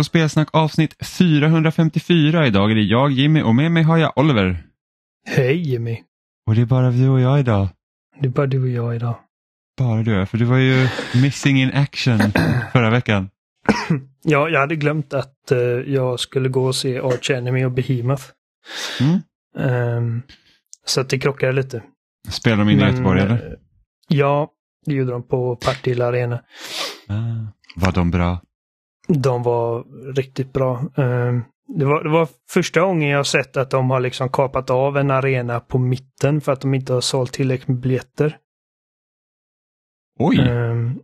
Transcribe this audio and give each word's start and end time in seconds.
På 0.00 0.04
Spelsnack 0.04 0.48
avsnitt 0.52 1.06
454. 1.06 2.46
Idag 2.46 2.70
är 2.70 2.74
det 2.74 2.82
jag 2.82 3.12
Jimmy 3.12 3.42
och 3.42 3.54
med 3.54 3.72
mig 3.72 3.82
har 3.82 3.98
jag 3.98 4.18
Oliver. 4.18 4.66
Hej 5.26 5.56
Jimmy. 5.56 6.02
Och 6.46 6.54
det 6.54 6.60
är 6.60 6.66
bara 6.66 6.90
du 6.90 7.08
och 7.08 7.20
jag 7.20 7.40
idag. 7.40 7.68
Det 8.20 8.26
är 8.26 8.30
bara 8.30 8.46
du 8.46 8.62
och 8.62 8.68
jag 8.68 8.96
idag. 8.96 9.18
Bara 9.78 10.02
du, 10.02 10.26
för 10.26 10.38
du 10.38 10.44
var 10.44 10.56
ju 10.56 10.88
missing 11.22 11.62
in 11.62 11.70
action 11.74 12.18
förra 12.72 12.90
veckan. 12.90 13.30
Ja, 14.22 14.48
jag 14.48 14.60
hade 14.60 14.76
glömt 14.76 15.14
att 15.14 15.52
uh, 15.52 15.58
jag 15.94 16.20
skulle 16.20 16.48
gå 16.48 16.66
och 16.66 16.74
se 16.74 16.98
Arch 16.98 17.30
Enemy 17.30 17.64
och 17.64 17.72
Behemoth. 17.72 18.24
Mm. 19.00 19.96
Um, 19.96 20.22
så 20.86 21.00
att 21.00 21.08
det 21.08 21.18
krockade 21.18 21.52
lite. 21.52 21.82
Spelar 22.28 22.56
de 22.56 22.68
in 22.68 22.80
i 22.80 22.82
Göteborg 22.82 23.20
eller? 23.20 23.34
Uh, 23.34 23.58
ja, 24.08 24.50
det 24.86 24.94
gjorde 24.94 25.12
de 25.12 25.28
på 25.28 25.56
Partille 25.56 26.04
Arena. 26.04 26.40
Ah, 27.08 27.52
var 27.76 27.92
de 27.92 28.10
bra? 28.10 28.40
De 29.14 29.42
var 29.42 29.84
riktigt 30.14 30.52
bra. 30.52 30.84
Um, 30.94 31.44
det 31.68 31.84
var, 31.84 32.04
det 32.04 32.10
var 32.10 32.28
första 32.50 32.80
gången 32.80 33.08
jag 33.08 33.26
sett 33.26 33.56
att 33.56 33.70
de 33.70 33.90
har 33.90 34.00
liksom 34.00 34.28
kapat 34.28 34.70
av 34.70 34.96
en 34.96 35.10
arena 35.10 35.60
på 35.60 35.78
mitten 35.78 36.40
för 36.40 36.52
att 36.52 36.60
de 36.60 36.74
inte 36.74 36.92
har 36.92 37.00
sålt 37.00 37.32
tillräckligt 37.32 37.68
med 37.68 37.80
biljetter. 37.80 38.38
Oj! 40.18 40.50
Um, 40.50 41.02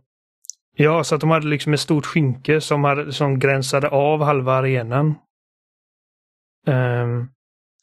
ja, 0.75 1.03
så 1.03 1.15
att 1.15 1.21
de 1.21 1.29
hade 1.29 1.47
liksom 1.47 1.73
ett 1.73 1.79
stort 1.79 2.05
skynke 2.05 2.61
som, 2.61 2.83
hade, 2.83 3.13
som 3.13 3.39
gränsade 3.39 3.89
av 3.89 4.23
halva 4.23 4.53
arenan. 4.53 5.15
Um, 6.67 7.29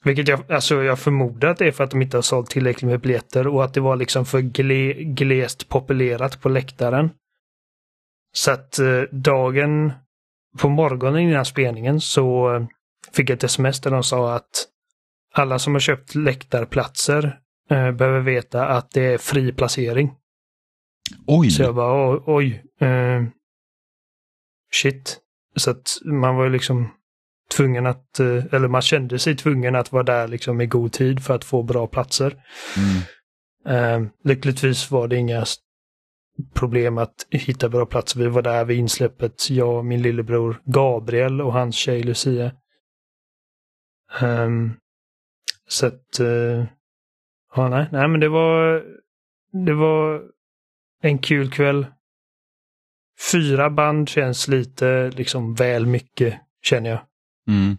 vilket 0.05 0.29
jag, 0.29 0.53
alltså 0.53 0.83
jag 0.83 0.99
förmodar 0.99 1.49
att 1.49 1.59
det 1.59 1.67
är 1.67 1.73
för 1.73 1.85
att 1.85 1.91
de 1.91 2.03
inte 2.03 2.17
har 2.17 2.23
sålt 2.23 2.51
tillräckligt 2.51 2.91
med 2.91 3.01
biljetter 3.01 3.47
och 3.47 3.65
att 3.65 3.75
det 3.75 3.81
var 3.81 3.97
liksom 3.97 4.27
för 4.27 4.41
gle, 4.41 4.93
glest 4.93 5.69
populerat 5.69 6.43
på 6.43 6.49
läktaren. 6.49 7.11
Så 8.33 8.51
att 8.51 8.79
eh, 8.79 9.03
dagen 9.11 9.93
på 10.59 10.69
morgonen 10.69 11.21
innan 11.21 11.45
spelningen 11.45 12.01
så 12.01 12.55
eh, 12.55 12.67
fick 13.13 13.31
jag 13.31 13.37
ett 13.37 13.45
sms 13.45 13.81
där 13.81 13.91
de 13.91 14.03
sa 14.03 14.35
att 14.35 14.69
alla 15.35 15.59
som 15.59 15.73
har 15.73 15.81
köpt 15.81 16.15
läktarplatser 16.15 17.39
eh, 17.71 17.93
behöver 17.93 18.21
veta 18.21 18.67
att 18.67 18.91
det 18.91 19.03
är 19.03 19.19
fri 19.19 19.53
placering. 19.53 20.13
Oj! 21.27 21.51
Så 21.51 21.63
jag 21.63 21.75
bara 21.75 22.23
oj. 22.27 22.65
Eh, 22.81 23.23
shit. 24.73 25.19
Så 25.57 25.71
att 25.71 25.99
man 26.05 26.37
var 26.37 26.45
ju 26.45 26.51
liksom 26.51 26.91
tvungen 27.57 27.87
att, 27.87 28.21
eh, 28.21 28.45
eller 28.53 28.69
man 28.69 28.83
kände 28.83 29.19
sig 29.19 29.37
tvungen 29.37 29.75
att 29.75 29.93
vara 29.93 30.03
där 30.03 30.29
liksom 30.29 30.61
i 30.61 30.67
god 30.67 30.93
tid 30.93 31.25
för 31.25 31.35
att 31.35 31.45
få 31.45 31.63
bra 31.63 31.87
platser. 31.87 32.37
Mm. 32.77 33.03
Eh, 33.67 34.11
lyckligtvis 34.25 34.91
var 34.91 35.09
det 35.09 35.17
inga 35.17 35.45
problem 36.55 36.99
att 36.99 37.27
hitta 37.31 37.69
bra 37.69 37.87
platser. 37.87 38.21
Vi 38.21 38.27
var 38.27 38.43
där 38.43 38.65
vid 38.65 38.79
insläppet, 38.79 39.51
jag 39.51 39.79
och 39.79 39.85
min 39.85 40.03
lillebror 40.03 40.63
Gabriel 40.65 41.41
och 41.41 41.53
hans 41.53 41.77
tjej 41.77 42.03
Lucia. 42.03 42.53
Um, 44.23 44.77
så 45.69 45.87
att, 45.87 46.21
uh, 46.21 46.65
ja 47.55 47.69
nej, 47.69 47.89
nej 47.93 48.09
men 48.09 48.21
det 48.21 48.29
var, 48.29 48.85
det 49.67 49.75
var 49.75 50.23
en 51.03 51.19
kul 51.19 51.51
kväll. 51.51 51.87
Fyra 53.33 53.71
band 53.71 54.09
känns 54.09 54.49
lite 54.49 55.11
liksom 55.11 55.55
väl 55.55 55.87
mycket, 55.87 56.41
känner 56.63 56.91
jag. 56.91 57.01
Mm. 57.49 57.77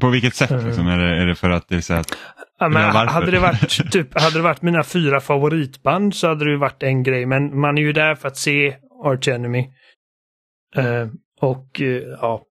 På 0.00 0.08
vilket 0.08 0.34
sätt 0.34 0.50
liksom? 0.64 0.86
Uh, 0.86 0.92
är, 0.92 0.98
det, 0.98 1.22
är 1.22 1.26
det 1.26 1.34
för 1.34 1.50
att 1.50 1.68
det 1.68 1.76
är 1.76 1.80
så 1.80 1.94
att... 1.94 2.16
Ja, 2.58 2.68
men 2.68 2.82
hade, 2.82 3.30
det 3.30 3.38
varit, 3.38 3.92
typ, 3.92 4.20
hade 4.20 4.38
det 4.38 4.42
varit 4.42 4.62
mina 4.62 4.82
fyra 4.82 5.20
favoritband 5.20 6.14
så 6.14 6.28
hade 6.28 6.50
det 6.50 6.56
varit 6.56 6.82
en 6.82 7.02
grej. 7.02 7.26
Men 7.26 7.60
man 7.60 7.78
är 7.78 7.82
ju 7.82 7.92
där 7.92 8.14
för 8.14 8.28
att 8.28 8.36
se 8.36 8.76
Arch 9.04 9.28
Enemy. 9.28 9.66
Uh, 10.78 11.08
och 11.40 11.80
uh, 11.80 12.02
ja, 12.20 12.42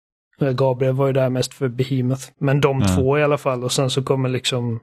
Gabriel 0.41 0.95
var 0.95 1.07
ju 1.07 1.13
där 1.13 1.31
mest 1.31 1.55
för 1.55 1.69
Behemoth. 1.69 2.23
Men 2.41 2.61
de 2.61 2.81
ja. 2.81 2.89
två 2.89 3.19
i 3.19 3.23
alla 3.23 3.39
fall. 3.39 3.65
Och 3.65 3.73
sen 3.73 3.91
så 3.91 4.03
kommer 4.03 4.29
liksom 4.29 4.81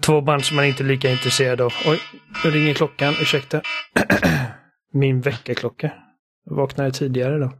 två 0.00 0.20
band 0.20 0.44
som 0.44 0.56
man 0.56 0.64
inte 0.64 0.82
är 0.82 0.86
lika 0.86 1.10
intresserad 1.10 1.60
av. 1.60 1.72
Oj, 1.86 2.00
nu 2.44 2.50
ringer 2.50 2.74
klockan. 2.74 3.14
Ursäkta. 3.20 3.60
Min 4.92 5.20
väckarklocka. 5.20 5.92
Jag 6.44 6.56
vaknade 6.56 6.92
tidigare 6.92 7.38
då. 7.38 7.52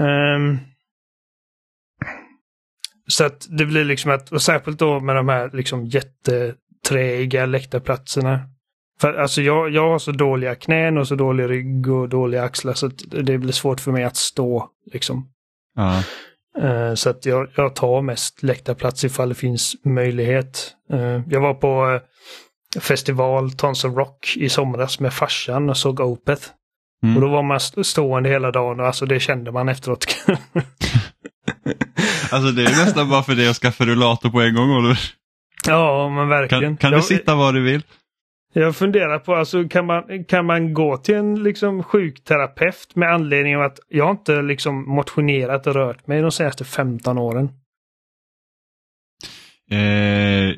Um, 0.00 0.58
så 3.08 3.24
att 3.24 3.46
det 3.50 3.66
blir 3.66 3.84
liksom 3.84 4.10
att, 4.10 4.32
och 4.32 4.42
särskilt 4.42 4.78
då 4.78 5.00
med 5.00 5.16
de 5.16 5.28
här 5.28 5.50
liksom 5.52 5.86
jätteträiga 5.86 7.46
läktarplatserna. 7.46 8.40
För 9.00 9.14
alltså 9.14 9.42
jag, 9.42 9.70
jag 9.70 9.90
har 9.90 9.98
så 9.98 10.12
dåliga 10.12 10.54
knän 10.54 10.98
och 10.98 11.08
så 11.08 11.14
dålig 11.14 11.50
rygg 11.50 11.88
och 11.88 12.08
dåliga 12.08 12.42
axlar 12.42 12.74
så 12.74 12.86
att 12.86 13.02
det 13.08 13.38
blir 13.38 13.52
svårt 13.52 13.80
för 13.80 13.92
mig 13.92 14.04
att 14.04 14.16
stå 14.16 14.70
liksom. 14.92 15.28
Ja. 15.76 16.02
Uh, 16.62 16.94
så 16.94 17.10
att 17.10 17.26
jag, 17.26 17.48
jag 17.56 17.74
tar 17.74 18.02
mest 18.02 18.42
läktarplats 18.42 19.04
ifall 19.04 19.28
det 19.28 19.34
finns 19.34 19.76
möjlighet. 19.84 20.74
Uh, 20.92 21.20
jag 21.28 21.40
var 21.40 21.54
på 21.54 21.86
uh, 21.86 22.00
festival 22.80 23.52
Tons 23.52 23.84
of 23.84 23.96
Rock 23.96 24.34
i 24.36 24.48
somras 24.48 25.00
med 25.00 25.14
farsan 25.14 25.70
och 25.70 25.76
såg 25.76 26.00
Opeth. 26.00 26.48
Mm. 27.02 27.16
Och 27.16 27.22
då 27.22 27.28
var 27.28 27.42
man 27.42 27.60
stående 27.84 28.28
hela 28.28 28.50
dagen 28.50 28.80
och 28.80 28.86
alltså 28.86 29.06
det 29.06 29.20
kände 29.20 29.52
man 29.52 29.68
efteråt. 29.68 30.06
alltså 32.36 32.52
det 32.52 32.62
är 32.62 32.84
nästan 32.84 33.10
bara 33.10 33.22
för 33.22 33.34
det 33.34 33.50
att 33.50 33.56
skaffa 33.56 33.84
rullator 33.84 34.30
på 34.30 34.40
en 34.40 34.54
gång 34.54 34.70
Oliver. 34.70 34.98
Ja 35.66 36.08
men 36.08 36.28
verkligen. 36.28 36.76
Kan, 36.76 36.90
kan 36.90 36.92
du 36.92 37.02
sitta 37.02 37.34
var 37.34 37.52
du 37.52 37.62
vill? 37.62 37.82
Jag 38.52 38.76
funderar 38.76 39.18
på, 39.18 39.34
alltså 39.34 39.68
kan 39.68 39.86
man, 39.86 40.24
kan 40.24 40.46
man 40.46 40.74
gå 40.74 40.96
till 40.96 41.14
en 41.14 41.42
liksom 41.42 41.82
sjukterapeut 41.82 42.96
med 42.96 43.12
anledning 43.12 43.56
av 43.56 43.62
att 43.62 43.78
jag 43.88 44.10
inte 44.10 44.42
liksom 44.42 44.88
motionerat 44.88 45.66
och 45.66 45.74
rört 45.74 46.06
mig 46.06 46.22
de 46.22 46.32
senaste 46.32 46.64
15 46.64 47.18
åren? 47.18 47.48
Eh, 49.70 50.54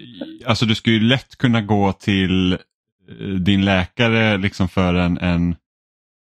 alltså 0.47 0.67
du 0.67 0.75
skulle 0.75 0.97
ju 0.97 1.03
lätt 1.03 1.39
kunna 1.39 1.61
gå 1.61 1.93
till 1.93 2.53
eh, 2.53 2.59
din 3.27 3.65
läkare 3.65 4.37
liksom 4.37 4.69
för 4.69 4.95
en, 4.95 5.19
en, 5.19 5.57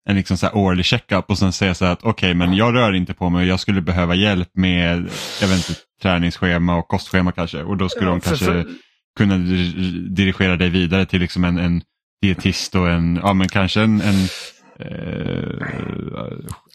en 0.07 0.17
liksom 0.17 0.37
så 0.37 0.51
årlig 0.51 0.85
checkup 0.85 1.31
och 1.31 1.39
sen 1.39 1.53
säga 1.53 1.75
så 1.75 1.85
här 1.85 1.93
att 1.93 2.03
okej 2.03 2.11
okay, 2.11 2.35
men 2.35 2.55
jag 2.55 2.75
rör 2.75 2.93
inte 2.93 3.15
på 3.15 3.31
mig 3.31 3.41
och 3.41 3.47
jag 3.47 3.61
skulle 3.61 3.81
behöva 3.81 4.15
hjälp 4.15 4.51
med 4.55 5.09
jag 5.41 5.49
vet 5.49 5.69
inte, 5.69 5.81
träningsschema 6.03 6.77
och 6.77 6.89
kostschema 6.89 7.33
kanske 7.33 7.63
och 7.63 7.77
då 7.77 7.89
skulle 7.89 8.07
ja, 8.07 8.13
de 8.13 8.21
kanske 8.21 8.45
för 8.45 8.65
kunna 9.17 9.37
dirigera 10.09 10.57
dig 10.57 10.71
vidare 10.71 11.07
till 11.07 11.21
liksom 11.21 11.45
en, 11.45 11.59
en 11.59 11.83
dietist 12.23 12.75
och 12.75 12.91
en, 12.91 13.21
ja 13.23 13.35
men 13.35 13.49
kanske 13.49 13.81
en, 13.81 14.01
en 14.01 14.29
eh, 14.79 15.67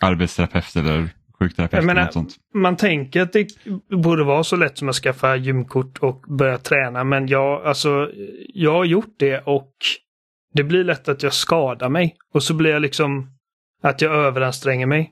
arbetsterapeut 0.02 0.76
eller 0.76 1.10
sjukterapeut. 1.40 1.86
Menar, 1.86 2.02
eller 2.02 2.12
sånt. 2.12 2.36
Man 2.54 2.78
tänker 2.78 3.22
att 3.22 3.34
det 3.34 3.48
borde 4.04 4.24
vara 4.24 4.44
så 4.44 4.56
lätt 4.56 4.78
som 4.78 4.90
att 4.90 4.96
skaffa 4.96 5.36
gymkort 5.36 5.98
och 5.98 6.22
börja 6.22 6.58
träna 6.58 7.04
men 7.04 7.28
jag, 7.28 7.66
alltså, 7.66 8.10
jag 8.54 8.74
har 8.74 8.86
gjort 8.86 9.16
det 9.20 9.40
och 9.40 9.72
det 10.54 10.64
blir 10.64 10.84
lätt 10.84 11.10
att 11.10 11.24
jag 11.24 11.34
skadar 11.34 11.90
mig 11.90 12.16
och 12.34 12.44
så 12.44 12.54
blir 12.54 12.72
jag 12.72 12.82
liksom 12.82 13.30
att 13.84 14.02
jag 14.02 14.14
överanstränger 14.14 14.86
mig. 14.86 15.12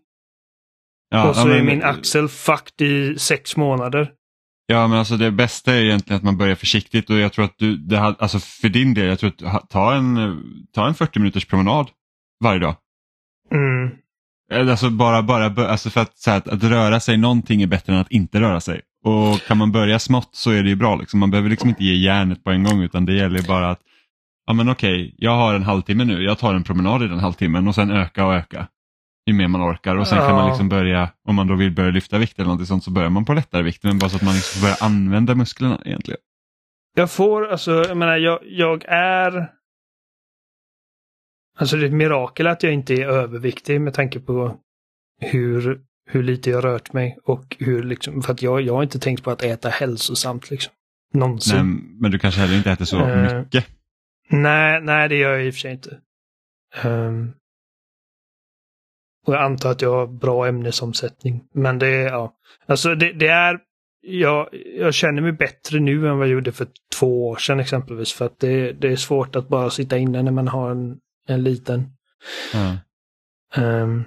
Ja, 1.09 1.29
och 1.29 1.35
så 1.35 1.41
ja, 1.41 1.45
men, 1.45 1.57
är 1.57 1.63
min 1.63 1.83
axel 1.83 2.27
fucked 2.27 2.87
i 2.87 3.19
sex 3.19 3.57
månader. 3.57 4.11
Ja 4.67 4.87
men 4.87 4.97
alltså 4.97 5.17
det 5.17 5.31
bästa 5.31 5.73
är 5.73 5.81
egentligen 5.81 6.17
att 6.17 6.23
man 6.23 6.37
börjar 6.37 6.55
försiktigt 6.55 7.09
och 7.09 7.17
jag 7.17 7.33
tror 7.33 7.45
att 7.45 7.57
du, 7.57 7.77
det 7.77 7.97
har, 7.97 8.15
alltså 8.19 8.39
för 8.39 8.69
din 8.69 8.93
del, 8.93 9.07
jag 9.07 9.19
tror 9.19 9.33
att 9.45 9.69
ta 9.69 9.95
en, 9.95 10.43
ta 10.73 10.87
en 10.87 10.95
40 10.95 11.19
minuters 11.19 11.45
promenad 11.45 11.89
varje 12.43 12.59
dag. 12.59 12.75
Mm. 13.51 13.89
Alltså 14.69 14.89
bara, 14.89 15.21
bara 15.21 15.67
alltså 15.67 15.89
för 15.89 16.01
att, 16.01 16.17
så 16.17 16.31
här, 16.31 16.37
att, 16.37 16.47
att, 16.47 16.63
röra 16.63 16.99
sig 16.99 17.17
någonting 17.17 17.61
är 17.61 17.67
bättre 17.67 17.93
än 17.93 17.99
att 17.99 18.11
inte 18.11 18.41
röra 18.41 18.59
sig. 18.59 18.81
Och 19.03 19.41
kan 19.47 19.57
man 19.57 19.71
börja 19.71 19.99
smått 19.99 20.29
så 20.31 20.51
är 20.51 20.63
det 20.63 20.69
ju 20.69 20.75
bra. 20.75 20.95
Liksom. 20.95 21.19
Man 21.19 21.31
behöver 21.31 21.49
liksom 21.49 21.69
inte 21.69 21.83
ge 21.83 21.95
järnet 21.95 22.43
på 22.43 22.51
en 22.51 22.63
gång 22.63 22.81
utan 22.81 23.05
det 23.05 23.13
gäller 23.13 23.47
bara 23.47 23.69
att, 23.69 23.79
ja 24.49 24.53
men 24.53 24.69
okej, 24.69 25.15
jag 25.17 25.31
har 25.31 25.53
en 25.53 25.63
halvtimme 25.63 26.05
nu, 26.05 26.23
jag 26.23 26.37
tar 26.37 26.53
en 26.53 26.63
promenad 26.63 27.03
i 27.03 27.07
den 27.07 27.19
halvtimmen 27.19 27.67
och 27.67 27.75
sen 27.75 27.91
öka 27.91 28.25
och 28.25 28.33
öka 28.33 28.67
ju 29.29 29.33
mer 29.33 29.47
man 29.47 29.71
orkar 29.71 29.95
och 29.95 30.07
sen 30.07 30.17
ja. 30.17 30.27
kan 30.27 30.35
man 30.35 30.47
liksom 30.49 30.69
börja, 30.69 31.09
om 31.27 31.35
man 31.35 31.47
då 31.47 31.55
vill 31.55 31.71
börja 31.71 31.91
lyfta 31.91 32.17
vikt 32.17 32.39
eller 32.39 32.49
något 32.49 32.67
sånt 32.67 32.83
så 32.83 32.91
börjar 32.91 33.09
man 33.09 33.25
på 33.25 33.33
lättare 33.33 33.63
vikt 33.63 33.83
men 33.83 33.99
bara 33.99 34.09
så 34.09 34.15
att 34.15 34.21
man 34.21 34.33
liksom 34.33 34.61
börjar 34.61 34.77
använda 34.81 35.35
musklerna 35.35 35.81
egentligen. 35.85 36.19
Jag 36.95 37.11
får, 37.11 37.47
alltså, 37.47 37.71
jag 37.71 37.97
menar, 37.97 38.17
jag, 38.17 38.39
jag 38.43 38.85
är 38.87 39.51
Alltså 41.57 41.77
det 41.77 41.83
är 41.83 41.87
ett 41.87 41.93
mirakel 41.93 42.47
att 42.47 42.63
jag 42.63 42.73
inte 42.73 42.93
är 42.93 43.07
överviktig 43.07 43.81
med 43.81 43.93
tanke 43.93 44.19
på 44.19 44.57
hur, 45.21 45.81
hur 46.09 46.23
lite 46.23 46.49
jag 46.49 46.63
rört 46.63 46.93
mig 46.93 47.17
och 47.23 47.55
hur 47.59 47.83
liksom, 47.83 48.21
för 48.21 48.33
att 48.33 48.41
jag, 48.41 48.61
jag 48.61 48.73
har 48.73 48.83
inte 48.83 48.99
tänkt 48.99 49.23
på 49.23 49.31
att 49.31 49.43
äta 49.43 49.69
hälsosamt 49.69 50.51
liksom. 50.51 50.73
Någonsin. 51.13 51.55
Nej, 51.55 51.97
men 52.01 52.11
du 52.11 52.19
kanske 52.19 52.41
heller 52.41 52.57
inte 52.57 52.71
äter 52.71 52.85
så 52.85 52.97
uh, 52.97 53.39
mycket? 53.39 53.78
Nej, 54.29 54.81
nej 54.81 55.09
det 55.09 55.15
gör 55.15 55.31
jag 55.31 55.45
i 55.45 55.49
och 55.49 55.53
för 55.53 55.59
sig 55.59 55.71
inte. 55.71 55.99
Um, 56.83 57.33
och 59.27 59.33
jag 59.33 59.43
antar 59.43 59.71
att 59.71 59.81
jag 59.81 59.91
har 59.91 60.07
bra 60.07 60.47
ämnesomsättning. 60.47 61.43
Men 61.53 61.79
det 61.79 61.87
är, 61.87 62.09
ja. 62.09 62.33
Alltså 62.65 62.95
det, 62.95 63.13
det 63.13 63.27
är, 63.27 63.59
jag, 64.01 64.49
jag 64.77 64.93
känner 64.93 65.21
mig 65.21 65.31
bättre 65.31 65.79
nu 65.79 66.07
än 66.07 66.17
vad 66.17 66.27
jag 66.27 66.33
gjorde 66.33 66.51
för 66.51 66.67
två 66.99 67.29
år 67.29 67.35
sedan 67.35 67.59
exempelvis. 67.59 68.13
För 68.13 68.25
att 68.25 68.39
det, 68.39 68.71
det 68.71 68.87
är 68.87 68.95
svårt 68.95 69.35
att 69.35 69.47
bara 69.47 69.69
sitta 69.69 69.97
inne 69.97 70.23
när 70.23 70.31
man 70.31 70.47
har 70.47 70.71
en, 70.71 70.97
en 71.27 71.43
liten. 71.43 71.91
Mm. 72.53 72.77
Um, 73.57 74.05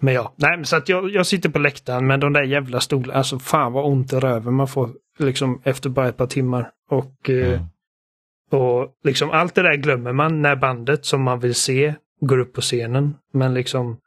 men 0.00 0.14
ja, 0.14 0.34
nej 0.36 0.56
men 0.56 0.64
så 0.64 0.76
att 0.76 0.88
jag, 0.88 1.10
jag 1.10 1.26
sitter 1.26 1.48
på 1.48 1.58
läktaren 1.58 2.06
med 2.06 2.20
de 2.20 2.32
där 2.32 2.42
jävla 2.42 2.80
stolarna. 2.80 3.18
Alltså 3.18 3.38
fan 3.38 3.72
vad 3.72 3.84
ont 3.84 4.12
i 4.12 4.16
röven 4.16 4.54
man 4.54 4.68
får 4.68 4.90
liksom 5.18 5.62
efter 5.64 5.90
bara 5.90 6.08
ett 6.08 6.16
par 6.16 6.26
timmar. 6.26 6.70
Och, 6.90 7.30
eh, 7.30 7.48
Mm. 7.48 7.66
Och 8.50 8.96
liksom 9.04 9.30
allt 9.30 9.54
det 9.54 9.62
där 9.62 9.76
glömmer 9.76 10.12
man 10.12 10.42
när 10.42 10.56
bandet 10.56 11.04
som 11.04 11.22
man 11.22 11.40
vill 11.40 11.54
se 11.54 11.94
går 12.20 12.38
upp 12.38 12.52
på 12.52 12.60
scenen. 12.60 13.14
Men 13.32 13.54
liksom 13.54 14.00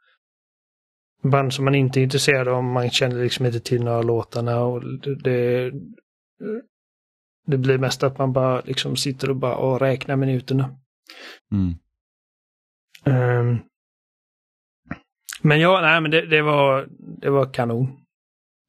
band 1.22 1.52
som 1.52 1.64
man 1.64 1.74
inte 1.74 2.00
är 2.00 2.02
intresserad 2.02 2.48
av, 2.48 2.64
man 2.64 2.90
känner 2.90 3.22
liksom 3.22 3.46
inte 3.46 3.60
till 3.60 3.84
några 3.84 4.02
låtarna 4.02 4.60
och 4.60 4.82
det, 5.22 5.72
det, 7.46 7.58
blir 7.58 7.78
mest 7.78 8.02
att 8.02 8.18
man 8.18 8.32
bara 8.32 8.60
liksom 8.60 8.96
sitter 8.96 9.30
och 9.30 9.36
bara 9.36 9.56
och 9.56 9.80
räknar 9.80 10.16
minuterna. 10.16 10.76
Mm. 11.52 11.74
Ehm. 13.04 13.58
men 15.42 15.60
ja, 15.60 15.80
nej 15.80 16.00
men 16.00 16.10
det, 16.10 16.26
det, 16.26 16.42
var, 16.42 16.88
det 16.98 17.30
var 17.30 17.52
kanon. 17.52 17.86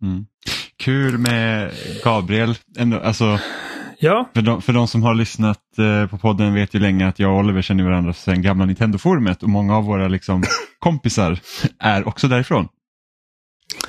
Mm. 0.02 0.26
Kul 0.78 1.18
med 1.18 1.72
Gabriel. 2.04 2.56
Ändå, 2.78 2.98
alltså, 2.98 3.40
Ja, 4.04 4.30
för, 4.34 4.42
de, 4.42 4.62
för 4.62 4.74
de 4.74 4.88
som 4.88 5.04
har 5.04 5.14
lyssnat 5.16 5.60
eh, 5.78 6.08
på 6.10 6.18
podden 6.18 6.54
vet 6.54 6.74
ju 6.76 6.80
länge 6.80 7.08
att 7.08 7.20
jag 7.20 7.32
och 7.34 7.40
Oliver 7.40 7.62
känner 7.62 7.84
varandra 7.84 8.14
sedan 8.14 8.42
gamla 8.42 8.66
Nintendo-forumet 8.66 9.44
och 9.44 9.50
många 9.50 9.78
av 9.78 9.84
våra 9.84 10.08
liksom, 10.08 10.44
kompisar 10.80 11.40
är 11.80 12.08
också 12.08 12.28
därifrån. 12.28 12.68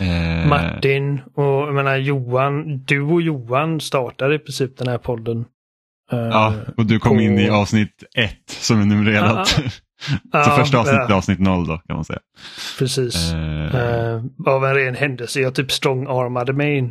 Eh, 0.00 0.49
Martin 0.49 1.20
och 1.34 1.44
jag 1.44 1.75
menar 1.75 1.96
Johan, 1.96 2.78
du 2.84 3.00
och 3.00 3.22
Johan 3.22 3.81
startade 3.81 4.34
i 4.34 4.38
princip 4.38 4.78
den 4.78 4.88
här 4.88 4.99
podden. 4.99 5.44
Ehm, 6.12 6.19
Ja, 6.19 6.55
och 6.76 6.87
du 6.87 6.99
kom 6.99 7.17
på- 7.17 7.22
in 7.22 7.38
i 7.38 7.50
avsnitt 7.50 8.02
ett 8.17 8.50
som 8.50 8.81
är 8.81 8.84
numrerat. 8.84 9.49
Så 9.49 9.62
Ja, 10.32 10.44
första 10.58 10.78
avsnittet 10.78 11.10
är 11.10 11.14
avsnitt 11.14 11.38
noll 11.40 11.67
då 11.67 11.78
kan 11.78 11.96
man 11.96 12.05
säga. 12.05 12.19
Precis. 12.78 13.32
Eh, 13.32 13.55
Eh, 13.75 14.22
av 14.46 14.64
en 14.64 14.75
ren 14.75 14.94
händelse. 14.94 15.40
Jag 15.40 15.55
typ 15.55 15.70
strong-armade 15.72 16.52
mig 16.52 16.76
in. 16.78 16.84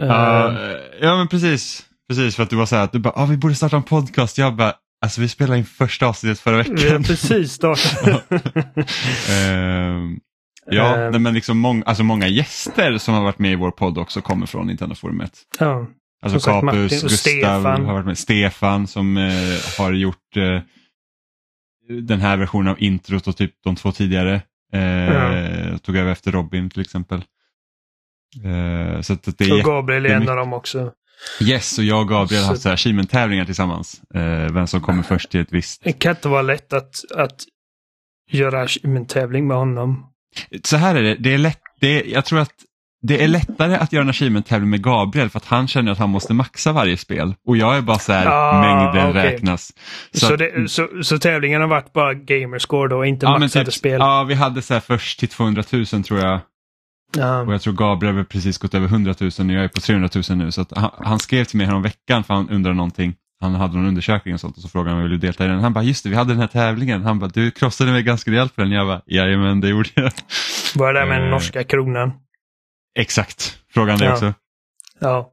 Eh, 0.00 0.06
Ja, 0.08 0.48
eh, 0.48 0.76
ja 1.00 1.16
men 1.16 1.28
precis. 1.28 1.86
Precis 2.08 2.36
för 2.36 2.42
att 2.42 2.50
du 2.50 2.56
var 2.56 2.66
så 2.66 2.76
här 2.76 2.84
att 2.84 2.92
du 2.92 2.98
bara, 2.98 3.14
ah, 3.16 3.26
vi 3.26 3.36
borde 3.36 3.54
starta 3.54 3.76
en 3.76 3.82
podcast. 3.82 4.38
Jag 4.38 4.56
bara, 4.56 4.74
alltså 5.04 5.20
vi 5.20 5.28
spelade 5.28 5.58
in 5.58 5.64
första 5.64 6.06
avsnittet 6.06 6.40
förra 6.40 6.62
vi 6.62 6.68
har 6.68 6.74
veckan. 6.76 7.02
precis 7.02 7.52
startat. 7.52 8.24
Ehm, 9.30 10.20
ja, 10.66 11.10
nej, 11.10 11.20
men 11.20 11.34
liksom 11.34 11.58
många, 11.58 11.84
alltså 11.84 12.04
många 12.04 12.28
gäster 12.28 12.98
som 12.98 13.14
har 13.14 13.22
varit 13.22 13.38
med 13.38 13.52
i 13.52 13.54
vår 13.54 13.70
podd 13.70 13.98
också 13.98 14.20
kommer 14.20 14.46
från 14.46 14.66
Nintendo-forumet. 14.66 15.32
ja. 15.58 15.86
Alltså 16.22 16.40
Som 16.40 16.52
sagt, 16.52 16.64
Martin 16.64 16.82
och 16.84 16.88
Gustav 16.90 17.08
Stefan. 17.08 17.84
har 17.84 17.92
varit 17.92 18.06
med. 18.06 18.18
Stefan 18.18 18.86
som 18.86 19.16
eh, 19.16 19.78
har 19.78 19.92
gjort 19.92 20.36
eh, 20.36 20.60
den 22.02 22.20
här 22.20 22.36
versionen 22.36 22.68
av 22.68 22.82
introt 22.82 23.26
och 23.26 23.36
typ 23.36 23.52
de 23.64 23.76
två 23.76 23.92
tidigare. 23.92 24.34
Eh, 24.72 25.76
Tog 25.76 25.96
över 25.96 26.12
efter 26.12 26.32
Robin 26.32 26.70
till 26.70 26.80
exempel. 26.80 27.24
Så 29.02 29.12
att 29.12 29.38
det 29.38 29.44
är 29.44 29.52
Och 29.52 29.60
Gabriel 29.60 30.06
är 30.06 30.10
en 30.10 30.28
av 30.28 30.36
dem 30.36 30.52
också. 30.52 30.92
Yes, 31.40 31.78
och 31.78 31.84
jag 31.84 32.00
och 32.00 32.08
Gabriel 32.08 32.42
har 32.42 32.46
Så- 32.46 32.52
haft 32.52 32.62
så 32.62 32.68
här 32.68 32.74
achievement-tävlingar 32.74 33.44
tillsammans. 33.44 34.00
Eh, 34.14 34.52
vem 34.54 34.66
som 34.66 34.80
kommer 34.80 35.02
först 35.02 35.30
till 35.30 35.40
ett 35.40 35.52
visst... 35.52 35.84
Det 35.84 35.92
kan 35.92 36.10
inte 36.10 36.28
vara 36.28 36.42
lätt 36.42 36.72
att, 36.72 36.94
att 37.16 37.40
göra 38.30 38.66
en 38.82 39.06
tävling 39.06 39.46
med 39.46 39.56
honom. 39.56 40.06
Så 40.64 40.76
här 40.76 40.94
är 40.94 41.02
det, 41.02 41.14
det 41.14 41.34
är 41.34 41.38
lätt, 41.38 41.60
det 41.80 41.88
är, 42.02 42.12
jag 42.14 42.24
tror 42.24 42.38
att 42.40 42.50
det 43.06 43.24
är 43.24 43.28
lättare 43.28 43.76
att 43.76 43.92
göra 43.92 44.02
en 44.02 44.08
achievement-tävling 44.10 44.70
med 44.70 44.82
Gabriel 44.82 45.30
för 45.30 45.38
att 45.38 45.44
han 45.44 45.68
känner 45.68 45.92
att 45.92 45.98
han 45.98 46.10
måste 46.10 46.34
maxa 46.34 46.72
varje 46.72 46.96
spel. 46.96 47.34
Och 47.48 47.56
jag 47.56 47.76
är 47.76 47.80
bara 47.80 47.98
så 47.98 48.12
här, 48.12 48.26
Ah, 48.26 48.60
mängden 48.60 49.10
okej. 49.10 49.22
räknas. 49.22 49.72
Så, 50.14 50.32
att- 50.32 50.38
det, 50.38 50.68
så, 50.70 50.88
så 51.02 51.18
tävlingen 51.18 51.60
har 51.60 51.68
varit 51.68 51.92
bara 51.92 52.14
gamerscore 52.14 52.88
då, 52.88 53.04
inte 53.04 53.26
ja, 53.26 53.38
maxade 53.38 53.64
typ, 53.64 53.74
spel? 53.74 54.00
ja, 54.00 54.24
vi 54.24 54.34
hade 54.34 54.62
så 54.62 54.74
här 54.74 54.80
först 54.80 55.18
till 55.18 55.28
200 55.28 55.62
000 55.72 55.86
tror 55.86 56.20
jag. 56.20 56.40
Ja. 57.16 57.40
Och 57.40 57.54
jag 57.54 57.62
tror 57.62 57.72
Gabriel 57.74 58.16
har 58.16 58.24
precis 58.24 58.58
gått 58.58 58.74
över 58.74 58.86
100 58.86 59.14
000 59.20 59.30
och 59.38 59.44
jag 59.44 59.64
är 59.64 59.68
på 59.68 59.80
300 59.80 60.08
000 60.28 60.38
nu. 60.38 60.52
Så 60.52 60.66
han, 60.76 60.90
han 60.98 61.18
skrev 61.18 61.44
till 61.44 61.56
mig 61.58 61.66
härom 61.66 61.82
veckan 61.82 62.24
för 62.24 62.34
han 62.34 62.48
undrade 62.50 62.76
någonting. 62.76 63.14
Han 63.40 63.54
hade 63.54 63.76
någon 63.76 63.86
undersökning 63.86 64.34
och 64.34 64.40
sånt 64.40 64.56
och 64.56 64.62
så 64.62 64.68
frågade 64.68 64.90
han 64.90 64.96
om 64.98 65.02
jag 65.02 65.08
ville 65.10 65.20
delta 65.26 65.44
i 65.44 65.48
den. 65.48 65.60
Han 65.60 65.72
bara, 65.72 65.84
just 65.84 66.04
det, 66.04 66.10
vi 66.10 66.16
hade 66.16 66.32
den 66.32 66.40
här 66.40 66.46
tävlingen. 66.46 67.02
Han 67.02 67.18
bara, 67.18 67.30
du 67.34 67.50
krossade 67.50 67.92
mig 67.92 68.02
ganska 68.02 68.30
rejält 68.30 68.56
på 68.56 68.60
den. 68.62 68.70
Jag 68.70 68.86
bara, 68.86 69.00
jajamän, 69.06 69.60
det 69.60 69.68
gjorde 69.68 69.88
jag. 69.94 70.12
Var 70.74 70.92
det 70.92 71.00
där 71.00 71.06
med 71.06 71.16
den 71.18 71.26
Eh. 71.26 71.30
norska 71.30 71.64
kronan? 71.64 72.12
Exakt, 72.98 73.58
frågan 73.74 73.98
det 73.98 74.04
Ja. 74.04 74.12
också. 74.12 74.34
Ja. 75.00 75.30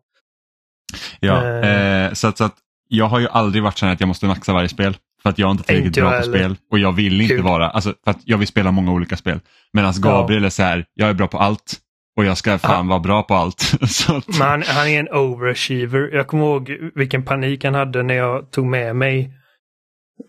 Ja, 1.19 1.44
Eh. 1.48 2.06
eh, 2.06 2.13
så, 2.13 2.27
att, 2.27 2.38
så 2.38 2.44
att 2.44 2.56
jag 2.88 3.06
har 3.06 3.19
ju 3.19 3.27
aldrig 3.27 3.63
varit 3.63 3.77
så 3.77 3.86
här 3.86 3.94
att 3.94 4.00
jag 4.00 4.07
måste 4.07 4.25
maxa 4.25 4.54
varje 4.54 4.69
spel. 4.69 4.98
För 5.23 5.29
att 5.29 5.39
jag 5.39 5.47
är 5.47 5.51
inte 5.51 5.63
tillräckligt 5.63 5.95
bra 5.95 6.18
på 6.18 6.23
spel 6.23 6.56
och 6.71 6.79
jag 6.79 6.91
vill 6.91 7.21
inte 7.21 7.35
Kul. 7.35 7.44
vara, 7.44 7.69
alltså 7.69 7.94
för 8.03 8.12
att 8.12 8.19
jag 8.25 8.38
vill 8.38 8.47
spela 8.47 8.71
många 8.71 8.91
olika 8.91 9.18
spel. 9.18 9.39
Medan 9.73 9.94
Gabriel 10.01 10.45
är 10.45 10.50
så 10.50 10.63
här, 10.63 10.85
jag 10.94 11.09
är 11.09 11.13
bra 11.13 11.27
på 11.27 11.38
allt 11.38 11.77
och 12.18 12.25
jag 12.25 12.38
ska 12.38 12.57
fan 12.57 12.88
vara 12.88 13.00
bra 13.00 13.23
på 13.23 13.33
allt. 13.33 13.73
att, 14.09 14.27
Men 14.27 14.47
han, 14.47 14.63
han 14.68 14.88
är 14.88 15.00
en 15.00 15.09
overachiever. 15.09 16.09
Jag 16.13 16.27
kommer 16.27 16.44
ihåg 16.44 16.71
vilken 16.95 17.25
panik 17.25 17.63
han 17.63 17.75
hade 17.75 18.03
när 18.03 18.15
jag 18.15 18.51
tog 18.51 18.65
med 18.65 18.95
mig 18.95 19.33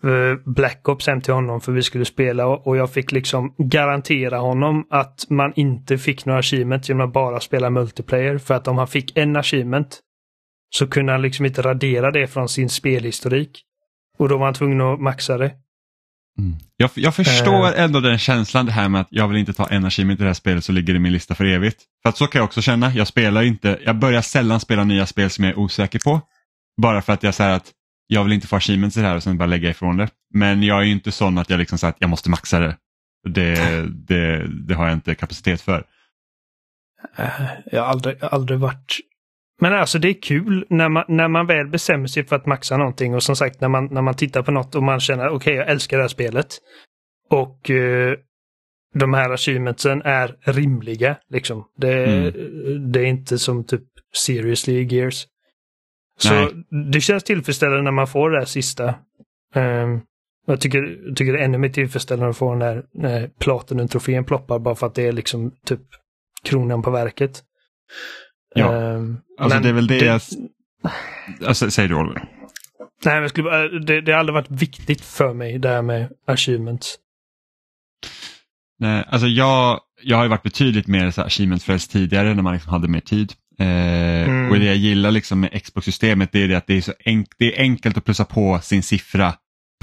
eh, 0.03 0.53
Black 0.53 0.89
Ops 0.89 1.07
hem 1.07 1.21
till 1.21 1.33
honom 1.33 1.61
för 1.61 1.71
vi 1.71 1.83
skulle 1.83 2.05
spela 2.05 2.47
och 2.47 2.77
jag 2.77 2.93
fick 2.93 3.11
liksom 3.11 3.55
garantera 3.57 4.37
honom 4.37 4.87
att 4.89 5.25
man 5.29 5.53
inte 5.55 5.97
fick 5.97 6.25
några 6.25 6.39
achievements 6.39 6.89
genom 6.89 7.07
att 7.07 7.13
bara 7.13 7.39
spela 7.39 7.69
multiplayer. 7.69 8.37
För 8.37 8.53
att 8.53 8.67
om 8.67 8.77
han 8.77 8.87
fick 8.87 9.17
en 9.17 9.35
achievement 9.35 9.99
så 10.75 10.87
kunde 10.87 11.11
han 11.11 11.21
liksom 11.21 11.45
inte 11.45 11.61
radera 11.61 12.11
det 12.11 12.27
från 12.27 12.49
sin 12.49 12.69
spelhistorik. 12.69 13.63
Och 14.17 14.29
då 14.29 14.37
var 14.37 14.45
han 14.45 14.53
tvungen 14.53 14.81
att 14.81 14.99
maxa 15.01 15.37
det. 15.37 15.51
Mm. 16.39 16.55
Jag, 16.77 16.89
jag 16.93 17.15
förstår 17.15 17.73
ändå 17.75 17.99
den 17.99 18.17
känslan 18.17 18.65
det 18.65 18.71
här 18.71 18.89
med 18.89 19.01
att 19.01 19.07
jag 19.09 19.27
vill 19.27 19.37
inte 19.37 19.53
ta 19.53 19.67
en 19.67 19.85
achievement 19.85 20.19
i 20.19 20.23
det 20.23 20.29
här 20.29 20.33
spelet 20.33 20.63
så 20.65 20.71
ligger 20.71 20.93
det 20.93 20.97
i 20.97 20.99
min 20.99 21.13
lista 21.13 21.35
för 21.35 21.45
evigt. 21.45 21.81
För 22.03 22.09
att 22.09 22.17
så 22.17 22.27
kan 22.27 22.39
jag 22.39 22.45
också 22.45 22.61
känna, 22.61 22.91
jag 22.93 23.07
spelar 23.07 23.41
inte, 23.41 23.79
jag 23.85 23.95
börjar 23.95 24.21
sällan 24.21 24.59
spela 24.59 24.83
nya 24.83 25.05
spel 25.05 25.29
som 25.29 25.43
jag 25.43 25.51
är 25.53 25.59
osäker 25.59 25.99
på. 25.99 26.21
Bara 26.81 27.01
för 27.01 27.13
att 27.13 27.23
jag 27.23 27.33
säger 27.33 27.55
att 27.55 27.71
jag 28.07 28.23
vill 28.23 28.33
inte 28.33 28.47
få 28.47 28.55
achievements 28.55 28.97
i 28.97 29.01
det 29.01 29.07
här 29.07 29.15
och 29.15 29.23
sen 29.23 29.37
bara 29.37 29.45
lägga 29.45 29.69
ifrån 29.69 29.97
det. 29.97 30.09
Men 30.33 30.63
jag 30.63 30.79
är 30.79 30.83
ju 30.83 30.91
inte 30.91 31.11
sån 31.11 31.37
att 31.37 31.49
jag 31.49 31.57
liksom 31.57 31.77
säger 31.77 31.91
att 31.93 32.01
jag 32.01 32.09
måste 32.09 32.29
maxa 32.29 32.59
det. 32.59 32.77
Det, 33.29 33.85
det, 34.07 34.47
det 34.47 34.73
har 34.73 34.85
jag 34.87 34.93
inte 34.93 35.15
kapacitet 35.15 35.61
för. 35.61 35.83
Eh, 37.17 37.27
Jag 37.71 37.81
har 37.81 37.87
aldrig, 37.89 38.23
aldrig 38.23 38.59
varit... 38.59 38.97
Men 39.63 39.73
alltså 39.73 39.99
det 39.99 40.09
är 40.09 40.21
kul 40.21 40.65
när 40.69 40.89
man, 40.89 41.03
när 41.07 41.27
man 41.27 41.47
väl 41.47 41.67
bestämmer 41.67 42.07
sig 42.07 42.25
för 42.25 42.35
att 42.35 42.45
maxa 42.45 42.77
någonting 42.77 43.15
och 43.15 43.23
som 43.23 43.35
sagt 43.35 43.61
när 43.61 43.69
man, 43.69 43.85
när 43.91 44.01
man 44.01 44.13
tittar 44.13 44.43
på 44.43 44.51
något 44.51 44.75
och 44.75 44.83
man 44.83 44.99
känner 44.99 45.29
okej 45.29 45.55
jag 45.55 45.69
älskar 45.69 45.97
det 45.97 46.03
här 46.03 46.07
spelet. 46.07 46.47
Och 47.29 47.69
eh, 47.69 48.13
de 48.93 49.13
här 49.13 49.29
achievementsen 49.29 50.01
är 50.01 50.35
rimliga 50.41 51.17
liksom. 51.29 51.65
Det, 51.77 52.31
det 52.91 52.99
är 52.99 53.05
inte 53.05 53.37
som 53.39 53.63
typ 53.63 53.83
seriously 54.13 54.83
Gears. 54.83 55.27
Så 56.19 56.33
Nej. 56.33 56.47
det 56.91 57.01
känns 57.01 57.23
tillfredsställande 57.23 57.83
när 57.83 57.91
man 57.91 58.07
får 58.07 58.29
det 58.29 58.39
här 58.39 58.45
sista. 58.45 58.95
Ehm, 59.55 60.01
jag 60.47 60.61
tycker, 60.61 61.13
tycker 61.15 61.33
det 61.33 61.39
är 61.39 61.45
ännu 61.45 61.57
mer 61.57 61.69
tillfredsställande 61.69 62.29
att 62.29 62.37
få 62.37 62.49
den 62.49 62.59
där 62.59 62.83
när 62.93 63.27
Platinum-trofén 63.27 64.23
ploppar 64.23 64.59
bara 64.59 64.75
för 64.75 64.87
att 64.87 64.95
det 64.95 65.07
är 65.07 65.11
liksom 65.11 65.51
typ 65.65 65.81
kronan 66.43 66.81
på 66.81 66.91
verket. 66.91 67.43
Ja. 68.55 68.73
Ehm, 68.75 69.17
Alltså 69.39 69.55
men 69.55 69.63
det 69.63 69.69
är 69.69 69.73
väl 69.73 69.87
det, 69.87 69.97
jag... 70.05 70.21
Alltså, 71.47 71.71
säger 71.71 71.89
du 71.89 71.95
Oliver? 71.95 72.25
Nej, 73.05 73.19
men 73.19 73.29
skulle, 73.29 73.43
bara- 73.43 73.67
det, 73.67 74.01
det 74.01 74.11
har 74.11 74.19
aldrig 74.19 74.33
varit 74.33 74.51
viktigt 74.51 75.01
för 75.01 75.33
mig 75.33 75.59
det 75.59 75.69
här 75.69 75.81
med 75.81 76.09
achievements. 76.27 76.95
Nej, 78.79 79.03
alltså 79.09 79.27
jag, 79.27 79.79
jag 80.01 80.17
har 80.17 80.27
varit 80.27 80.43
betydligt 80.43 80.87
mer 80.87 81.11
så 81.11 81.21
achievement-frälst 81.21 81.91
tidigare 81.91 82.33
när 82.33 82.43
man 82.43 82.53
liksom 82.53 82.71
hade 82.71 82.87
mer 82.87 82.99
tid. 82.99 83.33
Eh, 83.59 84.03
Mm. 84.23 84.51
Och 84.51 84.59
det 84.59 84.65
jag 84.65 84.75
gillar 84.75 85.11
liksom 85.11 85.39
med 85.39 85.63
Xbox-systemet 85.63 86.31
det 86.31 86.43
är 86.43 86.47
det 86.47 86.55
att 86.55 86.67
det 86.67 86.73
är, 86.77 86.81
så 86.81 86.93
enk, 86.99 87.27
det 87.37 87.55
är 87.57 87.61
enkelt 87.61 87.97
att 87.97 88.05
plussa 88.05 88.25
på 88.25 88.59
sin 88.63 88.83
siffra 88.83 89.33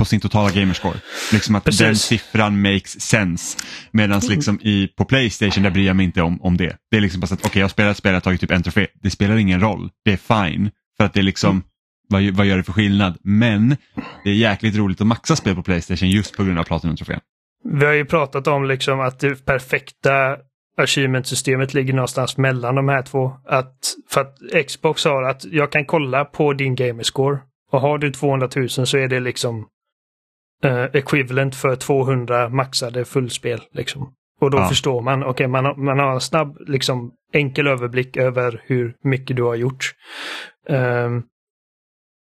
på 0.00 0.04
sin 0.04 0.20
totala 0.20 0.50
gamerscore. 0.50 0.98
Liksom 1.32 1.54
att 1.54 1.64
Precis. 1.64 1.80
Mm. 1.80 1.88
den 1.88 1.96
siffran 1.96 2.62
makes 2.62 3.00
sense. 3.00 3.58
Medan 3.90 4.20
liksom 4.28 4.60
i, 4.62 4.88
på 4.88 5.04
Playstation 5.04 5.62
där 5.64 5.70
bryr 5.70 5.86
jag 5.86 5.96
mig 5.96 6.04
inte 6.06 6.22
om, 6.22 6.42
om 6.42 6.56
det. 6.56 6.76
Det 6.90 6.96
är 6.96 7.00
liksom 7.00 7.20
bara 7.20 7.26
så 7.26 7.34
att 7.34 7.46
okej 7.46 7.60
jag 7.60 7.64
har 7.64 7.68
spelat 7.68 7.90
ett 7.90 7.96
spel, 7.96 8.10
jag 8.10 8.16
har 8.16 8.20
tagit 8.20 8.40
typ 8.40 8.50
en 8.50 8.62
trofé. 8.62 8.86
Det 9.02 9.10
spelar 9.10 9.36
ingen 9.36 9.60
roll. 9.60 9.90
Det 10.04 10.12
är 10.12 10.44
fine. 10.50 10.70
För 10.96 11.04
att 11.04 11.12
det 11.14 11.20
är 11.20 11.24
liksom, 11.24 11.50
Mm. 11.50 11.62
vad, 12.08 12.36
vad 12.36 12.46
gör 12.46 12.56
det 12.56 12.62
för 12.62 12.72
skillnad? 12.72 13.18
Men 13.22 13.76
det 14.24 14.30
är 14.30 14.34
jäkligt 14.34 14.76
roligt 14.76 15.00
att 15.00 15.06
maxa 15.06 15.36
spel 15.36 15.54
på 15.54 15.62
Playstation 15.62 16.10
just 16.10 16.36
på 16.36 16.44
grund 16.44 16.58
av 16.58 16.64
Platinum-trofén. 16.64 17.20
Vi 17.64 17.84
har 17.86 17.92
ju 17.92 18.04
pratat 18.04 18.46
om 18.46 18.64
liksom 18.64 19.00
att 19.00 19.20
det 19.20 19.44
perfekta 19.46 20.36
achievement-systemet 20.76 21.74
ligger 21.74 21.92
någonstans 21.92 22.36
mellan 22.36 22.74
de 22.74 22.88
här 22.88 23.02
två. 23.02 23.32
Att, 23.48 23.74
för 24.10 24.20
att 24.20 24.66
Xbox 24.66 25.04
har 25.04 25.22
att 25.22 25.44
jag 25.44 25.72
kan 25.72 25.84
kolla 25.84 26.24
på 26.24 26.52
din 26.52 26.74
gamerscore 26.74 27.38
och 27.72 27.80
har 27.80 27.98
du 27.98 28.12
200 28.12 28.48
000 28.56 28.68
så 28.68 28.98
är 28.98 29.08
det 29.08 29.20
liksom 29.20 29.66
eh, 30.64 30.84
equivalent 30.84 31.54
för 31.56 31.76
200 31.76 32.48
maxade 32.48 33.04
fullspel. 33.04 33.60
Liksom. 33.72 34.12
Och 34.40 34.50
då 34.50 34.58
Ja. 34.58 34.68
förstår 34.68 35.02
man, 35.02 35.24
okej 35.24 35.48
man, 35.48 35.64
har- 35.64 35.76
man 35.76 35.98
har 35.98 36.12
en 36.14 36.20
snabb, 36.20 36.56
liksom 36.66 37.10
enkel 37.32 37.66
överblick 37.66 38.16
över 38.16 38.62
hur 38.66 38.94
mycket 39.04 39.36
du 39.36 39.42
har 39.42 39.54
gjort. 39.54 39.92
Ehm, 40.68 41.22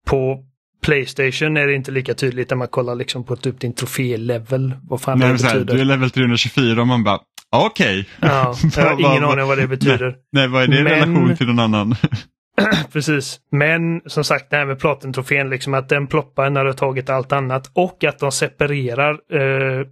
på 0.06 0.44
Playstation 0.82 1.56
är 1.56 1.66
det 1.66 1.74
inte 1.74 1.90
lika 1.90 2.14
tydligt 2.14 2.50
när 2.50 2.56
man 2.56 2.68
kollar 2.68 2.94
liksom 2.94 3.24
på 3.24 3.36
typ 3.36 3.60
din 3.60 3.72
trofé-level. 3.74 4.74
Vad 4.82 5.00
fan 5.00 5.18
Nej, 5.18 5.28
det 5.28 5.42
här, 5.44 5.52
betyder. 5.54 5.74
du 5.74 5.80
är 5.80 5.84
level 5.84 6.10
324 6.10 6.80
och 6.80 6.86
man 6.86 7.04
bara, 7.04 7.18
Okej. 7.50 8.08
Ja, 8.20 8.54
jag 8.76 8.82
har 8.84 9.00
ingen 9.00 9.24
aning 9.24 9.46
vad 9.46 9.58
det 9.58 9.66
betyder. 9.66 10.16
Nej, 10.32 10.48
vad 10.48 10.62
är 10.62 10.66
det 10.66 10.78
i 10.78 10.82
relation 10.84 11.36
till 11.36 11.46
någon 11.46 11.58
annan? 11.58 11.94
Precis. 12.92 13.40
Men 13.50 14.00
som 14.06 14.24
sagt, 14.24 14.50
det 14.50 14.56
här 14.56 14.66
med 14.66 14.78
Platinum-trofén, 14.80 15.50
liksom 15.50 15.74
att 15.74 15.88
den 15.88 16.06
ploppar 16.06 16.50
när 16.50 16.64
du 16.64 16.70
har 16.70 16.74
tagit 16.76 17.10
allt 17.10 17.32
annat 17.32 17.70
och 17.74 18.04
att 18.04 18.18
de 18.18 18.32
separerar 18.32 19.12
eh, 19.12 19.86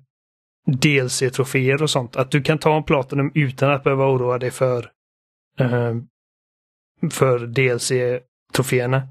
DLC-troféer 0.67 1.83
och 1.83 1.91
sånt. 1.91 2.17
Att 2.17 2.31
du 2.31 2.43
kan 2.43 2.59
ta 2.59 2.77
en 2.77 2.83
Platinum 2.85 3.31
utan 3.35 3.71
att 3.71 3.85
behöva 3.85 4.07
oroa 4.07 4.39
dig 4.39 4.51
för, 4.51 4.79
eh, 5.61 5.95
för 7.11 7.39
DLC-troféerna. 7.47 9.03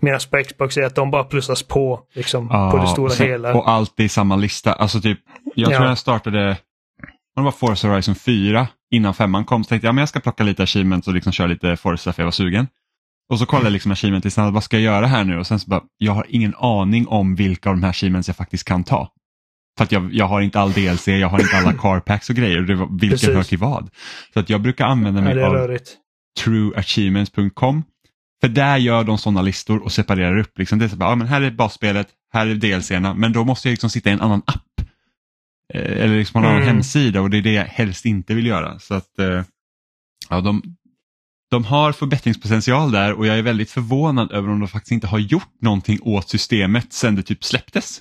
Medan 0.00 0.20
på 0.30 0.42
Xbox 0.44 0.76
är 0.76 0.82
att 0.82 0.94
de 0.94 1.10
bara 1.10 1.24
plussas 1.24 1.62
på 1.62 2.00
liksom, 2.14 2.48
på 2.48 2.78
det 2.82 2.86
stora 2.86 3.06
och 3.06 3.12
sen- 3.12 3.26
hela. 3.26 3.54
Och 3.54 3.70
allt 3.70 4.00
i 4.00 4.08
samma 4.08 4.36
lista. 4.36 4.72
Alltså 4.72 5.00
typ, 5.00 5.18
jag 5.54 5.72
Ja. 5.72 5.76
tror 5.76 5.88
jag 5.88 5.98
startade, 5.98 6.56
det 7.36 7.42
var 7.42 7.50
Forza 7.50 7.88
Horizon 7.88 8.14
4 8.14 8.68
innan 8.90 9.14
femman 9.14 9.44
kom. 9.44 9.64
Så 9.64 9.68
tänkte 9.68 9.86
jag, 9.86 9.94
men 9.94 10.02
jag 10.02 10.08
ska 10.08 10.20
plocka 10.20 10.44
lite 10.44 10.62
achievements 10.62 11.08
och 11.08 11.14
liksom 11.14 11.32
köra 11.32 11.46
lite 11.46 11.76
Forza 11.76 12.12
för 12.12 12.22
jag 12.22 12.26
var 12.26 12.30
sugen. 12.32 12.66
Och 13.28 13.38
så 13.38 13.46
kollade 13.46 13.66
jag 13.66 13.72
liksom 13.72 13.92
achievement-listan, 13.92 14.52
vad 14.52 14.64
ska 14.64 14.76
jag 14.76 14.84
göra 14.94 15.06
här 15.06 15.24
nu? 15.24 15.38
Och 15.38 15.46
sen 15.46 15.60
så 15.60 15.70
bara, 15.70 15.82
jag 15.98 16.12
har 16.12 16.26
ingen 16.28 16.54
aning 16.54 17.06
om 17.06 17.34
vilka 17.34 17.68
av 17.70 17.76
de 17.76 17.82
här 17.82 17.90
achievements 17.90 18.28
jag 18.28 18.36
faktiskt 18.36 18.64
kan 18.64 18.84
ta. 18.84 19.12
För 19.78 19.84
att 19.84 19.92
jag, 19.92 20.14
jag 20.14 20.26
har 20.26 20.40
inte 20.40 20.60
all 20.60 20.72
DLC, 20.72 21.08
jag 21.08 21.28
har 21.28 21.40
inte 21.40 21.56
alla 21.56 21.72
car 21.78 22.00
packs 22.00 22.30
och 22.30 22.36
grejer. 22.36 22.80
Och 22.82 22.92
det 22.92 23.08
Precis. 23.08 23.28
hör 23.28 23.42
till 23.42 23.58
vad. 23.58 23.90
Så 24.34 24.40
att 24.40 24.50
jag 24.50 24.60
brukar 24.62 24.84
använda 24.86 25.20
ja, 25.20 25.24
mig 25.24 25.38
är 25.38 25.46
av 25.46 25.78
trueachievements.com. 26.44 27.82
För 28.40 28.48
där 28.48 28.76
gör 28.76 29.04
de 29.04 29.18
sådana 29.18 29.42
listor 29.42 29.82
och 29.82 29.92
separerar 29.92 30.38
upp. 30.38 30.58
Liksom. 30.58 30.78
Det 30.78 30.84
är 30.84 30.88
så 30.88 30.96
bara, 30.96 31.10
ja, 31.10 31.14
men 31.14 31.26
här 31.26 31.40
är 31.42 31.50
basspelet, 31.50 32.08
här 32.32 32.46
är 32.46 32.54
DLCerna, 32.54 33.14
men 33.14 33.32
då 33.32 33.44
måste 33.44 33.68
jag 33.68 33.72
liksom 33.72 33.90
sitta 33.90 34.10
i 34.10 34.12
en 34.12 34.20
annan 34.20 34.42
app. 34.46 34.80
Eh, 35.74 35.80
eller 36.04 36.18
liksom 36.18 36.32
på 36.32 36.38
en 36.38 36.44
annan 36.52 36.62
Mm. 36.62 36.74
hemsida 36.74 37.20
och 37.20 37.30
det 37.30 37.38
är 37.38 37.42
det 37.42 37.52
jag 37.52 37.64
helst 37.64 38.04
inte 38.04 38.34
vill 38.34 38.46
göra. 38.46 38.78
Så 38.78 38.94
att 38.94 39.18
eh, 39.18 39.42
ja, 40.30 40.40
de, 40.40 40.62
de 41.50 41.64
har 41.64 41.92
förbättringspotential 41.92 42.92
där 42.92 43.12
och 43.12 43.26
jag 43.26 43.38
är 43.38 43.42
väldigt 43.42 43.70
förvånad 43.70 44.32
över 44.32 44.48
om 44.48 44.60
de 44.60 44.68
faktiskt 44.68 44.92
inte 44.92 45.06
har 45.06 45.18
gjort 45.18 45.60
någonting 45.60 45.98
åt 46.02 46.28
systemet 46.28 46.92
sedan 46.92 47.14
det 47.14 47.22
typ 47.22 47.44
släpptes. 47.44 48.00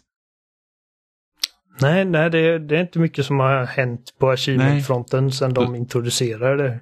Nej, 1.82 2.06
nej 2.06 2.30
det, 2.30 2.60
det 2.60 2.78
är 2.78 2.82
inte 2.82 3.00
mycket 3.00 3.26
som 3.26 3.40
har 3.40 3.66
hänt 3.66 4.14
på 4.20 4.30
achievement-fronten 4.32 5.32
sedan 5.32 5.54
de 5.54 5.76
introducerade 5.76 6.64
det. 6.64 6.80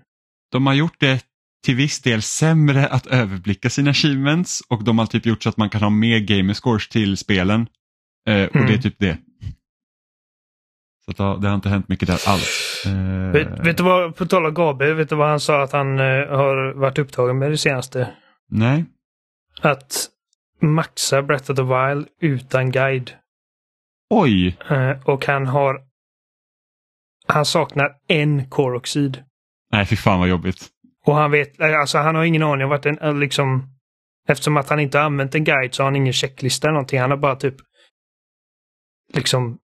De 0.51 0.67
har 0.67 0.73
gjort 0.73 0.99
det 0.99 1.25
till 1.65 1.75
viss 1.75 2.01
del 2.01 2.21
sämre 2.21 2.87
att 2.87 3.07
överblicka 3.07 3.69
sina 3.69 3.89
achievements 3.89 4.61
och 4.69 4.83
de 4.83 4.99
har 4.99 5.05
typ 5.05 5.25
gjort 5.25 5.43
så 5.43 5.49
att 5.49 5.57
man 5.57 5.69
kan 5.69 5.81
ha 5.81 5.89
mer 5.89 6.19
gamerscores 6.19 6.89
till 6.89 7.17
spelen. 7.17 7.67
Eh, 8.29 8.45
och 8.45 8.55
Mm. 8.55 8.67
det 8.67 8.73
är 8.73 8.77
typ 8.77 8.99
det. 8.99 9.17
Så 11.05 11.11
att, 11.11 11.19
ja, 11.19 11.37
det 11.41 11.47
har 11.47 11.55
inte 11.55 11.69
hänt 11.69 11.87
mycket 11.87 12.07
där 12.07 12.19
alls. 12.27 12.72
Eh, 12.85 13.31
Vet, 13.31 13.47
vet 13.67 13.77
du 13.77 13.83
vad, 13.83 14.15
på 14.15 14.25
tal 14.25 14.45
om 14.45 14.53
Gabriel, 14.53 14.95
vet 14.95 15.09
du 15.09 15.15
vad 15.15 15.27
han 15.29 15.39
sa 15.39 15.63
att 15.63 15.71
han 15.71 15.99
eh, 15.99 16.27
har 16.29 16.73
varit 16.73 16.97
upptagen 16.99 17.37
med 17.39 17.51
det 17.51 17.57
senaste? 17.57 18.13
Nej, 18.49 18.85
Att 19.61 20.09
maxa 20.61 21.21
Breath 21.21 21.51
of 21.51 21.57
the 21.57 21.63
Wild 21.63 22.07
utan 22.21 22.71
guide. 22.71 23.11
oj, 24.09 24.57
Eh, 24.69 24.91
och 25.05 25.25
han 25.25 25.47
har... 25.47 25.81
Han 27.27 27.45
saknar 27.45 27.91
en 28.07 28.49
koroxid. 28.49 29.23
nej 29.71 29.85
fy 29.85 29.95
fan 29.95 30.19
vad 30.19 30.29
jobbigt. 30.29 30.69
Och 31.05 31.15
han 31.15 31.31
vet, 31.31 31.61
alltså 31.61 31.97
han 31.97 32.15
har 32.15 32.23
ingen 32.23 32.43
aning 32.43 32.63
om 32.63 32.69
vart 32.69 32.83
den, 32.83 33.19
liksom... 33.19 33.69
Eftersom 34.27 34.57
att 34.57 34.69
han 34.69 34.79
inte 34.79 34.97
har 34.97 35.05
använt 35.05 35.35
en 35.35 35.43
guide 35.43 35.73
så 35.73 35.83
har 35.83 35.85
han 35.87 35.95
ingen 35.95 36.13
checklista 36.13 36.67
eller 36.67 36.73
någonting. 36.73 36.99
Han 36.99 37.09
har 37.11 37.17
bara 37.17 37.35
typ 37.35 37.55
liksom 39.13 39.57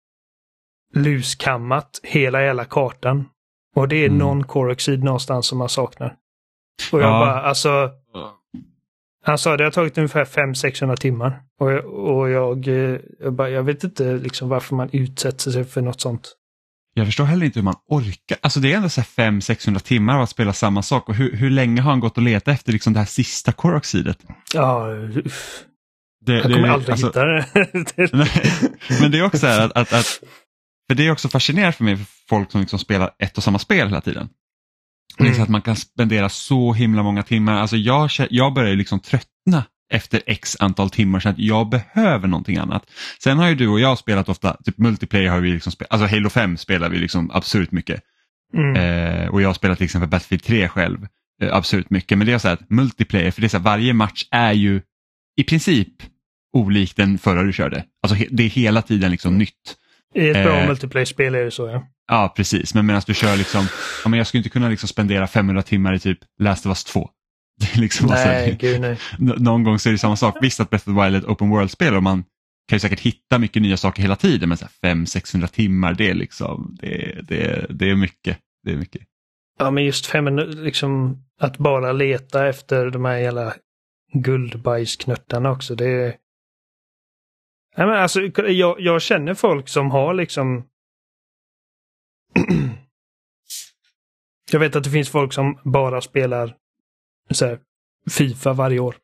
luskammat 0.97 2.01
hela 2.03 2.43
jävla 2.43 2.65
kartan. 2.65 3.25
Och 3.77 3.89
det 3.89 3.97
är 3.97 4.07
Mm. 4.07 4.19
någon 4.19 4.45
koroxid 4.45 5.05
någonstans 5.05 5.47
som 5.47 5.61
han 5.61 5.69
saknar. 5.69 6.15
Och 6.93 7.01
jag 7.01 7.07
Ja. 7.09 7.19
bara, 7.27 7.43
alltså... 7.43 7.91
Han 9.25 9.39
sa 9.39 9.57
det 9.57 9.65
har 9.65 9.71
tagit 9.71 9.99
ungefär 9.99 10.25
500-600 10.25 10.97
timmar. 10.97 11.41
Och 11.61 11.73
jag, 11.73 11.85
och 11.87 12.31
jag, 12.31 12.69
eh, 12.69 12.99
jag, 13.21 13.33
bara, 13.33 13.51
jag 13.51 13.63
vet 13.63 13.85
inte 13.85 14.13
liksom 14.13 14.49
varför 14.49 14.75
man 14.75 14.89
utsätter 14.93 15.51
sig 15.51 15.65
för 15.65 15.81
något 15.83 16.01
sånt. 16.01 16.33
Jag 16.95 17.07
förstår 17.07 17.25
heller 17.25 17.47
inte 17.47 17.59
hur 17.59 17.65
man 17.65 17.75
orkar. 17.89 18.39
Alltså 18.41 18.61
det 18.61 18.73
är 18.73 18.77
ändå 18.77 18.89
så 18.89 19.01
här 19.01 19.31
500-600 19.31 19.79
timmar 19.79 20.17
av 20.17 20.23
att 20.23 20.31
spela 20.31 20.53
samma 20.53 20.83
sak 20.83 21.09
och 21.09 21.15
hur, 21.15 21.37
hur 21.37 21.51
länge 21.51 21.81
har 21.81 21.91
han 21.91 22.01
gått 22.01 22.17
och 22.17 22.23
letat 22.23 22.55
efter 22.55 22.73
liksom 22.73 22.93
det 22.93 22.99
här 22.99 23.07
sista 23.07 23.53
koroxidet? 23.53 24.19
Ja, 24.55 24.89
uff. 25.25 25.63
Det, 26.27 26.33
jag 26.33 26.49
det- 26.49 26.55
kommer 26.55 26.69
aldrig 26.69 26.91
alltså- 26.91 27.07
hitta 27.07 27.25
det. 27.25 27.45
Det- 27.97 28.13
Nej, 28.13 28.31
men 29.01 29.11
det 29.11 29.19
är 29.19 29.25
också 29.25 29.39
så 29.39 29.47
här 29.47 29.61
att, 29.65 29.73
att, 29.77 29.93
att 29.93 30.21
för 30.89 30.95
det 30.95 31.07
är 31.07 31.11
också 31.11 31.29
fascinerande 31.29 31.73
för 31.73 31.85
mig 31.85 31.97
för 31.97 32.07
folk 32.29 32.51
som 32.53 32.61
liksom 32.61 32.79
spelar 32.79 33.11
ett 33.19 33.37
och 33.37 33.45
samma 33.45 33.59
spel 33.59 33.89
hela 33.89 34.01
tiden. 34.01 34.29
Och 35.19 35.25
det 35.25 35.31
är 35.31 35.33
så 35.33 35.37
Mm. 35.37 35.43
att 35.43 35.49
man 35.49 35.63
kan 35.63 35.77
spendera 35.77 36.29
så 36.29 36.73
himla 36.73 37.03
många 37.03 37.23
timmar. 37.23 37.53
Alltså 37.53 37.77
jag, 37.77 38.11
jag 38.31 38.55
börjar 38.55 38.71
ju 38.71 38.77
liksom 38.77 39.01
tröttna 39.01 39.65
efter 39.93 40.23
x 40.27 40.57
antal 40.61 40.91
timmar 40.91 41.21
så 41.21 41.29
att 41.29 41.39
jag 41.39 41.69
behöver 41.69 42.29
någonting 42.29 42.57
annat. 42.57 42.91
Sen 43.23 43.39
har 43.39 43.49
ju 43.49 43.55
du 43.55 43.69
och 43.69 43.81
jag 43.81 43.99
spelat 43.99 44.29
ofta, 44.29 44.57
typ 44.65 44.79
multiplayer 44.79 45.31
har 45.31 45.41
vi 45.41 45.53
liksom 45.53 45.73
spelat, 45.73 45.93
alltså 45.93 46.07
Halo 46.17 46.31
5 46.31 46.57
spelar 46.57 46.89
vi 46.89 46.99
liksom 46.99 47.31
absurt 47.31 47.71
mycket. 47.73 48.01
Mm. 48.55 48.77
Eh, 48.77 49.29
och 49.29 49.43
jag 49.43 49.49
har 49.49 49.55
spelat 49.55 49.79
till 49.79 49.85
exempel 49.85 50.09
Battlefield 50.11 50.43
3 50.43 50.69
själv 50.69 51.07
eh, 51.43 51.57
absurt 51.57 51.91
mycket. 51.91 52.19
Men 52.19 52.27
det 52.27 52.33
är 52.33 52.39
så 52.39 52.49
här 52.49 52.55
att 52.55 52.71
multiplayer, 52.71 53.31
för 53.31 53.41
det 53.41 53.47
är 53.47 53.49
så 53.49 53.57
här, 53.57 53.65
varje 53.65 53.93
match 53.93 54.25
är 54.31 54.53
ju 54.53 54.81
i 55.37 55.45
princip 55.45 55.89
olik 56.53 56.97
den 56.97 57.19
förra 57.19 57.43
du 57.43 57.53
körde. 57.53 57.85
Alltså 58.03 58.25
det 58.31 58.43
är 58.43 58.49
hela 58.49 58.83
tiden 58.83 59.11
liksom 59.11 59.39
nytt. 59.39 59.77
I 60.17 60.29
ett 60.29 60.45
bra 60.45 60.59
eh, 60.59 60.67
multiplayer-spel 60.67 61.35
är 61.35 61.45
det 61.45 61.51
så 61.51 61.67
ja. 61.67 61.87
Ja, 62.09 62.33
precis. 62.37 62.75
Men 62.75 62.87
medan 62.87 63.03
du 63.07 63.15
kör 63.15 63.37
liksom, 63.37 63.67
ja, 64.05 64.09
men 64.09 64.19
jag 64.19 64.27
skulle 64.27 64.39
inte 64.39 64.51
kunna 64.51 64.69
liksom 64.69 64.89
spendera 64.89 65.27
500 65.27 65.63
timmar 65.63 65.95
i 65.95 65.99
typ 65.99 66.19
Last 66.41 66.67
of 66.67 66.71
Us 66.71 66.85
2. 66.85 67.11
Det 67.61 67.77
är 67.79 67.81
liksom 67.81 68.11
alltså, 68.11 68.29
Nej, 68.29 68.57
gud 68.61 68.81
nej. 68.81 68.99
Någon 69.19 69.65
gång 69.65 69.79
så 69.79 69.89
är 69.89 69.93
det 69.93 69.99
samma 69.99 70.17
sak. 70.17 70.37
Visst 70.41 70.61
att 70.61 70.71
Breath 70.71 70.89
of 70.89 70.95
the 70.95 71.03
Wild 71.03 71.15
är 71.15 71.19
ett 71.19 71.25
open 71.25 71.51
world-spel 71.51 71.97
och 71.97 72.03
man 72.03 72.25
kan 72.69 72.77
ju 72.77 72.81
säkert 72.81 73.01
hitta 73.01 73.39
mycket 73.39 73.63
nya 73.63 73.77
saker 73.77 74.03
hela 74.03 74.17
tiden 74.17 74.49
men 74.49 74.59
500-600 74.59 75.47
timmar 75.47 75.95
det 75.95 76.11
är 76.11 76.15
liksom, 76.15 76.77
det, 76.81 77.21
det, 77.29 77.67
det 77.71 77.91
är 77.91 77.97
mycket. 77.97 78.39
Det 78.65 78.73
är 78.73 78.77
mycket. 78.77 79.03
Ja, 79.59 79.71
men 79.71 79.85
just 79.85 80.07
fem 80.07 80.25
minuter, 80.25 80.63
liksom 80.63 81.23
att 81.41 81.59
bara 81.59 81.93
leta 81.93 82.47
efter 82.47 82.91
de 82.91 83.05
här 83.05 83.17
jävla 83.17 83.55
guldbajsknöttarna 84.15 85.51
också. 85.51 85.75
Det 85.75 85.89
är... 85.89 86.15
Nej, 87.77 87.87
men 87.87 87.97
alltså, 87.97 88.21
jag, 88.43 88.81
jag 88.81 89.03
känner 89.03 89.35
folk 89.35 89.69
som 89.69 89.91
har 89.91 90.15
liksom... 90.15 90.65
jag 94.51 94.61
vet 94.61 94.77
att 94.77 94.85
det 94.85 94.91
finns 94.91 95.09
folk 95.09 95.33
som 95.33 95.59
bara 95.65 96.01
spelar 96.01 96.57
så 97.31 97.47
här, 97.47 97.59
Fifa 98.11 98.53
varje 98.53 98.79
år. 98.79 98.97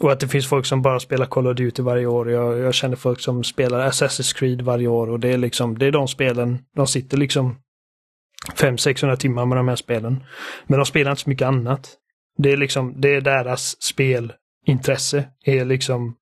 Och 0.00 0.12
att 0.12 0.20
det 0.20 0.28
finns 0.28 0.48
folk 0.48 0.66
som 0.66 0.82
bara 0.82 1.00
spelar 1.00 1.26
Call 1.26 1.46
of 1.46 1.56
Duty 1.56 1.82
varje 1.82 2.06
år. 2.06 2.30
Jag, 2.30 2.58
jag 2.58 2.74
känner 2.74 2.96
folk 2.96 3.20
som 3.20 3.44
spelar 3.44 3.88
Assassin's 3.88 4.36
Creed 4.36 4.62
varje 4.62 4.88
år 4.88 5.10
och 5.10 5.20
det 5.20 5.28
är 5.28 5.38
liksom, 5.38 5.78
det 5.78 5.86
är 5.86 5.92
de 5.92 6.08
spelen, 6.08 6.58
de 6.76 6.86
sitter 6.86 7.16
liksom 7.16 7.58
500-600 8.54 9.16
timmar 9.16 9.46
med 9.46 9.58
de 9.58 9.68
här 9.68 9.76
spelen. 9.76 10.24
Men 10.66 10.78
de 10.78 10.86
spelar 10.86 11.10
inte 11.10 11.22
så 11.22 11.30
mycket 11.30 11.46
annat. 11.48 11.96
Det 12.38 12.52
är 12.52 12.56
liksom, 12.56 13.00
det 13.00 13.08
är 13.08 13.20
deras 13.20 13.82
spelintresse 13.82 15.28
är 15.44 15.64
liksom 15.64 16.16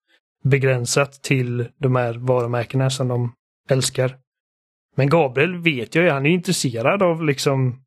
begränsat 0.50 1.22
till 1.22 1.68
de 1.78 1.96
här 1.96 2.14
varumärkena 2.14 2.90
som 2.90 3.08
de 3.08 3.32
älskar. 3.68 4.16
Men 4.96 5.08
Gabriel 5.08 5.56
vet 5.62 5.94
jag 5.94 6.04
ju, 6.04 6.10
han 6.10 6.26
är 6.26 6.30
intresserad 6.30 7.02
av 7.02 7.24
liksom 7.24 7.82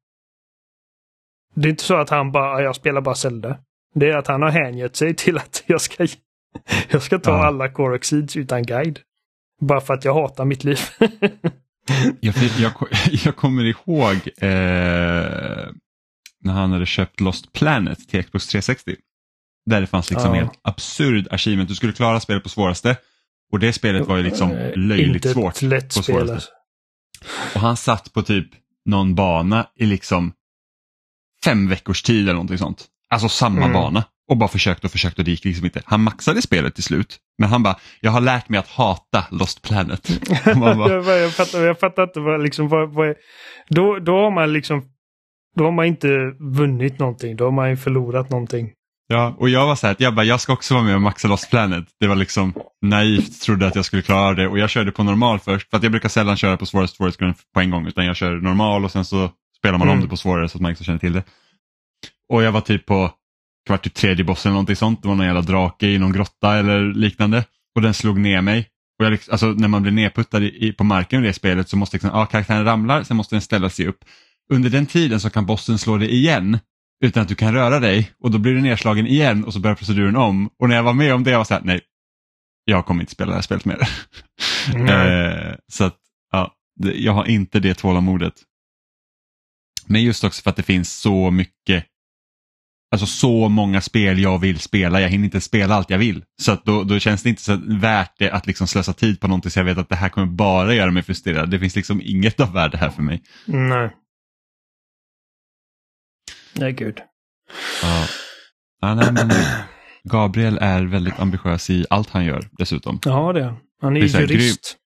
Det 1.55 1.67
är 1.67 1.69
inte 1.69 1.83
så 1.83 1.95
att 1.95 2.09
han 2.09 2.31
bara, 2.31 2.61
jag 2.61 2.75
spelar 2.75 3.01
bara 3.01 3.15
Zelda. 3.15 3.57
Det 3.95 4.09
är 4.09 4.17
att 4.17 4.27
han 4.27 4.41
har 4.41 4.49
hängett 4.49 4.95
sig 4.95 5.15
till 5.15 5.37
att 5.37 5.63
jag 5.67 5.81
ska 5.81 6.07
jag 6.89 7.01
ska 7.01 7.19
ta 7.19 7.31
Ja. 7.31 7.45
alla 7.45 7.69
Coroxids 7.69 8.37
utan 8.37 8.63
guide. 8.63 8.99
Bara 9.61 9.81
för 9.81 9.93
att 9.93 10.05
jag 10.05 10.13
hatar 10.13 10.45
mitt 10.45 10.63
liv. 10.63 10.79
Jag, 12.19 12.35
jag, 12.59 12.71
jag 13.25 13.35
kommer 13.35 13.63
ihåg 13.63 14.15
eh, 14.37 15.69
när 16.41 16.53
han 16.53 16.71
hade 16.71 16.85
köpt 16.85 17.19
Lost 17.19 17.53
Planet 17.53 18.09
till 18.09 18.23
Xbox 18.23 18.47
360. 18.47 18.95
Där 19.65 19.81
det 19.81 19.87
fanns 19.87 20.09
liksom 20.11 20.29
Ja. 20.35 20.41
helt 20.41 20.59
absurd 20.63 21.27
achievement. 21.31 21.69
Du 21.69 21.75
skulle 21.75 21.93
klara 21.93 22.19
spelet 22.19 22.43
på 22.43 22.49
svåraste 22.49 22.97
och 23.51 23.59
det 23.59 23.73
spelet 23.73 24.07
var 24.07 24.17
ju 24.17 24.23
liksom 24.23 24.51
Eh, 24.51 24.77
löjligt 24.77 25.15
inte 25.15 25.29
svårt. 25.33 25.55
ett 25.55 25.61
lätt 25.61 25.95
på 25.95 26.03
svåraste. 26.03 26.33
Alltså. 26.33 26.49
Och 27.55 27.61
han 27.61 27.77
satt 27.77 28.13
på 28.13 28.21
typ 28.21 28.47
någon 28.85 29.15
bana 29.15 29.67
i 29.75 29.85
liksom 29.85 30.33
fem 31.45 31.69
veckors 31.69 32.03
tid 32.03 32.21
eller 32.23 32.33
någonting 32.33 32.57
sånt. 32.57 32.85
Alltså 33.09 33.29
samma 33.29 33.57
Mm. 33.61 33.73
bana. 33.73 34.03
Och 34.29 34.37
bara 34.37 34.49
försökte 34.49 34.87
och 34.87 34.91
försökte 34.91 35.21
och 35.21 35.25
det 35.25 35.31
gick 35.31 35.45
liksom 35.45 35.65
inte. 35.65 35.81
Han 35.85 36.01
maxade 36.03 36.41
spelet 36.41 36.75
till 36.75 36.83
slut. 36.83 37.17
Men 37.37 37.49
han 37.49 37.63
bara, 37.63 37.79
jag 38.01 38.11
har 38.11 38.21
lärt 38.21 38.49
mig 38.49 38.59
att 38.59 38.67
hata 38.67 39.25
Lost 39.31 39.61
Planet. 39.61 40.19
Bara, 40.59 40.89
jag, 40.93 41.19
jag, 41.19 41.33
fattar, 41.33 41.59
jag 41.61 41.79
fattar 41.79 42.03
inte 42.03 42.19
vad 42.19 42.43
liksom, 42.43 42.67
vad, 42.69 42.93
vad 42.93 43.07
är, 43.09 43.15
då, 43.69 43.99
då 43.99 44.11
har 44.19 44.31
man 44.31 44.53
liksom, 44.53 44.85
då 45.57 45.63
har 45.63 45.71
man 45.71 45.85
inte 45.85 46.07
vunnit 46.39 46.99
någonting, 46.99 47.35
då 47.35 47.43
har 47.43 47.51
man 47.51 47.69
ju 47.69 47.77
förlorat 47.77 48.29
någonting. 48.29 48.71
Ja, 49.11 49.35
och 49.37 49.49
jag 49.49 49.65
var 49.65 49.75
så 49.75 49.87
här, 49.87 49.91
att 49.91 49.99
jag 49.99 50.15
bara, 50.15 50.25
jag 50.25 50.41
ska 50.41 50.53
också 50.53 50.73
vara 50.73 50.83
med 50.83 50.95
och 50.95 51.01
maxa 51.01 51.27
Lost 51.27 51.49
Planet. 51.49 51.85
Det 51.99 52.07
var 52.07 52.15
liksom 52.15 52.53
naivt, 52.81 53.41
trodde 53.41 53.67
att 53.67 53.75
jag 53.75 53.85
skulle 53.85 54.01
klara 54.01 54.33
det 54.33 54.47
och 54.47 54.59
jag 54.59 54.69
körde 54.69 54.91
på 54.91 55.03
normal 55.03 55.39
först. 55.39 55.69
För 55.69 55.77
att 55.77 55.83
jag 55.83 55.91
brukar 55.91 56.09
sällan 56.09 56.37
köra 56.37 56.57
på 56.57 56.65
svåraste 56.65 56.97
svårighetsgraden 56.97 57.35
på 57.53 57.59
en 57.59 57.69
gång 57.69 57.87
utan 57.87 58.05
jag 58.05 58.15
kör 58.15 58.35
normal 58.35 58.85
och 58.85 58.91
sen 58.91 59.05
så 59.05 59.31
spelar 59.57 59.77
man 59.77 59.87
om 59.87 59.93
Mm. 59.93 60.03
det 60.03 60.09
på 60.09 60.17
svårare 60.17 60.49
så 60.49 60.57
att 60.57 60.61
man 60.61 60.69
liksom 60.69 60.85
känner 60.85 60.99
till 60.99 61.13
det. 61.13 61.23
Och 62.29 62.43
jag 62.43 62.51
var 62.51 62.61
typ 62.61 62.85
på 62.85 63.11
kvart 63.67 63.81
till 63.81 63.91
tredje 63.91 64.25
bossen 64.25 64.49
eller 64.49 64.53
någonting 64.53 64.75
sånt. 64.75 65.01
Det 65.01 65.07
var 65.07 65.15
någon 65.15 65.25
jävla 65.25 65.41
drake 65.41 65.87
i 65.87 65.97
någon 65.97 66.11
grotta 66.13 66.57
eller 66.57 66.93
liknande. 66.93 67.43
Och 67.75 67.81
den 67.81 67.93
slog 67.93 68.19
ner 68.19 68.41
mig. 68.41 68.67
Och 68.99 69.05
jag, 69.05 69.11
liksom- 69.11 69.31
alltså, 69.31 69.47
när 69.47 69.67
man 69.67 69.81
blir 69.81 69.91
nedputtad 69.91 70.43
i, 70.43 70.67
i, 70.67 70.73
på 70.73 70.83
marken 70.83 71.23
i 71.23 71.27
det 71.27 71.33
spelet 71.33 71.69
så 71.69 71.77
måste 71.77 71.95
liksom, 71.95 72.11
ja, 72.13 72.25
karaktären 72.25 72.65
ramlar, 72.65 73.03
sen 73.03 73.17
måste 73.17 73.35
den 73.35 73.41
ställa 73.41 73.69
sig 73.69 73.87
upp. 73.87 73.97
Under 74.53 74.69
den 74.69 74.85
tiden 74.85 75.19
så 75.19 75.29
kan 75.29 75.45
bossen 75.45 75.77
slå 75.77 75.97
dig 75.97 76.09
igen 76.15 76.59
utan 77.01 77.23
att 77.23 77.29
du 77.29 77.35
kan 77.35 77.53
röra 77.53 77.79
dig 77.79 78.11
och 78.19 78.31
då 78.31 78.37
blir 78.37 78.53
du 78.53 78.61
nedslagen 78.61 79.07
igen 79.07 79.43
och 79.43 79.53
så 79.53 79.59
börjar 79.59 79.75
proceduren 79.75 80.15
om. 80.15 80.49
Och 80.59 80.69
när 80.69 80.75
jag 80.75 80.83
var 80.83 80.93
med 80.93 81.13
om 81.13 81.23
det 81.23 81.31
jag 81.31 81.37
var 81.37 81.45
så 81.45 81.53
här, 81.53 81.61
nej, 81.63 81.81
jag 82.65 82.85
kommer 82.85 83.01
inte 83.01 83.11
spela 83.11 83.29
det 83.29 83.35
här 83.35 83.41
spelet 83.41 83.65
mer. 83.65 83.77
Eh, 84.75 85.55
så 85.67 85.83
att, 85.83 85.97
ja, 86.31 86.53
det, 86.75 86.93
jag 86.93 87.13
har 87.13 87.25
inte 87.25 87.59
det 87.59 87.73
tålamodet. 87.73 88.33
Men 89.85 90.03
just 90.03 90.23
också 90.23 90.41
för 90.41 90.49
att 90.49 90.55
det 90.55 90.63
finns 90.63 90.93
så 90.93 91.31
mycket, 91.31 91.85
alltså 92.91 93.05
så 93.05 93.49
många 93.49 93.81
spel 93.81 94.19
jag 94.19 94.39
vill 94.39 94.59
spela. 94.59 95.01
Jag 95.01 95.09
hinner 95.09 95.25
inte 95.25 95.41
spela 95.41 95.75
allt 95.75 95.89
jag 95.89 95.97
vill. 95.97 96.23
Så 96.41 96.51
att 96.51 96.65
då, 96.65 96.83
då 96.83 96.99
känns 96.99 97.23
det 97.23 97.29
inte 97.29 97.41
så 97.41 97.59
värt 97.65 98.13
det 98.17 98.31
att 98.31 98.47
liksom 98.47 98.67
slösa 98.67 98.93
tid 98.93 99.19
på 99.19 99.27
någonting 99.27 99.51
så 99.51 99.59
jag 99.59 99.65
vet 99.65 99.77
att 99.77 99.89
det 99.89 99.95
här 99.95 100.09
kommer 100.09 100.27
bara 100.27 100.73
göra 100.73 100.91
mig 100.91 101.03
frustrerad. 101.03 101.49
Det 101.49 101.59
finns 101.59 101.75
liksom 101.75 102.01
inget 102.03 102.39
av 102.39 102.53
värde 102.53 102.77
här 102.77 102.89
för 102.89 103.01
mig. 103.01 103.23
Nej. 103.45 103.89
Nej, 106.59 106.71
gud. 106.73 106.97
Ja. 107.83 108.05
Ja, 108.81 108.95
nej, 108.95 109.11
men 109.13 109.29
Gabriel 110.03 110.57
är 110.61 110.83
väldigt 110.83 111.19
ambitiös 111.19 111.69
i 111.69 111.85
allt 111.89 112.09
han 112.09 112.25
gör 112.25 112.49
dessutom. 112.51 112.99
Ja, 113.05 113.33
det 113.33 113.43
han. 113.81 113.97
Är 113.97 114.01
Det 114.01 114.05
är 114.07 114.13
här 114.13 114.21
jurist. 114.21 114.77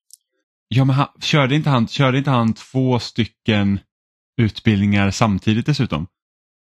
Ja, 0.67 0.85
men 0.85 0.95
han, 0.95 1.07
körde, 1.21 1.55
inte 1.55 1.69
han, 1.69 1.87
körde 1.87 2.17
inte 2.17 2.29
han 2.31 2.53
två 2.53 2.99
stycken 2.99 3.79
utbildningar 4.41 5.11
samtidigt 5.11 5.65
dessutom? 5.65 6.07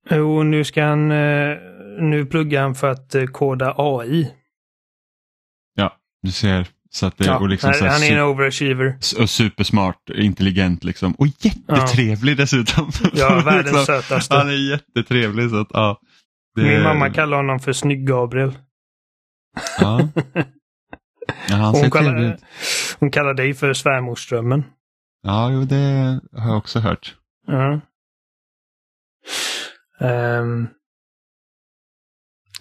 Jo, 0.10 0.44
nu 0.44 0.64
ska 0.64 0.84
han... 0.86 1.12
eh, 1.12 1.58
Nu 2.00 2.26
pluggar 2.26 2.62
han 2.62 2.76
för 2.76 2.88
att 2.92 3.16
eh, 3.16 3.26
koda 3.26 3.74
AI. 3.78 4.32
Ja, 5.76 5.96
du 6.22 6.32
ser. 6.32 6.68
Så 6.90 7.06
att 7.06 7.18
det, 7.18 7.26
Ja, 7.26 7.38
och 7.38 7.50
liksom 7.50 7.68
han, 7.68 7.78
så 7.80 7.86
här 7.86 7.92
han 7.92 8.04
är 8.04 8.18
en 8.18 8.24
overachiever. 8.24 8.98
och 9.20 9.30
supersmart, 9.30 10.10
intelligent 10.10 10.84
liksom. 10.84 11.12
Och 11.14 11.28
jättetrevlig 11.40 12.38
dessutom. 12.38 12.92
Ja, 13.14 13.42
världens 13.46 13.66
Liksom, 13.66 13.86
sötaste. 13.86 14.36
Han 14.36 14.50
är 14.50 14.72
jättetrevlig. 14.72 15.50
Så 15.50 15.56
att, 15.62 15.68
ja, 15.74 16.00
det- 16.56 16.62
Min 16.64 16.84
mamma 16.84 17.10
kallar 17.10 17.38
honom 17.38 17.60
för 17.60 17.72
Snygg-Gabriel. 17.74 18.54
Ja. 19.80 20.10
Ja, 21.50 21.56
han 21.56 21.76
Hon 21.76 21.92
kallar, 21.92 22.38
hon 23.00 23.12
kallar 23.12 23.34
dig 23.34 23.54
för 23.54 23.74
svärmorsdrömmen. 23.74 24.64
Ja, 25.24 25.52
jo, 25.52 25.64
det 25.64 26.20
har 26.34 26.48
jag 26.50 26.58
också 26.58 26.80
hört. 26.80 27.16
Ja. 27.48 27.82
Ehm, 30.00 30.68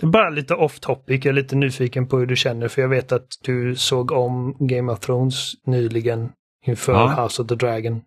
bara 0.02 0.30
lite 0.30 0.54
off 0.54 0.80
topic, 0.80 1.24
jag 1.24 1.26
är 1.26 1.32
lite 1.32 1.56
nyfiken 1.56 2.06
på 2.08 2.18
hur 2.18 2.26
du 2.26 2.36
känner 2.36 2.68
för 2.68 2.82
jag 2.82 2.88
vet 2.88 3.12
att 3.12 3.26
du 3.42 3.76
såg 3.76 4.12
om 4.12 4.56
Game 4.60 4.92
of 4.92 5.00
Thrones 5.00 5.52
nyligen 5.66 6.32
inför 6.66 6.92
Ja. 6.92 7.22
House 7.24 7.42
of 7.42 7.48
the 7.48 7.54
Dragon. 7.54 8.00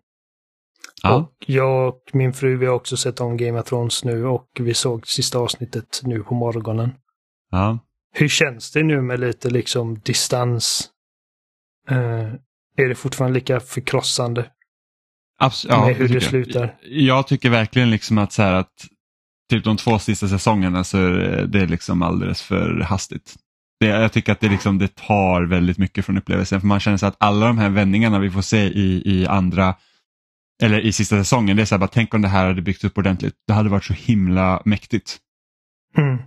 Ja. 1.02 1.14
Och 1.16 1.32
jag 1.46 1.88
och 1.88 2.02
min 2.12 2.32
fru 2.32 2.56
vi 2.56 2.66
har 2.66 2.74
också 2.74 2.96
sett 2.96 3.20
om 3.20 3.36
Game 3.36 3.60
of 3.60 3.66
Thrones 3.66 4.04
nu 4.04 4.26
och 4.26 4.46
vi 4.60 4.74
såg 4.74 5.06
sista 5.06 5.38
avsnittet 5.38 6.00
nu 6.04 6.22
på 6.22 6.34
morgonen. 6.34 6.90
Ja. 7.50 7.78
Hur 8.12 8.28
känns 8.28 8.72
det 8.72 8.82
nu 8.82 9.02
med 9.02 9.20
lite 9.20 9.50
liksom 9.50 9.98
distans? 9.98 10.90
Eh, 11.88 12.32
är 12.76 12.88
det 12.88 12.94
fortfarande 12.94 13.34
lika 13.34 13.60
förkrossande 13.60 14.50
Abs- 15.40 15.66
ja, 15.68 15.86
med 15.86 15.94
hur 15.96 16.08
det 16.08 16.08
tycker 16.08 16.14
jag. 16.14 16.22
slutar? 16.22 16.76
Jag 16.82 17.26
tycker 17.26 17.50
verkligen 17.50 17.90
liksom 17.90 18.18
att 18.18 18.32
så 18.32 18.42
här 18.42 18.54
att 18.54 18.72
typ 19.50 19.64
de 19.64 19.76
två 19.76 19.98
sista 19.98 20.28
säsongerna 20.28 20.84
så 20.84 20.98
är 20.98 21.46
det 21.46 21.66
liksom 21.66 22.02
alldeles 22.02 22.42
för 22.42 22.80
hastigt. 22.80 23.34
Det, 23.80 23.86
jag 23.86 24.12
tycker 24.12 24.32
att 24.32 24.40
det, 24.40 24.48
liksom, 24.48 24.78
det 24.78 24.94
tar 24.94 25.42
väldigt 25.42 25.78
mycket 25.78 26.06
från 26.06 26.18
upplevelsen 26.18 26.60
för 26.60 26.66
man 26.66 26.80
känner 26.80 26.96
sig 26.96 27.08
att 27.08 27.16
alla 27.18 27.46
de 27.46 27.58
här 27.58 27.68
vändningarna 27.68 28.18
vi 28.18 28.30
får 28.30 28.42
se 28.42 28.62
i, 28.62 29.02
i 29.04 29.26
andra 29.26 29.74
eller 30.62 30.80
i 30.80 30.92
sista 30.92 31.16
säsongen, 31.16 31.56
det 31.56 31.62
är 31.62 31.66
så 31.66 31.74
här 31.74 31.80
bara 31.80 31.88
tänk 31.88 32.14
om 32.14 32.22
det 32.22 32.28
här 32.28 32.46
hade 32.46 32.62
byggts 32.62 32.84
upp 32.84 32.98
ordentligt. 32.98 33.34
Det 33.46 33.52
hade 33.52 33.68
varit 33.68 33.84
så 33.84 33.92
himla 33.92 34.62
mäktigt. 34.64 35.18
Mm. 35.98 36.18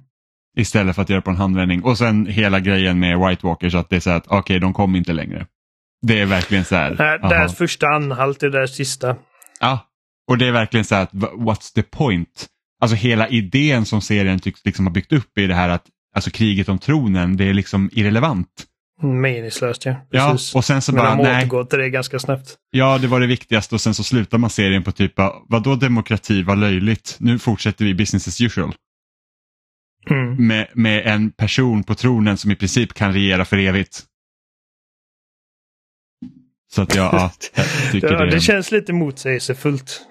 Istället 0.58 0.96
för 0.96 1.02
att 1.02 1.10
göra 1.10 1.22
på 1.22 1.30
en 1.30 1.38
handvändning. 1.38 1.84
Och 1.84 1.98
sen 1.98 2.26
hela 2.26 2.60
grejen 2.60 3.00
med 3.00 3.20
White 3.20 3.48
Walkers 3.48 3.76
att 3.76 3.90
det 3.90 3.96
är 3.96 4.00
så 4.00 4.10
här 4.10 4.18
att 4.18 4.28
okej, 4.28 4.40
okay, 4.40 4.60
de 4.60 4.74
kom 4.74 4.96
inte 4.96 5.14
längre. 5.14 5.48
Det 6.02 6.20
är 6.20 6.26
verkligen 6.26 6.66
så 6.66 6.76
här. 6.76 6.96
Nej. 7.00 7.30
Deras 7.30 7.58
första 7.58 7.88
anhalt 7.88 8.44
är 8.44 8.50
det 8.50 8.60
där 8.60 8.68
sista. 8.68 9.16
Ja, 9.60 9.80
och 10.28 10.38
det 10.38 10.48
är 10.48 10.52
verkligen 10.52 10.86
så 10.86 10.96
här 10.96 11.04
att 11.04 11.14
what's 11.14 11.74
the 11.76 11.84
point? 11.84 12.48
Alltså 12.84 12.96
hela 12.96 13.28
idén 13.28 13.86
som 13.86 14.02
serien 14.02 14.40
tycks 14.40 14.66
liksom 14.66 14.86
ha 14.86 14.94
byggt 14.94 15.12
upp 15.12 15.38
är 15.38 15.48
det 15.48 15.54
här 15.54 15.70
att 15.70 15.86
alltså 16.16 16.32
kriget 16.32 16.70
om 16.70 16.80
tronen, 16.80 17.38
det 17.38 17.46
är 17.46 17.54
liksom 17.54 17.90
irrelevant. 17.94 18.48
Meningslöst 19.02 19.86
ja. 19.86 19.96
Ja, 20.10 20.32
Precis. 20.32 20.56
och 20.56 20.66
sen 20.66 20.82
så 20.82 20.92
Men 20.92 21.04
bara, 21.04 21.16
de 21.16 21.24
nej, 21.24 21.38
återgår 21.38 21.66
till 21.66 21.80
det 21.80 21.90
ganska 21.90 22.20
snabbt. 22.20 22.56
ja 22.72 22.98
det 22.98 23.08
var 23.08 23.20
det 23.20 23.28
viktigaste 23.28 23.76
och 23.76 23.82
sen 23.82 23.94
så 23.94 24.04
slutar 24.04 24.38
man 24.38 24.50
serien 24.50 24.84
på 24.84 24.92
typ, 24.92 25.14
vadå 25.48 25.76
demokrati, 25.76 26.44
vad 26.44 26.58
löjligt, 26.60 27.16
nu 27.20 27.40
fortsätter 27.40 27.86
vi 27.86 27.94
business 27.94 28.28
as 28.28 28.42
usual. 28.42 28.74
Mm. 30.10 30.48
Med, 30.48 30.68
med 30.74 31.06
en 31.08 31.32
person 31.32 31.84
på 31.84 31.96
tronen 31.96 32.38
som 32.38 32.52
i 32.52 32.56
princip 32.56 32.94
kan 32.94 33.14
regera 33.14 33.46
för 33.46 33.58
evigt. 33.58 34.04
Så 36.74 36.82
att 36.82 36.96
jag, 36.96 37.14
ja, 37.14 37.32
jag 37.56 37.66
tycker 37.92 38.12
Ja, 38.12 38.26
det, 38.26 38.32
det 38.32 38.40
känns 38.42 38.72
lite 38.72 38.94
motsägelsefullt. 38.94 40.02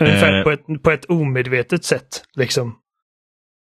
Ungefär 0.00 0.38
Eh. 0.38 0.44
på, 0.44 0.50
ett, 0.50 0.82
på 0.82 0.90
ett 0.90 1.04
omedvetet 1.04 1.84
sätt. 1.84 2.24
Liksom. 2.34 2.76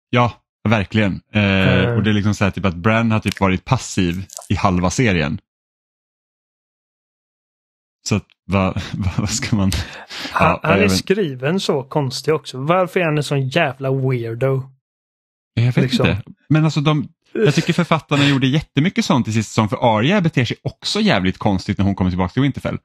Ja, 0.10 0.34
verkligen. 0.69 1.21
Eh, 1.34 1.41
Mm. 1.86 1.97
Och 1.97 2.04
det 2.04 2.10
är 2.10 2.13
liksom 2.13 2.34
så 2.36 2.43
här 2.43 2.51
typ 2.51 2.65
att 2.65 2.75
Bran 2.75 3.12
har 3.12 3.19
typ 3.19 3.39
varit 3.39 3.65
passiv 3.65 4.25
i 4.49 4.56
halva 4.56 4.89
serien. 4.89 5.39
Så 8.08 8.15
att, 8.15 8.25
vad, 8.45 8.82
vad, 9.17 9.30
ska 9.30 9.56
man... 9.56 9.71
Han, 10.32 10.49
Ja, 10.49 10.60
han 10.63 10.80
är 10.80 10.88
skriven 10.88 11.60
så 11.60 11.84
konstig 11.84 12.34
också. 12.34 12.58
Varför 12.58 12.99
är 12.99 13.06
han 13.06 13.17
en 13.17 13.23
sån 13.23 13.47
jävla 13.47 13.91
weirdo? 13.91 14.63
Jag 15.54 15.63
vet 15.63 15.75
liksom. 15.75 16.08
inte. 16.10 16.23
Men 16.49 16.65
alltså 16.65 16.82
de, 16.82 17.08
jag 17.32 17.56
tycker 17.56 17.73
författarna 17.73 18.25
gjorde 18.25 18.47
jättemycket 18.47 19.06
sånt 19.06 19.28
i 19.28 19.32
sista 19.34 19.49
säsong 19.49 19.69
för 19.69 19.97
Arya 19.97 20.21
beter 20.21 20.45
sig 20.45 20.58
också 20.63 20.99
jävligt 21.01 21.38
konstigt 21.38 21.78
när 21.78 21.86
hon 21.86 21.95
kommer 21.95 22.12
tillbaka 22.12 22.34
till 22.34 22.41
Winterfell. 22.41 22.78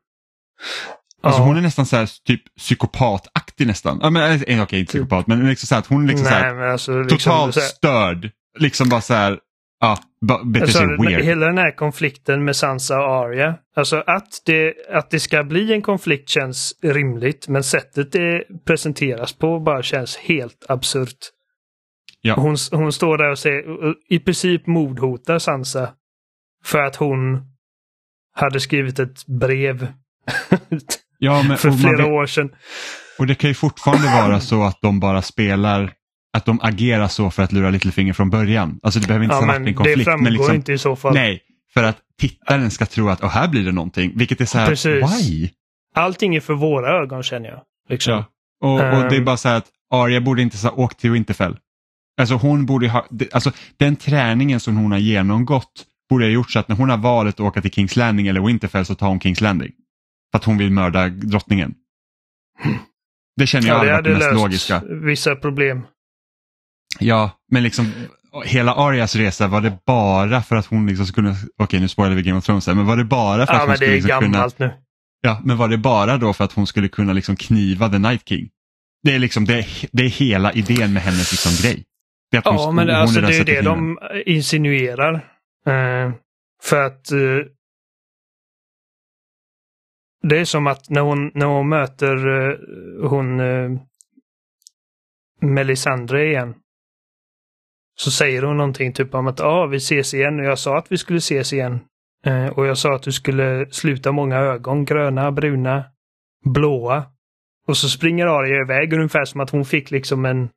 Alltså 1.22 1.40
Ja. 1.40 1.46
hon 1.46 1.56
är 1.56 1.60
nästan 1.60 1.86
så 1.86 1.96
här 1.96 2.08
typ 2.24 2.42
psykopataktig 2.56 3.66
nästan. 3.66 3.98
Ja, 4.02 4.10
men, 4.10 4.42
eh, 4.46 4.62
okej, 4.62 4.80
inte 4.80 4.90
psykopat 4.90 5.26
men 5.26 5.48
liksom 5.48 5.66
så 5.66 5.74
här 5.74 5.84
hon 5.88 6.04
är 6.04 6.08
liksom 6.08 6.26
så 6.26 6.32
Nej, 6.32 6.42
här, 6.42 6.54
men 6.54 6.70
alltså, 6.70 6.98
liksom, 7.02 7.18
totalt 7.18 7.54
så 7.54 7.60
här, 7.60 7.66
störd. 7.66 8.30
Liksom 8.58 8.88
bara 8.88 9.00
så 9.00 9.14
här, 9.14 9.38
ja, 9.80 9.98
beter 10.44 10.62
alltså, 10.62 10.78
sig 10.78 10.86
weird. 10.98 11.20
hela 11.24 11.46
den 11.46 11.58
här 11.58 11.76
konflikten 11.76 12.44
med 12.44 12.56
Sansa 12.56 12.98
och 12.98 13.10
Arya. 13.14 13.54
Alltså 13.76 13.96
att 14.06 14.42
det, 14.46 14.74
att 14.92 15.10
det 15.10 15.20
ska 15.20 15.42
bli 15.44 15.72
en 15.72 15.82
konflikt 15.82 16.28
känns 16.28 16.74
rimligt, 16.82 17.48
men 17.48 17.62
sättet 17.62 18.12
det 18.12 18.44
presenteras 18.66 19.32
på 19.32 19.60
bara 19.60 19.82
känns 19.82 20.16
helt 20.16 20.66
absurt. 20.68 21.18
Ja. 22.22 22.34
Hon, 22.34 22.56
hon 22.72 22.92
står 22.92 23.18
där 23.18 23.30
och 23.30 23.38
säger, 23.38 23.64
i 24.08 24.18
princip 24.18 24.66
mordhotar 24.66 25.38
Sansa 25.38 25.90
för 26.64 26.78
att 26.78 26.96
hon 26.96 27.40
hade 28.34 28.60
skrivit 28.60 28.98
ett 28.98 29.26
brev 29.26 29.86
Ja, 31.22 31.42
men, 31.42 31.58
för 31.58 31.68
man 31.68 31.78
flera 31.78 31.96
vet- 31.96 32.06
år 32.06 32.26
sedan. 32.26 32.50
Och 33.18 33.26
det 33.26 33.34
kan 33.34 33.50
ju 33.50 33.54
fortfarande 33.54 34.06
vara 34.06 34.40
så 34.40 34.62
att 34.64 34.78
de 34.82 35.00
bara 35.00 35.22
spelar, 35.22 35.92
att 36.36 36.44
de 36.44 36.60
agerar 36.62 37.08
så 37.08 37.30
för 37.30 37.42
att 37.42 37.52
lura 37.52 37.70
Littlefinger 37.70 38.12
från 38.12 38.30
början. 38.30 38.78
Alltså 38.82 39.00
det 39.00 39.06
behöver 39.06 39.24
inte 39.24 39.36
Ja, 39.36 39.40
ha 39.40 39.46
varit 39.46 39.56
en 39.56 39.64
det 39.64 39.72
konflikt. 39.74 40.04
framgår 40.04 40.24
men 40.24 40.32
liksom, 40.32 40.54
inte 40.54 40.72
i 40.72 40.78
så 40.78 40.96
fall. 40.96 41.14
Nej, 41.14 41.40
för 41.74 41.82
att 41.84 41.96
tittaren 42.20 42.70
ska 42.70 42.86
tro 42.86 43.08
att 43.08 43.22
oh, 43.22 43.28
här 43.28 43.48
blir 43.48 43.64
det 43.64 43.72
någonting. 43.72 44.12
Vilket 44.14 44.40
är 44.40 44.44
så 44.44 44.58
här, 44.58 44.66
Precis. 44.66 45.20
why? 45.20 45.50
Allting 45.94 46.36
är 46.36 46.40
för 46.40 46.54
våra 46.54 47.02
ögon 47.02 47.22
känner 47.22 47.48
jag. 47.48 47.60
Liksom. 47.88 48.12
Ja. 48.12 48.24
Och, 48.68 48.74
och 48.74 48.80
det 49.08 49.14
är 49.14 49.18
Ehm. 49.18 49.24
bara 49.24 49.36
så 49.36 49.48
här 49.48 49.56
att 49.56 49.66
Arya 49.94 50.20
borde 50.20 50.42
inte 50.42 50.66
ha 50.68 50.70
åkt 50.74 50.98
till 51.00 51.10
Winterfell. 51.10 51.56
Alltså 52.20 52.34
hon 52.34 52.66
borde 52.66 52.88
ha, 52.88 53.06
alltså 53.32 53.52
den 53.76 53.96
träningen 53.96 54.60
som 54.60 54.76
hon 54.76 54.92
har 54.92 54.98
genomgått 54.98 55.72
borde 56.10 56.24
ha 56.24 56.30
gjort 56.30 56.50
så 56.50 56.58
att 56.58 56.68
när 56.68 56.76
hon 56.76 56.90
har 56.90 56.96
valet 56.96 57.34
att 57.34 57.40
åka 57.40 57.62
till 57.62 57.70
Kings 57.70 57.96
Landing 57.96 58.26
eller 58.26 58.40
Winterfell 58.40 58.84
så 58.86 58.94
tar 58.94 59.08
hon 59.08 59.20
Kings 59.20 59.40
Landing. 59.40 59.70
För 60.32 60.38
att 60.38 60.44
hon 60.44 60.58
vill 60.58 60.70
mörda 60.70 61.08
drottningen. 61.08 61.74
Det 63.36 63.46
känner 63.46 63.68
jag 63.68 63.78
Ja, 63.78 63.84
det 63.84 63.94
hade 63.94 64.08
det 64.10 64.14
mest 64.14 64.26
löst 64.30 64.42
logiska. 64.42 64.82
vissa 65.04 65.36
problem. 65.36 65.82
Ja, 66.98 67.30
men 67.52 67.62
liksom 67.62 67.92
hela 68.44 68.74
Arias 68.74 69.16
resa, 69.16 69.48
var 69.48 69.60
det 69.60 69.78
bara 69.86 70.42
för 70.42 70.56
att 70.56 70.66
hon 70.66 70.86
liksom 70.86 71.06
skulle 71.06 71.34
okej 71.62 71.80
nu 71.80 71.88
spoilar 71.88 72.16
vi 72.16 72.22
Game 72.22 72.38
of 72.38 72.44
Thrones 72.44 72.66
här, 72.66 72.74
men 72.74 72.86
var 72.86 72.96
det 72.96 73.04
bara 73.04 73.46
för 73.46 73.54
att 73.54 73.60
Ja, 73.60 73.66
hon 73.66 73.76
skulle 73.76 73.90
är 73.90 73.94
liksom 73.94 74.20
kunna, 74.20 74.32
gammalt 74.32 74.58
nu. 74.58 74.72
ja, 75.20 75.40
men 75.44 75.56
var 75.56 75.68
det 75.68 75.78
bara 75.78 76.16
då 76.16 76.32
för 76.32 76.44
att 76.44 76.52
hon 76.52 76.66
skulle 76.66 76.88
kunna 76.88 77.12
liksom 77.12 77.36
kniva 77.36 77.88
The 77.88 77.98
Night 77.98 78.28
King? 78.28 78.48
Det 79.02 79.14
är 79.14 79.18
liksom, 79.18 79.44
det 79.44 79.58
är, 79.58 79.66
det 79.92 80.02
är 80.02 80.08
hela 80.08 80.52
idén 80.52 80.92
med 80.92 81.02
hennes 81.02 81.32
liksom 81.32 81.52
grej. 81.62 81.84
Det 82.30 82.36
är 82.36 82.38
att 82.38 82.46
hon, 82.46 82.56
Ja, 82.56 82.70
men 82.72 82.88
hon 82.88 82.96
alltså 82.96 83.20
den 83.20 83.30
det 83.30 83.36
är 83.38 83.44
det 83.44 83.62
de 83.62 83.98
insinuerar. 84.26 85.14
Eh, 85.66 86.12
för 86.62 86.86
att 86.86 87.12
eh, 87.12 87.18
det 90.22 90.38
är 90.38 90.44
som 90.44 90.66
att 90.66 90.90
när 90.90 91.00
hon, 91.00 91.30
när 91.34 91.46
hon 91.46 91.68
möter 91.68 92.28
uh, 92.28 93.08
hon 93.08 93.40
uh, 93.40 93.80
Melisandre 95.40 96.26
igen. 96.26 96.54
Så 97.94 98.10
säger 98.10 98.42
hon 98.42 98.56
någonting 98.56 98.92
typ 98.92 99.14
om 99.14 99.26
att 99.26 99.40
ah, 99.40 99.66
vi 99.66 99.76
ses 99.76 100.14
igen 100.14 100.40
och 100.40 100.46
jag 100.46 100.58
sa 100.58 100.78
att 100.78 100.92
vi 100.92 100.98
skulle 100.98 101.18
ses 101.18 101.52
igen. 101.52 101.80
Uh, 102.26 102.46
och 102.46 102.66
jag 102.66 102.78
sa 102.78 102.94
att 102.94 103.02
du 103.02 103.12
skulle 103.12 103.66
sluta 103.70 104.12
många 104.12 104.36
ögon, 104.36 104.84
gröna, 104.84 105.32
bruna, 105.32 105.84
blåa. 106.44 107.04
Och 107.66 107.76
så 107.76 107.88
springer 107.88 108.26
Arya 108.26 108.62
iväg 108.62 108.92
ungefär 108.92 109.24
som 109.24 109.40
att 109.40 109.50
hon 109.50 109.64
fick 109.64 109.90
liksom 109.90 110.24
en 110.24 110.48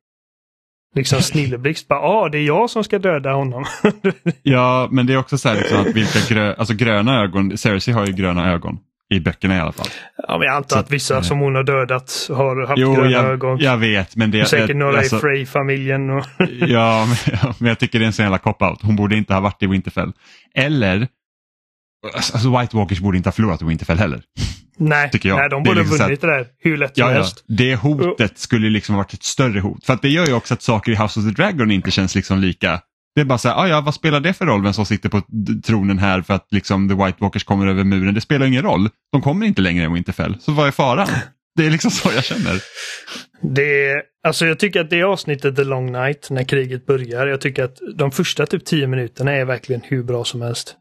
liksom 0.94 1.20
snilleblixt. 1.20 1.88
Bara, 1.88 2.00
ah, 2.00 2.28
det 2.28 2.38
är 2.38 2.42
jag 2.42 2.70
som 2.70 2.84
ska 2.84 2.98
döda 2.98 3.32
honom. 3.32 3.64
Ja, 4.42 4.88
men 4.90 5.06
det 5.06 5.12
är 5.12 5.16
också 5.18 5.38
så 5.38 5.48
här 5.48 5.56
liksom 5.56 5.80
att 5.80 5.86
vilka 5.86 6.34
grö, 6.34 6.54
alltså 6.54 6.74
gröna 6.74 7.22
ögon, 7.22 7.58
Cersei 7.58 7.94
har 7.94 8.06
ju 8.06 8.12
gröna 8.12 8.52
ögon. 8.52 8.78
I 9.14 9.20
böckerna 9.20 9.56
i 9.56 9.60
alla 9.60 9.72
fall. 9.72 9.86
ja, 10.28 10.38
men 10.38 10.46
jag 10.46 10.56
antar 10.56 10.76
Så 10.76 10.80
att 10.80 10.90
vissa 10.90 11.16
att, 11.16 11.24
eh, 11.24 11.28
som 11.28 11.38
hon 11.38 11.54
har 11.54 11.62
dödat 11.64 12.26
har 12.30 12.66
haft 12.66 12.78
Jo, 12.80 12.94
gröna 12.94 13.10
jag, 13.10 13.24
ögon. 13.24 13.58
jag 13.58 13.76
vet, 13.76 14.16
men 14.16 14.30
det 14.30 14.42
Och 14.42 14.48
Säkert 14.48 14.76
några 14.76 14.98
alltså, 14.98 15.16
i 15.16 15.20
Frey-familjen. 15.20 16.10
Och... 16.10 16.24
Ja, 16.68 17.06
men, 17.06 17.38
ja, 17.42 17.54
men 17.58 17.68
jag 17.68 17.78
tycker 17.78 17.98
det 17.98 18.04
är 18.04 18.06
en 18.06 18.12
sån 18.12 18.22
jävla 18.24 18.38
cop-out. 18.38 18.78
Hon 18.82 18.96
borde 18.96 19.16
inte 19.16 19.34
ha 19.34 19.40
varit 19.40 19.62
i 19.62 19.66
Winterfell. 19.66 20.12
Eller, 20.54 21.08
alltså 22.16 22.58
White 22.60 22.76
Walkers 22.76 23.00
borde 23.00 23.16
inte 23.16 23.26
ha 23.28 23.32
förlorat 23.32 23.62
i 23.62 23.64
Winterfell 23.64 23.98
heller. 23.98 24.22
nej, 24.78 25.10
tycker 25.10 25.28
jag. 25.28 25.38
nej, 25.38 25.48
de 25.50 25.60
är 25.62 25.64
borde 25.64 25.80
liksom 25.80 25.98
ha 25.98 26.04
vunnit 26.04 26.20
det 26.20 26.26
där 26.26 26.46
hur 26.58 26.76
lätt 26.76 26.96
som 26.96 27.02
Ja, 27.06 27.10
ja. 27.10 27.16
helst. 27.16 27.44
Det 27.48 27.74
hotet 27.76 28.38
skulle 28.38 28.70
liksom 28.70 28.94
ha 28.94 29.02
varit 29.02 29.12
ett 29.14 29.22
större 29.22 29.60
hot. 29.60 29.86
För 29.86 29.92
att 29.94 30.02
det 30.02 30.08
gör 30.08 30.26
ju 30.26 30.32
också 30.32 30.54
att 30.54 30.62
saker 30.62 30.92
i 30.92 30.96
House 30.96 31.20
of 31.20 31.26
the 31.26 31.32
Dragon 31.42 31.70
inte 31.70 31.90
känns 31.90 32.14
liksom 32.14 32.38
lika. 32.38 32.80
Det 33.14 33.20
är 33.20 33.24
bara 33.24 33.38
så 33.38 33.48
här, 33.48 33.56
ah, 33.56 33.68
ja, 33.68 33.80
vad 33.80 33.94
spelar 33.94 34.20
det 34.20 34.32
för 34.32 34.46
roll 34.46 34.62
vem 34.62 34.72
som 34.72 34.86
sitter 34.86 35.08
på 35.08 35.22
tronen 35.64 35.98
här 35.98 36.22
för 36.22 36.34
att 36.34 36.46
liksom 36.50 36.88
The 36.88 36.94
White 36.94 37.18
Walkers 37.20 37.44
kommer 37.44 37.66
över 37.66 37.84
muren? 37.84 38.14
Det 38.14 38.20
spelar 38.20 38.46
ingen 38.46 38.62
roll. 38.62 38.88
De 39.12 39.22
kommer 39.22 39.46
inte 39.46 39.62
längre 39.62 39.84
än 39.84 39.92
Winterfell. 39.92 40.36
Så 40.40 40.52
vad 40.52 40.66
är 40.66 40.70
faran? 40.70 41.08
Det 41.56 41.66
är 41.66 41.70
liksom 41.70 41.90
så 41.90 42.10
jag 42.14 42.24
känner. 42.24 42.60
Det 43.42 43.88
är, 43.88 44.02
alltså 44.26 44.46
jag 44.46 44.58
tycker 44.58 44.80
att 44.80 44.90
det 44.90 45.02
avsnittet 45.02 45.56
The 45.56 45.64
Long 45.64 45.92
Night, 45.92 46.30
när 46.30 46.44
kriget 46.44 46.86
börjar, 46.86 47.26
jag 47.26 47.40
tycker 47.40 47.64
att 47.64 47.78
de 47.94 48.10
första 48.10 48.46
typ 48.46 48.64
tio 48.64 48.86
minuterna 48.86 49.32
är 49.32 49.44
verkligen 49.44 49.82
hur 49.84 50.02
bra 50.02 50.24
som 50.24 50.42
helst. 50.42 50.76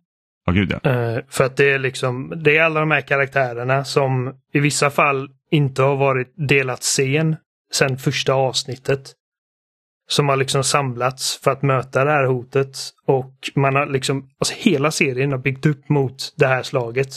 Ja, 0.45 0.53
gud 0.53 0.73
ja. 0.83 0.91
Eh, 0.91 1.23
för 1.29 1.43
att 1.43 1.57
det 1.57 1.71
är 1.71 1.79
liksom, 1.79 2.33
det 2.43 2.57
är 2.57 2.63
alla 2.63 2.79
de 2.79 2.91
här 2.91 3.01
karaktärerna 3.01 3.83
som 3.83 4.33
i 4.53 4.59
vissa 4.59 4.89
fall 4.89 5.29
inte 5.51 5.81
har 5.81 5.95
varit 5.95 6.33
delat 6.49 6.81
scen 6.81 7.35
sedan 7.73 7.97
första 7.97 8.33
avsnittet. 8.33 9.13
Som 10.13 10.29
har 10.29 10.37
liksom 10.37 10.63
samlats 10.63 11.39
för 11.43 11.51
att 11.51 11.61
möta 11.61 12.05
det 12.05 12.11
här 12.11 12.25
hotet. 12.25 12.77
Och 13.05 13.33
man 13.55 13.75
har 13.75 13.85
liksom, 13.85 14.29
alltså 14.39 14.53
hela 14.57 14.91
serien 14.91 15.31
har 15.31 15.39
byggt 15.39 15.65
upp 15.65 15.89
mot 15.89 16.33
det 16.37 16.47
här 16.47 16.63
slaget. 16.63 17.09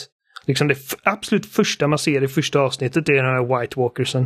Liksom 0.45 0.67
det 0.67 0.77
absolut 1.03 1.45
första 1.45 1.87
man 1.87 1.99
ser 1.99 2.23
i 2.23 2.27
första 2.27 2.59
avsnittet 2.59 3.09
är 3.09 3.13
den 3.13 3.25
här 3.25 3.59
White 3.59 3.79
Walkersen. 3.79 4.23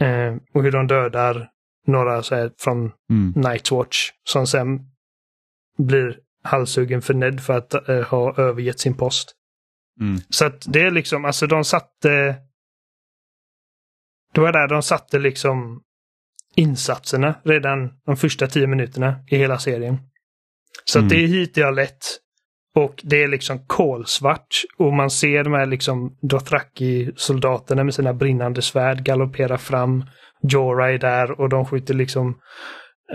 Eh, 0.00 0.36
och 0.54 0.62
hur 0.62 0.72
de 0.72 0.86
dödar 0.86 1.48
några 1.86 2.22
så 2.22 2.34
här 2.34 2.50
från 2.58 2.92
Mm. 3.10 3.32
Night's 3.32 3.76
Watch. 3.76 4.10
Som 4.24 4.46
sen 4.46 4.80
blir 5.78 6.18
halshuggen 6.42 7.02
för 7.02 7.14
Ned 7.14 7.40
för 7.40 7.58
att 7.58 7.88
eh, 7.88 8.02
ha 8.02 8.36
övergett 8.36 8.80
sin 8.80 8.96
post. 8.96 9.34
Mm. 10.00 10.20
Så 10.28 10.44
att 10.46 10.64
det 10.68 10.82
är 10.82 10.90
liksom, 10.90 11.24
alltså 11.24 11.46
de 11.46 11.64
satte... 11.64 12.36
Det 14.32 14.40
var 14.40 14.52
där 14.52 14.68
de 14.68 14.82
satte 14.82 15.18
liksom 15.18 15.83
insatserna 16.56 17.34
redan 17.44 17.90
de 18.06 18.16
första 18.16 18.46
tio 18.46 18.66
minuterna 18.66 19.14
i 19.30 19.36
hela 19.36 19.58
serien. 19.58 19.98
Så 20.84 20.98
Mm. 20.98 21.08
det 21.08 21.16
är 21.16 21.26
hit 21.26 21.56
jag 21.56 21.74
lett. 21.74 22.06
Och 22.76 23.00
det 23.02 23.22
är 23.22 23.28
liksom 23.28 23.58
kolsvart 23.66 24.46
och 24.78 24.92
man 24.92 25.10
ser 25.10 25.44
de 25.44 25.52
här 25.52 25.66
liksom 25.66 26.16
Dothraki-soldaterna 26.22 27.84
med 27.84 27.94
sina 27.94 28.14
brinnande 28.14 28.62
svärd 28.62 29.04
galoppera 29.04 29.58
fram. 29.58 30.04
Jorah 30.42 30.88
är 30.94 30.98
där 30.98 31.40
och 31.40 31.48
de 31.48 31.64
skjuter 31.66 31.94
liksom 31.94 32.38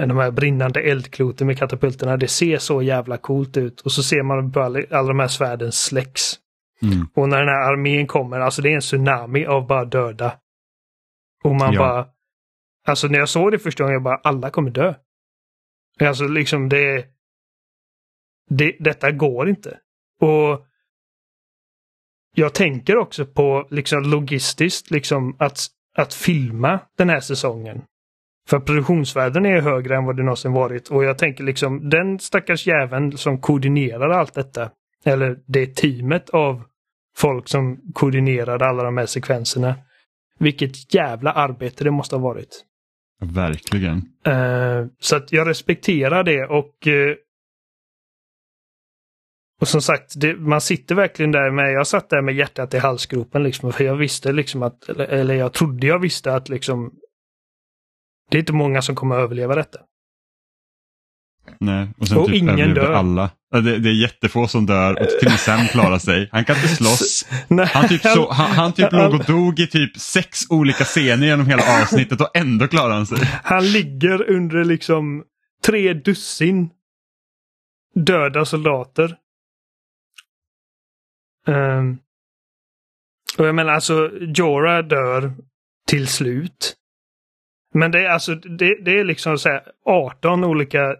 de 0.07 0.17
här 0.17 0.31
brinnande 0.31 0.81
eldkloten 0.81 1.47
med 1.47 1.57
katapulterna. 1.57 2.17
Det 2.17 2.27
ser 2.27 2.57
så 2.57 2.81
jävla 2.81 3.17
coolt 3.17 3.57
ut. 3.57 3.81
Och 3.81 3.91
så 3.91 4.03
ser 4.03 4.23
man 4.23 4.51
alla 4.63 4.81
alla 4.91 5.07
de 5.07 5.19
här 5.19 5.27
svärden 5.27 5.71
släcks. 5.71 6.33
Mm. 6.81 7.07
Och 7.15 7.29
när 7.29 7.37
den 7.39 7.47
här 7.47 7.71
armén 7.73 8.07
kommer, 8.07 8.39
alltså 8.39 8.61
det 8.61 8.69
är 8.69 8.75
en 8.75 8.81
tsunami 8.81 9.45
av 9.45 9.67
bara 9.67 9.85
döda. 9.85 10.33
Och 11.43 11.55
man 11.55 11.73
Ja. 11.73 11.79
bara... 11.79 12.05
Alltså 12.89 13.07
när 13.07 13.19
jag 13.19 13.29
såg 13.29 13.51
det 13.51 13.59
första 13.59 13.83
gången, 13.83 13.93
jag 13.93 14.03
bara 14.03 14.21
alla 14.23 14.49
kommer 14.49 14.71
dö. 14.71 14.93
Alltså 15.99 16.27
liksom 16.27 16.69
det... 16.69 17.05
det 18.49 18.75
detta 18.79 19.11
går 19.11 19.49
inte. 19.49 19.79
Och 20.21 20.65
jag 22.35 22.53
tänker 22.53 22.97
också 22.97 23.25
på 23.25 23.67
liksom 23.69 24.03
logistiskt 24.03 24.91
liksom 24.91 25.35
att, 25.39 25.59
att 25.97 26.13
filma 26.13 26.79
den 26.97 27.09
här 27.09 27.19
säsongen. 27.19 27.81
För 28.47 28.59
produktionsvärden 28.59 29.45
är 29.45 29.61
högre 29.61 29.95
än 29.95 30.05
vad 30.05 30.17
det 30.17 30.23
någonsin 30.23 30.53
varit. 30.53 30.87
Och 30.87 31.03
jag 31.03 31.17
tänker 31.17 31.43
liksom 31.43 31.89
den 31.89 32.19
stackars 32.19 32.67
jäveln 32.67 33.17
som 33.17 33.41
koordinerar 33.41 34.09
allt 34.09 34.33
detta. 34.33 34.71
Eller 35.05 35.39
det 35.45 35.75
teamet 35.75 36.29
av 36.29 36.63
folk 37.17 37.47
som 37.47 37.81
koordinerade 37.93 38.65
alla 38.65 38.83
de 38.83 38.97
här 38.97 39.05
sekvenserna. 39.05 39.75
Vilket 40.39 40.93
jävla 40.93 41.31
arbete 41.31 41.83
det 41.83 41.91
måste 41.91 42.15
ha 42.15 42.23
varit. 42.23 42.65
Verkligen. 43.19 43.97
Eh, 44.25 44.85
så 44.99 45.15
att 45.15 45.31
jag 45.31 45.47
respekterar 45.47 46.23
det 46.23 46.45
och 46.45 46.87
eh, 46.87 47.15
och 49.61 49.67
som 49.67 49.81
sagt, 49.81 50.13
det, 50.15 50.35
man 50.35 50.61
sitter 50.61 50.95
verkligen 50.95 51.31
där 51.31 51.51
med, 51.51 51.73
jag 51.73 51.87
satt 51.87 52.09
där 52.09 52.21
med 52.21 52.35
hjärtat 52.35 52.73
i 52.73 52.77
halsgropen 52.77 53.43
liksom, 53.43 53.73
för 53.73 53.83
jag 53.83 53.95
visste 53.95 54.31
liksom 54.31 54.63
att, 54.63 54.89
eller, 54.89 55.05
eller 55.05 55.35
jag 55.35 55.53
trodde 55.53 55.87
jag 55.87 55.99
visste 55.99 56.33
att 56.33 56.49
liksom 56.49 56.91
det 58.29 58.37
är 58.37 58.39
inte 58.39 58.53
många 58.53 58.81
som 58.81 58.95
kommer 58.95 59.15
att 59.15 59.23
överleva 59.23 59.55
detta. 59.55 59.79
Nej. 61.59 61.87
Och 61.97 62.07
sen 62.07 62.17
Och 62.17 62.25
typ 62.25 62.35
ingen 62.35 62.73
dör. 62.73 62.91
alla. 62.91 63.29
Det, 63.51 63.79
det 63.79 63.89
är 63.89 64.01
jättefå 64.01 64.47
som 64.47 64.65
dör 64.65 65.01
och 65.01 65.19
till 65.19 65.27
och 65.27 65.39
Sam 65.39 65.67
klarar 65.67 65.99
sig. 65.99 66.29
Han 66.31 66.45
kan 66.45 66.55
inte 66.55 66.67
slåss. 66.67 67.25
Han 67.73 67.87
typ, 67.87 68.01
så, 68.01 68.31
han, 68.31 68.51
han 68.51 68.73
typ 68.73 68.91
låg 68.91 69.13
och 69.13 69.25
dog 69.25 69.59
i 69.59 69.67
typ 69.67 69.97
sex 69.97 70.39
olika 70.49 70.83
scener 70.83 71.27
genom 71.27 71.47
hela 71.47 71.81
avsnittet 71.81 72.21
och 72.21 72.37
ändå 72.37 72.67
klarar 72.67 72.93
han 72.93 73.05
sig. 73.05 73.17
Han 73.43 73.71
ligger 73.71 74.29
under 74.29 74.63
liksom 74.63 75.23
tre 75.65 75.93
dussin 75.93 76.69
döda 77.95 78.45
soldater. 78.45 79.15
Ehm, 81.47 81.97
och 83.37 83.47
jag 83.47 83.55
menar 83.55 83.73
alltså, 83.73 84.11
Jorah 84.21 84.87
dör 84.87 85.33
till 85.87 86.07
slut. 86.07 86.75
Men 87.73 87.91
det 87.91 88.05
är 88.05 88.09
alltså, 88.09 88.35
det, 88.35 88.83
det 88.85 88.99
är 88.99 89.03
liksom 89.03 89.37
så 89.37 89.49
här 89.49 89.63
18 89.85 90.43
olika 90.43 90.95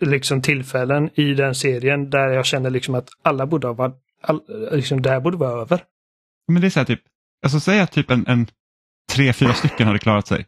liksom 0.00 0.42
tillfällen 0.42 1.10
i 1.14 1.34
den 1.34 1.54
serien 1.54 2.10
där 2.10 2.28
jag 2.28 2.46
känner 2.46 2.70
liksom 2.70 2.94
att 2.94 3.08
alla 3.22 3.46
borde 3.46 3.66
ha 3.66 3.74
varit, 3.74 3.96
all, 4.22 4.40
liksom 4.72 5.02
det 5.02 5.10
här 5.10 5.20
borde 5.20 5.36
vara 5.36 5.60
över. 5.62 5.80
Men 6.52 6.60
det 6.60 6.68
är 6.68 6.70
så 6.70 6.80
här 6.80 6.84
typ, 6.86 7.00
alltså 7.44 7.60
säg 7.60 7.80
att 7.80 7.92
typ 7.92 8.10
en, 8.10 8.26
en 8.26 8.46
tre, 9.12 9.32
fyra 9.32 9.54
stycken 9.54 9.86
hade 9.86 9.98
klarat 9.98 10.26
sig. 10.26 10.46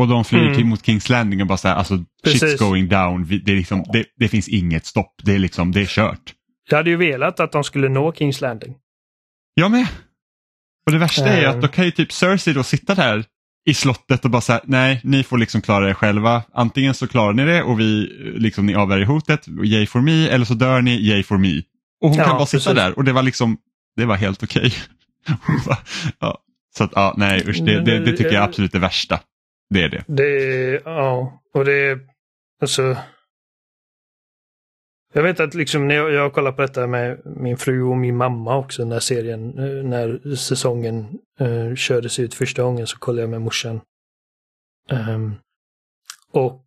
Och 0.00 0.08
de 0.08 0.24
flyger 0.24 0.54
Mm. 0.54 0.68
mot 0.68 0.86
Kings 0.86 1.08
Landing 1.08 1.40
och 1.40 1.46
bara 1.46 1.58
så 1.58 1.68
här, 1.68 1.74
alltså 1.74 1.98
Precis. 2.24 2.42
shit's 2.42 2.58
going 2.58 2.88
down. 2.88 3.26
Det, 3.44 3.52
är 3.52 3.56
liksom, 3.56 3.84
det, 3.92 4.04
det 4.16 4.28
finns 4.28 4.48
inget 4.48 4.86
stopp. 4.86 5.14
Det 5.22 5.34
är 5.34 5.38
liksom, 5.38 5.72
det 5.72 5.80
är 5.80 5.86
kört. 5.86 6.34
Jag 6.70 6.76
hade 6.76 6.90
ju 6.90 6.96
velat 6.96 7.40
att 7.40 7.52
de 7.52 7.64
skulle 7.64 7.88
nå 7.88 8.12
Kings 8.12 8.40
Landing. 8.40 8.74
Jag 9.54 9.70
med. 9.70 9.86
Och 10.86 10.92
det 10.92 10.98
värsta 10.98 11.28
är 11.28 11.40
ju 11.40 11.44
Ehm. 11.46 11.50
att 11.56 11.62
då 11.62 11.68
kan 11.68 11.84
ju 11.84 11.90
typ 11.90 12.12
Cersei 12.12 12.54
då 12.54 12.62
sitta 12.62 12.94
där 12.94 13.24
i 13.66 13.74
slottet 13.74 14.24
och 14.24 14.30
bara 14.30 14.40
säga 14.42 14.60
nej, 14.64 15.00
ni 15.04 15.22
får 15.22 15.38
liksom 15.38 15.60
klara 15.62 15.90
er 15.90 15.94
själva. 15.94 16.42
Antingen 16.52 16.94
så 16.94 17.08
klarar 17.08 17.32
ni 17.32 17.44
det 17.44 17.62
och 17.62 17.80
vi, 17.80 18.06
liksom 18.38 18.66
ni 18.66 18.74
avvärjer 18.74 19.06
hotet, 19.06 19.48
yay 19.64 19.86
for 19.86 20.00
me, 20.00 20.28
eller 20.28 20.44
så 20.44 20.54
dör 20.54 20.80
ni, 20.82 21.08
yay 21.10 21.22
for 21.22 21.38
me. 21.38 21.62
Och 22.00 22.08
hon 22.08 22.18
Ja, 22.18 22.24
kan 22.24 22.36
bara 22.36 22.46
sitta 22.46 22.58
precis. 22.58 22.74
där 22.74 22.98
och 22.98 23.04
det 23.04 23.12
var 23.12 23.22
liksom, 23.22 23.58
det 23.96 24.04
var 24.04 24.16
helt 24.16 24.42
okej. 24.42 24.72
Bara, 25.66 25.78
ja. 26.18 26.38
Så 26.76 26.84
att 26.84 26.90
ja, 26.94 27.14
nej 27.16 27.44
usch, 27.48 27.62
det, 27.64 27.80
det, 27.80 27.98
det 27.98 28.10
tycker 28.10 28.24
jag 28.32 28.42
är 28.42 28.48
absolut 28.48 28.72
det 28.72 28.78
värsta. 28.78 29.20
Det 29.70 29.82
är 29.82 29.88
det. 29.88 30.04
Det, 30.06 30.82
ja, 30.84 31.40
och 31.54 31.64
det, 31.64 31.98
alltså. 32.62 32.96
Jag 35.12 35.22
vet 35.22 35.40
att 35.40 35.54
liksom 35.54 35.88
när 35.88 35.94
jag, 35.94 36.12
jag 36.12 36.32
kollar 36.32 36.52
på 36.52 36.62
detta 36.62 36.86
med 36.86 37.22
min 37.24 37.56
fru 37.56 37.82
och 37.82 37.96
min 37.96 38.16
mamma 38.16 38.56
också 38.56 38.84
när 38.84 39.00
serien, 39.00 39.58
eh, 39.58 39.84
när 39.84 40.34
säsongen 40.34 41.18
uh, 41.40 41.74
kördes 41.74 42.18
ut 42.18 42.34
första 42.34 42.62
gången 42.62 42.86
så 42.86 42.98
kollade 42.98 43.22
jag 43.22 43.30
med 43.30 43.42
morsan. 43.42 43.80
Um, 44.90 45.36
och 46.32 46.64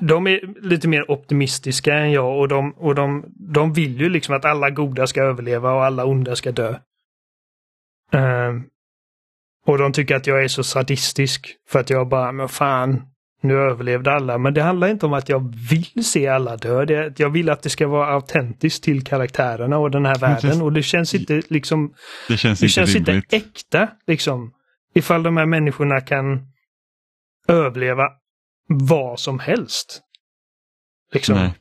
de 0.00 0.26
är 0.26 0.60
lite 0.62 0.88
mer 0.88 1.10
optimistiska 1.10 1.94
än 1.94 2.12
jag 2.12 2.38
och, 2.38 2.48
de, 2.48 2.72
och 2.72 2.94
de, 2.94 3.24
de 3.54 3.72
vill 3.72 4.00
ju 4.00 4.08
liksom 4.08 4.34
att 4.34 4.44
alla 4.44 4.70
goda 4.70 5.06
ska 5.06 5.22
överleva 5.22 5.72
och 5.72 5.84
alla 5.84 6.04
onda 6.04 6.36
ska 6.36 6.52
dö. 6.52 6.78
Um, 8.12 8.70
Och 9.66 9.78
de 9.78 9.92
tycker 9.92 10.16
att 10.16 10.26
jag 10.26 10.44
är 10.44 10.48
så 10.48 10.64
sadistisk 10.64 11.56
för 11.68 11.78
att 11.80 11.90
jag 11.90 12.08
bara, 12.08 12.32
men 12.32 12.48
fan, 12.48 13.02
nu 13.42 13.54
överlevde 13.54 14.12
alla. 14.12 14.38
Men 14.38 14.54
det 14.54 14.62
handlar 14.62 14.88
inte 14.88 15.06
om 15.06 15.12
att 15.12 15.28
jag 15.28 15.54
vill 15.70 16.04
se 16.04 16.28
alla 16.28 16.56
dö. 16.56 16.84
Det 16.84 17.20
jag 17.20 17.30
vill 17.30 17.50
att 17.50 17.62
det 17.62 17.70
ska 17.70 17.88
vara 17.88 18.06
autentiskt 18.06 18.84
till 18.84 19.04
karaktärerna 19.04 19.78
och 19.78 19.90
den 19.90 20.06
här 20.06 20.18
världen. 20.18 20.62
Och 20.62 20.72
det 20.72 20.82
känns 20.82 21.14
inte 21.14 21.42
liksom... 21.48 21.94
Det 22.28 22.36
känns 22.36 22.60
Det 22.60 22.64
inte 22.64 22.72
känns 22.72 22.96
inte 22.96 23.22
äkta 23.30 23.88
liksom. 24.06 24.52
Ifall 24.94 25.22
de 25.22 25.36
här 25.36 25.46
människorna 25.46 26.00
kan 26.00 26.46
överleva 27.48 28.08
vad 28.68 29.20
som 29.20 29.38
helst. 29.38 30.00
Liksom. 31.12 31.34
Nej. 31.34 31.54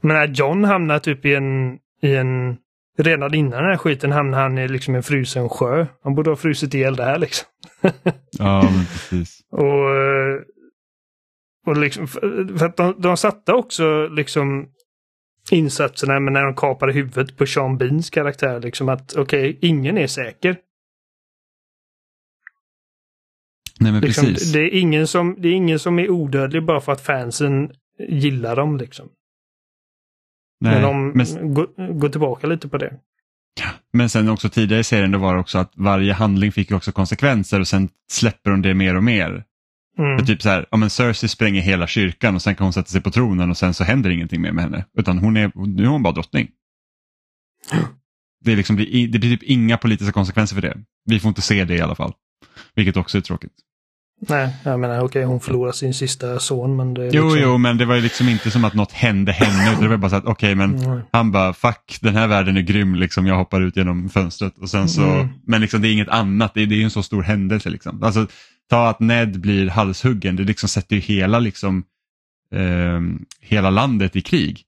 Men 0.00 0.34
John 0.34 0.64
hamnar 0.64 0.98
typ 0.98 1.24
i 1.24 1.34
en, 1.34 1.78
i 2.02 2.14
en... 2.14 2.56
Redan 2.98 3.34
innan 3.34 3.62
den 3.62 3.70
här 3.70 3.76
skiten 3.76 4.12
hamnar 4.12 4.42
han 4.42 4.58
i 4.58 4.68
liksom 4.68 4.94
en 4.94 5.02
frusen 5.02 5.48
sjö. 5.48 5.86
Han 6.02 6.14
borde 6.14 6.30
ha 6.30 6.36
frusit 6.36 6.74
ihjäl 6.74 6.96
där 6.96 7.18
liksom. 7.18 7.48
Ja, 8.38 8.62
men 8.62 8.86
precis. 8.86 9.40
Och, 9.50 9.96
eh, 9.96 10.40
och 11.66 11.76
liksom, 11.76 12.08
för 12.08 12.64
att 12.64 12.76
de, 12.76 12.94
de 13.00 13.16
satte 13.16 13.52
också 13.52 14.06
liksom 14.06 14.68
insatserna 15.50 16.20
men 16.20 16.32
när 16.32 16.44
de 16.44 16.54
kapade 16.54 16.92
huvudet 16.92 17.36
på 17.36 17.46
Sean 17.46 17.78
Beans 17.78 18.10
karaktär. 18.10 18.60
Liksom 18.60 18.88
att 18.88 19.16
okej, 19.16 19.58
ingen 19.62 19.98
är 19.98 20.06
säker. 20.06 20.56
Nej, 23.80 23.92
men 23.92 24.00
Liksom, 24.00 24.24
precis. 24.24 24.52
det, 24.52 24.58
är 24.60 24.74
ingen 24.74 25.06
som, 25.06 25.36
det 25.38 25.48
är 25.48 25.52
ingen 25.52 25.78
som 25.78 25.98
är 25.98 26.10
odödlig 26.10 26.64
bara 26.64 26.80
för 26.80 26.92
att 26.92 27.00
fansen 27.00 27.70
gillar 28.08 28.56
dem. 28.56 28.76
Liksom. 28.76 29.08
Nej, 30.60 30.72
men 30.74 30.82
de 30.82 31.08
men, 31.08 31.54
går, 31.54 31.92
går 31.98 32.08
tillbaka 32.08 32.46
lite 32.46 32.68
på 32.68 32.78
det. 32.78 32.94
men 33.92 34.08
sen 34.08 34.28
också 34.28 34.48
tidigare 34.48 34.80
i 34.80 34.84
serien 34.84 35.10
då 35.10 35.18
var 35.18 35.34
det 35.34 35.40
också 35.40 35.58
att 35.58 35.72
varje 35.74 36.12
handling 36.12 36.52
fick 36.52 36.72
också 36.72 36.92
konsekvenser 36.92 37.60
och 37.60 37.68
sen 37.68 37.88
släpper 38.10 38.50
de 38.50 38.62
det 38.62 38.74
mer 38.74 38.96
och 38.96 39.04
mer. 39.04 39.44
Mm. 39.98 40.18
För 40.18 40.26
typ 40.26 40.42
så 40.42 40.48
här, 40.48 40.66
ja 40.70 40.76
men 40.76 40.90
Cersei 40.90 41.28
spränger 41.28 41.60
hela 41.62 41.86
kyrkan 41.86 42.34
och 42.34 42.42
sen 42.42 42.54
kan 42.54 42.64
hon 42.64 42.72
sätta 42.72 42.88
sig 42.88 43.00
på 43.00 43.10
tronen 43.10 43.50
och 43.50 43.56
sen 43.56 43.74
så 43.74 43.84
händer 43.84 44.10
ingenting 44.10 44.40
mer 44.42 44.52
med 44.52 44.64
henne. 44.64 44.84
Utan 44.98 45.18
hon 45.18 45.36
är, 45.36 45.52
nu 45.66 45.82
är 45.84 45.88
hon 45.88 46.02
bara 46.02 46.12
drottning. 46.14 46.48
Det, 48.44 48.52
är 48.52 48.56
liksom, 48.56 48.76
det 48.76 49.18
blir 49.18 49.20
typ 49.36 49.42
inga 49.42 49.76
politiska 49.76 50.12
konsekvenser 50.12 50.54
för 50.54 50.62
det. 50.62 50.76
Vi 51.04 51.20
får 51.20 51.28
inte 51.28 51.42
se 51.42 51.64
det 51.64 51.74
i 51.74 51.80
alla 51.80 51.94
fall. 51.94 52.12
Vilket 52.74 52.96
också 52.96 53.18
är 53.18 53.22
tråkigt. 53.22 53.52
Nej, 54.28 54.48
jag 54.64 54.80
menar 54.80 55.00
okej, 55.00 55.24
hon 55.24 55.40
förlorar 55.40 55.72
sin 55.72 55.94
sista 55.94 56.38
son 56.38 56.76
men 56.76 56.94
det 56.94 57.02
är 57.06 57.10
Jo, 57.14 57.24
liksom... 57.24 57.42
jo, 57.42 57.58
men 57.58 57.76
det 57.78 57.84
var 57.84 57.94
ju 57.94 58.00
liksom 58.00 58.28
inte 58.28 58.50
som 58.50 58.64
att 58.64 58.74
något 58.74 58.92
hände 58.92 59.32
henne. 59.32 59.70
Utan 59.70 59.82
det 59.82 59.88
var 59.88 59.96
bara 59.96 60.10
så 60.10 60.16
att 60.16 60.24
okej, 60.24 60.54
men 60.54 60.78
Mm. 60.84 61.00
han 61.12 61.32
bara 61.32 61.52
fuck, 61.52 61.98
den 62.00 62.16
här 62.16 62.26
världen 62.26 62.56
är 62.56 62.60
grym, 62.60 62.94
liksom, 62.94 63.26
jag 63.26 63.36
hoppar 63.36 63.60
ut 63.60 63.76
genom 63.76 64.08
fönstret. 64.08 64.58
Och 64.58 64.70
sen 64.70 64.88
så, 64.88 65.02
Mm. 65.04 65.28
Men 65.46 65.60
liksom, 65.60 65.82
det 65.82 65.88
är 65.88 65.92
inget 65.92 66.08
annat, 66.08 66.54
det 66.54 66.62
är, 66.62 66.66
det 66.66 66.74
är 66.74 66.78
ju 66.78 66.84
en 66.84 66.90
så 66.90 67.02
stor 67.02 67.22
händelse. 67.22 67.70
Liksom. 67.70 68.02
Alltså, 68.02 68.26
ta 68.68 68.88
att 68.88 69.00
Ned 69.00 69.40
blir 69.40 69.68
halshuggen, 69.68 70.36
det 70.36 70.42
liksom 70.42 70.68
sätter 70.68 70.96
ju 70.96 71.00
hela, 71.02 71.38
liksom, 71.38 71.84
ehm, 72.52 73.24
hela 73.40 73.70
landet 73.70 74.16
i 74.16 74.20
krig. 74.22 74.62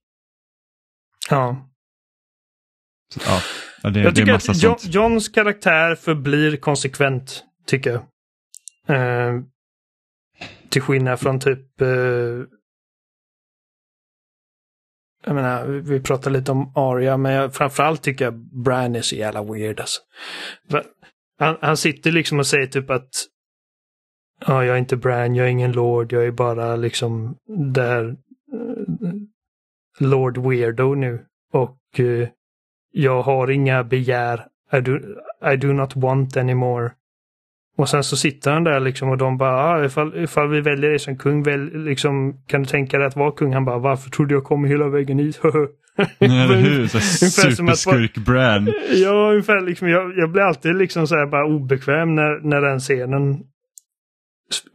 Ja. 1.31 1.65
Så, 3.15 3.21
ja, 3.83 3.91
det, 3.91 4.01
Jag 4.01 4.17
tycker 4.17 4.33
att 4.35 4.63
John. 4.63 4.77
Johns 4.83 5.29
karaktär 5.29 5.95
förblir 5.95 6.57
konsekvent, 6.57 7.45
tycker 7.67 7.91
jag. 7.91 8.03
Eh, 8.97 9.41
till 10.69 10.83
skillnad 10.83 11.21
från 11.21 11.41
typ... 11.41 11.81
Eh, 11.81 11.89
jag 15.25 15.35
menar, 15.35 15.67
vi- 15.67 16.01
pratar 16.01 16.31
lite 16.31 16.53
om 16.53 16.73
Arya, 16.75 17.17
men 17.17 17.33
jag, 17.33 17.55
framförallt 17.55 18.03
tycker 18.03 18.25
jag 18.25 18.35
Bran 18.65 18.97
är 18.97 19.03
så 19.03 19.17
jävla 19.17 19.45
weird 19.45 19.81
alltså. 19.81 20.01
Han, 21.39 21.57
han 21.61 21.77
sitter 21.77 22.13
liksom 22.13 22.39
och 22.39 22.47
säger 22.47 22.67
typ 22.67 22.91
att 22.91 23.09
Ja, 24.47 24.65
jag 24.65 24.75
är 24.75 24.79
inte 24.79 24.97
Bran, 24.97 25.35
jag 25.35 25.47
är 25.47 25.51
ingen 25.51 25.73
Lord, 25.73 26.13
jag 26.13 26.27
är 26.27 26.31
bara 26.31 26.77
liksom 26.77 27.37
där 27.75 28.05
eh, 28.53 29.11
Lord 29.99 30.39
Weirdo 30.39 30.95
nu. 30.95 31.21
Och 31.53 31.79
eh, 32.01 32.29
jag 32.93 33.23
har 33.23 33.51
inga 33.51 33.85
begär. 33.85 34.47
I 34.73 34.81
do, 34.81 34.99
I 35.53 35.57
do 35.57 35.73
not 35.73 35.97
want 35.97 36.37
anymore. 36.37 36.91
Och 37.77 37.89
sen 37.89 38.05
så 38.05 38.17
sitter 38.17 38.53
han 38.53 38.65
där 38.65 38.81
liksom 38.81 39.09
och 39.09 39.19
de 39.19 39.39
bara, 39.39 39.65
ah, 39.65 39.85
ifall, 39.85 40.17
ifall 40.19 40.49
vi 40.49 40.61
väljer 40.61 40.91
dig 40.91 40.99
som 40.99 41.17
kung, 41.19 41.43
väl, 41.43 41.85
liksom, 41.85 42.43
kan 42.47 42.61
du 42.63 42.67
tänka 42.67 42.99
dig 42.99 43.07
att 43.07 43.17
vara 43.17 43.33
kung? 43.33 43.53
Han 43.53 43.65
bara, 43.65 43.79
varför 43.79 44.11
trodde 44.11 44.35
jag 44.35 44.45
kom 44.45 44.65
hela 44.65 44.89
vägen 44.89 45.19
hit? 45.19 45.41
Nej, 46.19 46.45
eller 46.45 46.55
hur? 46.57 46.87
Så 46.87 46.99
här 46.99 47.23
Ungefär 47.23 47.51
som 47.51 47.69
att- 47.69 47.79
Superskurk 47.79 48.25
Bran. 48.27 48.73
ja, 48.95 49.31
ungefär 49.31 49.61
liksom, 49.61 49.89
jag, 49.89 50.19
jag 50.19 50.31
blir 50.31 50.43
alltid 50.43 50.75
liksom 50.77 51.07
så 51.07 51.15
här 51.17 51.27
bara 51.27 51.47
obekväm 51.47 52.15
när, 52.15 52.41
när 52.43 52.61
den 52.61 52.79
scenen 52.81 53.39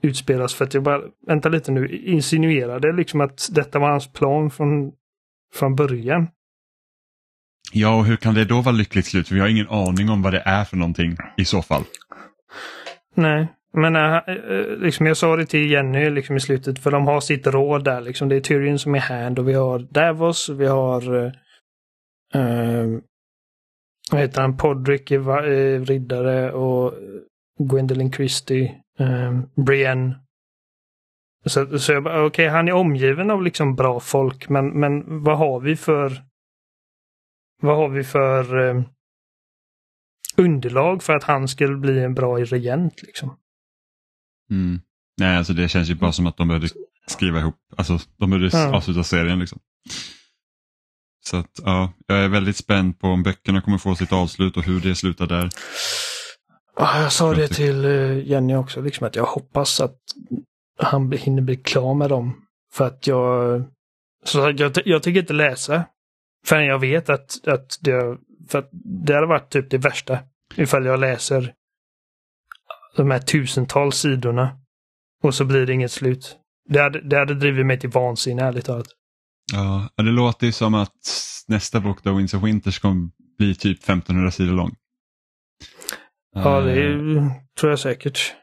utspelas 0.01 0.53
för 0.53 0.65
att 0.65 0.73
jag 0.73 0.83
bara, 0.83 1.01
vänta 1.27 1.49
lite 1.49 1.71
nu, 1.71 1.87
insinuerade 1.97 2.91
liksom 2.91 3.21
att 3.21 3.49
detta 3.51 3.79
var 3.79 3.89
hans 3.89 4.13
plan 4.13 4.49
från, 4.49 4.91
från 5.53 5.75
början. 5.75 6.27
Ja, 7.71 7.95
och 7.97 8.05
hur 8.05 8.15
kan 8.15 8.33
det 8.33 8.45
då 8.45 8.61
vara 8.61 8.75
lyckligt 8.75 9.05
slut? 9.05 9.27
För 9.27 9.35
vi 9.35 9.41
har 9.41 9.47
ingen 9.47 9.69
aning 9.69 10.09
om 10.09 10.21
vad 10.21 10.33
det 10.33 10.43
är 10.45 10.63
för 10.63 10.77
någonting 10.77 11.17
i 11.37 11.45
så 11.45 11.61
fall. 11.61 11.83
Nej, 13.15 13.47
men 13.73 13.95
äh, 13.95 14.15
äh, 14.15 14.77
liksom 14.77 15.05
jag 15.05 15.17
sa 15.17 15.35
det 15.35 15.45
till 15.45 15.71
Jenny 15.71 16.09
liksom 16.09 16.35
i 16.35 16.39
slutet 16.39 16.79
för 16.79 16.91
de 16.91 17.07
har 17.07 17.21
sitt 17.21 17.47
råd 17.47 17.83
där 17.83 18.01
liksom. 18.01 18.29
Det 18.29 18.35
är 18.35 18.41
Tyrion 18.41 18.79
som 18.79 18.95
är 18.95 18.99
hand 18.99 19.39
och 19.39 19.49
vi 19.49 19.53
har 19.53 19.79
Davos, 19.79 20.49
vi 20.49 20.65
har 20.65 21.15
uh, 21.15 21.31
vad 24.11 24.21
heter 24.21 24.41
han, 24.41 24.57
Podrick 24.57 25.11
är 25.11 25.85
riddare 25.85 26.51
och 26.51 26.93
Gwendolyn 27.59 28.11
Christie, 28.11 28.82
um, 28.99 29.49
Brienne. 29.65 30.19
Så, 31.45 31.79
så 31.79 31.91
jag 31.91 32.25
okej, 32.25 32.47
han 32.47 32.67
är 32.67 32.71
omgiven 32.73 33.31
av 33.31 33.43
liksom 33.43 33.75
bra 33.75 33.99
folk, 33.99 34.49
men, 34.49 34.79
men 34.79 35.23
vad 35.23 35.37
har 35.37 35.59
vi 35.59 35.75
för 35.75 36.23
vad 37.61 37.77
har 37.77 37.89
vi 37.89 38.03
för 38.03 38.69
eh, 38.69 38.83
underlag 40.37 41.03
för 41.03 41.15
att 41.15 41.23
han 41.23 41.47
skulle 41.47 41.77
bli 41.77 42.03
en 42.03 42.13
bra 42.13 42.37
regent 42.37 43.03
liksom? 43.03 43.37
Mm. 44.49 44.81
Nej, 45.17 45.37
alltså 45.37 45.53
det 45.53 45.69
känns 45.69 45.89
ju 45.89 45.95
bara 45.95 46.11
som 46.11 46.27
att 46.27 46.37
de 46.37 46.47
behövde 46.47 46.67
skriva 47.07 47.39
ihop, 47.39 47.55
alltså 47.77 47.99
de 48.17 48.29
behövde 48.29 48.57
Ja. 48.57 48.75
avsluta 48.75 49.03
serien 49.03 49.39
liksom. 49.39 49.59
Så 51.25 51.37
att 51.37 51.59
ja, 51.63 51.93
jag 52.07 52.17
är 52.23 52.27
väldigt 52.27 52.57
spänd 52.57 52.99
på 52.99 53.07
om 53.07 53.23
böckerna 53.23 53.61
kommer 53.61 53.77
få 53.77 53.95
sitt 53.95 54.11
avslut 54.11 54.57
och 54.57 54.63
hur 54.63 54.81
det 54.81 54.95
slutar 54.95 55.27
där. 55.27 55.49
Ja, 56.75 57.01
jag 57.01 57.11
sa 57.11 57.33
det 57.33 57.47
till 57.47 57.85
eh, 57.85 58.27
Jenny 58.27 58.55
också, 58.55 58.81
liksom 58.81 59.07
att 59.07 59.15
jag 59.15 59.25
hoppas 59.25 59.81
att 59.81 59.97
han 60.79 61.11
hinner 61.11 61.41
bli 61.41 61.55
klar 61.55 61.93
med 61.93 62.09
dem. 62.09 62.45
För 62.73 62.87
att 62.87 63.07
jag... 63.07 63.63
Så 64.25 64.53
jag, 64.57 64.77
jag 64.85 65.03
tänker 65.03 65.21
inte 65.21 65.33
läsa 65.33 65.85
förrän 66.45 66.65
jag 66.65 66.79
vet 66.79 67.09
att, 67.09 67.47
att 67.47 67.77
det... 67.81 68.17
För 68.49 68.59
att 68.59 68.69
det 68.71 69.13
hade 69.13 69.27
varit 69.27 69.49
typ 69.49 69.69
det 69.69 69.77
värsta 69.77 70.19
ifall 70.55 70.85
jag 70.85 70.99
läser 70.99 71.53
de 72.95 73.11
här 73.11 73.19
tusentals 73.19 73.95
sidorna 73.95 74.57
och 75.23 75.35
så 75.35 75.45
blir 75.45 75.65
det 75.65 75.73
inget 75.73 75.91
slut. 75.91 76.37
Det 76.69 76.79
hade, 76.79 77.01
det 77.01 77.17
hade 77.17 77.35
drivit 77.35 77.65
mig 77.65 77.79
till 77.79 77.89
vansinne, 77.89 78.43
ärligt 78.43 78.65
talat. 78.65 78.87
Ja, 79.53 79.89
ja, 79.95 80.03
det 80.03 80.11
låter 80.11 80.45
ju 80.45 80.51
som 80.51 80.73
att 80.73 80.91
nästa 81.47 81.79
bok, 81.79 82.03
då, 82.03 82.13
Winds 82.13 82.33
of 82.33 82.43
Winters, 82.43 82.79
kommer 82.79 83.09
bli 83.37 83.55
typ 83.55 83.77
1500 83.77 84.31
sidor 84.31 84.53
lång. 84.53 84.75
Ja, 86.33 86.59
det 86.61 86.71
Eh, 86.71 86.77
är, 86.77 87.31
tror 87.59 87.71
jag 87.71 87.79
säkert. 87.79 88.33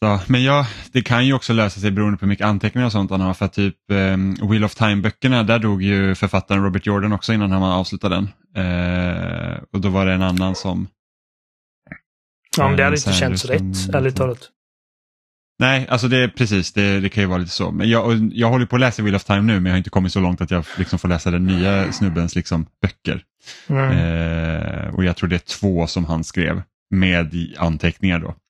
Ja, 0.00 0.20
men 0.26 0.44
ja, 0.44 0.66
det 0.92 1.02
kan 1.02 1.26
ju 1.26 1.32
också 1.32 1.52
lösa 1.52 1.80
sig 1.80 1.90
beroende 1.90 2.18
på 2.18 2.24
hur 2.24 2.28
mycket 2.28 2.46
anteckningar 2.46 2.86
och 2.86 2.92
sånt 2.92 3.10
han 3.10 3.20
har. 3.20 3.34
För 3.34 3.48
typ 3.48 3.90
eh, 3.90 4.48
Wheel 4.48 4.64
of 4.64 4.74
Time-böckerna, 4.74 5.42
där 5.42 5.58
dog 5.58 5.82
ju 5.82 6.14
författaren 6.14 6.64
Robert 6.64 6.86
Jordan 6.86 7.12
också 7.12 7.32
innan 7.32 7.50
han 7.50 7.62
avslutade 7.62 8.14
den. 8.14 8.28
Eh, 8.64 9.58
och 9.72 9.80
då 9.80 9.88
var 9.88 10.06
det 10.06 10.12
en 10.12 10.22
annan 10.22 10.54
som... 10.54 10.88
Ja, 12.56 12.68
men 12.68 12.76
det 12.76 12.84
hade 12.84 12.96
inte 12.96 13.12
känts 13.12 13.44
rätt, 13.44 13.94
ärligt 13.94 14.16
talat. 14.16 14.50
Nej, 15.58 15.86
alltså 15.88 16.08
det 16.08 16.28
precis, 16.28 16.72
det, 16.72 17.00
det 17.00 17.08
kan 17.08 17.22
ju 17.22 17.28
vara 17.28 17.38
lite 17.38 17.50
så. 17.50 17.70
Men 17.70 17.88
jag, 17.88 18.30
jag 18.32 18.50
håller 18.50 18.66
på 18.66 18.76
att 18.76 18.80
läsa 18.80 19.02
Wheel 19.02 19.14
of 19.14 19.24
Time 19.24 19.40
nu, 19.40 19.54
men 19.54 19.66
jag 19.66 19.72
har 19.72 19.78
inte 19.78 19.90
kommit 19.90 20.12
så 20.12 20.20
långt 20.20 20.40
att 20.40 20.50
jag 20.50 20.64
liksom 20.78 20.98
får 20.98 21.08
läsa 21.08 21.30
den 21.30 21.44
nya 21.44 21.92
snubbens 21.92 22.34
liksom, 22.34 22.66
böcker. 22.82 23.22
Mm. 23.68 23.90
Eh, 23.90 24.94
och 24.94 25.04
jag 25.04 25.16
tror 25.16 25.28
det 25.28 25.36
är 25.36 25.58
två 25.58 25.86
som 25.86 26.04
han 26.04 26.24
skrev 26.24 26.62
med 26.98 27.54
anteckningar 27.58 28.18
då. 28.18 28.34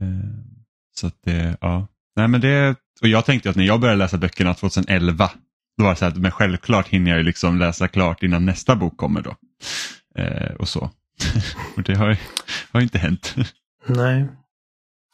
Eh, 0.00 0.06
så 0.96 1.06
att 1.06 1.14
det, 1.24 1.56
ja. 1.60 1.86
Nej 2.16 2.28
men 2.28 2.40
det, 2.40 2.76
och 3.02 3.08
jag 3.08 3.24
tänkte 3.24 3.50
att 3.50 3.56
när 3.56 3.64
jag 3.64 3.80
började 3.80 3.98
läsa 3.98 4.18
böckerna 4.18 4.54
2011, 4.54 5.30
då 5.78 5.84
var 5.84 5.90
det 5.90 5.96
så 5.96 6.04
här, 6.04 6.14
men 6.14 6.30
självklart 6.30 6.88
hinner 6.88 7.10
jag 7.10 7.18
ju 7.18 7.24
liksom 7.24 7.58
läsa 7.58 7.88
klart 7.88 8.22
innan 8.22 8.44
nästa 8.46 8.76
bok 8.76 8.96
kommer 8.96 9.20
då. 9.22 9.34
Eh, 10.22 10.54
och 10.54 10.68
så. 10.68 10.80
och 11.76 11.82
det 11.82 11.94
har, 11.94 12.16
har 12.72 12.80
inte 12.80 12.98
hänt. 12.98 13.34
Nej. 13.86 14.28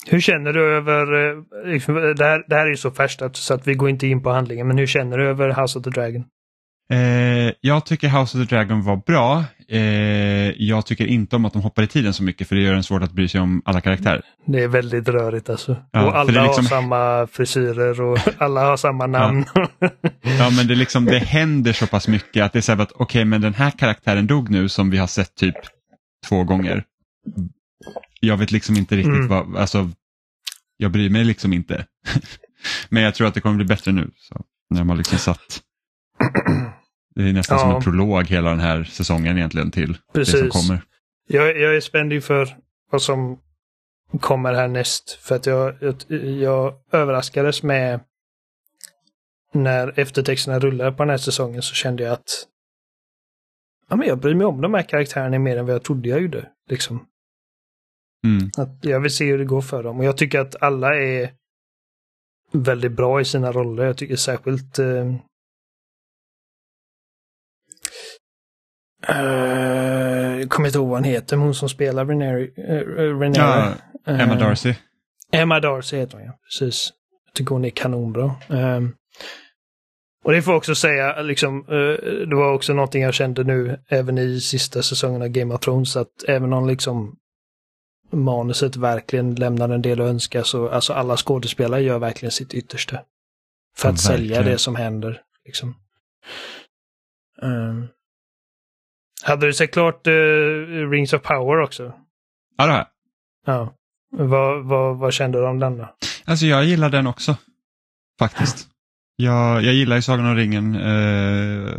Hur 0.07 0.21
känner 0.21 0.53
du 0.53 0.77
över, 0.77 1.13
eh, 1.31 1.73
liksom, 1.73 1.95
det 1.95 2.25
här, 2.25 2.45
det 2.49 2.55
här 2.55 2.67
är 2.67 2.71
ju 2.71 2.77
så 2.77 2.91
färskt 2.91 3.23
att- 3.23 3.37
så 3.37 3.55
att 3.55 3.67
vi 3.67 3.75
går 3.75 3.89
inte 3.91 4.07
in 4.07 4.23
på 4.23 4.31
handlingen, 4.31 4.67
men 4.69 4.79
hur 4.79 4.87
känner 4.87 5.19
du 5.19 5.29
över 5.29 5.63
House 5.63 5.79
of 5.79 5.85
the 5.85 5.91
Dragon? 5.91 6.25
Eh, 6.93 7.53
jag 7.61 7.87
tycker 7.87 8.09
House 8.09 8.39
of 8.39 8.49
the 8.49 8.55
Dragon 8.55 8.83
var 8.83 8.97
bra. 8.97 9.45
Eh, 9.69 9.81
jag 10.63 10.87
tycker 10.87 11.07
inte 11.07 11.37
om 11.37 11.45
att 11.45 11.53
de 11.53 11.63
hoppar 11.63 11.83
i 11.83 11.87
tiden 11.87 12.15
så 12.15 12.23
mycket 12.23 12.49
för 12.49 12.57
det 12.57 12.63
gör 12.63 12.75
en 12.75 12.83
svårt 12.85 13.03
att 13.03 13.13
bry 13.13 13.29
sig 13.29 13.41
om 13.41 13.63
alla 13.65 13.81
karaktärer. 13.81 14.23
Det 14.47 14.63
är 14.63 14.69
väldigt 14.69 15.09
rörigt 15.09 15.51
alltså. 15.51 15.77
Ja, 15.91 16.07
och 16.07 16.17
alla 16.17 16.43
liksom- 16.45 16.65
har 16.65 16.71
samma 16.71 17.27
frisyrer 17.27 18.01
och 18.01 18.19
alla 18.39 18.65
har 18.65 18.77
samma 18.77 19.07
namn. 19.07 19.45
Ja 20.39 20.51
men 20.57 20.67
det, 20.67 20.75
liksom, 20.75 21.05
det 21.05 21.19
händer 21.19 21.73
så 21.73 21.87
pass 21.87 22.09
mycket 22.09 22.45
att 22.45 22.53
det 22.53 22.59
är 22.59 22.61
så 22.61 22.73
här 22.73 22.83
att 22.83 22.93
okej 22.93 23.25
men 23.25 23.41
den 23.41 23.55
här 23.55 23.71
karaktären 23.71 24.27
dog 24.27 24.51
nu 24.51 24.69
som 24.69 24.91
vi 24.91 24.99
har 24.99 25.07
sett 25.07 25.35
typ 25.35 25.55
två 26.29 26.45
gånger. 26.45 26.85
Jag 28.21 28.37
vet 28.37 28.53
liksom 28.53 28.77
inte 28.77 28.97
riktigt 28.97 29.15
Mm. 29.15 29.29
vad, 29.29 29.57
alltså 29.57 29.91
jag 30.77 30.91
bryr 30.91 31.11
mig 31.11 31.25
liksom 31.25 31.53
inte. 31.53 31.87
men 32.89 33.03
jag 33.03 33.15
tror 33.15 33.27
att 33.27 33.35
det 33.35 33.41
kommer 33.41 33.57
bli 33.57 33.65
bättre 33.65 33.93
nu. 33.93 34.11
Så, 34.17 34.41
när 34.71 34.85
har 34.85 34.97
liksom 34.97 35.19
satt 35.19 35.61
det 37.15 37.29
är 37.29 37.33
nästan 37.33 37.59
som 37.59 37.71
Ja. 37.71 37.77
en 37.77 37.83
prolog 37.83 38.27
hela 38.27 38.51
den 38.51 38.61
här 38.61 38.85
säsongen 38.85 39.39
egentligen 39.39 39.71
till 39.71 39.93
det 39.93 40.25
som 40.25 40.41
Precis. 40.41 40.53
kommer. 40.53 40.83
Jag, 41.29 41.59
jag 41.59 41.77
är 41.77 41.81
spänd 41.81 42.13
inför 42.13 42.57
vad 42.91 43.03
som 43.03 43.39
kommer 44.21 44.55
härnäst. 44.55 45.11
För 45.11 45.37
att 45.37 45.47
jag, 45.47 45.75
jag, 45.81 46.25
jag 46.25 46.75
överraskades 46.93 47.63
med 47.63 48.01
när 49.53 50.01
eftertexterna 50.01 50.59
rullade 50.59 50.93
på 50.93 51.03
den 51.03 51.11
här 51.11 51.17
säsongen 51.17 51.63
så 51.63 51.75
kände 51.75 52.03
jag 52.03 52.13
att 52.13 52.47
ja, 53.89 53.97
men 53.97 54.09
jag 54.09 54.19
bryr 54.19 54.35
mig 54.35 54.47
om 54.47 54.61
de 54.61 54.75
här 54.75 54.83
karaktärerna 54.83 55.39
mer 55.39 55.57
än 55.57 55.67
vad 55.67 55.75
jag 55.75 55.85
trodde 55.85 56.09
jag 56.09 56.21
gjorde. 56.23 56.49
Liksom. 56.71 57.07
Mm. 58.25 58.51
Att 58.57 58.79
jag 58.85 59.01
vill 59.01 59.15
se 59.15 59.25
hur 59.25 59.39
det 59.39 59.45
går 59.45 59.63
för 59.63 59.83
dem. 59.83 59.99
Och 59.99 60.05
jag 60.05 60.17
tycker 60.17 60.41
att 60.41 60.63
alla 60.63 60.97
är 60.97 61.31
väldigt 62.53 62.93
bra 62.93 63.21
i 63.21 63.25
sina 63.25 63.53
roller. 63.53 63.85
Jag 63.85 63.97
tycker 63.97 64.17
särskilt 64.17 64.79
eh, 64.79 65.15
eh, 69.09 70.41
jag 70.41 70.51
kommer 70.51 70.69
inte 70.69 70.79
ihåg 70.79 70.89
vad 70.89 70.97
hon 70.97 71.05
heter, 71.05 71.37
men 71.37 71.45
hon 71.45 71.55
som 71.55 71.69
spelar 71.69 72.07
Renary. 72.07 72.53
Uh, 72.59 73.33
Ja, 73.35 73.75
Emma 74.07 74.35
Darcy. 74.35 74.75
Emma 75.33 75.61
Darcy 75.61 75.97
heter 75.97 76.17
hon 76.19 76.27
ja, 76.27 76.33
precis. 76.45 76.93
Jag 77.27 77.35
tycker 77.35 77.51
hon 77.51 77.65
är 77.65 77.71
kanonbra. 77.71 78.35
Um, 78.49 78.95
och 80.25 80.33
det 80.33 80.43
får 80.43 80.53
jag 80.53 80.59
också 80.59 80.75
säga, 80.75 81.23
liksom, 81.23 81.65
eh, 81.69 82.27
det 82.29 82.37
var 82.37 82.53
också 82.53 82.73
någonting 82.73 83.03
jag 83.03 83.15
kände 83.15 83.45
nu 83.45 83.81
även 83.89 84.19
i 84.19 84.41
sista 84.41 84.83
säsongen 84.83 85.23
av 85.23 85.29
Game 85.29 85.55
of 85.55 85.61
Thrones, 85.61 85.97
att 85.97 86.25
även 86.29 86.53
om 86.53 86.69
liksom 86.69 87.17
manuset 88.13 88.77
verkligen 88.77 89.35
lämnar 89.35 89.69
en 89.69 89.83
del 89.83 90.01
att 90.01 90.07
önska 90.07 90.45
så 90.45 90.69
alltså 90.69 90.93
alla 90.93 91.17
skådespelare 91.17 91.83
gör 91.83 91.99
verkligen 91.99 92.33
sitt 92.33 92.55
yttersta. 92.55 93.01
För 93.77 93.89
att 93.89 94.01
sälja 94.01 94.37
verkligen. 94.37 94.53
det 94.53 94.59
som 94.59 94.77
händer. 94.77 95.23
Liksom. 95.45 95.75
Ehm. 97.43 97.89
Hade 99.25 99.47
du 99.47 99.53
sett 99.53 99.73
klart 99.73 100.07
eh, 100.07 100.13
Rings 100.91 101.13
of 101.13 101.23
Power 101.23 101.61
också? 101.61 101.93
Ja, 102.57 102.67
det 102.67 102.73
har 102.73 102.79
jag. 102.79 102.87
Ja. 103.47 103.75
Vad, 104.17 104.65
vad, 104.65 104.99
vad 104.99 105.13
kände 105.13 105.39
du 105.39 105.47
om 105.47 105.59
den 105.59 105.79
då? 105.79 105.95
Alltså 106.25 106.47
jag 106.47 106.65
gillar 106.65 106.91
den 106.91 107.07
också. 107.07 107.37
Faktiskt. 108.19 108.69
Jag, 109.17 109.63
jag 109.63 109.75
gillar 109.75 109.97
ju 109.97 110.03
Sagan 110.03 110.27
om 110.27 110.37
ringen 110.37 110.75
eh, 110.75 111.75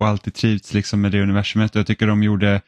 och 0.00 0.06
alltid 0.06 0.34
trivts 0.34 0.74
liksom 0.74 1.00
med 1.00 1.12
det 1.12 1.22
universumet. 1.22 1.74
Jag 1.74 1.86
tycker 1.86 2.06
de 2.06 2.22
gjorde, 2.22 2.60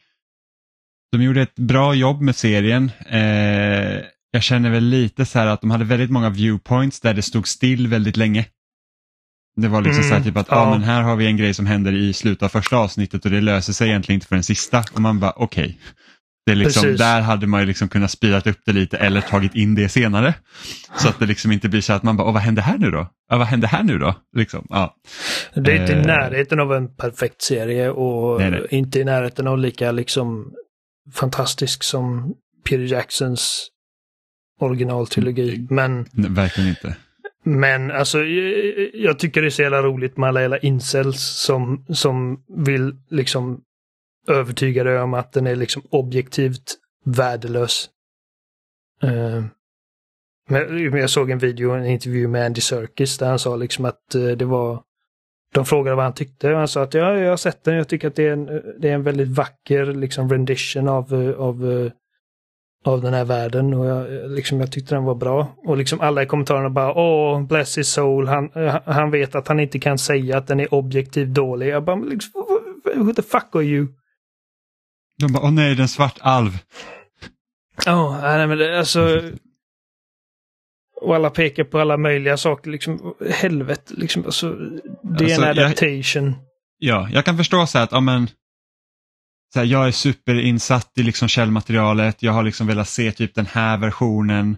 de 1.11 1.23
gjorde 1.23 1.41
ett 1.41 1.55
bra 1.55 1.93
jobb 1.93 2.21
med 2.21 2.35
serien. 2.35 2.91
Eh, 3.09 4.01
jag 4.31 4.43
känner 4.43 4.69
väl 4.69 4.83
lite 4.83 5.25
så 5.25 5.39
här 5.39 5.47
att 5.47 5.61
de 5.61 5.71
hade 5.71 5.85
väldigt 5.85 6.11
många 6.11 6.29
viewpoints 6.29 6.99
där 6.99 7.13
det 7.13 7.21
stod 7.21 7.47
still 7.47 7.87
väldigt 7.87 8.17
länge. 8.17 8.45
Det 9.55 9.67
var 9.67 9.81
liksom 9.81 9.99
Mm, 10.03 10.09
så 10.09 10.15
här 10.15 10.23
typ 10.23 10.37
att, 10.37 10.47
ja. 10.49 10.55
ja. 10.63 10.69
men 10.69 10.83
här 10.83 11.01
har 11.01 11.15
vi 11.15 11.25
en 11.25 11.37
grej 11.37 11.53
som 11.53 11.65
händer 11.65 11.93
i 11.93 12.13
slutet 12.13 12.43
av 12.43 12.49
första 12.49 12.77
avsnittet 12.77 13.25
och 13.25 13.31
det 13.31 13.41
löser 13.41 13.73
sig 13.73 13.87
egentligen 13.89 14.15
inte 14.17 14.27
för 14.27 14.35
den 14.35 14.43
sista. 14.43 14.83
Och 14.93 15.01
man 15.01 15.19
bara, 15.19 15.33
okej. 15.35 15.79
Det 16.45 16.51
är 16.51 16.55
liksom, 16.55 16.83
Precis. 16.83 16.99
där 16.99 17.21
hade 17.21 17.47
man 17.47 17.59
ju 17.61 17.65
liksom 17.67 17.89
kunnat 17.89 18.11
speedat 18.11 18.47
upp 18.47 18.57
det 18.65 18.73
lite 18.73 18.97
eller 18.97 19.21
tagit 19.21 19.55
in 19.55 19.75
det 19.75 19.89
senare. 19.89 20.33
Så 20.97 21.09
att 21.09 21.19
det 21.19 21.25
liksom 21.25 21.51
inte 21.51 21.69
blir 21.69 21.81
så 21.81 21.93
att 21.93 22.03
man 22.03 22.17
bara, 22.17 22.31
vad 22.31 22.41
hände 22.41 22.61
här 22.61 22.77
nu 22.77 22.91
då? 22.91 23.07
Ja, 23.29 23.37
vad 23.37 23.47
hände 23.47 23.67
här 23.67 23.83
nu 23.83 23.97
då? 23.99 24.15
Liksom, 24.37 24.65
ja. 24.69 24.95
Det 25.55 25.71
är 25.71 25.81
inte 25.81 25.93
i 25.93 25.95
Eh. 25.95 26.05
närheten 26.05 26.59
av 26.59 26.73
en 26.73 26.95
perfekt 26.95 27.41
serie 27.41 27.89
och 27.89 28.39
Nej, 28.41 28.51
nej. 28.51 28.67
inte 28.69 28.99
i 28.99 29.03
närheten 29.03 29.47
av 29.47 29.57
lika 29.57 29.91
liksom 29.91 30.53
fantastisk 31.13 31.83
som 31.83 32.33
Peter 32.69 32.83
Jacksons 32.93 33.67
originaltrilogi. 34.59 35.55
Mm. 35.55 35.67
Men, 35.69 36.05
Nej, 36.11 36.29
Verkligen 36.31 36.69
inte 36.69 36.95
men 37.43 37.91
alltså 37.91 38.23
jag, 38.23 38.89
jag 38.93 39.19
tycker 39.19 39.41
det 39.41 39.47
är 39.47 39.49
så 39.49 39.61
jävla 39.61 39.81
roligt 39.81 40.17
med 40.17 40.29
alla 40.29 40.41
jävla 40.41 40.57
incels 40.57 41.21
som, 41.21 41.85
som 41.89 42.43
vill 42.47 42.95
liksom 43.09 43.61
övertyga 44.27 44.83
dig 44.83 44.99
om 44.99 45.13
att 45.13 45.33
den 45.33 45.47
är 45.47 45.55
liksom 45.55 45.81
objektivt 45.89 46.77
värdelös. 47.05 47.89
Uh, 49.03 49.45
men 50.49 50.97
jag 50.97 51.09
såg 51.09 51.29
en 51.29 51.39
video, 51.39 51.71
en 51.71 51.85
intervju 51.85 52.27
med 52.27 52.45
Andy 52.45 52.61
Serkis 52.61 53.17
där 53.17 53.29
han 53.29 53.39
sa 53.39 53.55
liksom 53.55 53.85
att 53.85 54.09
det 54.11 54.45
var 54.45 54.83
de 55.53 55.65
frågade 55.65 55.95
vad 55.95 56.05
han 56.05 56.13
tyckte 56.13 56.51
och 56.51 56.57
han 56.57 56.67
sa 56.67 56.83
att 56.83 56.93
ja, 56.93 57.17
jag 57.17 57.29
har 57.29 57.37
sett 57.37 57.63
den. 57.63 57.75
Jag 57.75 57.87
tycker 57.87 58.07
att 58.07 58.15
det 58.15 58.27
är 58.27 58.33
en, 58.33 58.45
det 58.79 58.89
är 58.89 58.93
en 58.93 59.03
väldigt 59.03 59.27
vacker 59.27 59.85
liksom 59.85 60.29
rendition 60.29 60.87
av, 60.87 61.35
av, 61.37 61.89
av 62.85 63.01
den 63.01 63.13
här 63.13 63.25
världen 63.25 63.73
och 63.73 63.85
jag, 63.85 64.31
liksom, 64.31 64.59
jag 64.59 64.71
tyckte 64.71 64.95
den 64.95 65.03
var 65.03 65.15
bra. 65.15 65.55
Och 65.57 65.77
liksom 65.77 66.01
alla 66.01 66.23
i 66.23 66.25
kommentarerna 66.25 66.69
bara 66.69 66.93
åh, 66.93 67.43
bless 67.47 67.77
his 67.77 67.87
soul. 67.89 68.27
Han, 68.27 68.51
eh, 68.55 68.77
han 68.85 69.11
vet 69.11 69.35
att 69.35 69.47
han 69.47 69.59
inte 69.59 69.79
kan 69.79 69.97
säga 69.97 70.37
att 70.37 70.47
den 70.47 70.59
är 70.59 70.73
objektivt 70.73 71.29
dålig. 71.29 71.67
Jag 71.69 71.83
bara, 71.83 71.95
liksom, 71.95 72.31
who 72.95 73.13
the 73.13 73.21
fuck 73.21 73.55
are 73.55 73.63
you? 73.63 73.87
De 75.19 75.33
bara, 75.33 75.43
åh 75.43 75.51
nej, 75.51 75.75
den 75.75 75.87
svart 75.87 76.17
alv. 76.21 76.51
Ja, 77.85 78.19
nej 78.21 78.47
men 78.47 78.57
det, 78.57 78.79
alltså. 78.79 79.21
Och 81.01 81.15
alla 81.15 81.29
pekar 81.29 81.63
på 81.63 81.79
alla 81.79 81.97
möjliga 81.97 82.37
saker. 82.37 82.71
Liksom, 82.71 83.13
helvete, 83.29 83.93
liksom. 83.97 84.25
Alltså, 84.25 84.49
det 85.03 85.23
är 85.23 85.23
Alltså, 85.23 85.41
en 85.41 85.47
jag- 85.47 85.59
adaptation. 85.65 86.35
Ja, 86.77 87.09
jag 87.13 87.25
kan 87.25 87.37
förstå 87.37 87.65
så 87.67 87.77
här 87.77 87.85
att, 87.85 87.91
ja 87.91 87.99
men, 87.99 88.27
så 89.53 89.59
här, 89.59 89.65
jag 89.65 89.87
är 89.87 89.91
superinsatt 89.91 90.91
i 90.97 91.03
liksom 91.03 91.27
källmaterialet, 91.27 92.23
jag 92.23 92.31
har 92.31 92.43
liksom 92.43 92.67
velat 92.67 92.89
se 92.89 93.11
typ 93.11 93.35
den 93.35 93.45
här 93.45 93.77
versionen 93.77 94.57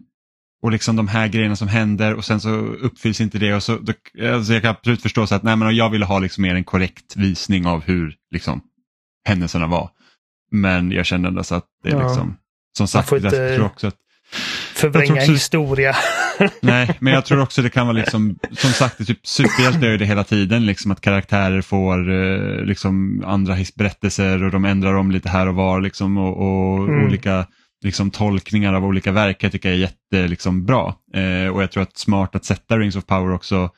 och 0.63 0.71
liksom 0.71 0.95
de 0.95 1.08
här 1.08 1.27
grejerna 1.27 1.56
som 1.56 1.67
händer 1.67 2.13
och 2.13 2.25
sen 2.25 2.39
så 2.41 2.49
uppfylls 2.60 3.21
inte 3.21 3.38
det. 3.39 3.53
Och 3.53 3.63
så, 3.63 3.77
då, 3.77 3.93
alltså 4.34 4.53
jag 4.53 4.62
kan 4.62 4.71
absolut 4.71 5.01
förstå 5.01 5.27
så 5.27 5.36
att 5.36 5.43
nej, 5.43 5.56
men 5.56 5.75
jag 5.75 5.89
ville 5.89 6.06
ha 6.06 6.19
liksom 6.19 6.41
mer 6.41 6.56
en 6.56 6.63
korrekt 6.63 7.15
visning 7.15 7.67
av 7.67 7.84
hur 7.84 8.15
liksom, 8.32 8.62
händelserna 9.27 9.67
var. 9.67 9.89
Men 10.51 10.91
jag 10.91 11.06
kände 11.06 11.27
ändå 11.27 11.43
så 11.43 11.56
att 11.56 11.65
det 11.84 11.89
är 11.89 11.93
Ja. 11.99 12.08
liksom, 12.08 12.38
som 12.77 12.88
sagt, 12.88 13.12
jag 13.12 13.19
inte- 13.23 13.56
tror 13.56 13.65
också 13.65 13.88
att 13.88 13.95
Förvränga 14.73 15.13
också- 15.13 15.32
historia. 15.32 15.95
Nej, 16.62 16.98
men 17.00 17.13
jag 17.13 17.26
tror 17.26 17.41
också 17.41 17.62
det 17.62 17.69
kan 17.69 17.88
vara 17.88 17.98
liksom, 17.98 18.39
som 18.52 18.69
sagt, 18.69 18.98
det 18.98 19.04
är 19.04 19.06
typ 19.06 19.28
superhjältar 19.28 19.88
gör 19.88 19.98
det 19.98 20.06
hela 20.06 20.24
tiden, 20.24 20.65
liksom 20.65 20.91
att 20.91 21.02
karaktärer 21.02 21.62
får 21.62 22.12
eh, 22.12 22.65
liksom 22.65 23.24
andra 23.26 23.56
berättelser 23.78 24.43
och 24.43 24.52
de 24.52 24.65
ändrar 24.65 24.93
om 24.93 25.12
lite 25.12 25.30
här 25.30 25.48
och 25.48 25.56
var 25.56 25.82
liksom 25.82 26.17
och, 26.17 26.38
och 26.38 26.88
Mm. 26.88 27.06
olika 27.06 27.46
liksom, 27.84 28.12
tolkningar 28.12 28.74
av 28.74 28.86
olika 28.86 29.12
verk 29.12 29.43
jag 29.43 29.52
tycker 29.52 29.69
jag 29.69 29.76
är 29.76 29.82
jätte, 29.82 30.28
liksom, 30.28 30.65
bra. 30.65 30.96
Eh, 31.13 31.48
och 31.48 31.63
jag 31.63 31.72
tror 31.72 31.84
att 31.84 31.98
smart 31.98 32.36
att 32.36 32.46
sätta 32.46 32.78
Rings 32.78 32.95
of 32.95 33.05
Power 33.05 33.34
också 33.34 33.70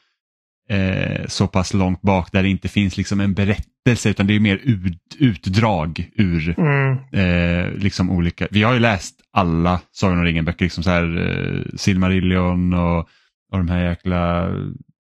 eh, 0.70 1.28
så 1.28 1.48
pass 1.48 1.74
långt 1.74 2.02
bak 2.02 2.32
där 2.32 2.44
det 2.44 2.50
inte 2.50 2.68
finns 2.68 2.98
liksom 2.98 3.20
en 3.20 3.34
berättelse 3.34 3.70
utan 3.90 4.28
det 4.28 4.34
är 4.36 4.40
mer 4.40 4.60
ut, 4.64 5.16
utdrag 5.20 6.10
ur 6.16 6.56
Mm. 6.60 6.98
eh, 7.12 7.72
liksom 7.78 8.10
olika, 8.12 8.48
vi 8.52 8.64
har 8.64 8.74
ju 8.74 8.80
läst 8.80 9.16
alla 9.34 9.82
Sagan 9.92 10.18
om 10.20 10.24
ringen-böcker, 10.26 10.66
liksom 10.66 10.84
så 10.84 10.90
här 10.90 11.18
eh, 11.18 11.62
Silmarillion 11.78 12.74
och, 12.74 13.00
och 13.52 13.58
de 13.58 13.68
här 13.70 13.84
jäkla, 13.90 14.50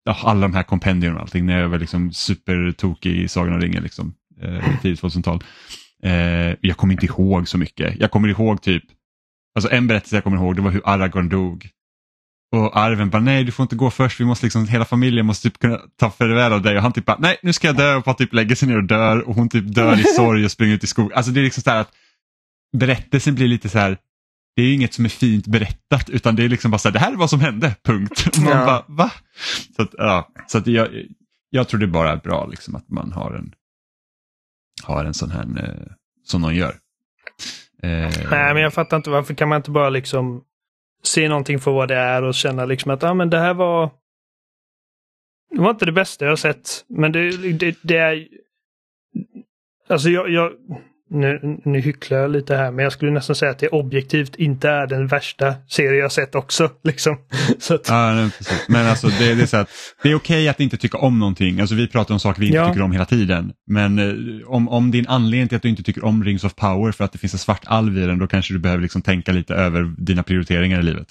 ja, 0.04 0.18
alla 0.24 0.42
de 0.42 0.54
här 0.54 0.64
kompendium 0.64 1.16
och 1.16 1.22
allting. 1.22 1.46
När 1.46 1.60
jag 1.60 1.70
var 1.70 1.80
liksom 1.80 2.12
supertokig 2.12 3.16
i 3.16 3.28
Sagan 3.28 3.54
om 3.54 3.62
ringen, 3.62 3.84
liksom, 3.84 4.14
eh, 4.42 4.82
tidigt 4.82 5.02
2000-tal. 5.02 5.44
Eh, 6.04 6.56
jag 6.62 6.78
kommer 6.78 6.94
inte 6.94 7.06
ihåg 7.06 7.48
så 7.48 7.58
mycket. 7.58 8.00
Jag 8.00 8.12
kommer 8.12 8.28
ihåg 8.28 8.62
typ, 8.62 8.84
alltså 9.56 9.72
en 9.72 9.88
berättelse 9.88 10.16
jag 10.16 10.24
kommer 10.24 10.38
ihåg, 10.38 10.56
det 10.56 10.62
var 10.62 10.72
hur 10.72 10.82
Aragorn 10.86 11.30
dog. 11.30 11.70
Och 12.52 12.78
Arven 12.78 13.10
bara, 13.10 13.22
nej 13.22 13.44
du 13.44 13.52
får 13.52 13.64
inte 13.64 13.76
gå 13.76 13.90
först, 13.92 14.20
vi 14.20 14.26
måste 14.26 14.46
liksom, 14.46 14.68
hela 14.68 14.86
familjen 14.86 15.26
måste 15.26 15.50
typ 15.50 15.60
kunna 15.60 15.80
ta 16.00 16.12
farväl 16.12 16.54
av 16.54 16.62
dig. 16.62 16.76
Och 16.78 16.82
han 16.84 16.94
typ 16.94 17.06
bara, 17.06 17.18
nej 17.20 17.38
nu 17.44 17.54
ska 17.54 17.68
jag 17.68 17.78
dö 17.78 17.96
och 17.96 18.04
bara 18.04 18.16
typ 18.16 18.34
lägger 18.34 18.56
sig 18.56 18.68
ner 18.68 18.78
och 18.78 18.84
dör 18.84 19.20
och 19.30 19.36
hon 19.36 19.50
typ 19.50 19.76
dör 19.76 20.00
i 20.00 20.04
sorg 20.16 20.46
och 20.46 20.52
springer 20.52 20.76
ut 20.76 20.84
i 20.84 20.88
skogen. 20.88 21.12
Alltså 21.18 21.32
det 21.32 21.40
är 21.40 21.44
liksom 21.44 21.64
så 21.64 21.70
här 21.70 21.82
att 21.82 21.92
berättelsen 22.78 23.36
blir 23.36 23.48
lite 23.48 23.70
så 23.70 23.80
här, 23.80 23.98
det 24.56 24.62
är 24.62 24.74
inget 24.74 24.94
som 24.94 25.06
är 25.06 25.10
fint 25.10 25.48
berättat 25.48 26.10
utan 26.10 26.36
det 26.36 26.44
är 26.44 26.50
liksom 26.50 26.72
bara 26.72 26.78
så 26.78 26.88
här, 26.88 26.94
det 26.94 27.00
här 27.00 27.12
är 27.12 27.16
vad 27.18 27.30
som 27.30 27.40
hände, 27.40 27.76
punkt. 27.84 28.28
Och 28.38 28.38
man 28.44 28.52
Ja. 28.58 28.66
bara, 28.66 28.86
va? 28.88 29.12
Så 29.76 29.82
att, 29.82 29.90
ja, 29.98 30.28
så 30.48 30.58
att 30.58 30.68
jag, 30.68 30.88
jag 31.50 31.68
tror 31.68 31.80
det 31.80 31.88
bara 31.88 32.12
är 32.12 32.18
bra 32.18 32.46
liksom 32.48 32.76
att 32.76 32.90
man 32.90 33.12
har 33.12 33.32
en, 33.34 33.54
har 34.84 35.06
en 35.06 35.14
sån 35.14 35.32
här, 35.32 35.42
eh, 35.64 35.92
som 36.24 36.42
någon 36.42 36.56
gör. 36.56 36.76
Eh, 37.84 37.90
Nej, 38.32 38.54
men 38.54 38.58
jag 38.58 38.74
fattar 38.74 38.98
inte 38.98 39.10
varför 39.10 39.34
kan 39.34 39.50
man 39.50 39.56
inte 39.58 39.72
bara 39.72 39.90
liksom 39.90 40.42
se 41.04 41.30
någonting 41.30 41.60
för 41.60 41.72
vad 41.72 41.88
det 41.88 41.96
är 41.96 42.24
och 42.24 42.36
känna 42.36 42.66
liksom 42.66 42.92
att 42.92 43.04
ah, 43.04 43.14
men 43.14 43.30
det 43.30 43.40
här 43.40 43.54
var 43.54 43.90
det 45.52 45.62
var 45.62 45.70
inte 45.70 45.86
det 45.86 45.92
bästa 45.92 46.26
jag 46.26 46.40
sett. 46.40 46.86
Men 46.88 47.12
det, 47.12 47.54
det, 47.54 47.78
det 47.82 47.98
är... 47.98 48.28
Alltså 49.88 50.10
jag, 50.10 50.30
jag, 50.30 50.52
nu, 51.14 51.60
nu 51.66 51.80
hycklar 51.80 52.18
jag 52.18 52.32
lite 52.32 52.56
här, 52.56 52.72
men 52.72 52.84
jag 52.84 52.94
skulle 52.94 53.12
nästan 53.12 53.36
säga 53.36 53.52
att 53.52 53.60
det 53.60 53.68
objektivt 53.68 54.36
inte 54.36 54.70
är 54.70 54.88
den 54.88 55.08
värsta 55.08 55.56
serie 55.68 56.00
jag 56.00 56.12
sett 56.12 56.36
också. 56.36 56.70
Liksom. 56.84 57.18
Så 57.60 57.74
att, 57.76 57.88
Ja, 57.90 58.14
nej. 58.14 58.30
Men 58.68 58.88
alltså 58.88 59.08
det, 59.08 59.36
det 59.36 59.42
är 59.42 59.46
så 59.46 59.58
att 59.58 59.70
det 60.04 60.10
är 60.12 60.16
okej 60.16 60.50
att 60.50 60.60
inte 60.60 60.78
tycka 60.78 60.98
om 60.98 61.20
någonting. 61.20 61.60
Alltså 61.60 61.76
vi 61.76 61.88
pratar 61.88 62.14
om 62.14 62.20
saker 62.20 62.40
vi 62.40 62.46
inte 62.46 62.58
Ja. 62.58 62.68
tycker 62.68 62.82
om 62.82 62.92
hela 62.92 63.06
tiden. 63.06 63.54
Men 63.68 64.00
eh, 64.00 64.48
om, 64.48 64.70
om 64.70 64.92
din 64.92 65.08
anledning 65.08 65.48
till 65.48 65.56
att 65.56 65.62
du 65.62 65.70
inte 65.70 65.84
tycker 65.84 66.06
om 66.06 66.24
Rings 66.24 66.44
of 66.44 66.56
Power 66.56 66.92
för 66.92 67.04
att 67.04 67.12
det 67.12 67.18
finns 67.18 67.34
en 67.34 67.40
svart 67.40 67.62
alv 67.66 67.98
i 67.98 68.02
den, 68.06 68.20
då 68.20 68.28
kanske 68.28 68.54
du 68.54 68.60
behöver 68.60 68.82
liksom 68.82 69.02
tänka 69.02 69.32
lite 69.32 69.54
över 69.56 69.94
dina 69.98 70.24
prioriteringar 70.24 70.80
i 70.80 70.84
livet. 70.84 71.08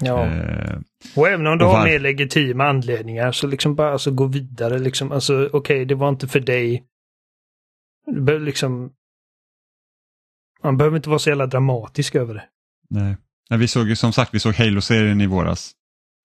ja. 0.00 0.26
Eh, 0.26 0.76
Och 1.16 1.28
även 1.28 1.46
om 1.46 1.58
du 1.58 1.64
har 1.64 1.72
var- 1.72 1.84
mer 1.84 1.98
legitima 1.98 2.64
anledningar 2.64 3.32
så 3.32 3.46
liksom 3.46 3.74
bara 3.74 3.92
alltså, 3.92 4.10
gå 4.10 4.26
vidare. 4.26 4.78
Liksom. 4.78 5.12
Alltså 5.12 5.48
okej, 5.52 5.84
det 5.84 5.94
var 5.94 6.08
inte 6.08 6.28
för 6.28 6.40
dig. 6.40 6.82
Du 8.14 8.20
behöver 8.20 8.46
liksom... 8.46 8.90
Man 10.62 10.76
behöver 10.76 10.96
inte 10.96 11.08
vara 11.08 11.18
så 11.18 11.28
jävla 11.28 11.46
dramatisk 11.46 12.14
över 12.14 12.34
det. 12.34 12.44
nej. 12.90 13.16
Nej, 13.50 13.58
vi 13.58 13.68
såg 13.68 13.88
ju 13.88 13.96
som 13.96 14.12
sagt, 14.12 14.34
vi 14.34 14.40
såg 14.40 14.54
Halo-serien 14.54 15.20
i 15.20 15.26
våras. 15.26 15.72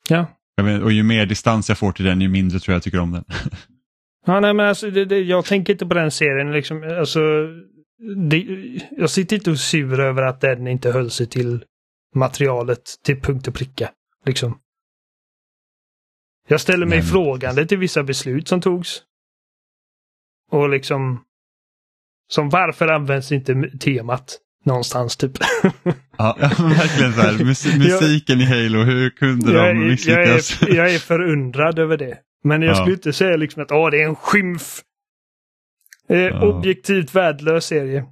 Ja. 0.10 0.26
Vet, 0.62 0.82
och 0.82 0.92
ju 0.92 1.04
mer 1.04 1.26
distans 1.26 1.70
jag 1.70 1.78
får 1.78 1.92
till 1.92 2.06
den, 2.06 2.22
ju 2.22 2.30
mindre 2.30 2.60
tror 2.60 2.74
jag 2.74 2.76
jag 2.76 2.84
tycker 2.84 3.00
om 3.00 3.12
den. 3.12 3.24
Ja, 4.26 4.40
nej, 4.40 4.54
men 4.54 4.66
alltså, 4.66 4.92
det, 4.92 5.06
det, 5.06 5.20
jag 5.20 5.46
tänker 5.46 5.74
inte 5.74 5.86
på 5.86 5.94
den 5.94 6.12
serien. 6.12 6.52
Liksom, 6.52 6.84
alltså, 7.00 7.20
det, 8.30 8.38
jag 8.92 9.10
sitter 9.10 9.36
inte 9.36 9.52
och 9.52 9.60
sur 9.60 10.00
över 10.00 10.22
att 10.22 10.42
den 10.42 10.68
inte 10.68 10.92
höll 10.92 11.12
sig 11.12 11.28
till 11.28 11.64
materialet 12.16 12.84
till 13.04 13.22
punkt 13.22 13.48
och 13.48 13.56
pricka. 13.56 13.92
Liksom. 14.26 14.60
Jag 16.48 16.62
ställer 16.62 16.86
mig 16.86 16.98
Nej, 16.98 17.06
men 17.06 17.12
frågande 17.12 17.66
till 17.66 17.78
vissa 17.78 18.04
beslut 18.04 18.48
som 18.48 18.62
togs. 18.62 19.04
Och 20.52 20.70
liksom... 20.70 21.24
Som 22.28 22.50
varför 22.50 22.88
används 22.88 23.32
inte 23.32 23.70
temat 23.80 24.38
någonstans 24.66 25.18
typ? 25.18 25.32
Ja, 26.18 26.38
verkligen 26.40 27.14
så 27.14 27.22
här. 27.22 27.34
Mus- 27.44 27.78
musiken 27.78 28.42
i 28.42 28.46
Halo, 28.46 28.84
hur 28.84 29.10
kunde 29.10 29.52
jag, 29.52 29.64
de 29.66 29.70
är, 29.78 29.82
jag, 29.82 29.90
misslyckas? 29.90 30.62
är, 30.62 30.76
jag 30.76 30.94
är 30.94 31.00
förundrad 31.00 31.80
över 31.80 31.98
det. 31.98 32.18
Men 32.44 32.62
jag 32.62 32.72
Ja. 32.72 32.76
skulle 32.76 32.94
inte 32.96 33.14
säga 33.14 33.38
liksom 33.38 33.64
att 33.64 33.72
Åh, 33.72 33.90
det 33.92 34.02
är 34.02 34.06
en 34.08 34.16
skymf. 34.16 34.82
Eh, 36.10 36.18
Ja. 36.20 36.42
Objektivt 36.42 37.16
värdelös 37.16 37.66
serie. 37.66 38.06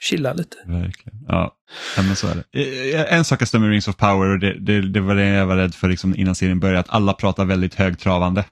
Chilla 0.00 0.32
lite. 0.32 0.56
Verkligen. 0.66 1.18
Ja, 1.28 1.56
men 1.96 2.16
så 2.16 2.26
är 2.26 2.34
det. 2.52 2.94
Eh, 2.94 3.12
En 3.14 3.24
sak 3.24 3.40
jag 3.40 3.48
stämmer 3.48 3.68
Rings 3.70 3.88
of 3.88 3.96
Power 3.96 4.28
och 4.30 4.38
det, 4.38 4.58
det, 4.60 4.80
det 4.92 5.00
var 5.00 5.14
det 5.14 5.26
jag 5.28 5.46
var 5.46 5.56
rädd 5.56 5.74
för 5.74 5.88
liksom 5.88 6.14
innan 6.16 6.34
serien 6.34 6.60
började, 6.60 6.80
att 6.80 6.90
alla 6.90 7.12
pratar 7.12 7.44
väldigt 7.44 7.74
högtravande. 7.74 8.44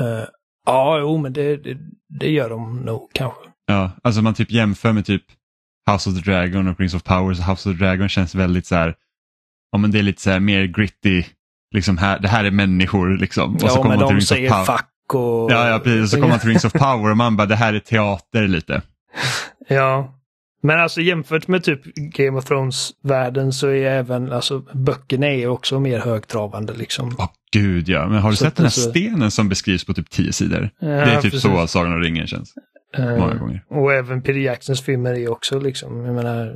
Eh, 0.00 0.24
ja, 0.66 0.98
jo, 0.98 1.16
men 1.18 1.32
det, 1.32 1.56
det, 1.56 1.76
det 2.08 2.30
gör 2.30 2.50
de 2.50 2.76
nog 2.80 3.10
kanske. 3.12 3.40
Ja, 3.66 3.90
alltså 4.02 4.22
man 4.22 4.34
typ 4.34 4.50
jämför 4.50 4.92
med 4.92 5.06
typ 5.06 5.22
House 5.90 6.10
of 6.10 6.16
the 6.16 6.30
Dragon 6.30 6.68
och 6.68 6.80
Rings 6.80 6.94
of 6.94 7.02
Power, 7.02 7.34
så 7.34 7.42
House 7.42 7.68
of 7.68 7.78
the 7.78 7.84
Dragon 7.84 8.08
känns 8.08 8.34
väldigt 8.34 8.66
så 8.66 8.74
här, 8.74 8.94
ja 9.72 9.78
men 9.78 9.90
det 9.90 9.98
är 9.98 10.02
lite 10.02 10.22
så 10.22 10.30
här 10.30 10.40
mer 10.40 10.64
gritty, 10.64 11.24
liksom 11.74 11.98
här, 11.98 12.18
det 12.18 12.28
här 12.28 12.44
är 12.44 12.50
människor 12.50 13.18
liksom. 13.18 13.54
Och 13.54 13.60
så 13.60 13.66
ja, 13.66 13.70
kommer 13.82 13.88
men 13.88 13.98
man 13.98 14.08
till 14.08 14.14
de 14.14 14.14
Rings 14.14 14.30
of 14.30 14.36
säger 14.36 14.50
Power. 14.50 14.64
fuck 14.64 15.14
och... 15.14 15.52
Ja, 15.52 15.68
ja, 15.68 15.78
precis. 15.78 16.02
Och 16.02 16.08
så 16.08 16.16
kommer 16.16 16.28
man 16.28 16.38
till 16.38 16.48
Rings 16.48 16.64
of 16.64 16.72
Power 16.72 17.10
och 17.10 17.16
man 17.16 17.36
bara, 17.36 17.46
det 17.46 17.56
här 17.56 17.74
är 17.74 17.78
teater 17.80 18.48
lite. 18.48 18.82
Ja. 19.68 20.15
Men 20.66 20.80
alltså 20.80 21.00
jämfört 21.00 21.48
med 21.48 21.64
typ 21.64 21.80
Game 21.94 22.38
of 22.38 22.44
Thrones-världen 22.44 23.52
så 23.52 23.68
är 23.68 23.86
även, 23.90 24.32
alltså 24.32 24.62
böckerna 24.74 25.26
är 25.26 25.46
också 25.48 25.80
mer 25.80 25.98
högtravande 25.98 26.72
liksom. 26.74 27.16
Åh 27.18 27.28
gud 27.52 27.88
ja, 27.88 28.08
men 28.08 28.18
har 28.18 28.30
du 28.30 28.36
Så 28.36 28.44
sett 28.44 28.56
den 28.56 28.64
här 28.66 28.70
så- 28.70 28.90
stenen 28.90 29.30
som 29.30 29.48
beskrivs 29.48 29.84
på 29.84 29.94
typ 29.94 30.10
tio 30.10 30.32
sidor? 30.32 30.70
Ja, 30.78 30.86
det 30.88 30.92
är 30.94 31.14
typ 31.14 31.22
precis. 31.22 31.42
så 31.42 31.66
Sagan 31.66 31.92
om 31.92 32.00
ringen 32.00 32.26
känns, 32.26 32.54
Eh, 32.98 33.16
många 33.18 33.34
gånger. 33.34 33.64
Och 33.70 33.92
även 33.92 34.22
Peter 34.22 34.40
Jacksons 34.40 34.82
filmer 34.82 35.14
är 35.14 35.28
också 35.32 35.58
liksom, 35.60 36.04
jag 36.04 36.14
menar, 36.14 36.54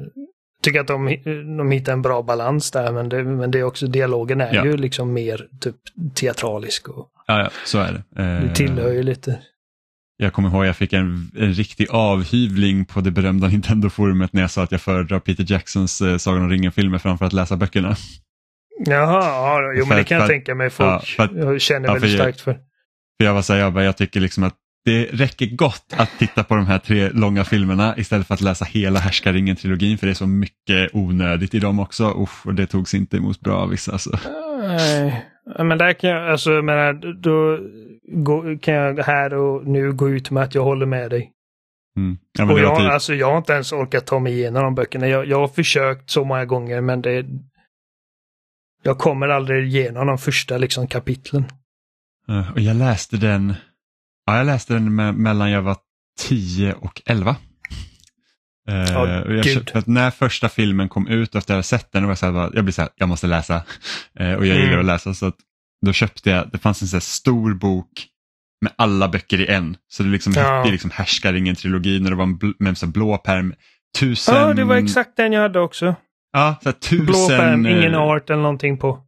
tycker 0.63 0.81
att 0.81 0.87
de, 0.87 1.17
de 1.59 1.71
hittar 1.71 1.93
en 1.93 2.03
bra 2.03 2.23
balans 2.23 2.71
där 2.71 2.93
men 2.93 3.09
det, 3.09 3.25
men 3.25 3.51
det 3.51 3.59
är 3.59 3.63
också, 3.65 3.87
dialogen 3.87 4.41
är 4.41 4.55
Ja. 4.55 4.65
ju 4.65 4.77
liksom 4.77 5.13
mer 5.13 5.47
typ 5.61 5.77
teatralisk 6.15 6.89
och 6.89 7.09
Ja, 7.27 7.41
ja, 7.43 7.51
så 7.65 7.79
är 7.79 7.93
det. 7.93 8.23
Eh, 8.23 8.43
det 8.49 8.55
tillhör 8.55 8.93
ju 8.93 9.03
lite. 9.03 9.39
Jag 10.23 10.33
kommer 10.33 10.49
ihåg 10.49 10.67
jag 10.67 10.77
fick 10.77 10.93
en, 10.93 11.31
en 11.39 11.53
riktig 11.53 11.87
avhyvling 11.91 12.85
på 12.85 13.01
det 13.01 13.11
berömda 13.11 13.49
Nintendo-forumet 13.49 14.33
när 14.33 14.41
jag 14.41 14.51
sa 14.51 14.63
att 14.63 14.73
jag 14.73 14.81
föredrar 14.81 15.21
Peter 15.21 15.45
Jacksons 15.49 16.01
eh, 16.01 16.17
Sagan 16.17 16.43
om 16.43 16.51
ringen-filmer 16.51 16.99
framför 16.99 17.25
att 17.25 17.33
läsa 17.33 17.57
böckerna. 17.57 17.97
Jaha, 18.87 19.25
ja, 19.25 19.73
jo 19.77 19.87
men 19.87 19.99
det 19.99 20.05
kan 20.05 20.19
jag 20.19 20.27
för 20.27 20.35
tänka 20.35 20.55
mig 20.55 20.71
folk 20.71 21.15
ja, 21.19 21.29
för 21.29 21.39
jag 21.39 21.61
känner 21.61 21.89
ja, 21.89 21.93
väldigt 21.93 22.15
starkt 22.15 22.41
för. 22.41 22.53
För 22.53 23.25
jag 23.25 23.35
var 23.35 23.43
så 23.43 23.53
här, 23.53 23.61
jag, 23.61 23.73
bara, 23.73 23.85
jag 23.85 23.97
tycker 23.97 24.21
liksom 24.21 24.45
att 24.45 24.55
det 24.85 25.05
räcker 25.13 25.47
gott 25.47 25.95
att 25.97 26.11
titta 26.19 26.45
på 26.45 26.57
de 26.57 26.67
här 26.67 26.79
tre 26.79 27.11
långa 27.11 27.45
filmerna 27.45 27.95
istället 27.97 28.27
för 28.27 28.35
att 28.35 28.41
läsa 28.41 28.65
hela 28.65 29.01
Härskaringen-trilogin 29.01 29.99
för 29.99 30.07
det 30.07 30.13
är 30.13 30.15
så 30.15 30.27
mycket 30.27 30.91
onödigt 30.93 31.55
i 31.55 31.59
dem 31.59 31.81
också. 31.81 32.23
Usch, 32.23 32.47
och 32.47 32.55
det 32.55 32.67
togs 32.67 32.95
inte 32.95 33.17
emot 33.17 33.41
bra 33.41 33.57
av 33.57 33.69
vissa. 33.69 33.99
Så. 33.99 34.19
Nej, 34.59 35.27
men 35.59 35.79
där 35.79 35.93
kan 35.93 36.11
jag, 36.11 36.31
alltså 36.31 36.51
menar, 36.51 36.93
då 37.15 37.59
kan 38.59 38.75
jag 38.75 38.99
här 39.05 39.35
och 39.35 39.67
nu 39.67 39.93
gå 39.93 40.09
ut 40.09 40.31
med 40.31 40.43
att 40.43 40.55
jag 40.55 40.65
håller 40.65 40.87
med 40.87 41.11
dig. 41.11 41.33
Mm. 41.97 42.19
Ja, 42.39 42.45
men 42.45 42.55
Och 42.55 42.61
jag, 42.61 42.79
typ, 42.79 42.91
alltså, 42.91 43.15
jag 43.15 43.31
har 43.31 43.39
inte 43.39 43.53
ens 43.53 43.73
orkat 43.73 44.07
ta 44.07 44.19
mig 44.19 44.33
igenom 44.33 44.63
de 44.63 44.75
böckerna. 44.75 45.09
Jag, 45.09 45.27
jag 45.27 45.41
har 45.41 45.49
försökt 45.49 46.11
så 46.11 46.25
många 46.25 46.45
gånger 46.45 46.81
men 46.81 47.03
det... 47.03 47.27
Jag 48.83 48.99
kommer 48.99 49.29
aldrig 49.29 49.67
igenom 49.67 50.07
de 50.07 50.19
första 50.19 50.59
liksom, 50.59 50.87
kapitlen. 50.87 51.45
eh, 52.29 52.53
och 52.53 52.61
jag 52.61 52.77
läste 52.77 53.17
den, 53.17 53.55
ja, 54.27 54.37
jag 54.37 54.47
läste 54.47 54.73
den 54.75 55.01
me- 55.01 55.13
mellan 55.13 55.51
jag 55.51 55.63
var 55.63 55.77
10 56.19 56.73
och 56.75 57.03
11. 57.07 57.37
Eh, 58.69 58.93
Ja, 58.93 59.23
och 59.25 59.33
jag 59.35 59.89
när 59.89 60.11
första 60.11 60.49
filmen 60.49 60.89
kom 60.89 61.09
ut 61.09 61.35
efter 61.35 61.53
jag 61.53 61.57
hade 61.57 61.63
sett 61.63 61.93
den, 61.93 62.05
och 62.05 62.11
jag, 62.11 62.19
så 62.19 62.27
här, 62.33 62.51
jag 62.55 62.65
blev 62.65 62.73
så 62.73 62.83
här, 62.83 62.91
jag 62.97 63.09
måste 63.09 63.27
läsa. 63.27 63.55
Eh, 64.19 64.33
och 64.35 64.47
jag 64.47 64.57
Mm. 64.57 64.63
gillar 64.69 64.79
att 64.79 64.85
läsa 64.85 65.15
så 65.15 65.27
att 65.27 65.37
då 65.87 65.93
köpte 65.93 66.31
jag, 66.31 66.51
det 66.53 66.59
fanns 66.59 66.83
en 66.83 66.89
så 66.89 67.01
stor 67.01 67.55
bok 67.55 68.07
med 68.65 68.73
alla 68.77 69.09
böcker 69.09 69.41
i 69.41 69.47
en. 69.47 69.77
Så 69.89 70.03
det 70.03 70.09
liksom 70.09 70.33
Ja. 70.37 70.59
hette 70.59 70.71
liksom 70.71 70.91
Härskaringen-trilogin 70.91 72.05
och 72.05 72.11
det 72.11 72.17
var 72.17 72.25
en 72.25 72.39
bl- 72.39 72.55
med 72.59 72.83
en 72.83 72.91
blå 72.91 73.19
pärm. 73.19 73.55
Tusen... 73.99 74.35
Ja, 74.35 74.55
det 74.55 74.65
var 74.65 74.77
exakt 74.77 75.17
den 75.17 75.33
jag 75.33 75.41
hade 75.43 75.61
också. 75.61 75.95
Ja, 76.33 76.57
så 76.63 76.69
här, 76.69 76.77
tusen... 76.77 77.07
Blå 77.07 77.29
pärm, 77.29 77.67
ingen 77.67 77.95
eh, 77.95 78.01
art 78.01 78.31
eller 78.31 78.43
någonting 78.43 78.79
på. 78.79 79.03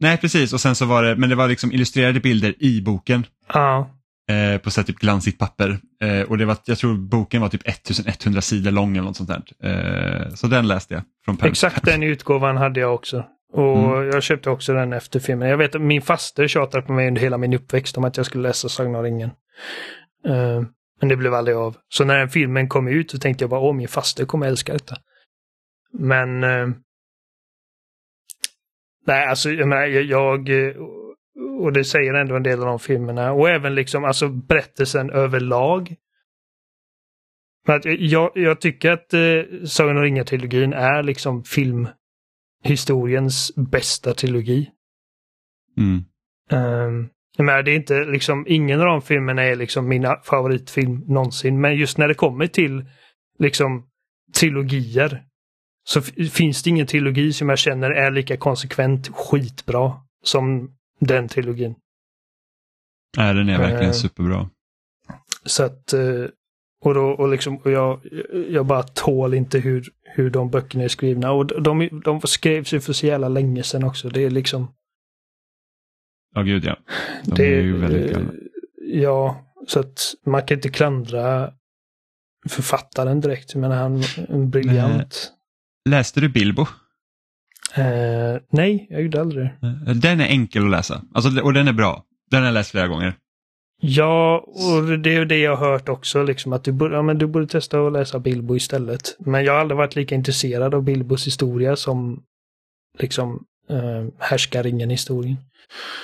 Nej, 0.00 0.16
precis. 0.16 0.52
Och 0.52 0.60
sen 0.60 0.74
så 0.74 0.84
var 0.86 1.02
det, 1.02 1.16
men 1.16 1.28
det 1.30 1.34
var 1.36 1.48
liksom 1.48 1.72
illustrerade 1.72 2.20
bilder 2.20 2.54
i 2.58 2.80
boken. 2.82 3.26
Ja, 3.52 3.90
eh, 4.32 4.58
på 4.58 4.70
så 4.70 4.82
typ 4.82 4.98
glansigt 4.98 5.38
papper. 5.38 5.78
Eh, 6.02 6.22
och 6.22 6.38
det 6.38 6.44
var, 6.44 6.56
jag 6.64 6.78
tror 6.78 6.94
boken 6.96 7.40
var 7.40 7.48
typ 7.48 7.68
1100 7.68 8.40
sidor 8.40 8.70
lång 8.70 8.96
eller 8.96 9.06
något 9.06 9.16
sånt 9.16 9.30
där. 9.30 9.42
Eh, 9.70 10.34
så 10.34 10.46
den 10.46 10.68
läste 10.68 10.94
jag. 10.94 11.02
Från 11.24 11.38
exakt 11.42 11.84
den 11.84 12.02
utgåvan 12.02 12.56
hade 12.56 12.80
jag 12.80 12.94
också. 12.94 13.24
Och 13.52 13.78
Mm. 13.78 14.06
jag 14.06 14.22
köpte 14.22 14.50
också 14.50 14.72
den 14.74 14.92
efter 14.92 15.20
filmen. 15.20 15.48
Jag 15.48 15.56
vet 15.58 15.74
att 15.74 15.80
min 15.82 16.02
faster 16.02 16.48
tjatade 16.48 16.86
på 16.86 16.92
mig 16.92 17.08
under 17.08 17.20
hela 17.20 17.38
min 17.38 17.52
uppväxt 17.54 17.96
om 17.98 18.04
att 18.04 18.16
jag 18.16 18.26
skulle 18.26 18.48
läsa 18.48 18.68
Sagan 18.68 18.94
om 18.94 19.02
ringen. 19.02 19.30
Eh, 20.26 20.62
men 21.00 21.08
det 21.08 21.16
blev 21.16 21.34
aldrig 21.34 21.56
av. 21.56 21.76
Så 21.88 22.04
när 22.04 22.18
den 22.18 22.28
filmen 22.28 22.68
kom 22.68 22.88
ut 22.88 23.10
så 23.10 23.18
tänkte 23.18 23.42
jag 23.44 23.50
bara, 23.50 23.60
åh 23.60 23.72
min 23.74 23.88
faster 23.88 24.24
kommer 24.24 24.46
älska 24.46 24.72
detta. 24.72 24.96
Men... 25.98 26.44
eh, 26.44 26.68
nej, 29.06 29.26
alltså 29.26 29.50
jag 29.50 29.68
menar, 29.68 29.82
jag... 29.86 30.48
jag 30.48 30.50
och 31.60 31.72
det 31.72 31.84
säger 31.84 32.14
ändå 32.14 32.36
en 32.36 32.42
del 32.42 32.60
av 32.60 32.66
de 32.66 32.78
filmerna. 32.78 33.32
Och 33.32 33.48
även 33.48 33.74
liksom 33.74 34.04
alltså 34.04 34.28
berättelsen 34.28 35.10
överlag. 35.10 35.94
Men 37.66 37.76
att 37.76 37.84
jag, 37.84 38.30
jag 38.34 38.60
tycker 38.60 38.90
att 38.90 39.14
eh, 39.14 39.20
Sagan 39.64 39.96
om 39.96 40.02
ringen-trilogin 40.02 40.72
är 40.72 41.02
liksom 41.02 41.44
filmhistoriens 41.44 43.52
bästa 43.56 44.14
trilogi. 44.14 44.70
Mm. 45.78 46.04
Um, 46.50 47.08
jag 47.36 47.44
menar, 47.44 47.62
det 47.62 47.70
är 47.70 47.76
inte 47.76 48.04
liksom, 48.04 48.44
ingen 48.48 48.80
av 48.80 48.86
de 48.86 49.02
filmerna 49.02 49.42
är 49.42 49.56
liksom 49.56 49.88
mina 49.88 50.16
favoritfilm 50.24 51.04
någonsin. 51.06 51.60
Men 51.60 51.76
just 51.76 51.98
när 51.98 52.08
det 52.08 52.14
kommer 52.14 52.46
till 52.46 52.84
liksom 53.38 53.86
trilogier 54.40 55.22
så 55.84 56.02
finns 56.32 56.62
det 56.62 56.70
ingen 56.70 56.86
trilogi 56.86 57.32
som 57.32 57.48
jag 57.48 57.58
känner 57.58 57.90
är 57.90 58.10
lika 58.10 58.36
konsekvent 58.36 59.08
skitbra 59.08 59.92
som 60.24 60.74
den 61.06 61.28
trilogin. 61.28 61.74
Nej, 63.16 63.34
den 63.34 63.48
är 63.48 63.58
verkligen 63.58 63.84
Eh. 63.84 63.92
superbra. 63.92 64.50
Så 65.44 65.62
att, 65.64 65.92
eh, 65.92 66.24
och 66.84 66.94
då, 66.94 67.04
och 67.10 67.28
liksom, 67.28 67.56
och 67.56 67.70
jag, 67.70 68.00
jag 68.48 68.66
bara 68.66 68.82
tål 68.82 69.34
inte 69.34 69.58
hur, 69.58 69.88
hur 70.02 70.30
de 70.30 70.50
böckerna 70.50 70.84
är 70.84 70.88
skrivna. 70.88 71.32
Och 71.32 71.62
de, 71.62 72.00
de 72.04 72.20
skrevs 72.20 72.72
ju 72.72 72.80
för 72.80 72.92
så 72.92 73.06
jävla 73.06 73.28
länge 73.28 73.62
sedan 73.62 73.84
också. 73.84 74.08
Det 74.08 74.20
är 74.24 74.30
liksom, 74.30 74.74
Ja, 76.34 76.42
gud 76.42 76.64
ja. 76.64 76.76
De 77.24 77.34
det, 77.34 77.46
är 77.46 77.62
ju 77.62 77.76
väldigt 77.76 78.10
eh, 78.10 78.12
gamla. 78.12 78.32
Ja, 78.76 79.44
så 79.66 79.80
att 79.80 80.14
man 80.26 80.42
kan 80.46 80.56
inte 80.58 80.68
klandra 80.68 81.52
författaren 82.48 83.20
direkt. 83.20 83.54
Jag 83.54 83.60
menar, 83.60 83.76
han 83.76 83.96
är 83.96 84.30
en 84.32 84.50
briljant. 84.50 85.32
Läste 85.88 86.20
du 86.20 86.28
Bilbo? 86.28 86.66
Eh, 87.74 88.40
nej, 88.50 88.86
jag 88.90 89.02
gjorde 89.02 89.20
aldrig 89.20 89.44
det. 89.60 89.66
Eh, 89.90 89.96
Den 89.96 90.20
är 90.20 90.26
enkel 90.26 90.64
att 90.64 90.70
läsa 90.70 91.02
alltså, 91.14 91.40
och 91.42 91.52
den 91.52 91.68
är 91.68 91.72
bra. 91.72 92.04
Den 92.30 92.40
har 92.40 92.46
jag 92.46 92.54
läst 92.54 92.70
flera 92.70 92.88
gånger. 92.88 93.14
Ja, 93.84 94.44
och 94.46 94.98
det 94.98 95.14
är 95.14 95.24
det 95.24 95.38
jag 95.38 95.56
har 95.56 95.70
hört 95.72 95.88
också, 95.88 96.22
liksom 96.22 96.52
att 96.52 96.64
du 96.64 96.72
borde, 96.72 96.94
ja, 96.94 97.02
men 97.02 97.18
du 97.18 97.26
borde 97.26 97.46
testa 97.46 97.86
att 97.86 97.92
läsa 97.92 98.18
Bilbo 98.18 98.56
istället. 98.56 99.16
Men 99.18 99.44
jag 99.44 99.52
har 99.52 99.60
aldrig 99.60 99.78
varit 99.78 99.96
lika 99.96 100.14
intresserad 100.14 100.74
av 100.74 100.82
Bilbos 100.82 101.26
historia 101.26 101.76
som 101.76 102.22
liksom 102.98 103.44
eh, 103.70 104.06
härskaringen-historien. 104.18 105.36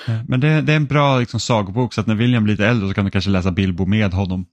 Eh, 0.08 0.14
Men 0.28 0.40
det, 0.40 0.60
det 0.60 0.72
är 0.72 0.76
en 0.76 0.86
bra 0.86 1.18
liksom, 1.18 1.40
sagobok 1.40 1.92
så 1.94 2.00
att 2.00 2.06
när 2.06 2.14
William 2.14 2.44
blir 2.44 2.54
lite 2.54 2.66
äldre 2.66 2.88
så 2.88 2.94
kan 2.94 3.04
du 3.04 3.10
kanske 3.10 3.30
läsa 3.30 3.52
Bilbo 3.52 3.86
med 3.86 4.12
honom. 4.12 4.46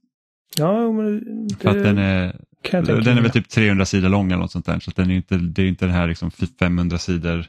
Ja, 0.58 0.92
men 0.92 1.20
det 1.48 1.54
För 1.54 1.68
att 1.68 1.82
den 1.82 1.98
är, 1.98 2.36
den 2.70 3.18
är 3.18 3.22
väl 3.22 3.30
typ 3.30 3.48
300 3.48 3.84
sidor 3.86 4.08
lång 4.08 4.26
eller 4.32 4.42
något 4.42 4.52
sånt 4.52 4.66
där. 4.66 4.80
Så 4.80 4.90
den 4.90 5.10
är 5.10 5.14
inte, 5.14 5.36
det 5.36 5.62
är 5.62 5.66
inte 5.66 5.86
den 5.86 5.94
här 5.94 6.08
liksom 6.08 6.30
500 6.58 6.98
sidor 6.98 7.46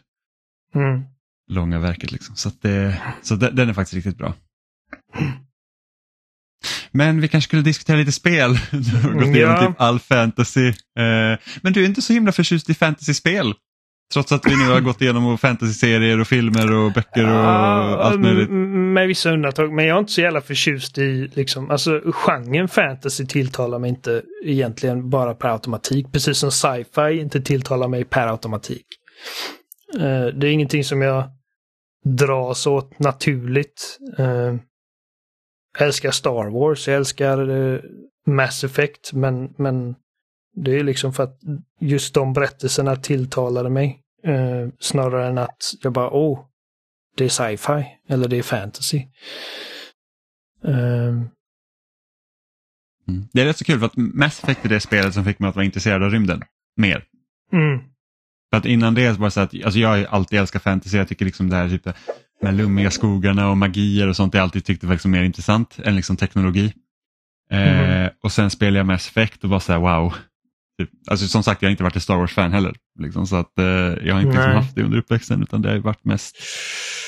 Mm. 0.76 1.02
långa 1.50 1.80
verket. 1.80 2.12
Liksom. 2.12 2.36
Så, 2.36 2.52
det, 2.62 3.02
så 3.22 3.36
den, 3.36 3.70
är 3.70 3.74
faktiskt 3.74 3.94
riktigt 3.94 4.18
bra. 4.18 4.34
Men 6.92 7.22
vi 7.22 7.28
kanske 7.28 7.48
skulle 7.48 7.62
diskutera 7.62 7.98
lite 7.98 8.12
spel. 8.12 8.60
Du 8.72 8.98
har 8.98 9.14
gått 9.14 9.24
igenom 9.36 9.56
Ja. 9.56 9.68
typ 9.68 9.82
all 9.82 10.00
fantasy. 10.00 10.68
Eh, 10.68 10.74
men 11.62 11.74
du 11.74 11.82
är 11.84 11.86
inte 11.86 12.02
så 12.02 12.14
himla 12.14 12.32
förtjust 12.32 12.70
i 12.70 12.74
fantasy-spel. 12.74 13.54
Trots 14.14 14.32
att 14.32 14.46
vi 14.46 14.56
nu 14.56 14.74
har 14.74 14.82
gått 14.82 15.02
igenom 15.02 15.38
fantasy-serier 15.38 16.20
och 16.20 16.28
filmer 16.28 16.74
och 16.74 16.92
böcker 16.92 17.24
och 17.24 17.30
Ja, 17.30 17.98
allt 17.98 18.20
möjligt. 18.20 18.50
Med 18.50 19.08
vissa 19.08 19.32
undantag, 19.32 19.74
men 19.74 19.86
jag 19.86 19.96
är 19.96 20.00
inte 20.00 20.12
så 20.12 20.22
jävla 20.22 20.42
förtjust 20.42 20.98
i 20.98 21.30
liksom, 21.34 21.72
alltså 21.72 22.02
genren 22.06 22.68
fantasy 22.68 23.26
tilltalar 23.26 23.80
mig 23.80 23.90
inte 23.90 24.22
egentligen 24.44 25.10
bara 25.10 25.34
per 25.34 25.50
automatik, 25.50 26.12
precis 26.12 26.38
som 26.38 26.52
sci-fi 26.52 27.20
inte 27.20 27.42
tilltalar 27.42 27.88
mig 27.88 28.06
per 28.06 28.28
automatik. 28.28 28.86
Eh, 29.96 30.26
det 30.26 30.48
är 30.48 30.52
ingenting 30.52 30.84
som 30.84 31.02
jag 31.02 31.24
dras 32.06 32.68
åt 32.68 33.00
naturligt. 33.00 33.98
Eh, 34.18 34.56
jag 35.78 35.88
älskar 35.88 36.12
Star 36.12 36.60
Wars, 36.60 36.88
jag 36.88 36.98
älskar 36.98 37.50
eh, 37.50 37.80
Mass 38.28 38.64
Effect, 38.64 39.14
men, 39.14 39.54
men 39.58 39.96
det 40.64 40.80
är 40.80 40.84
liksom 40.84 41.14
för 41.14 41.24
att 41.24 41.40
just 41.80 42.14
de 42.14 42.34
berättelserna 42.34 42.96
tilltalade 42.96 43.70
mig. 43.70 44.02
Eh, 44.24 44.70
snarare 44.80 45.28
än 45.28 45.38
att 45.38 45.74
jag 45.82 45.94
bara, 45.94 46.10
åh, 46.10 46.40
det 47.18 47.26
är 47.26 47.30
sci-fi 47.30 47.86
eller 48.10 48.28
det 48.28 48.38
är 48.38 48.44
fantasy. 48.44 49.06
Ehm, 50.68 51.30
Mm. 53.10 53.28
Det 53.34 53.42
är 53.42 53.46
rätt 53.46 53.58
så 53.58 53.64
kul 53.66 53.80
för 53.80 53.86
att 53.86 53.96
Mass 53.98 54.44
Effect 54.44 54.66
är 54.66 54.70
det 54.70 54.80
spelet 54.80 55.14
som 55.14 55.26
fick 55.26 55.40
mig 55.40 55.50
att 55.50 55.56
vara 55.56 55.66
intresserad 55.66 56.04
av 56.04 56.10
rymden 56.12 56.44
mer. 56.78 57.04
mm, 57.54 57.80
För 58.50 58.58
att 58.58 58.66
innan 58.66 58.94
det 58.94 59.12
var 59.20 59.28
det 59.28 59.32
så 59.32 59.40
att 59.40 59.64
alltså 59.64 59.80
jag 59.80 59.90
har 59.90 60.06
alltid 60.06 60.40
älskat 60.40 60.64
fantasy. 60.64 60.98
Jag 60.98 61.08
tycker 61.08 61.26
liksom 61.26 61.50
det 61.50 61.56
här 61.56 61.70
typ, 61.70 61.88
med 62.42 62.54
lummiga 62.54 62.92
skogarna 62.92 63.50
och 63.50 63.58
magier 63.58 64.08
och 64.08 64.16
sånt 64.16 64.34
jag 64.34 64.42
alltid 64.44 64.66
tyckte 64.66 64.88
var 64.88 64.94
liksom 64.94 65.12
mer 65.12 65.24
intressant 65.24 65.80
än 65.84 65.96
liksom 65.96 66.18
teknologi. 66.18 66.74
Mhm. 67.52 67.60
Eh, 67.60 68.10
och 68.24 68.32
sen 68.32 68.50
spelade 68.50 68.78
jag 68.78 68.86
Mass 68.86 69.08
Effect 69.08 69.44
och 69.44 69.50
bara 69.50 69.60
så 69.60 69.72
här 69.72 69.80
wow. 69.80 70.14
Typ, 70.78 70.90
alltså 71.08 71.28
som 71.28 71.44
sagt 71.44 71.62
jag 71.62 71.68
har 71.70 71.72
inte 71.72 71.84
varit 71.84 71.96
ett 71.96 72.04
Star 72.04 72.18
Wars-fan 72.18 72.52
heller. 72.52 72.76
Liksom, 73.00 73.28
så 73.28 73.36
att 73.36 73.60
eh, 73.60 73.66
jag 73.66 74.14
har 74.14 74.22
inte 74.22 74.38
liksom 74.38 74.52
haft 74.52 74.76
det 74.76 74.84
under 74.84 74.98
uppväxten 74.98 75.42
utan 75.44 75.62
det 75.62 75.70
har 75.70 75.78
varit 75.78 76.06
mest 76.06 76.38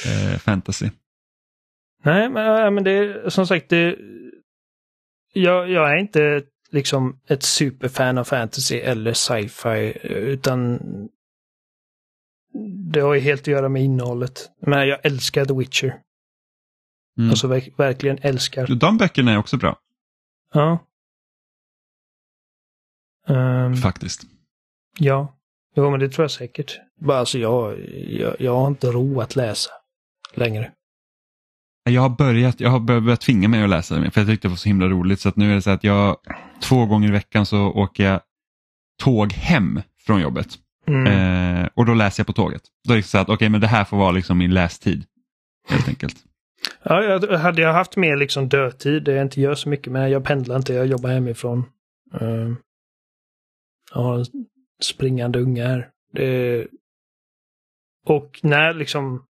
eh, 0.05 0.39
fantasy. 0.39 0.89
nej, 2.03 2.30
men, 2.30 2.74
men 2.74 2.84
det 2.84 2.91
är 2.91 3.30
som 3.30 3.47
sagt, 3.47 3.70
det, 3.70 3.95
jag, 5.34 5.70
jag 5.70 5.91
är 5.91 5.97
inte 5.97 6.43
liksom 6.72 7.20
ett 7.28 7.43
superfan 7.43 8.17
av 8.17 8.24
fantasy 8.24 8.76
eller 8.76 9.13
sci-fi, 9.13 9.97
utan 10.03 10.80
det 12.91 12.99
har 12.99 13.13
ju 13.13 13.20
helt 13.20 13.41
att 13.41 13.47
göra 13.47 13.70
med 13.70 13.84
innehållet. 13.84 14.49
Men 14.61 14.88
jag 14.88 15.05
älskar 15.05 15.45
The 15.45 15.53
Witcher. 15.53 15.93
Mm. 17.17 17.30
Alltså 17.30 17.47
verk, 17.47 17.74
verkligen 17.78 18.17
älskar. 18.22 18.67
De 18.67 18.97
böckerna 18.97 19.32
är 19.32 19.38
också 19.38 19.57
bra 19.57 19.80
Ja. 20.53 20.86
Ehm, 23.30 23.76
faktiskt. 23.76 24.22
ja. 25.00 25.36
Jo, 25.76 25.92
men 25.92 26.00
det 26.00 26.10
tror 26.10 26.24
jag 26.24 26.32
säkert. 26.32 26.80
Bara 27.02 27.18
alltså 27.20 27.38
jag, 27.40 27.80
jag, 28.08 28.36
jag 28.40 28.56
har 28.56 28.68
inte 28.68 28.88
ro 28.92 29.22
att 29.22 29.36
läsa 29.36 29.70
längre. 30.34 30.72
Jag 31.90 32.02
har 32.02 32.10
börjat, 32.10 32.60
jag 32.60 32.70
har 32.70 32.80
bör- 32.80 33.00
börjat 33.00 33.22
tvinga 33.22 33.48
mig 33.48 33.64
att 33.64 33.70
läsa 33.70 33.96
det 34.00 34.12
för 34.12 34.22
jag 34.22 34.28
tyckte 34.28 34.48
det 34.48 34.50
var 34.50 34.56
så 34.58 34.70
himla 34.70 34.88
roligt. 34.88 35.20
Så 35.20 35.30
att 35.30 35.36
nu 35.36 35.52
är 35.52 35.56
det 35.56 35.62
så 35.62 35.70
att 35.70 35.84
jag 35.84 36.18
två 36.62 36.86
gånger 36.86 37.08
i 37.08 37.12
veckan 37.12 37.46
så 37.46 37.58
åker 37.68 38.04
jag 38.04 38.22
tåg 39.04 39.34
hem 39.34 39.82
från 40.06 40.22
jobbet. 40.22 40.48
Mm. 40.88 41.08
Eh, 41.64 41.70
och 41.74 41.86
då 41.86 41.94
läser 41.94 42.20
jag 42.22 42.28
på 42.28 42.34
tåget. 42.34 42.62
Då 42.88 42.94
är 42.94 42.98
det 42.98 43.04
så 43.04 43.18
att 43.18 43.30
okej, 43.30 43.50
men 43.50 43.62
det 43.62 43.68
här 43.68 43.84
får 43.86 43.98
vara 43.98 44.12
liksom 44.12 44.38
min 44.38 44.54
lästid. 44.54 45.04
Helt 45.68 45.88
enkelt. 45.88 46.16
Ja, 46.84 47.04
jag, 47.04 47.38
hade 47.38 47.62
jag 47.62 47.74
haft 47.74 47.96
mer 47.98 48.16
liksom 48.18 48.50
dödtid, 48.50 49.04
det 49.04 49.12
jag 49.14 49.22
inte 49.22 49.42
gör 49.42 49.56
så 49.56 49.70
mycket 49.70 49.94
med, 49.94 50.10
jag 50.12 50.24
pendlar 50.24 50.56
inte, 50.56 50.74
jag 50.74 50.86
jobbar 50.88 51.10
hemifrån. 51.10 51.64
Uh, 52.22 52.54
jag 53.92 54.02
har 54.02 54.20
en 54.20 54.26
springande 54.82 55.40
unge 55.40 55.64
här. 55.64 55.92
Det, 56.12 56.68
och 58.06 58.40
när 58.44 58.74
liksom 58.74 59.26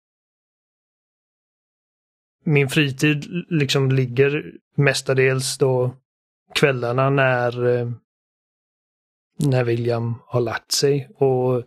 min 2.43 2.69
fritid 2.69 3.25
liksom 3.49 3.91
ligger 3.91 4.53
mestadels 4.75 5.57
då 5.57 5.95
kvällarna 6.55 7.09
när 7.09 7.67
eh, 7.67 7.91
när 9.39 9.63
William 9.63 10.15
har 10.25 10.41
lagt 10.41 10.71
sig 10.71 11.09
och 11.15 11.63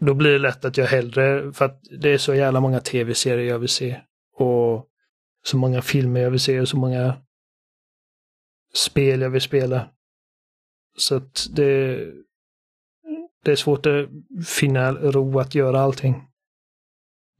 då 0.00 0.14
blir 0.14 0.30
det 0.30 0.38
lätt 0.38 0.64
att 0.64 0.76
jag 0.76 0.86
hellre, 0.86 1.52
för 1.52 1.64
att 1.64 1.80
det 2.00 2.10
är 2.10 2.18
så 2.18 2.34
jävla 2.34 2.60
många 2.60 2.80
tv-serier 2.80 3.48
jag 3.48 3.58
vill 3.58 3.68
se. 3.68 4.00
Och 4.34 4.88
så 5.44 5.56
många 5.56 5.82
filmer 5.82 6.20
jag 6.20 6.30
vill 6.30 6.40
se 6.40 6.60
och 6.60 6.68
så 6.68 6.76
många 6.76 7.16
spel 8.74 9.20
jag 9.20 9.30
vill 9.30 9.40
spela. 9.40 9.90
Så 10.96 11.14
att 11.16 11.46
det, 11.50 11.96
det 13.44 13.52
är 13.52 13.56
svårt 13.56 13.86
att 13.86 14.08
finna 14.46 14.92
ro 14.92 15.38
att 15.38 15.54
göra 15.54 15.80
allting. 15.80 16.14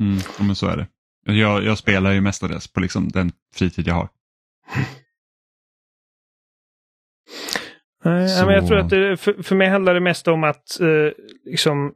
Mm, 0.00 0.18
ja, 0.38 0.44
men 0.44 0.56
så 0.56 0.66
är 0.66 0.76
det. 0.76 0.86
Jag, 1.32 1.64
jag 1.64 1.78
spelar 1.78 2.12
ju 2.12 2.20
mestadels 2.20 2.68
på 2.72 2.80
liksom 2.80 3.08
den 3.08 3.32
fritid 3.54 3.86
jag 3.88 3.94
har. 3.94 4.08
Nej, 8.04 8.28
Så- 8.28 8.46
men 8.46 8.54
jag 8.54 8.66
tror 8.66 8.78
att 8.78 8.90
det, 8.90 9.16
för, 9.16 9.42
för 9.42 9.54
mig 9.56 9.68
handlar 9.68 9.94
det 9.94 10.00
mest 10.00 10.28
om 10.28 10.44
att 10.44 10.80
eh, 10.80 11.12
liksom 11.44 11.92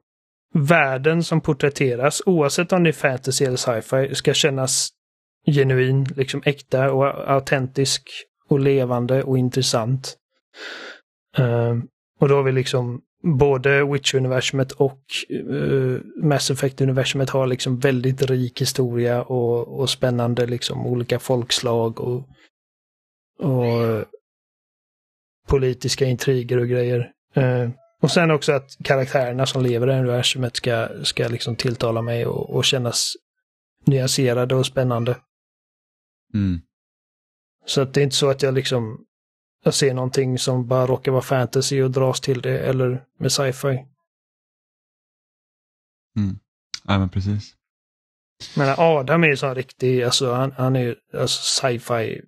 världen 0.54 1.24
som 1.24 1.40
porträtteras, 1.40 2.22
oavsett 2.26 2.72
om 2.72 2.82
det 2.84 2.90
är 2.90 2.92
fantasy 2.92 3.44
eller 3.44 3.56
sci-fi, 3.56 4.14
ska 4.14 4.34
kännas 4.34 4.88
genuin, 5.46 6.04
liksom 6.16 6.42
äkta 6.44 6.92
och 6.92 7.30
autentisk 7.30 8.10
och 8.48 8.60
levande 8.60 9.22
och 9.22 9.38
intressant. 9.38 10.16
Eh, 11.38 11.76
och 12.18 12.28
då 12.28 12.34
har 12.34 12.42
vi 12.42 12.52
liksom 12.52 13.02
både 13.22 13.84
Witcher-universumet 13.84 14.72
och 14.72 15.00
uh, 15.30 16.00
Mass 16.22 16.50
Effect-universumet 16.50 17.30
har 17.30 17.46
liksom 17.46 17.78
väldigt 17.78 18.22
rik 18.22 18.60
historia 18.60 19.22
och, 19.22 19.80
och 19.80 19.90
spännande 19.90 20.46
liksom 20.46 20.86
olika 20.86 21.18
folkslag 21.18 22.00
och, 22.00 22.28
och 23.38 24.04
politiska 25.48 26.04
intriger 26.04 26.58
och 26.58 26.68
grejer. 26.68 27.12
Eh, 27.34 27.70
och 28.02 28.10
sen 28.10 28.30
också 28.30 28.52
att 28.52 28.70
karaktärerna 28.84 29.46
som 29.46 29.62
lever 29.62 29.90
i 29.90 29.98
universumet 29.98 30.56
ska, 30.56 30.88
ska 31.02 31.28
liksom 31.28 31.56
tilltala 31.56 32.02
mig 32.02 32.26
och, 32.26 32.50
och 32.50 32.64
kännas 32.64 33.12
nyanserade 33.86 34.54
och 34.54 34.66
spännande. 34.66 35.16
Mm. 36.34 36.60
Så 37.66 37.80
att 37.80 37.94
det 37.94 38.00
är 38.00 38.04
inte 38.04 38.16
så 38.16 38.30
att 38.30 38.42
jag 38.42 38.54
liksom 38.54 39.06
jag 39.66 39.74
ser 39.74 39.94
någonting 39.94 40.38
som 40.38 40.66
bara 40.66 40.86
råkar 40.86 41.12
vara 41.12 41.22
fantasy 41.22 41.82
och 41.82 41.90
dras 41.90 42.20
till 42.20 42.40
det 42.40 42.58
eller 42.58 43.04
med 43.18 43.32
sci-fi. 43.32 43.86
Ja, 46.84 46.98
men 46.98 47.08
precis. 47.08 47.54
Men 48.56 48.74
Adam 48.78 49.24
är 49.24 49.28
ju 49.28 49.36
sån 49.36 49.54
riktig, 49.54 50.02
alltså 50.02 50.32
han, 50.32 50.52
han 50.52 50.76
är 50.76 50.80
ju 50.80 50.96
alltså 51.14 51.42
sci-fi. 51.42 52.22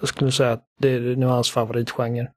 Jag 0.00 0.08
skulle 0.08 0.32
säga 0.32 0.52
att 0.52 0.64
det 0.78 0.88
är 0.88 1.00
nu 1.00 1.26
hans 1.26 1.50
favoritgenre. 1.50 2.32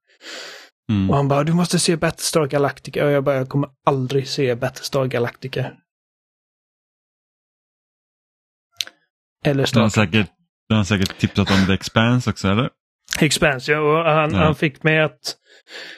Mm. 0.89 1.09
Och 1.09 1.15
han 1.15 1.27
bara, 1.27 1.43
du 1.43 1.53
måste 1.53 1.79
se 1.79 1.95
Battlestar 1.97 2.47
Galactica. 2.47 3.05
Och 3.05 3.11
jag 3.11 3.23
bara, 3.23 3.35
jag 3.35 3.49
kommer 3.49 3.69
aldrig 3.85 4.27
se 4.27 4.55
Battlestar 4.55 5.05
Galactica. 5.05 5.71
Eller 9.45 9.65
Star 9.65 9.89
Trek. 9.89 10.27
du 10.69 10.75
har 10.75 10.83
säkert 10.83 11.17
tipsat 11.17 11.51
om 11.51 11.65
The 11.67 11.73
Expanse 11.73 12.29
också 12.29 12.47
eller? 12.47 12.69
Expansion. 13.21 13.75
Och 13.77 14.03
han, 14.03 14.31
Ja. 14.31 14.37
han 14.37 14.55
fick 14.55 14.83
mig 14.83 14.99
att... 15.01 15.37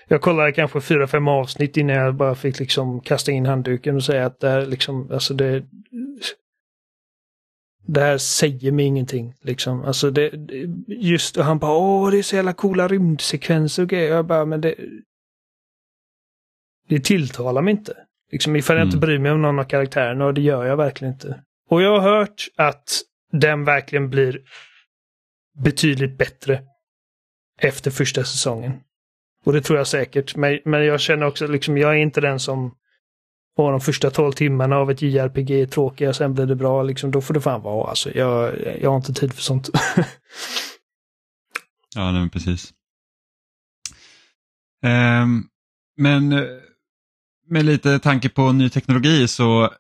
Jag 0.08 0.22
kollade 0.22 0.52
kanske 0.52 0.82
fyra, 0.82 1.08
fem 1.08 1.28
avsnitt 1.28 1.78
innan 1.78 1.96
jag 1.96 2.16
bara 2.16 2.36
fick 2.36 2.60
liksom 2.60 3.02
kasta 3.02 3.32
in 3.32 3.46
handduken 3.46 3.96
och 3.96 4.04
säga 4.04 4.26
att 4.26 4.40
det 4.40 4.50
här 4.50 4.66
liksom, 4.66 5.12
alltså 5.12 5.34
det... 5.34 5.64
Det 7.88 8.02
här 8.02 8.18
säger 8.18 8.72
mig 8.72 8.86
ingenting. 8.86 9.34
Liksom. 9.42 9.84
Alltså 9.84 10.12
det, 10.12 10.32
just, 10.88 11.38
och 11.38 11.44
han 11.46 11.60
bara 11.60 11.78
åh 11.78 12.12
det 12.12 12.18
är 12.18 12.24
så 12.24 12.36
jävla 12.36 12.54
coola 12.54 12.88
rymdsekvenser 12.88 13.84
och 13.84 13.90
grejer. 13.90 14.16
Jag 14.16 14.26
bara, 14.26 14.46
men 14.46 14.62
det... 14.62 14.76
Det 16.90 17.00
tilltalar 17.00 17.62
mig 17.62 17.72
inte. 17.72 17.94
Liksom 18.32 18.56
ifall 18.56 18.78
jag 18.78 18.86
inte 18.86 18.98
Mm. 18.98 19.08
bryr 19.08 19.20
mig 19.20 19.32
om 19.32 19.42
någon 19.42 19.60
av 19.60 19.64
karaktärerna 19.64 20.26
och 20.26 20.34
det 20.34 20.42
gör 20.42 20.66
jag 20.66 20.78
verkligen 20.78 21.14
inte. 21.14 21.44
Och 21.70 21.82
jag 21.82 22.00
har 22.00 22.18
hört 22.18 22.48
att 22.56 23.02
den 23.32 23.64
verkligen 23.66 24.10
blir 24.10 24.42
betydligt 25.64 26.18
bättre 26.18 26.64
efter 27.62 27.92
första 27.92 28.24
säsongen. 28.24 28.74
Och 29.46 29.54
det 29.54 29.62
tror 29.62 29.78
jag 29.78 29.88
säkert. 29.88 30.36
Men, 30.36 30.60
men 30.66 30.86
jag 30.86 31.00
känner 31.00 31.26
också 31.26 31.48
liksom, 31.48 31.78
jag 31.78 31.92
är 31.92 31.98
inte 31.98 32.22
den 32.22 32.40
som 32.40 32.76
och 33.58 33.72
de 33.72 33.82
första 33.82 34.12
12 34.12 34.32
timmarna 34.32 34.76
av 34.76 34.92
ett 34.92 35.02
JRPG 35.02 35.52
är 35.52 35.66
tråkiga, 35.66 36.14
sen 36.14 36.34
blir 36.34 36.46
det 36.46 36.56
bra. 36.56 36.84
Liksom, 36.84 37.12
då 37.12 37.22
får 37.22 37.34
det 37.34 37.42
fan 37.42 37.62
vara. 37.62 37.90
Alltså, 37.90 38.18
jag, 38.18 38.54
jag 38.82 38.90
har 38.90 38.98
inte 38.98 39.14
tid 39.14 39.34
för 39.34 39.42
sånt. 39.42 39.70
Ja, 41.96 42.12
nej, 42.12 42.22
men 42.22 42.30
precis. 42.30 42.74
Um, 45.24 45.48
men 45.98 46.30
med 47.48 47.66
lite 47.66 48.00
tanke 48.00 48.30
på 48.30 48.52
ny 48.52 48.70
teknologi 48.70 49.28
så 49.28 49.74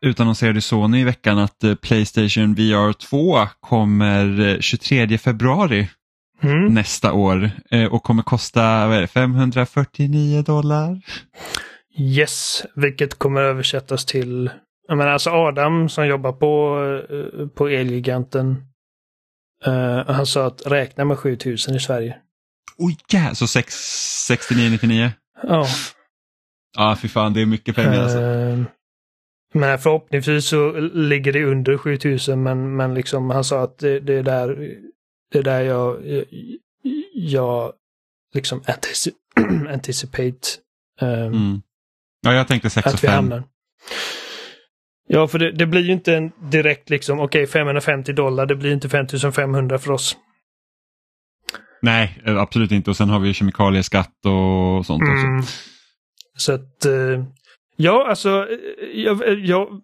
utannonserade 0.00 0.60
Sony 0.60 1.00
i 1.00 1.04
veckan 1.04 1.38
att 1.38 1.64
eh, 1.64 1.74
Playstation 1.74 2.54
VR 2.54 2.92
2 2.92 3.46
kommer 3.60 4.40
eh, 4.40 4.60
23 4.60 5.18
februari 5.18 5.88
Mm. 6.44 6.74
nästa 6.74 7.12
år 7.12 7.50
eh, 7.70 7.84
och 7.92 8.02
kommer 8.02 8.22
kosta 8.22 8.86
vad 8.86 8.96
är 8.96 9.00
det, 9.00 9.06
549 9.06 10.42
dollar. 10.42 11.00
Yes, 11.98 12.62
vilket 12.74 13.14
kommer 13.14 13.40
översättas 13.40 14.04
till... 14.04 14.50
Jag 14.88 14.98
menar 14.98 15.10
alltså 15.12 15.30
Adam 15.30 15.88
som 15.88 16.06
jobbar 16.06 16.32
på, 16.32 16.78
eh, 17.10 17.48
på 17.48 17.68
Elgiganten. 17.68 18.56
eh, 19.66 20.06
han 20.14 20.26
sa 20.26 20.46
att 20.46 20.66
räkna 20.66 21.04
med 21.04 21.18
7000 21.18 21.74
i 21.74 21.80
Sverige. 21.80 22.16
Oj, 22.78 22.96
yeah, 23.14 23.32
så 23.32 23.46
6 23.46 23.74
69,99. 24.30 25.10
Ja. 25.42 25.66
Ja, 26.76 26.96
fy 27.02 27.08
fan, 27.08 27.32
det 27.32 27.40
är 27.42 27.46
mycket 27.46 27.76
pengar 27.76 28.02
alltså. 28.02 28.18
eh, 28.20 28.58
men 29.54 29.78
förhoppningsvis 29.78 30.46
så 30.48 30.72
ligger 30.80 31.32
det 31.32 31.44
under 31.44 31.76
7000 31.78 32.42
men, 32.42 32.76
men 32.76 32.94
liksom 32.94 33.30
han 33.30 33.44
sa 33.44 33.62
att 33.62 33.78
det, 33.78 34.00
det 34.00 34.14
är 34.14 34.22
där, 34.22 34.70
det 35.34 35.38
är 35.38 35.42
där 35.42 35.60
jag, 35.60 36.06
jag, 36.06 36.24
jag 37.14 37.72
liksom 38.34 38.60
antici- 38.62 39.68
anticipate 39.72 40.38
eh, 41.00 41.08
Mm. 41.26 41.62
Ja, 42.20 42.34
jag 42.34 42.48
tänkte 42.48 42.70
6 42.70 42.86
och 42.86 42.94
att 42.94 43.04
vi 43.04 43.08
5. 43.08 43.14
hamnar. 43.14 43.44
Ja, 45.08 45.28
för 45.28 45.38
det, 45.38 45.52
det 45.52 45.66
blir 45.66 45.80
ju 45.82 45.92
inte 45.92 46.14
en 46.16 46.32
direkt 46.50 46.90
liksom, 46.90 47.20
okej 47.20 47.46
550 47.46 48.12
dollar, 48.12 48.46
det 48.46 48.56
blir 48.56 48.72
inte 48.72 48.88
5500 48.88 49.78
för 49.78 49.90
oss. 49.92 50.16
Nej, 51.82 52.22
eh, 52.26 52.36
absolut 52.36 52.70
inte. 52.72 52.90
Och 52.90 52.96
sen 52.96 53.08
har 53.08 53.20
vi 53.20 53.34
kemikalieskatt 53.34 54.14
och 54.26 54.86
sånt 54.86 55.02
också. 55.02 55.26
Mm. 55.26 55.42
Så 56.36 56.52
att, 56.52 56.84
eh, 56.84 57.24
ja 57.76 58.08
alltså, 58.08 58.48
eh, 58.50 58.86
jag, 59.00 59.38
jag, 59.38 59.80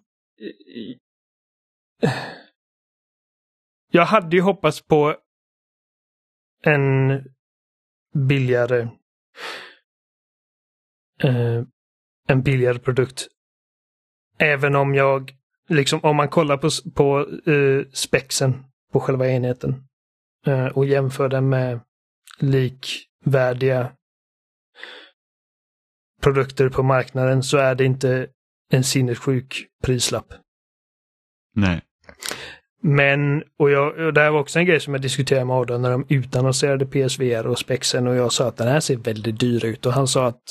jag 3.91 4.05
hade 4.05 4.35
ju 4.35 4.41
hoppats 4.41 4.81
på 4.81 5.15
en 6.65 7.23
billigare 8.13 8.89
eh, 11.23 11.63
en 12.27 12.41
billigare 12.41 12.79
produkt. 12.79 13.27
Även 14.37 14.75
om 14.75 14.95
jag, 14.95 15.31
liksom 15.69 15.99
om 16.03 16.15
man 16.15 16.29
kollar 16.29 16.57
på, 16.57 16.69
på 16.95 17.19
eh, 17.51 17.85
spexen 17.93 18.65
på 18.91 18.99
själva 18.99 19.27
enheten 19.27 19.87
eh, 20.45 20.65
och 20.65 20.85
jämför 20.85 21.29
den 21.29 21.49
med 21.49 21.79
likvärdiga 22.39 23.95
produkter 26.21 26.69
på 26.69 26.83
marknaden 26.83 27.43
så 27.43 27.57
är 27.57 27.75
det 27.75 27.85
inte 27.85 28.27
en 28.71 28.83
sinnessjuk 28.83 29.67
prislapp. 29.83 30.33
Nej. 31.55 31.81
Men, 32.83 33.43
och, 33.57 33.71
jag, 33.71 33.97
och 33.97 34.13
det 34.13 34.21
här 34.21 34.31
var 34.31 34.39
också 34.39 34.59
en 34.59 34.65
grej 34.65 34.79
som 34.79 34.93
jag 34.93 35.01
diskuterade 35.01 35.45
med 35.45 35.55
Adam 35.55 35.81
när 35.81 35.91
de 35.91 36.05
utannonserade 36.09 36.85
PSVR 36.85 37.47
och 37.47 37.59
spexen 37.59 38.07
och 38.07 38.15
jag 38.15 38.33
sa 38.33 38.47
att 38.47 38.57
den 38.57 38.67
här 38.67 38.79
ser 38.79 38.97
väldigt 38.97 39.39
dyr 39.39 39.65
ut 39.65 39.85
och 39.85 39.93
han 39.93 40.07
sa 40.07 40.27
att 40.27 40.41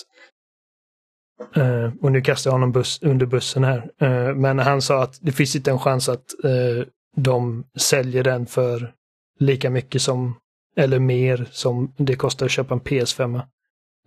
Uh, 1.56 1.92
och 2.00 2.12
nu 2.12 2.20
kastar 2.20 2.50
jag 2.50 2.52
honom 2.52 2.72
bus 2.72 3.02
under 3.02 3.26
bussen 3.26 3.64
här. 3.64 3.90
Uh, 4.02 4.34
men 4.34 4.58
han 4.58 4.82
sa 4.82 5.02
att 5.02 5.18
det 5.20 5.32
finns 5.32 5.56
inte 5.56 5.70
en 5.70 5.78
chans 5.78 6.08
att 6.08 6.24
uh, 6.44 6.84
de 7.16 7.64
säljer 7.78 8.24
den 8.24 8.46
för 8.46 8.92
lika 9.38 9.70
mycket 9.70 10.02
som, 10.02 10.36
eller 10.76 10.98
mer 10.98 11.48
som 11.50 11.94
det 11.96 12.16
kostar 12.16 12.46
att 12.46 12.52
köpa 12.52 12.74
en 12.74 12.80
PS5. 12.80 13.42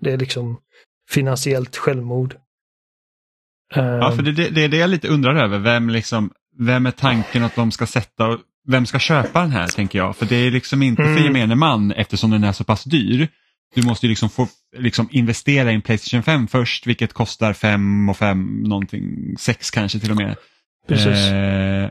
Det 0.02 0.12
är 0.12 0.18
liksom 0.18 0.58
finansiellt 1.10 1.78
självmord. 1.78 2.36
Ja, 3.76 4.12
för 4.16 4.24
det, 4.24 4.32
det, 4.32 4.50
det 4.50 4.64
är 4.64 4.70
det 4.70 4.78
jag 4.78 4.90
lite 4.90 5.08
undrar 5.08 5.36
över. 5.36 5.60
Vem, 5.60 5.90
liksom, 5.90 6.32
vem 6.60 6.86
är 6.86 6.92
tanken 6.92 7.44
att 7.44 7.56
de 7.56 7.72
ska 7.72 7.86
sätta 7.86 8.28
och 8.28 8.40
vem 8.68 8.86
ska 8.86 9.00
köpa 9.00 9.42
den 9.42 9.52
här 9.52 9.68
tänker 9.68 10.00
jag. 10.00 10.16
För 10.16 10.26
det 10.26 10.36
är 10.36 10.52
liksom 10.52 10.84
inte 10.84 11.04
för 11.04 11.12
Mm. 11.12 11.24
gemene 11.24 11.56
man 11.56 11.92
eftersom 11.92 12.30
den 12.30 12.44
är 12.44 12.52
så 12.52 12.64
pass 12.64 12.84
dyr. 12.84 13.28
Du 13.76 13.82
måste 13.82 14.06
ju 14.06 14.10
liksom 14.10 14.30
få 14.30 14.48
liksom 14.78 15.08
investera 15.12 15.72
i 15.72 15.76
en 15.76 15.82
Playstation 15.82 16.24
5 16.24 16.48
först 16.48 16.88
vilket 16.88 17.14
kostar 17.14 17.54
5 17.54 18.10
och 18.10 18.18
5 18.18 18.64
någonting, 18.64 19.36
6 19.40 19.72
kanske 19.72 20.00
till 20.00 20.12
och 20.12 20.18
med. 20.18 20.36
Precis. 20.88 21.32
Eh, 21.32 21.90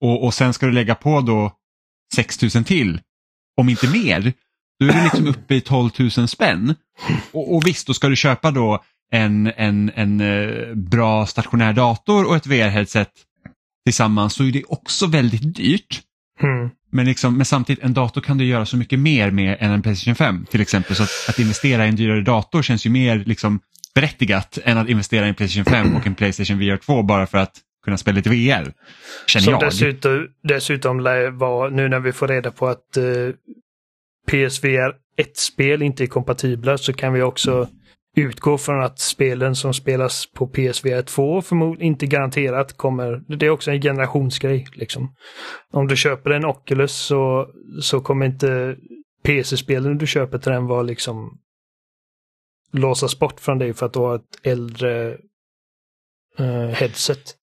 och, 0.00 0.24
och 0.24 0.34
sen 0.34 0.52
ska 0.52 0.66
du 0.66 0.72
lägga 0.72 0.94
på 0.94 1.20
då 1.20 1.52
6 2.14 2.42
000 2.54 2.64
till, 2.64 3.00
om 3.56 3.68
inte 3.68 3.88
mer. 3.88 4.32
Då 4.80 4.86
är 4.86 4.92
du 4.92 5.02
liksom 5.02 5.26
uppe 5.26 5.54
i 5.54 5.60
12 5.60 5.90
000 5.98 6.28
spänn. 6.28 6.74
Och, 7.32 7.54
och 7.54 7.66
visst, 7.66 7.86
då 7.86 7.94
ska 7.94 8.08
du 8.08 8.16
köpa 8.16 8.50
då 8.50 8.84
en, 9.12 9.52
en, 9.56 9.90
en 9.94 10.20
eh, 10.20 10.74
bra 10.74 11.26
stationär 11.26 11.72
dator 11.72 12.26
och 12.26 12.36
ett 12.36 12.46
VR-headset 12.46 13.10
tillsammans 13.88 14.34
så 14.34 14.44
är 14.44 14.52
det 14.52 14.64
också 14.64 15.06
väldigt 15.06 15.54
dyrt. 15.54 16.02
Mm. 16.42 16.70
Men, 16.92 17.06
liksom, 17.06 17.36
men 17.36 17.46
samtidigt, 17.46 17.84
en 17.84 17.94
dator 17.94 18.20
kan 18.20 18.38
du 18.38 18.44
göra 18.44 18.66
så 18.66 18.76
mycket 18.76 18.98
mer 18.98 19.30
med 19.30 19.56
än 19.60 19.70
en 19.70 19.82
Playstation 19.82 20.14
5 20.14 20.46
till 20.50 20.60
exempel. 20.60 20.96
Så 20.96 21.02
att, 21.02 21.10
att 21.28 21.38
investera 21.38 21.86
i 21.86 21.88
en 21.88 21.96
dyrare 21.96 22.20
dator 22.20 22.62
känns 22.62 22.86
ju 22.86 22.90
mer 22.90 23.18
liksom, 23.26 23.60
berättigat 23.94 24.58
än 24.64 24.78
att 24.78 24.88
investera 24.88 25.26
i 25.26 25.28
en 25.28 25.34
Playstation 25.34 25.64
5 25.64 25.96
och 25.96 26.06
en 26.06 26.14
Playstation 26.14 26.58
VR 26.58 26.76
2 26.76 27.02
bara 27.02 27.26
för 27.26 27.38
att 27.38 27.52
kunna 27.84 27.96
spela 27.96 28.16
lite 28.16 28.30
VR. 28.30 28.72
Känner 29.26 29.44
Som 29.44 29.52
jag. 29.52 29.60
dessutom, 29.60 30.28
dessutom 30.42 31.02
vara, 31.38 31.70
nu 31.70 31.88
när 31.88 32.00
vi 32.00 32.12
får 32.12 32.28
reda 32.28 32.50
på 32.50 32.68
att 32.68 32.96
eh, 32.96 33.04
PSVR 34.30 34.92
1-spel 35.22 35.82
inte 35.82 36.04
är 36.04 36.06
kompatibla 36.06 36.78
så 36.78 36.92
kan 36.92 37.12
vi 37.12 37.22
också 37.22 37.68
utgå 38.20 38.58
från 38.58 38.82
att 38.82 38.98
spelen 38.98 39.54
som 39.54 39.74
spelas 39.74 40.26
på 40.26 40.46
PSVR 40.46 41.02
2 41.02 41.42
förmodligen 41.42 41.86
inte 41.86 42.06
garanterat 42.06 42.76
kommer, 42.76 43.22
det 43.36 43.46
är 43.46 43.50
också 43.50 43.70
en 43.70 43.82
generationsgrej 43.82 44.66
liksom. 44.72 45.14
Om 45.70 45.86
du 45.86 45.96
köper 45.96 46.30
en 46.30 46.44
Oculus 46.44 46.92
så, 46.92 47.48
så 47.82 48.00
kommer 48.00 48.26
inte 48.26 48.76
PC-spelen 49.22 49.98
du 49.98 50.06
köper 50.06 50.38
till 50.38 50.52
den 50.52 50.66
vara 50.66 50.82
liksom 50.82 51.38
låsas 52.72 53.18
bort 53.18 53.40
från 53.40 53.58
dig 53.58 53.74
för 53.74 53.86
att 53.86 53.92
du 53.92 53.98
har 53.98 54.14
ett 54.14 54.38
äldre 54.42 55.16
eh, 56.38 56.68
headset. 56.68 57.34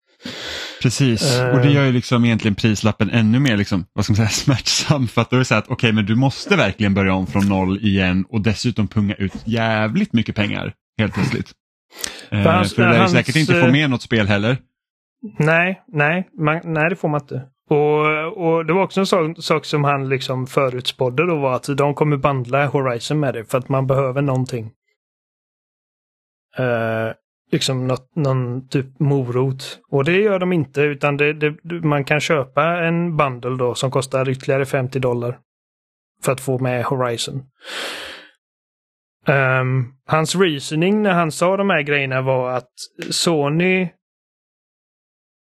Precis, 0.86 1.40
Eh. 1.40 1.50
och 1.50 1.60
det 1.62 1.72
gör 1.72 1.86
ju 1.86 1.92
liksom 1.92 2.26
egentligen 2.26 2.56
prislappen 2.56 3.10
ännu 3.10 3.40
mer 3.40 3.58
liksom, 3.58 3.86
vad 3.94 4.06
ska 4.06 4.12
man 4.12 4.16
säga, 4.16 4.28
smärtsam. 4.30 5.08
För 5.08 5.22
att 5.22 5.30
då 5.30 5.36
är 5.36 5.40
det 5.40 5.46
så 5.46 5.54
här 5.54 5.62
att 5.62 5.70
okej, 5.70 5.92
men 5.94 6.06
du 6.06 6.16
måste 6.16 6.56
verkligen 6.56 6.94
börja 6.94 7.14
om 7.14 7.28
från 7.28 7.50
noll 7.50 7.78
igen 7.78 8.26
och 8.30 8.42
dessutom 8.42 8.88
punga 8.88 9.16
ut 9.16 9.34
jävligt 9.46 10.14
mycket 10.14 10.36
pengar 10.36 10.74
helt 10.98 11.14
plötsligt. 11.14 11.52
Eh, 12.32 12.44
För 12.44 12.50
hans- 12.52 12.74
för 12.76 12.84
du 12.84 12.90
lär 12.90 13.00
hans, 13.00 13.12
säkert 13.12 13.36
inte 13.36 13.54
få 13.62 13.66
eh, 13.66 13.72
med 13.72 13.90
något 13.90 14.02
spel 14.02 14.28
heller. 14.28 14.58
Nej, 15.40 15.82
nej, 15.88 16.30
man, 16.40 16.60
nej 16.64 16.90
det 16.90 16.96
får 16.96 17.08
man 17.10 17.22
inte. 17.22 17.42
Och, 17.70 18.48
och 18.48 18.66
det 18.66 18.74
var 18.74 18.84
också 18.84 19.00
en 19.00 19.06
sak, 19.06 19.36
sak 19.40 19.66
som 19.66 19.84
han 19.84 20.10
liksom 20.10 20.48
förutspådde 20.48 21.28
då 21.28 21.36
var 21.40 21.56
att 21.56 21.78
de 21.78 21.94
kommer 21.96 22.18
bandla 22.18 22.66
Horizon 22.68 23.20
med 23.20 23.34
det 23.34 23.46
för 23.52 23.58
att 23.58 23.70
man 23.70 23.88
behöver 23.88 24.22
någonting. 24.22 24.72
Eh, 26.58 27.12
liksom 27.56 27.88
något, 27.88 28.16
någon 28.16 28.68
typ 28.68 29.00
morot. 29.00 29.80
Och 29.90 30.04
det 30.06 30.22
gör 30.22 30.40
de 30.40 30.54
inte 30.54 30.82
utan 30.82 31.18
det, 31.18 31.34
det, 31.34 31.56
man 31.84 32.04
kan 32.04 32.20
köpa 32.20 32.64
en 32.64 33.18
bundle 33.18 33.58
då 33.58 33.76
som 33.76 33.92
kostar 33.92 34.30
ytterligare 34.30 34.66
50 34.66 35.00
dollar. 35.00 35.40
För 36.24 36.32
att 36.32 36.42
få 36.42 36.60
med 36.60 36.84
Horizon. 36.84 37.44
Um, 39.28 39.94
hans 40.06 40.36
reasoning 40.36 41.02
när 41.02 41.14
han 41.14 41.32
sa 41.32 41.58
de 41.58 41.70
här 41.70 41.82
grejerna 41.82 42.22
var 42.22 42.52
att 42.52 42.72
Sony 43.10 43.90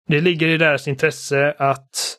det 0.09 0.21
ligger 0.21 0.49
i 0.49 0.57
deras 0.57 0.89
intresse 0.89 1.55
att 1.59 2.18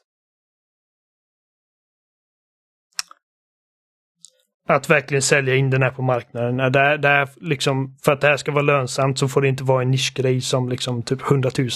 att 4.70 4.90
verkligen 4.90 5.22
sälja 5.22 5.56
in 5.56 5.70
den 5.70 5.82
här 5.82 5.92
på 5.92 6.02
marknaden. 6.02 6.72
Där, 6.72 6.98
där 6.98 7.30
liksom, 7.36 7.98
för 8.04 8.12
att 8.12 8.22
det 8.22 8.28
här 8.28 8.38
ska 8.38 8.52
vara 8.52 8.62
lönsamt 8.62 9.20
så 9.20 9.28
får 9.28 9.42
det 9.42 9.48
inte 9.48 9.64
vara 9.64 9.82
en 9.82 9.92
nischgrej 9.92 10.42
som 10.42 10.70
liksom 10.70 11.04
typ 11.04 11.22
100 11.22 11.52
000 11.58 11.70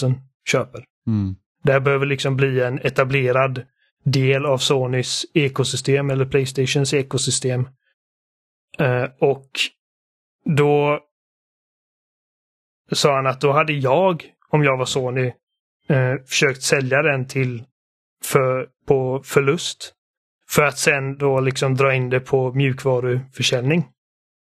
köper. 0.49 0.83
Mm. 1.07 1.35
Det 1.63 1.71
här 1.71 1.79
behöver 1.79 2.05
liksom 2.05 2.35
bli 2.35 2.61
en 2.61 2.79
etablerad 2.79 3.65
del 4.03 4.45
av 4.45 4.57
Sonys 4.57 5.25
ekosystem 5.33 6.09
eller 6.09 6.25
Playstations 6.25 6.93
ekosystem. 6.93 7.67
Eh, 8.79 9.05
och 9.19 9.49
då 10.45 10.99
sa 12.91 13.15
han 13.15 13.27
att 13.27 13.41
då 13.41 13.51
hade 13.51 13.73
jag, 13.73 14.23
om 14.49 14.63
jag 14.63 14.77
var 14.77 14.85
Sony, 14.85 15.33
eh, 15.87 16.15
försökt 16.27 16.61
sälja 16.61 17.01
den 17.01 17.27
till 17.27 17.63
för, 18.23 18.67
på 18.87 19.21
förlust. 19.25 19.93
För 20.55 20.63
att 20.63 20.77
sen 20.77 21.17
då 21.17 21.39
liksom 21.39 21.75
dra 21.75 21.93
in 21.93 22.09
det 22.09 22.19
på 22.19 22.53
mjukvaruförsäljning. 22.53 23.85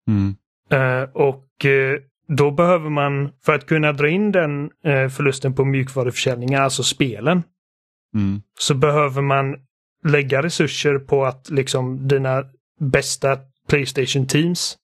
Mm. 0.08 0.36
Eh, 0.72 1.10
och 1.10 1.66
eh, 1.66 2.00
då 2.28 2.52
behöver 2.52 2.90
man, 2.90 3.32
för 3.46 3.54
att 3.54 3.66
kunna 3.66 3.94
dra 3.94 4.10
in 4.10 4.32
den 4.32 4.72
eh, 4.84 5.10
förlusten 5.10 5.56
på 5.56 5.66
mjukvaruförsäljningen, 5.66 6.62
alltså 6.62 6.84
spelen, 6.84 7.44
Mm. 8.16 8.42
så 8.60 8.74
behöver 8.74 9.22
man 9.22 9.56
lägga 10.06 10.44
resurser 10.44 11.00
på 11.00 11.26
att 11.26 11.50
liksom 11.50 12.08
dina 12.08 12.46
bästa 12.80 13.38
Playstation 13.68 14.28
Teams 14.28 14.78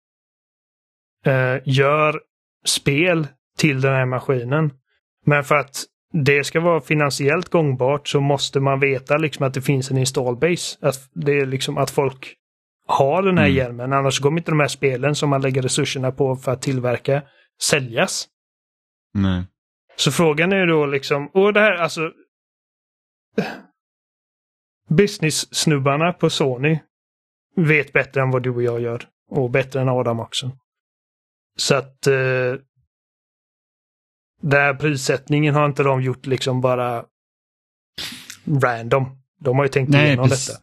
gör 1.63 2.21
spel 2.65 3.27
till 3.57 3.81
den 3.81 3.93
här 3.93 4.05
maskinen. 4.05 4.71
Men 5.25 5.43
för 5.43 5.55
att 5.55 5.83
det 6.13 6.43
ska 6.43 6.59
vara 6.59 6.81
finansiellt 6.81 7.49
gångbart 7.49 8.07
så 8.07 8.21
måste 8.21 8.59
man 8.59 8.79
veta 8.79 9.17
liksom 9.17 9.45
att 9.45 9.53
det 9.53 9.61
finns 9.61 9.91
en 9.91 9.97
installbase. 9.97 10.77
Att 10.81 11.09
det 11.13 11.31
är 11.39 11.45
liksom 11.45 11.77
att 11.77 11.91
folk 11.91 12.33
har 12.87 13.23
den 13.23 13.37
här 13.37 13.45
Mm. 13.45 13.57
hjälmen. 13.57 13.93
Annars 13.93 14.19
kommer 14.19 14.37
inte 14.37 14.51
de 14.51 14.59
här 14.59 14.67
spelen 14.67 15.15
som 15.15 15.29
man 15.29 15.41
lägger 15.41 15.61
resurserna 15.61 16.11
på 16.11 16.35
för 16.35 16.51
att 16.51 16.61
tillverka 16.61 17.23
säljas. 17.61 18.27
Nej. 19.13 19.43
Så 19.95 20.11
frågan 20.11 20.51
är 20.51 20.57
ju 20.57 20.65
då 20.65 20.85
liksom, 20.85 21.27
och 21.33 21.53
det 21.53 21.59
här 21.59 21.71
alltså 21.75 22.11
Business-snubbarna 24.89 26.13
på 26.13 26.29
Sony 26.29 26.79
vet 27.55 27.93
bättre 27.93 28.21
än 28.21 28.31
vad 28.31 28.43
du 28.43 28.49
och 28.49 28.63
jag 28.63 28.81
gör. 28.81 29.07
Och 29.29 29.49
bättre 29.51 29.81
än 29.81 29.89
Adam 29.89 30.19
också. 30.19 30.51
Så 31.57 31.75
att 31.75 32.07
eh, 32.07 32.53
den 34.41 34.61
här 34.61 34.73
prissättningen 34.73 35.55
har 35.55 35.65
inte 35.65 35.83
de 35.83 36.01
gjort 36.01 36.25
liksom 36.25 36.61
bara 36.61 37.03
random. 38.63 39.05
De 39.39 39.57
har 39.57 39.65
ju 39.65 39.69
tänkt 39.69 39.89
Nej, 39.89 40.07
igenom 40.07 40.29
precis. 40.29 40.47
detta. 40.47 40.61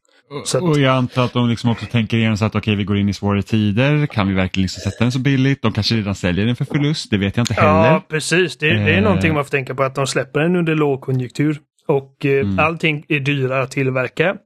Att- 0.59 0.63
Och 0.63 0.79
jag 0.79 0.97
antar 0.97 1.25
att 1.25 1.33
de 1.33 1.49
liksom 1.49 1.71
också 1.71 1.87
tänker 1.87 2.17
igenom 2.17 2.37
så 2.37 2.45
att 2.45 2.55
okej, 2.55 2.75
vi 2.77 2.85
går 2.85 2.97
in 2.99 3.09
i 3.09 3.15
svårare 3.15 3.43
tider. 3.43 4.07
Kan 4.07 4.29
vi 4.29 4.35
verkligen 4.35 4.63
liksom 4.63 4.81
sätta 4.91 5.05
den 5.05 5.13
så 5.13 5.19
billigt? 5.19 5.63
De 5.63 5.73
kanske 5.73 5.95
redan 5.95 6.15
säljer 6.15 6.47
den 6.47 6.57
för 6.57 6.65
förlust. 6.65 7.11
Det 7.11 7.19
vet 7.19 7.37
jag 7.37 7.43
inte 7.43 7.55
heller. 7.55 7.69
Ja, 7.93 8.03
precis. 8.09 8.57
Det, 8.57 8.67
det 8.75 8.93
är 8.93 8.97
Eh. 8.99 9.03
någonting 9.03 9.35
man 9.35 9.45
får 9.45 9.51
tänka 9.51 9.75
på 9.75 9.83
att 9.83 9.95
de 9.95 10.07
släpper 10.07 10.41
den 10.41 10.57
under 10.57 10.75
lågkonjunktur. 10.75 11.59
Och 11.87 12.27
eh, 12.27 12.41
Mm. 12.41 12.59
allting 12.59 13.05
är 13.09 13.21
dyrare 13.21 13.63
att 13.63 13.71
tillverka. 13.71 14.37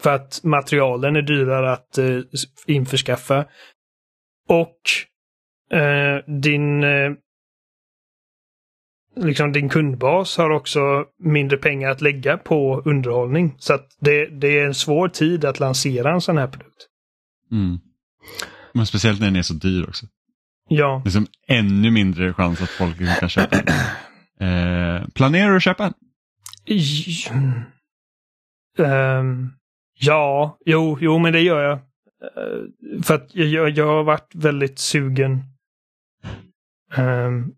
För 0.00 0.14
att 0.14 0.40
materialen 0.44 1.16
är 1.16 1.22
dyrare 1.22 1.72
att 1.72 1.98
eh, 1.98 2.06
införskaffa. 2.66 3.44
Och 4.48 4.76
eh, 5.78 6.32
din 6.40 6.84
eh, 6.84 7.10
liksom 9.16 9.52
din 9.52 9.68
kundbas 9.68 10.36
har 10.36 10.50
också 10.50 10.80
mindre 11.22 11.56
pengar 11.58 11.90
att 11.90 12.00
lägga 12.00 12.36
på 12.38 12.82
underhållning. 12.84 13.54
Så 13.58 13.74
att 13.74 13.86
det, 14.00 14.26
det 14.26 14.58
är 14.60 14.66
en 14.66 14.74
svår 14.74 15.08
tid 15.08 15.44
att 15.44 15.60
lansera 15.60 16.12
en 16.12 16.20
sån 16.20 16.38
här 16.38 16.46
produkt. 16.48 16.86
Mm. 17.52 17.78
Men 18.74 18.86
speciellt 18.86 19.20
när 19.20 19.26
den 19.26 19.36
är 19.36 19.42
så 19.42 19.54
dyr 19.54 19.84
också. 19.88 20.06
Ja, 20.68 21.02
Liksom 21.04 21.26
ännu 21.48 21.90
mindre 21.90 22.32
chans 22.34 22.62
att 22.62 22.68
folk 22.70 23.18
kan 23.20 23.28
köpa 23.28 23.56
den. 23.56 23.74
Eh, 24.48 25.08
planerar 25.14 25.50
du 25.50 25.56
att 25.56 25.62
köpa 25.62 25.82
den? 25.82 25.94
I- 26.66 26.82
Ehm, 28.78 29.48
ja, 30.00 30.58
jo, 30.66 30.98
jo, 31.00 31.18
men 31.18 31.32
det 31.32 31.40
gör 31.40 31.62
jag. 31.62 31.72
Eh, 31.72 33.02
för 33.02 33.14
att 33.14 33.34
jag, 33.34 33.46
jag, 33.48 33.70
jag 33.70 33.86
har 33.86 34.04
varit 34.04 34.34
väldigt 34.34 34.78
sugen. 34.78 35.42
Um, 36.96 37.54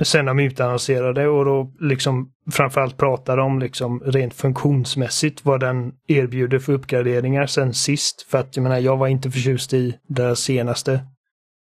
sen 0.00 0.26
de 0.26 0.38
utannonserade 0.38 1.28
och 1.28 1.44
då 1.44 1.72
liksom 1.80 2.32
framförallt 2.50 2.96
pratade 2.96 3.42
om 3.42 3.58
liksom 3.58 4.00
rent 4.00 4.34
funktionsmässigt 4.34 5.44
vad 5.44 5.60
den 5.60 5.92
erbjuder 6.08 6.58
för 6.58 6.72
uppgraderingar 6.72 7.46
sen 7.46 7.74
sist. 7.74 8.22
För 8.22 8.38
att 8.38 8.56
jag 8.56 8.62
menar, 8.62 8.78
jag 8.78 8.96
var 8.96 9.08
inte 9.08 9.30
förtjust 9.30 9.74
i 9.74 9.98
det 10.08 10.36
senaste. 10.36 11.00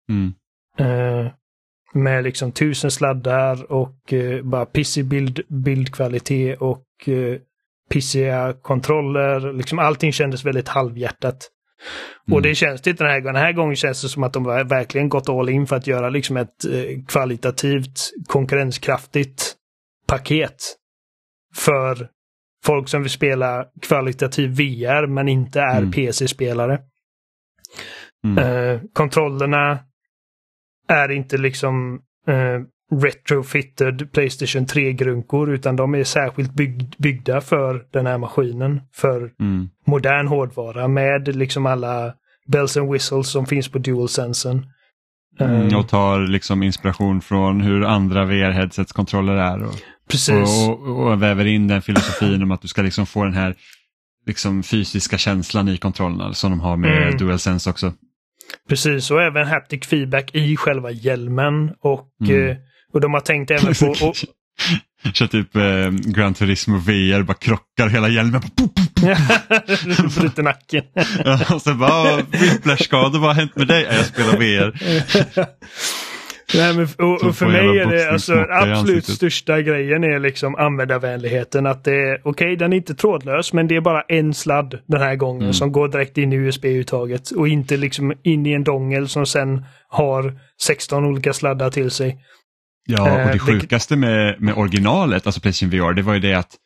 Mm. 0.09 0.33
Eh, 0.79 1.33
med 1.95 2.25
liksom 2.25 2.53
tusen 2.53 2.91
sladdar 2.91 3.73
och 3.73 4.13
eh, 4.13 4.43
bara 4.43 4.67
pissig 4.67 5.05
bild, 5.05 5.41
bildkvalitet 5.49 6.59
och 6.61 7.09
eh, 7.09 7.39
pissiga 7.91 8.55
kontroller. 8.63 9.53
Liksom 9.53 9.79
allting 9.79 10.13
kändes 10.13 10.45
väldigt 10.45 10.69
halvhjärtat. 10.69 11.49
Mm. 12.27 12.35
Och 12.37 12.43
det 12.43 12.55
känns 12.55 12.83
det 12.83 12.91
inte 12.91 13.05
den 13.05 13.13
här 13.13 13.21
gången. 13.21 13.35
Den 13.35 13.43
här 13.45 13.53
gången 13.53 13.77
känns 13.77 14.03
det 14.03 14.09
som 14.09 14.23
att 14.23 14.33
de 14.33 14.45
verkligen 14.45 15.09
gått 15.09 15.29
all 15.29 15.49
in 15.49 15.67
för 15.67 15.77
att 15.77 15.87
göra 15.87 16.09
liksom 16.09 16.37
ett 16.37 16.65
eh, 16.65 17.05
kvalitativt 17.09 18.13
konkurrenskraftigt 18.27 19.55
paket. 20.09 20.57
För 21.55 22.09
folk 22.65 22.89
som 22.89 23.03
vill 23.03 23.11
spela 23.11 23.65
kvalitativ 23.83 24.51
VR 24.51 25.07
men 25.07 25.29
inte 25.29 25.61
är 25.61 25.79
Mm. 25.79 25.93
PC-spelare. 25.93 26.79
Mm. 28.25 28.39
Eh, 28.39 28.81
kontrollerna 28.93 29.79
är 30.89 31.11
inte 31.11 31.39
liksom 31.39 32.01
eh, 32.27 32.61
retrofitted 33.03 34.13
Playstation 34.13 34.67
3-grunkor 34.67 35.51
utan 35.51 35.77
de 35.77 35.95
är 35.95 36.05
särskilt 36.05 36.55
bygg, 36.55 36.95
byggda 36.99 37.41
för 37.41 37.87
den 37.91 38.07
här 38.07 38.19
maskinen. 38.19 38.81
För 38.93 39.31
Mm. 39.41 39.69
Modern 39.93 40.27
hårdvara 40.29 40.89
med 40.89 41.37
liksom 41.37 41.67
alla 41.67 42.13
bells 42.47 42.77
and 42.77 42.93
whistles 42.93 43.31
som 43.31 43.47
finns 43.47 43.69
på 43.69 43.79
DualSensen. 43.79 44.67
Mm. 45.41 45.69
Eh, 45.69 45.79
Och 45.79 45.89
tar 45.89 46.21
liksom 46.21 46.63
inspiration 46.63 47.21
från 47.21 47.61
hur 47.61 47.85
andra 47.85 48.25
VR-headsets 48.25 48.93
kontroller 48.93 49.37
är. 49.37 49.63
Och, 49.65 49.75
precis. 50.11 50.69
och, 50.69 50.81
och, 50.83 51.07
och 51.13 51.23
väver 51.23 51.45
in 51.45 51.69
den 51.69 51.83
filosofin 51.83 52.43
om 52.43 52.51
att 52.51 52.63
du 52.63 52.69
ska 52.69 52.83
liksom 52.83 53.07
få 53.07 53.25
den 53.25 53.35
här 53.35 53.55
liksom 54.27 54.63
fysiska 54.63 55.19
känslan 55.19 55.69
i 55.69 55.77
kontrollerna 55.77 56.33
som 56.35 56.51
de 56.51 56.61
har 56.61 56.77
med 56.77 57.03
Mm. 57.03 57.17
DualSense 57.17 57.71
också. 57.71 57.93
Precis, 58.69 59.11
och 59.11 59.23
även 59.23 59.47
haptic 59.47 59.87
feedback 59.87 60.35
i 60.35 60.57
själva 60.57 60.91
hjälmen. 60.91 61.71
Och, 61.81 62.09
Mm. 62.29 62.49
eh, 62.49 62.57
och 62.93 63.01
de 63.01 63.15
har 63.15 63.21
tänkt 63.21 63.51
även 63.51 63.75
på... 63.75 63.87
Och, 64.07 64.15
Kör 65.15 65.27
typ 65.27 65.57
eh, 65.57 65.91
Gran 66.13 66.35
Turismo 66.35 66.79
VR, 66.79 67.23
bara 67.23 67.35
krockar 67.35 67.89
hela 67.89 68.09
hjälmen. 68.09 68.41
Bryter 70.21 70.43
nacken. 70.43 70.83
Ja, 71.25 71.41
och 71.55 71.63
sen 71.63 71.79
bara, 71.79 72.17
whiplash-skador, 72.17 73.19
vad 73.19 73.29
har 73.29 73.35
hänt 73.35 73.57
med 73.57 73.67
dig? 73.67 73.87
Ja, 73.91 73.97
Jag 73.97 74.07
spelar 74.07 74.37
VR. 74.37 74.73
Nej, 76.55 76.75
men, 76.77 76.89
och, 77.09 77.25
och 77.25 77.37
för 77.37 77.47
mig 77.47 77.79
är 77.79 77.87
det 77.87 78.11
alltså 78.11 78.35
absolut 78.51 79.05
största 79.07 79.61
grejen 79.63 80.05
är 80.05 80.19
liksom 80.19 80.55
användarvänligheten. 80.55 81.67
Att 81.67 81.85
det 81.85 81.95
är 81.95 82.21
okej, 82.29 82.57
den 82.57 82.73
är 82.73 82.77
inte 82.77 82.95
trådlös, 82.95 83.53
men 83.53 83.69
det 83.69 83.77
är 83.77 83.81
bara 83.81 84.03
en 84.09 84.35
sladd 84.35 84.79
den 84.87 85.01
här 85.01 85.17
gången 85.17 85.43
Mm. 85.43 85.53
som 85.53 85.73
går 85.73 85.89
direkt 85.89 86.19
in 86.19 86.33
i 86.33 86.37
USB-uttaget 86.37 87.31
och 87.31 87.49
inte 87.49 87.77
liksom 87.77 88.13
in 88.23 88.47
i 88.47 88.53
en 88.53 88.65
dongel 88.65 89.09
som 89.09 89.27
sen 89.27 89.65
har 89.89 90.39
16 90.63 91.05
olika 91.05 91.33
sladdar 91.33 91.71
till 91.71 91.91
sig. 91.91 92.19
Ja, 92.87 93.03
och 93.13 93.21
Eh, 93.21 93.33
det 93.33 93.39
sjukaste 93.39 93.97
med, 93.97 94.41
med 94.41 94.55
originalet, 94.55 95.27
alltså 95.27 95.41
Playstation 95.41 95.71
VR, 95.71 95.93
det 95.95 96.03
var 96.03 96.15
ju 96.15 96.21
det 96.21 96.35
att 96.35 96.57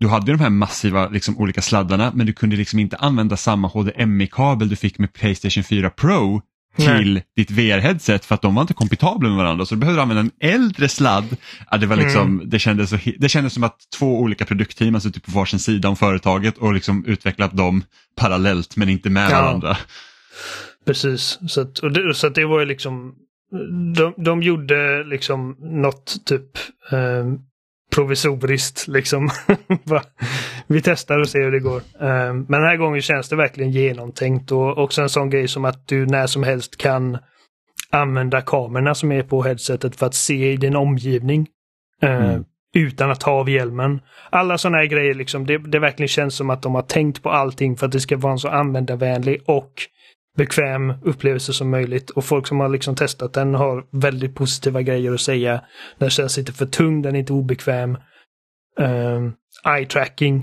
du 0.00 0.08
hade 0.08 0.32
de 0.32 0.40
här 0.40 0.50
massiva 0.50 1.08
liksom, 1.08 1.38
olika 1.38 1.62
sladdarna 1.62 2.12
men 2.14 2.26
du 2.26 2.32
kunde 2.32 2.56
liksom 2.56 2.78
inte 2.78 2.96
använda 2.96 3.36
samma 3.36 3.68
HDMI-kabel 3.68 4.68
du 4.68 4.76
fick 4.76 4.98
med 4.98 5.12
Playstation 5.12 5.64
4 5.64 5.90
Pro 5.90 6.42
till 6.76 7.20
ditt 7.36 7.50
VR-headset 7.50 8.24
för 8.24 8.34
att 8.34 8.42
de 8.42 8.54
var 8.54 8.62
inte 8.62 8.74
kompatibla 8.74 9.28
med 9.28 9.38
varandra 9.38 9.66
så 9.66 9.74
du 9.74 9.78
behövde 9.80 10.02
använda 10.02 10.20
en 10.20 10.30
äldre 10.40 10.88
sladd. 10.88 11.36
Ja, 11.70 11.76
det, 11.76 11.86
var 11.86 11.96
liksom, 11.96 12.22
Mm. 12.22 12.50
det, 12.50 12.58
kändes 12.58 12.90
så, 12.90 12.98
det 13.18 13.28
kändes 13.28 13.52
som 13.54 13.64
att 13.64 13.76
två 13.98 14.20
olika 14.20 14.44
produktteam 14.44 14.94
har 14.94 15.00
suttit 15.00 15.24
på 15.26 15.32
varsin 15.32 15.58
sida 15.58 15.88
om 15.88 15.96
företaget 15.96 16.58
och 16.58 16.72
liksom 16.74 17.04
utvecklat 17.06 17.56
dem 17.56 17.84
parallellt 18.16 18.76
men 18.76 18.88
inte 18.88 19.10
med 19.10 19.30
Ja. 19.30 19.42
varandra. 19.42 19.76
Precis, 20.86 21.38
så 21.48 21.60
att, 21.60 21.74
det, 21.94 22.14
så 22.14 22.26
att 22.26 22.34
det 22.34 22.44
var 22.44 22.60
ju 22.60 22.66
liksom 22.66 23.14
de, 23.96 24.14
de 24.16 24.42
gjorde 24.42 25.04
liksom 25.04 25.56
något 25.60 26.26
typ 26.26 26.50
eh, 26.92 27.26
provisoriskt 27.94 28.88
liksom. 28.88 29.30
Vi 30.66 30.82
testar 30.82 31.18
och 31.18 31.28
ser 31.28 31.42
hur 31.42 31.52
det 31.52 31.60
går. 31.60 31.76
Eh, 32.00 32.32
men 32.32 32.46
den 32.48 32.64
här 32.64 32.76
gången 32.76 33.02
känns 33.02 33.28
det 33.28 33.36
verkligen 33.36 33.70
genomtänkt 33.70 34.52
och 34.52 34.78
också 34.78 35.02
en 35.02 35.08
sån 35.08 35.30
grej 35.30 35.48
som 35.48 35.64
att 35.64 35.88
du 35.88 36.06
när 36.06 36.26
som 36.26 36.42
helst 36.42 36.76
kan 36.76 37.18
använda 37.90 38.40
kamerorna 38.40 38.94
som 38.94 39.12
är 39.12 39.22
på 39.22 39.42
headsetet 39.42 39.96
för 39.96 40.06
att 40.06 40.14
se 40.14 40.52
i 40.52 40.56
din 40.56 40.76
omgivning. 40.76 41.46
eh, 42.02 42.24
Mm. 42.24 42.44
Utan 42.74 43.10
att 43.10 43.20
ta 43.20 43.30
av 43.30 43.50
hjälmen. 43.50 44.00
Alla 44.30 44.58
sådana 44.58 44.78
här 44.78 44.84
grejer, 44.84 45.14
liksom, 45.14 45.46
det, 45.46 45.58
det 45.58 45.78
verkligen 45.78 46.08
känns 46.08 46.36
som 46.36 46.50
att 46.50 46.62
de 46.62 46.74
har 46.74 46.82
tänkt 46.82 47.22
på 47.22 47.30
allting 47.30 47.76
för 47.76 47.86
att 47.86 47.92
det 47.92 48.00
ska 48.00 48.16
vara 48.16 48.32
en 48.32 48.38
så 48.38 48.48
användarvänlig 48.48 49.42
och 49.46 49.72
bekväm 50.36 50.92
upplevelse 51.02 51.52
som 51.52 51.70
möjligt. 51.70 52.10
Och 52.10 52.24
folk 52.24 52.46
som 52.46 52.60
har 52.60 52.68
liksom 52.68 52.94
testat 52.96 53.32
den 53.32 53.54
har 53.54 53.86
väldigt 53.90 54.34
positiva 54.34 54.82
grejer 54.82 55.12
att 55.14 55.20
säga. 55.20 55.64
Den 55.98 56.10
känns 56.10 56.38
inte 56.38 56.52
för 56.52 56.66
tung, 56.66 57.02
den 57.02 57.14
är 57.14 57.18
inte 57.20 57.32
obekväm. 57.32 57.98
Um, 58.78 59.34
eye-tracking. 59.64 60.42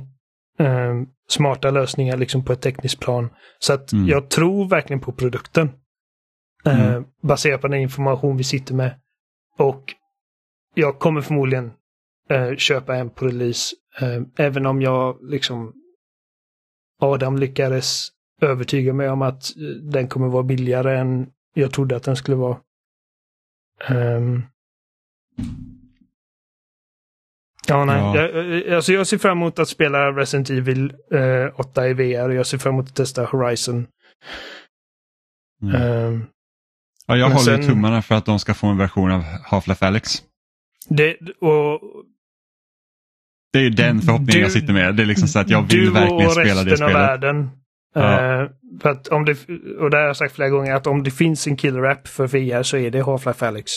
ehm, 0.59 1.05
smarta 1.29 1.71
lösningar 1.71 2.17
liksom 2.17 2.45
på 2.45 2.53
ett 2.53 2.61
tekniskt 2.61 2.99
plan. 2.99 3.29
Så 3.59 3.73
att 3.73 3.91
Mm. 3.91 4.07
jag 4.07 4.29
tror 4.29 4.69
verkligen 4.69 4.99
på 4.99 5.11
produkten. 5.11 5.69
Eh, 6.65 6.89
Mm. 6.91 7.03
baserat 7.23 7.61
på 7.61 7.67
den 7.67 7.79
information 7.79 8.37
vi 8.37 8.43
sitter 8.43 8.73
med. 8.73 8.99
och 9.57 9.93
jag 10.73 10.99
kommer 10.99 11.21
förmodligen 11.21 11.71
uh, 12.31 12.55
köpa 12.55 12.95
en 12.95 13.09
på 13.09 13.25
release. 13.25 13.75
Uh, 14.01 14.21
även 14.37 14.65
om 14.65 14.81
jag 14.81 15.17
liksom 15.21 15.73
Adam 17.01 17.37
lyckades 17.37 18.07
övertyga 18.41 18.93
mig 18.93 19.09
om 19.09 19.21
att 19.21 19.51
den 19.81 20.07
kommer 20.07 20.27
vara 20.27 20.43
billigare 20.43 20.99
än 20.99 21.29
jag 21.53 21.71
trodde 21.71 21.95
att 21.95 22.03
den 22.03 22.15
skulle 22.15 22.37
vara. 22.37 22.57
Um, 23.89 24.43
Ja, 27.69 27.85
nej. 27.85 27.97
Ja. 27.97 28.17
Jag, 28.17 28.75
alltså 28.75 28.93
jag 28.93 29.07
ser 29.07 29.17
fram 29.17 29.37
emot 29.37 29.59
att 29.59 29.69
spela 29.69 30.11
Resident 30.11 30.49
Evil 30.49 30.93
eh, 31.11 31.59
8 31.59 31.87
i 31.87 31.93
VR. 31.93 32.29
Jag 32.29 32.47
ser 32.47 32.57
fram 32.57 32.73
emot 32.73 32.87
att 32.87 32.95
testa 32.95 33.25
Horizon. 33.25 33.87
Mm. 35.61 35.81
Um, 35.81 36.25
ja, 37.07 37.17
jag 37.17 37.29
håller 37.29 37.57
sen, 37.57 37.67
tummarna 37.67 38.01
för 38.01 38.15
att 38.15 38.25
de 38.25 38.39
ska 38.39 38.53
få 38.53 38.67
en 38.67 38.77
version 38.77 39.11
av 39.11 39.21
Half-Life 39.21 39.85
Alyx. 39.85 40.23
Det, 40.89 41.17
och, 41.41 41.81
det 43.53 43.59
är 43.59 43.63
ju 43.63 43.69
den 43.69 44.01
förhoppningen 44.01 44.33
du, 44.33 44.39
jag 44.39 44.51
sitter 44.51 44.73
med. 44.73 44.95
Det 44.95 45.03
är 45.03 45.07
liksom 45.07 45.27
så 45.27 45.39
att 45.39 45.49
jag 45.49 45.61
vill 45.61 45.91
verkligen 45.91 46.31
spela 46.31 46.43
det 46.45 46.53
spelet. 46.53 46.65
Du 46.65 46.71
och 46.71 46.71
resten 46.71 46.87
av 46.87 46.93
världen. 46.93 47.49
Ja. 47.95 48.41
Uh, 48.41 48.49
för 48.81 48.89
att 48.89 49.07
om 49.07 49.25
det, 49.25 49.31
och 49.79 49.89
det 49.89 49.97
har 49.97 50.03
jag 50.03 50.17
sagt 50.17 50.35
flera 50.35 50.49
gånger, 50.49 50.75
att 50.75 50.87
om 50.87 51.03
det 51.03 51.11
finns 51.11 51.47
en 51.47 51.57
killer 51.57 51.83
app 51.83 52.07
för 52.07 52.27
VR 52.27 52.63
så 52.63 52.77
är 52.77 52.91
det 52.91 53.01
Half-Life 53.01 53.47
Alyx. 53.47 53.71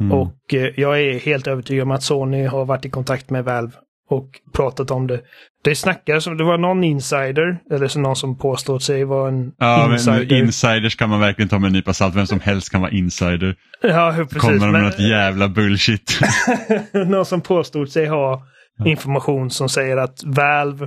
Mm. 0.00 0.12
Och 0.12 0.54
eh, 0.54 0.70
jag 0.76 1.00
är 1.00 1.18
helt 1.18 1.46
övertygad 1.46 1.82
om 1.82 1.90
att 1.90 2.02
Sony 2.02 2.46
har 2.46 2.64
varit 2.64 2.84
i 2.84 2.90
kontakt 2.90 3.30
med 3.30 3.44
Valve 3.44 3.72
och 4.08 4.40
pratat 4.52 4.90
om 4.90 5.06
det. 5.06 5.20
Det 5.64 5.74
snackas, 5.74 6.24
det 6.24 6.44
var 6.44 6.58
någon 6.58 6.84
insider, 6.84 7.58
eller 7.70 7.88
så 7.88 8.00
någon 8.00 8.16
som 8.16 8.38
påstår 8.38 8.78
sig 8.78 9.04
vara 9.04 9.28
en 9.28 9.52
ja, 9.58 9.92
insider. 9.92 10.18
Men 10.18 10.32
insiders 10.32 10.96
kan 10.96 11.10
man 11.10 11.20
verkligen 11.20 11.48
ta 11.48 11.58
med 11.58 11.66
en 11.66 11.72
nypa 11.72 11.92
salt, 11.92 12.14
vem 12.14 12.26
som 12.26 12.40
helst 12.40 12.70
kan 12.70 12.80
vara 12.80 12.90
insider. 12.90 13.56
Ja, 13.82 14.14
precis. 14.16 14.38
Kommer 14.38 14.52
de 14.52 14.60
med 14.60 14.72
men... 14.72 14.82
något 14.82 14.98
jävla 14.98 15.48
bullshit. 15.48 16.20
någon 16.92 17.26
som 17.26 17.40
påstod 17.40 17.88
sig 17.88 18.06
ha 18.06 18.46
information 18.84 19.50
som 19.50 19.68
säger 19.68 19.96
att 19.96 20.24
Valve 20.24 20.84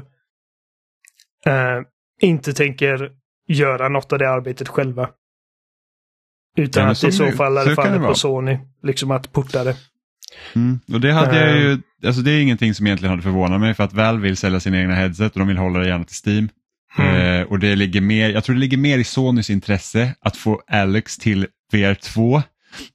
eh, 1.46 1.82
inte 2.20 2.54
tänker 2.54 3.12
göra 3.48 3.90
något 3.90 4.14
av 4.14 4.20
det 4.20 4.30
arbetet 4.30 4.68
själva. 4.68 5.10
Utan 6.58 6.84
ja, 6.84 6.92
att 6.92 7.04
i 7.04 7.12
så 7.12 7.32
fall 7.32 7.58
är 7.58 7.66
det 7.66 7.76
faller 7.76 8.00
på 8.00 8.16
Sony. 8.16 8.58
Liksom 8.84 9.12
att 9.12 9.34
porta 9.34 9.64
det. 9.64 9.76
Mm. 10.56 10.80
Och 10.94 11.02
det 11.02 11.12
hade 11.12 11.32
uh, 11.32 11.50
jag 11.50 11.58
ju, 11.60 11.78
alltså 12.06 12.22
det 12.22 12.32
är 12.32 12.42
ingenting 12.42 12.74
som 12.74 12.88
egentligen 12.88 13.10
hade 13.10 13.22
förvånat 13.22 13.62
mig 13.62 13.74
för 13.74 13.84
att 13.84 13.94
Valve 13.94 14.22
vill 14.22 14.38
sälja 14.38 14.60
sina 14.60 14.80
egna 14.80 14.96
headset 14.96 15.34
och 15.34 15.40
de 15.40 15.48
vill 15.48 15.58
hålla 15.58 15.80
det 15.80 15.88
gärna 15.88 16.04
till 16.04 16.32
Steam. 16.32 16.50
Mm. 16.98 17.42
Uh, 17.42 17.52
och 17.52 17.60
det 17.60 17.76
ligger 17.76 18.02
mer, 18.02 18.30
jag 18.30 18.44
tror 18.44 18.54
det 18.54 18.60
ligger 18.60 18.78
mer 18.78 18.98
i 18.98 19.04
Sonys 19.04 19.50
intresse 19.50 20.16
att 20.20 20.38
få 20.38 20.62
Alex 20.68 21.18
till 21.18 21.48
VR2 21.74 22.42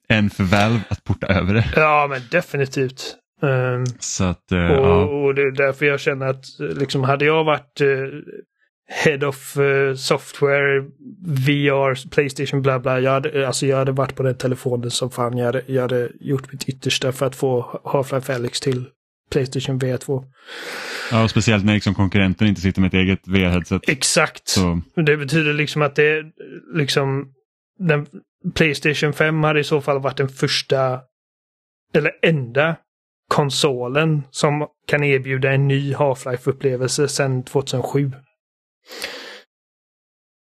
än 0.09 0.31
för 0.31 0.45
Valve 0.45 0.81
att 0.89 1.05
porta 1.05 1.27
över 1.27 1.55
det. 1.55 1.73
Ja 1.77 2.07
men 2.11 2.21
definitivt. 2.31 3.17
Um, 3.43 3.87
så 3.99 4.25
att, 4.25 4.53
uh, 4.53 4.67
och, 4.67 4.87
ja. 4.87 5.05
och, 5.05 5.35
det 5.35 5.43
är 5.43 5.51
därför 5.51 5.87
jag 5.87 6.01
känner 6.01 6.27
att 6.27 6.45
liksom 6.59 7.03
hade 7.03 7.25
jag 7.25 7.45
varit 7.45 7.81
Head 8.87 9.25
of 9.25 9.57
uh, 9.57 9.95
Software, 9.95 10.81
VR, 11.27 12.09
Playstation, 12.11 12.63
bla 12.63 12.79
bla. 12.79 13.01
Jag 13.01 13.11
hade, 13.11 13.47
alltså 13.47 13.67
jag 13.67 13.77
hade 13.77 13.93
varit 13.93 14.15
på 14.15 14.23
den 14.23 14.39
telefonen 14.39 14.91
som 14.91 15.11
fan. 15.11 15.39
Jag 15.39 15.47
hade, 15.47 15.63
jag 15.67 15.83
hade 15.83 16.11
gjort 16.21 16.53
mitt 16.53 16.69
yttersta 16.69 17.13
för 17.13 17.27
att 17.27 17.37
få 17.37 17.81
Half-Life 17.85 18.35
Alyx 18.35 18.61
till 18.61 18.85
Playstation 19.31 19.81
VR2. 19.81 20.25
Ja, 21.11 21.29
speciellt 21.29 21.65
när 21.65 21.75
liksom 21.75 21.95
konkurrenten 21.95 22.47
inte 22.47 22.61
sitter 22.61 22.81
med 22.81 22.89
ett 22.89 22.95
eget 22.95 23.29
VR-headset. 23.29 23.81
Exakt. 23.89 24.49
Så. 24.49 24.81
Det 24.95 25.17
betyder 25.17 25.53
liksom 25.53 25.83
att 25.83 25.97
det 25.97 26.25
liksom 26.75 27.33
den, 27.79 28.07
Playstation 28.55 29.13
5 29.13 29.43
hade 29.43 29.61
i 29.61 29.65
så 29.65 29.81
fall 29.81 30.01
varit 30.01 30.17
den 30.17 30.29
första 30.29 31.01
eller 31.95 32.13
enda 32.23 32.77
konsolen 33.29 34.23
som 34.31 34.67
kan 34.87 35.05
erbjuda 35.05 35.53
en 35.53 35.69
ny 35.69 35.95
Half-Life-upplevelse 35.95 37.09
sedan 37.09 37.43
2007. 37.43 38.13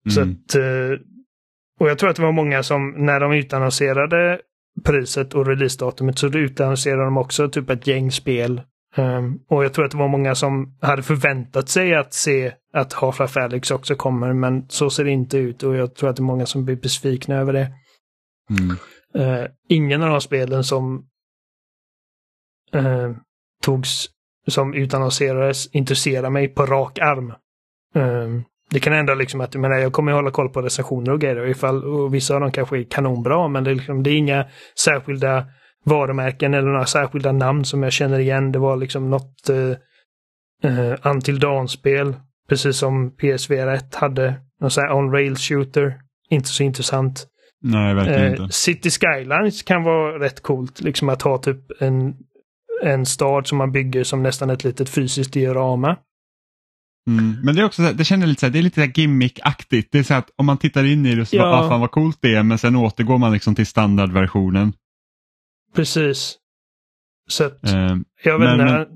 Mm. 0.06 0.14
Så 0.16 0.22
att, 0.22 0.56
eh, 0.56 1.00
och 1.80 1.90
jag 1.90 2.00
tror 2.00 2.10
att 2.10 2.16
det 2.16 2.22
var 2.22 2.32
många 2.32 2.64
som 2.64 2.90
när 2.98 3.20
de 3.20 3.34
utannonserade 3.34 4.42
priset 4.84 5.34
och 5.34 5.48
releasedatumet 5.48 6.20
så 6.20 6.28
utannonserade 6.28 7.04
de 7.04 7.18
också 7.18 7.50
typ 7.50 7.70
ett 7.70 7.88
gäng 7.88 8.12
spel. 8.12 8.62
Um, 8.96 9.40
och 9.48 9.66
jag 9.66 9.74
tror 9.74 9.86
att 9.86 9.92
det 9.92 9.98
var 9.98 10.08
många 10.08 10.36
som 10.36 10.78
hade 10.82 11.04
förväntat 11.04 11.70
sig 11.70 11.96
att 11.96 12.14
se 12.14 12.54
att 12.74 12.94
Half-Life 12.94 13.40
Alyx 13.40 13.72
också 13.72 13.96
kommer 13.96 14.34
men 14.34 14.70
så 14.70 14.90
ser 14.90 15.04
det 15.04 15.12
inte 15.12 15.38
ut 15.38 15.64
och 15.64 15.76
jag 15.76 15.96
tror 15.96 16.10
att 16.10 16.16
det 16.16 16.22
är 16.22 16.24
många 16.24 16.46
som 16.46 16.66
blir 16.66 16.76
besvikna 16.76 17.36
över 17.36 17.54
det. 17.54 17.72
Mm. 18.50 18.78
Uh, 19.16 19.48
ingen 19.70 20.04
av 20.04 20.10
de 20.10 20.22
spelen 20.22 20.64
som 20.64 21.06
uh, 22.76 23.16
togs 23.64 24.10
som 24.48 24.74
utannonserades 24.74 25.68
intresserar 25.68 26.30
mig 26.30 26.48
på 26.48 26.66
rak 26.66 27.00
arm. 27.00 27.34
Um, 27.96 28.44
det 28.72 28.80
kan 28.80 28.94
ändå 28.94 29.14
liksom 29.14 29.42
att, 29.42 29.56
jag, 29.56 29.82
jag 29.82 29.94
kommer 29.94 30.12
hålla 30.12 30.32
koll 30.32 30.50
på 30.50 30.62
recensioner 30.62 31.12
och 31.12 31.22
grejer 31.22 31.48
ifall, 31.48 31.84
och 31.84 32.14
vissa 32.14 32.34
av 32.36 32.42
dem 32.42 32.52
kanske 32.52 32.78
är 32.78 32.84
kanonbra 32.84 33.48
men 33.48 33.64
det 33.64 33.72
är, 33.72 33.76
liksom, 33.76 34.04
det 34.04 34.10
är 34.10 34.18
inga 34.18 34.46
särskilda 34.76 35.46
varumärken 35.86 36.54
eller 36.54 36.68
några 36.68 36.86
särskilda 36.86 37.32
namn 37.32 37.66
som 37.66 37.84
jag 37.84 37.92
känner 37.92 38.20
igen. 38.20 38.52
Det 38.52 38.60
var 38.60 38.78
liksom 38.78 39.10
något 39.10 39.50
uh, 39.50 39.76
uh, 40.66 40.96
Until 41.04 41.40
Dawn-spel, 41.40 42.16
precis 42.50 42.78
som 42.78 43.16
PSVR 43.16 43.68
1 43.68 43.96
hade. 43.96 44.36
Någon 44.62 44.72
sån 44.72 44.84
här 44.84 44.94
on-rails 44.94 45.40
shooter, 45.50 45.94
inte 46.30 46.50
så 46.50 46.64
intressant. 46.64 47.28
Nej, 47.62 47.94
verkligen 47.94 48.22
uh, 48.22 48.32
inte. 48.32 48.54
City 48.54 48.90
Skylines 48.90 49.64
kan 49.64 49.84
vara 49.84 50.20
rätt 50.20 50.42
coolt, 50.42 50.82
liksom 50.82 51.10
att 51.10 51.22
ha 51.22 51.38
typ 51.38 51.82
en, 51.82 52.16
en 52.84 53.06
stad 53.06 53.48
som 53.48 53.58
man 53.58 53.72
bygger 53.72 54.04
som 54.04 54.24
nästan 54.24 54.50
ett 54.50 54.64
litet 54.64 54.90
fysiskt 54.90 55.34
diorama. 55.34 55.98
Mm. 57.08 57.38
Men 57.44 57.56
det 57.56 57.62
är 57.62 57.66
också 57.66 57.94
det 57.94 58.06
känner 58.06 58.28
lite 58.28 58.40
så 58.40 58.46
här, 58.46 58.54
det 58.54 58.60
är 58.60 58.64
lite 58.64 58.82
gimmick-aktigt. 58.82 59.90
Det 59.92 60.00
är 60.00 60.04
så 60.04 60.14
att 60.14 60.30
om 60.36 60.46
man 60.46 60.58
tittar 60.58 60.84
in 60.84 61.06
i 61.06 61.16
det 61.16 61.26
så 61.26 61.36
ja. 61.36 61.44
bara, 61.44 61.66
ah, 61.66 61.70
fan 61.70 61.82
vad 61.82 61.92
coolt 61.92 62.18
det 62.22 62.36
är 62.36 62.44
men 62.44 62.58
sen 62.58 62.76
återgår 62.76 63.18
man 63.18 63.32
liksom 63.32 63.56
till 63.56 63.68
standardversionen. 63.68 64.74
Precis. 65.76 66.38
Så 67.30 67.44
att, 67.44 67.74
uh, 67.74 67.98
jag 68.24 68.40
vet 68.40 68.52
inte. 68.52 68.88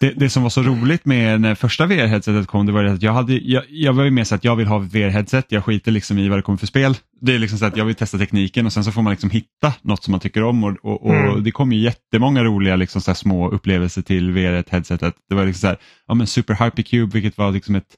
Det, 0.00 0.10
det, 0.10 0.30
som 0.30 0.42
var 0.42 0.50
så 0.50 0.62
roligt 0.62 1.04
med 1.04 1.40
när 1.40 1.54
första 1.54 1.86
VR-headsetet 1.86 2.46
kom, 2.46 2.66
det 2.66 2.72
var 2.72 2.84
att 2.84 3.02
jag, 3.02 3.12
hade, 3.12 3.32
jag, 3.32 3.64
jag 3.68 3.92
var 3.92 4.04
ju 4.04 4.10
med 4.10 4.26
så 4.26 4.34
att 4.34 4.44
jag 4.44 4.56
vill 4.56 4.66
ha 4.66 4.78
VR-headset, 4.78 5.44
jag 5.48 5.64
skiter 5.64 5.92
liksom 5.92 6.18
i 6.18 6.28
vad 6.28 6.38
det 6.38 6.42
kommer 6.42 6.58
för 6.58 6.66
spel. 6.66 6.96
Det 7.20 7.34
är 7.34 7.38
liksom 7.38 7.58
så 7.58 7.64
att 7.64 7.76
jag 7.76 7.84
vill 7.84 7.94
testa 7.94 8.18
tekniken 8.18 8.66
och 8.66 8.72
sen 8.72 8.84
så 8.84 8.92
får 8.92 9.02
man 9.02 9.10
liksom 9.10 9.30
hitta 9.30 9.74
något 9.82 10.04
som 10.04 10.12
man 10.12 10.20
tycker 10.20 10.42
om 10.42 10.64
och, 10.64 10.76
och, 10.82 11.06
och 11.06 11.14
mm. 11.14 11.44
det 11.44 11.50
kom 11.50 11.72
ju 11.72 11.80
jättemånga 11.80 12.44
roliga 12.44 12.76
liksom 12.76 13.00
så 13.00 13.14
små 13.14 13.50
upplevelser 13.50 14.02
till 14.02 14.30
VR-headsetet. 14.30 15.14
Det 15.28 15.34
var 15.34 15.44
liksom 15.44 15.60
så 15.60 15.66
här, 15.66 15.76
ja 16.06 16.14
men 16.14 16.26
Super 16.26 16.64
Hypercube 16.64 17.12
vilket 17.12 17.38
var 17.38 17.52
liksom 17.52 17.74
ett, 17.74 17.94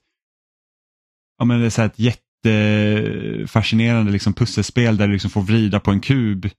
ja 1.37 1.45
men 1.45 1.59
det 1.59 1.65
är 1.65 1.69
så 1.69 1.81
ett 1.81 1.99
jättefascinerande 2.43 4.11
liksom 4.11 4.33
pusselspel 4.33 4.97
där 4.97 5.07
du 5.07 5.13
liksom 5.13 5.31
får 5.31 5.41
vrida 5.41 5.79
på 5.79 5.91
en 5.91 6.01
kub 6.01 6.49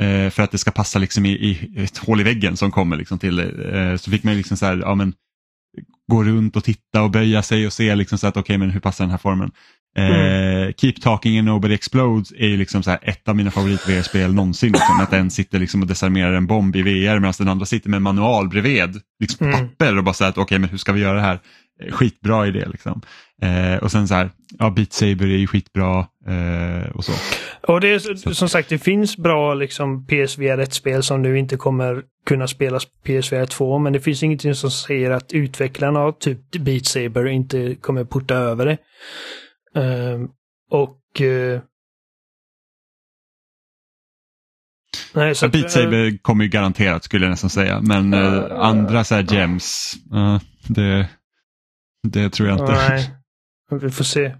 Eh, 0.00 0.30
för 0.30 0.42
att 0.42 0.50
det 0.50 0.58
ska 0.58 0.70
passa 0.70 0.98
liksom 0.98 1.26
i, 1.26 1.32
i, 1.32 1.84
ett 1.84 1.98
hål 1.98 2.20
i 2.20 2.24
väggen 2.24 2.56
som 2.56 2.70
kommer 2.70 2.96
liksom 2.96 3.18
till 3.18 3.38
eh, 3.38 3.96
Så 3.96 4.10
fick 4.10 4.24
man 4.24 4.36
liksom 4.36 4.56
så 4.56 4.66
här, 4.66 4.76
ja, 4.76 4.94
men, 4.94 5.14
gå 6.12 6.24
runt 6.24 6.56
och 6.56 6.64
titta 6.64 7.02
och 7.02 7.10
böja 7.10 7.42
sig 7.42 7.66
och 7.66 7.72
se 7.72 7.94
liksom 7.94 8.18
så 8.18 8.26
att 8.26 8.36
okej 8.36 8.42
okay, 8.42 8.58
men 8.58 8.70
hur 8.70 8.80
passar 8.80 9.04
den 9.04 9.10
här 9.10 9.18
formen. 9.18 9.50
Eh, 9.96 10.62
mm. 10.62 10.72
Keep 10.72 10.92
Talking 11.02 11.38
and 11.38 11.46
Nobody 11.46 11.74
Explodes 11.74 12.32
är 12.32 12.46
ju 12.46 12.56
liksom 12.56 12.82
så 12.82 12.90
här 12.90 12.98
ett 13.02 13.28
av 13.28 13.36
mina 13.36 13.50
favorit-VR-spel 13.50 14.34
någonsin. 14.34 14.72
Liksom, 14.72 15.00
att 15.00 15.12
en 15.12 15.30
sitter 15.30 15.58
liksom 15.58 15.82
och 15.82 15.88
desarmerar 15.88 16.32
en 16.32 16.46
bomb 16.46 16.76
i 16.76 16.82
VR 16.82 17.18
medan 17.18 17.34
den 17.38 17.48
andra 17.48 17.66
sitter 17.66 17.90
med 17.90 17.96
en 17.96 18.02
manual 18.02 18.48
bredvid. 18.48 19.00
Liksom 19.20 19.46
mm. 19.46 19.58
papper 19.58 19.98
och 19.98 20.04
bara 20.04 20.14
säger 20.14 20.28
att 20.28 20.38
okej 20.38 20.42
okay, 20.42 20.58
men 20.58 20.70
hur 20.70 20.78
ska 20.78 20.92
vi 20.92 21.00
göra 21.00 21.14
det 21.14 21.20
här? 21.20 21.40
Eh, 21.82 21.92
skitbra 21.92 22.46
idé 22.46 22.64
liksom. 22.66 23.02
Eh, 23.42 23.82
och 23.82 23.92
sen 23.92 24.08
så 24.08 24.14
här, 24.14 24.30
ja 24.58 24.70
Beat 24.70 24.92
Saber 24.92 25.24
är 25.24 25.36
ju 25.36 25.46
skitbra 25.46 25.98
eh, 26.28 26.90
och 26.94 27.04
så. 27.04 27.12
Och 27.68 27.80
det 27.80 27.88
är 27.88 28.32
som 28.34 28.48
sagt, 28.48 28.68
det 28.68 28.78
finns 28.78 29.16
bra 29.16 29.54
liksom 29.54 30.06
PSVR 30.06 30.64
1-spel 30.64 31.02
som 31.02 31.22
nu 31.22 31.38
inte 31.38 31.56
kommer 31.56 32.02
kunna 32.26 32.48
spelas 32.48 32.84
PSVR 33.04 33.46
2, 33.46 33.78
men 33.78 33.92
det 33.92 34.00
finns 34.00 34.22
ingenting 34.22 34.54
som 34.54 34.70
säger 34.70 35.10
att 35.10 35.32
utvecklarna 35.32 36.00
av 36.00 36.12
typ 36.12 36.38
Beat 36.58 36.86
Saber 36.86 37.26
inte 37.26 37.74
kommer 37.74 38.04
porta 38.04 38.34
över 38.34 38.66
det. 38.66 38.76
Uh, 39.76 40.28
och 40.70 41.20
uh, 41.20 41.60
Nej, 45.14 45.34
så 45.34 45.48
Beat 45.48 45.70
Saber 45.70 46.04
uh, 46.04 46.16
kommer 46.22 46.44
ju 46.44 46.50
garanterat 46.50 47.04
skulle 47.04 47.24
jag 47.24 47.30
nästan 47.30 47.50
säga, 47.50 47.80
men 47.80 48.14
uh, 48.14 48.60
andra 48.60 49.04
så 49.04 49.14
här 49.14 49.34
gems, 49.34 49.94
det, 50.68 51.08
det 52.02 52.30
tror 52.30 52.48
jag 52.48 52.58
inte. 52.58 52.72
Nej, 52.72 53.10
vi 53.80 53.90
får 53.90 54.04
se. 54.04 54.36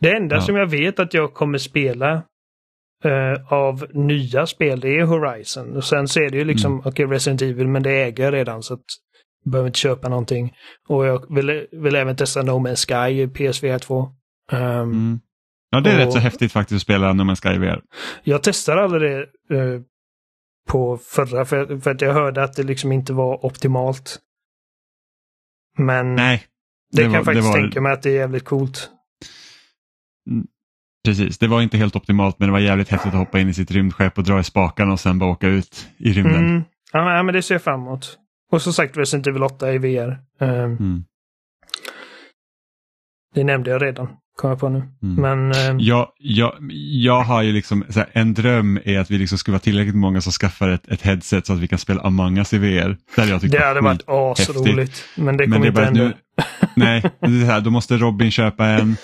Det 0.00 0.16
enda 0.16 0.36
ja. 0.36 0.42
som 0.42 0.56
jag 0.56 0.66
vet 0.66 0.98
att 0.98 1.14
jag 1.14 1.34
kommer 1.34 1.58
spela 1.58 2.22
uh, 3.04 3.52
av 3.52 3.86
nya 3.92 4.46
spel, 4.46 4.80
det 4.80 4.98
är 4.98 5.04
Horizon. 5.04 5.76
Och 5.76 5.84
sen 5.84 6.08
så 6.08 6.20
är 6.20 6.30
det 6.30 6.38
ju 6.38 6.44
liksom, 6.44 6.72
mm. 6.72 6.80
okej 6.80 6.90
okay, 6.90 7.06
Resident 7.16 7.42
Evil, 7.42 7.68
men 7.68 7.82
det 7.82 7.90
äger 7.90 8.24
jag 8.24 8.34
redan 8.34 8.62
så 8.62 8.74
att 8.74 8.84
jag 9.44 9.50
behöver 9.50 9.68
inte 9.68 9.78
köpa 9.78 10.08
någonting. 10.08 10.52
Och 10.88 11.06
jag 11.06 11.34
vill, 11.34 11.66
vill 11.72 11.94
även 11.94 12.16
testa 12.16 12.42
No 12.42 12.50
Man's 12.50 12.86
Sky 12.86 13.22
i 13.22 13.28
PSVR 13.28 13.78
2. 13.78 14.08
Um, 14.52 14.60
mm. 14.60 15.20
Ja, 15.70 15.80
det 15.80 15.90
är 15.90 15.94
Och- 15.94 16.04
rätt 16.06 16.12
så 16.12 16.18
häftigt 16.18 16.52
faktiskt 16.52 16.76
att 16.76 16.82
spela 16.82 17.12
No 17.12 17.22
Man's 17.22 17.42
Sky 17.52 17.58
VR. 17.58 17.82
Jag 18.24 18.42
testade 18.42 18.82
aldrig 18.82 19.02
det 19.48 19.56
eh, 19.58 19.80
på 20.68 20.96
förra 20.98 21.44
för, 21.44 21.78
för 21.80 21.90
att 21.90 22.00
jag 22.00 22.12
hörde 22.14 22.42
att 22.44 22.54
det 22.56 22.62
liksom 22.62 22.92
inte 22.92 23.12
var 23.12 23.46
optimalt. 23.46 24.18
Men 25.78 26.14
Nej, 26.14 26.44
det, 26.92 26.96
det 26.96 27.02
kan 27.02 27.10
var- 27.12 27.18
jag 27.18 27.24
faktiskt 27.24 27.46
var- 27.48 27.54
tänka 27.60 27.80
mig 27.80 27.92
att 27.92 28.02
det 28.02 28.10
är 28.10 28.14
jävligt 28.14 28.44
coolt. 28.44 28.90
precis. 31.04 31.38
Det 31.38 31.46
var 31.48 31.62
inte 31.62 31.76
helt 31.76 31.96
optimalt 31.96 32.38
men 32.38 32.48
det 32.48 32.52
var 32.52 32.58
jävligt 32.60 32.88
häftigt 32.88 33.12
att 33.12 33.18
hoppa 33.18 33.40
in 33.40 33.48
i 33.48 33.54
sitt 33.54 33.70
rymdskepp 33.70 34.18
och 34.18 34.24
dra 34.24 34.40
i 34.40 34.44
spakarna 34.44 34.92
och 34.92 35.00
sen 35.00 35.18
bara 35.18 35.30
åka 35.30 35.48
ut 35.48 35.88
i 35.98 36.12
rymden. 36.12 36.46
Mm. 36.48 36.62
Ja, 36.92 37.22
men, 37.22 37.34
det 37.34 37.42
ser 37.42 37.54
jag 37.54 37.62
fram 37.62 37.80
emot. 37.80 38.18
Och 38.52 38.62
som 38.62 38.72
sagt 38.72 38.96
Resident 38.96 39.26
Evil 39.26 39.42
8 39.42 39.72
i 39.72 39.78
VR. 39.78 40.18
Eh, 40.40 40.48
Mm. 40.62 41.04
det 43.34 43.44
nämnde 43.44 43.70
jag 43.70 43.82
redan, 43.82 44.08
kom 44.40 44.50
jag 44.50 44.58
på 44.60 44.68
nu. 44.68 44.82
Mm. 45.02 45.14
Men 45.14 45.52
eh, 45.52 45.84
Jag, 45.86 46.08
jag, 46.18 46.52
jag 46.92 47.22
har 47.22 47.42
ju 47.42 47.52
liksom, 47.52 47.84
så 47.88 47.98
här, 47.98 48.08
en 48.12 48.34
dröm 48.34 48.78
är 48.84 48.98
att 48.98 49.10
vi 49.10 49.18
liksom 49.18 49.38
ska 49.38 49.52
vara 49.52 49.60
tillräckligt 49.60 49.94
många 49.96 50.20
som 50.20 50.32
skaffar 50.32 50.68
ett, 50.68 50.88
ett 50.88 51.02
headset 51.02 51.46
så 51.46 51.52
att 51.52 51.58
vi 51.58 51.68
kan 51.68 51.78
spela 51.78 52.00
Among 52.02 52.38
Us 52.38 52.52
i 52.52 52.58
VR. 52.58 52.96
Det 53.14 53.20
hade 53.20 53.32
jag 53.32 53.40
tyckt 53.40 53.52
det 53.52 53.64
hade 53.64 53.80
varit 53.80 54.02
asroligt. 54.08 55.04
Men 55.16 55.36
det 55.36 55.46
Men 55.46 55.58
kommer 55.58 55.70
det 55.72 55.82
är 55.82 55.88
inte 55.88 56.00
hända. 56.00 56.04
nu, 56.04 56.44
nej, 56.76 57.02
det 57.20 57.26
är 57.26 57.40
så 57.40 57.46
här, 57.52 57.60
då 57.60 57.70
måste 57.70 57.96
Robin 57.96 58.30
köpa 58.30 58.66
en. 58.66 58.96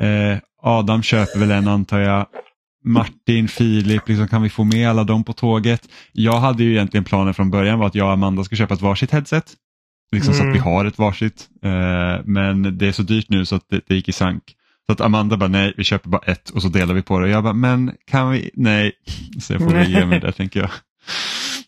Eh, 0.00 0.38
Adam 0.62 1.02
köper 1.02 1.38
väl 1.38 1.50
en 1.50 1.68
antar 1.68 2.00
jag. 2.00 2.26
Martin, 2.86 3.48
Filip, 3.48 4.08
liksom, 4.08 4.28
kan 4.28 4.42
vi 4.42 4.50
få 4.50 4.64
med 4.64 4.90
alla 4.90 5.04
dem 5.04 5.24
på 5.24 5.32
tåget? 5.32 5.88
Jag 6.12 6.40
hade 6.40 6.64
ju 6.64 6.70
egentligen 6.72 7.04
planen 7.04 7.34
från 7.34 7.50
början 7.50 7.78
var 7.78 7.86
att 7.86 7.94
jag 7.94 8.06
och 8.06 8.12
Amanda 8.12 8.44
ska 8.44 8.56
köpa 8.56 8.74
ett 8.74 8.82
varsitt 8.82 9.10
headset. 9.10 9.44
Liksom 10.12 10.34
så 10.34 10.40
Mm. 10.40 10.50
att 10.52 10.56
vi 10.56 10.60
har 10.60 10.84
ett 10.84 10.98
varsitt. 10.98 11.48
Eh, 11.64 11.70
men 12.24 12.78
det 12.78 12.86
är 12.88 12.92
så 12.92 13.02
dyrt 13.02 13.28
nu 13.28 13.44
så 13.44 13.54
att 13.56 13.62
det, 13.70 13.80
det 13.86 13.94
gick 13.94 14.08
i 14.08 14.12
sank. 14.12 14.42
Så 14.86 14.92
att 14.92 15.00
Amanda 15.00 15.36
bara 15.36 15.48
nej, 15.48 15.74
vi 15.76 15.84
köper 15.84 16.08
bara 16.08 16.22
ett 16.26 16.50
och 16.50 16.62
så 16.62 16.68
delar 16.68 16.94
vi 16.94 17.02
på 17.02 17.18
det. 17.18 17.24
Och 17.24 17.30
jag 17.30 17.42
bara, 17.44 17.52
men 17.52 17.92
kan 18.10 18.30
vi? 18.30 18.50
Nej, 18.54 18.92
så 19.40 19.52
jag 19.52 19.62
får 19.62 19.70
väl 19.70 19.90
ge 19.92 20.04
mig 20.06 20.20
det 20.20 20.32
tänker 20.32 20.60
jag. 20.60 20.70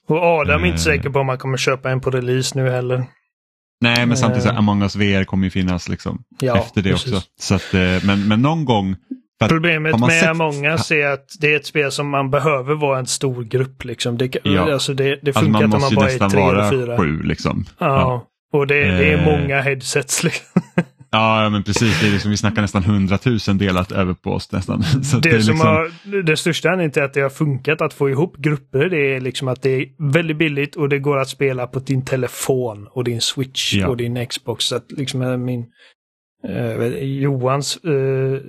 Och 0.08 0.22
Adam 0.22 0.62
är 0.62 0.66
inte 0.66 0.76
Eh. 0.76 0.96
säker 0.96 1.10
på 1.10 1.18
om 1.18 1.26
man 1.26 1.38
kommer 1.38 1.56
köpa 1.56 1.90
en 1.90 2.00
på 2.00 2.10
release 2.10 2.58
nu 2.62 2.70
heller. 2.70 3.04
Nej, 3.80 4.06
men 4.06 4.16
samtidigt 4.16 4.42
så 4.42 4.48
Eh. 4.48 4.52
här, 4.52 4.58
Among 4.58 4.82
us 4.82 4.96
VR 4.96 5.24
kommer 5.24 5.44
ju 5.44 5.50
finnas 5.50 5.88
liksom 5.88 6.22
Ja, 6.40 6.58
efter 6.58 6.82
det 6.82 6.90
precis. 6.92 7.12
också. 7.12 7.26
Så 7.40 7.54
att, 7.54 7.74
eh, 7.74 7.80
men, 8.06 8.28
men 8.28 8.42
någon 8.42 8.64
gång. 8.64 8.96
Problemet 9.48 9.92
man 9.98 10.08
med 10.08 10.20
sett- 10.20 10.28
Among 10.30 10.66
us 10.66 10.90
är 10.90 11.06
att 11.06 11.26
det 11.40 11.52
är 11.52 11.56
ett 11.56 11.66
spel 11.66 11.92
som 11.92 12.08
man 12.08 12.30
behöver 12.30 12.74
vara 12.74 12.98
en 12.98 13.06
stor 13.06 13.44
grupp. 13.44 13.84
Liksom. 13.84 14.18
Det, 14.18 14.36
Ja. 14.44 14.72
alltså 14.72 14.94
det, 14.94 15.04
det 15.04 15.12
alltså, 15.26 15.32
funkar 15.42 15.52
man 15.52 15.64
inte 15.64 15.76
om 15.76 15.80
måste 15.80 15.82
man 15.82 15.90
ju 15.90 15.96
bara 15.96 16.08
är 16.08 16.12
nästan 16.12 16.30
tre 16.30 16.40
eller 16.42 16.54
vara 16.54 16.70
fyra. 16.70 16.96
sju 16.98 17.22
liksom. 17.22 17.64
Ja. 17.78 18.26
Och 18.52 18.66
det, 18.66 18.74
det 18.84 19.12
är 19.12 19.18
Eh. 19.18 19.24
många 19.24 19.60
headsets. 19.60 20.24
Liksom. 20.24 20.62
Ja, 21.10 21.48
men 21.50 21.62
precis. 21.62 22.00
Det 22.00 22.06
är 22.06 22.10
liksom, 22.12 22.30
vi 22.30 22.36
snackar 22.36 22.62
nästan 22.62 22.84
hundratusen 22.84 23.58
delat 23.58 23.92
över 23.92 24.14
på 24.14 24.30
oss 24.30 24.52
nästan. 24.52 24.82
Så 25.04 25.16
Det, 25.16 25.30
det 25.30 25.36
är 25.36 25.40
som 25.40 25.52
liksom, 25.54 25.68
har, 25.68 26.22
det 26.22 26.36
största 26.36 26.68
anledningen 26.68 26.92
till 26.92 27.02
att 27.02 27.14
det 27.14 27.20
har 27.20 27.30
funkat 27.30 27.80
att 27.80 27.94
få 27.94 28.10
ihop 28.10 28.36
grupper 28.36 28.88
det 28.88 29.14
är 29.14 29.20
liksom 29.20 29.48
att 29.48 29.62
det 29.62 29.70
är 29.70 30.12
väldigt 30.12 30.36
billigt 30.36 30.76
och 30.76 30.88
det 30.88 30.98
går 30.98 31.18
att 31.18 31.28
spela 31.28 31.66
på 31.66 31.78
din 31.78 32.04
telefon 32.04 32.86
och 32.90 33.04
din 33.04 33.20
switch 33.20 33.74
Ja. 33.74 33.88
och 33.88 33.96
din 33.96 34.26
Xbox. 34.26 34.64
Så 34.64 34.76
att 34.76 34.92
liksom 34.92 35.22
eh, 35.22 35.36
min 35.36 35.64
eh, 36.48 36.86
Johans 37.02 37.76
eh, 37.84 38.40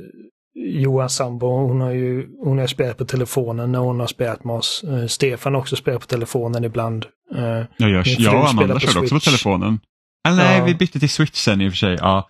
Johans 0.59 1.15
sambo, 1.15 1.47
hon 1.47 1.81
har 1.81 1.91
ju 1.91 2.27
hon 2.43 2.57
har 2.59 2.67
spelat 2.67 2.97
på 2.97 3.05
telefonen 3.05 3.71
när 3.71 3.79
hon 3.79 3.99
har 3.99 4.07
spelat 4.07 4.43
med 4.43 4.55
oss. 4.55 4.83
Eh, 4.87 5.05
Stefan 5.07 5.53
har 5.53 5.61
också 5.61 5.75
spelat 5.75 6.01
på 6.01 6.07
telefonen 6.07 6.63
ibland. 6.63 7.05
Eh, 7.35 7.41
jag, 7.77 7.89
gör, 7.89 8.03
jag 8.21 8.41
och 8.41 8.49
Amanda 8.49 8.79
körde 8.79 8.99
också 8.99 9.15
på 9.15 9.19
telefonen. 9.19 9.79
Eller 10.27 10.37
nej, 10.37 10.57
Ja. 10.59 10.65
vi 10.65 10.75
bytte 10.75 10.99
till 10.99 11.09
Switch 11.09 11.37
sen 11.39 11.61
i 11.61 11.67
och 11.67 11.71
för 11.71 11.77
sig. 11.77 11.97
Ja. 11.99 12.29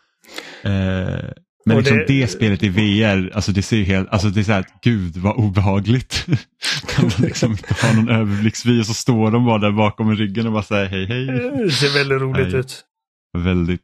Eh, 0.63 1.29
men 1.65 1.77
liksom 1.77 1.97
det- 1.97 2.05
det... 2.07 2.27
spelet 2.27 2.63
i 2.63 2.69
VR, 2.69 3.31
alltså 3.35 3.51
det 3.51 3.61
ser 3.61 3.77
ju 3.77 3.83
helt, 3.83 4.09
alltså 4.09 4.29
det 4.29 4.39
är 4.39 4.43
så 4.43 4.51
här, 4.51 4.65
gud 4.81 5.17
vad 5.17 5.35
obehagligt. 5.35 6.25
Kan 6.95 7.05
man 7.05 7.27
liksom 7.27 7.51
inte 7.51 7.73
ha 7.73 7.93
någon 7.93 8.09
överblicksvy 8.09 8.81
och 8.81 8.85
så 8.85 8.93
står 8.93 9.31
de 9.31 9.45
bara 9.45 9.57
där 9.57 9.71
bakom 9.71 10.15
ryggen 10.15 10.47
och 10.47 10.53
bara 10.53 10.63
säger 10.63 10.85
hej 10.89 11.05
hej. 11.05 11.25
det 11.25 11.71
ser 11.71 11.93
väldigt 11.93 12.21
roligt 12.21 12.47
Nej. 12.51 12.59
ut. 12.59 12.83
Väldigt. 13.37 13.83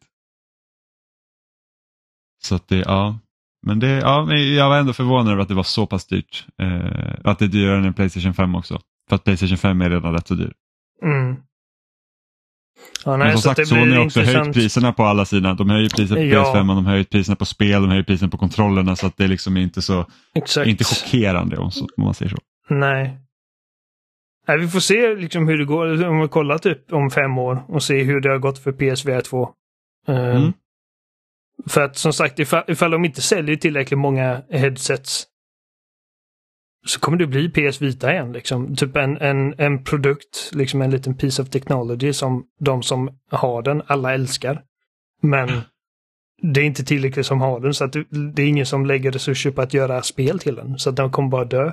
Så 2.44 2.56
att 2.56 2.68
det, 2.68 2.78
ja. 2.78 3.20
Men 3.66 3.80
det, 3.80 3.88
ja, 3.88 4.26
men 4.26 4.56
jag 4.56 4.70
var 4.70 4.78
ändå 4.78 4.94
förvånad 4.94 5.32
över 5.34 5.42
att 5.42 5.48
det 5.48 5.54
var 5.54 5.64
så 5.64 5.86
pass 5.88 6.08
dyrt. 6.08 6.46
Eh, 6.62 7.14
att 7.24 7.40
det 7.40 7.46
är 7.46 7.50
dyrare 7.50 7.78
än 7.78 7.86
en 7.86 7.94
Playstation 7.94 8.34
5 8.34 8.56
också. 8.56 8.82
För 9.10 9.16
att 9.16 9.24
Playstation 9.24 9.58
5 9.58 9.82
är 9.82 9.90
redan 9.90 10.14
rätt 10.14 10.28
så 10.28 10.36
dyr. 10.36 10.54
Mm. 11.04 11.36
Ja, 13.06 13.18
nej, 13.18 13.28
Men 13.28 13.38
som 13.38 13.56
sagt, 13.56 13.68
Sony 13.68 13.96
har 13.96 14.06
också 14.06 14.20
höjt 14.20 14.30
intressant. 14.30 14.54
priserna 14.56 14.94
på 14.94 15.04
alla 15.04 15.26
sina. 15.26 15.54
De 15.54 15.70
höjer 15.70 15.90
priset 15.90 16.18
på 16.18 16.24
Ja. 16.24 16.54
PS5, 16.56 16.68
de 16.76 16.86
höjer 16.86 17.04
priserna 17.04 17.36
på 17.36 17.46
spel, 17.46 17.82
de 17.82 17.90
höjer 17.90 18.04
priserna 18.04 18.30
på 18.32 18.38
kontrollerna 18.38 18.96
så 18.96 19.08
att 19.08 19.18
det 19.18 19.28
liksom 19.28 19.58
är 19.58 19.62
inte 19.62 19.82
så, 19.82 20.06
Exakt. 20.36 20.68
inte 20.68 20.84
chockerande 20.84 21.58
om 21.58 21.72
man 21.98 22.14
säger 22.14 22.30
så. 22.30 22.38
Nej. 22.70 23.18
Nej, 24.48 24.58
vi 24.60 24.68
får 24.68 24.80
se 24.80 25.16
liksom 25.16 25.48
hur 25.48 25.58
det 25.58 25.66
går. 25.66 26.06
Om 26.08 26.22
vi 26.22 26.28
kollar 26.28 26.58
typ 26.58 26.94
om 26.94 27.10
fem 27.10 27.38
år 27.38 27.64
och 27.68 27.84
se 27.84 28.04
hur 28.04 28.22
det 28.22 28.30
har 28.30 28.38
gått 28.40 28.60
för 28.60 28.72
PSVR 28.72 29.22
2. 29.22 29.50
Ehm, 30.08 30.16
Mm. 30.38 30.54
För 31.68 31.82
att 31.82 31.98
som 31.98 32.14
sagt, 32.14 32.40
ifall, 32.40 32.64
ifall 32.68 32.92
de 32.92 33.06
inte 33.06 33.22
säljer 33.22 33.56
tillräckligt 33.56 34.00
många 34.00 34.42
headsets 34.50 35.26
så 36.86 37.00
kommer 37.00 37.18
det 37.18 37.28
bli 37.28 37.50
PS 37.50 37.82
Vita 37.82 38.12
igen. 38.14 38.32
Liksom. 38.32 38.76
Typ 38.76 38.96
en, 38.96 39.18
en, 39.18 39.54
en 39.58 39.84
produkt, 39.84 40.52
liksom 40.54 40.82
en 40.82 40.92
liten 40.92 41.18
piece 41.18 41.42
of 41.42 41.50
technology 41.50 42.14
som 42.14 42.44
de 42.60 42.84
som 42.84 43.10
har 43.32 43.62
den, 43.62 43.82
alla 43.88 44.14
älskar. 44.14 44.62
Men 45.22 45.50
det 46.42 46.62
är 46.62 46.66
inte 46.66 46.84
tillräckligt 46.84 47.26
som 47.26 47.42
har 47.42 47.60
den 47.60 47.74
så 47.74 47.84
att 47.84 47.94
det, 48.34 48.42
är 48.42 48.48
ingen 48.48 48.66
som 48.66 48.86
lägger 48.86 49.12
resurser 49.12 49.52
på 49.52 49.62
att 49.62 49.74
göra 49.74 50.02
spel 50.02 50.40
till 50.40 50.56
den. 50.56 50.80
Så 50.80 50.90
att 50.90 50.96
den 50.96 51.12
kommer 51.12 51.30
bara 51.30 51.46
dö. 51.46 51.72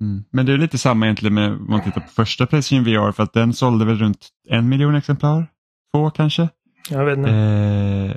Mm. 0.00 0.24
Men 0.30 0.46
det 0.46 0.52
är 0.52 0.58
lite 0.58 0.78
samma 0.78 1.06
egentligen 1.06 1.34
med 1.34 1.52
om 1.52 1.66
man 1.70 1.82
tittar 1.82 2.00
på 2.00 2.08
första 2.08 2.46
Playstation 2.46 2.84
VR 2.84 3.12
för 3.12 3.22
att 3.22 3.32
den 3.32 3.52
sålde 3.52 3.84
väl 3.84 3.98
runt 3.98 4.28
en 4.48 4.68
miljon 4.68 4.94
exemplar? 4.94 5.46
Två 5.94 6.10
kanske? 6.10 6.48
Jag 6.90 7.04
vet 7.04 7.18
inte. 7.18 7.30
Eh, 7.30 8.16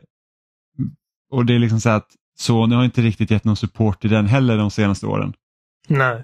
och 1.31 1.45
det 1.45 1.55
är 1.55 1.59
liksom 1.59 1.79
så 1.79 1.89
att 1.89 2.07
Sony 2.39 2.75
har 2.75 2.85
inte 2.85 3.01
riktigt 3.01 3.31
gett 3.31 3.43
någon 3.43 3.55
support 3.55 4.01
till 4.01 4.09
den 4.09 4.25
heller 4.25 4.57
de 4.57 4.71
senaste 4.71 5.05
åren. 5.05 5.33
Nej. 5.89 6.23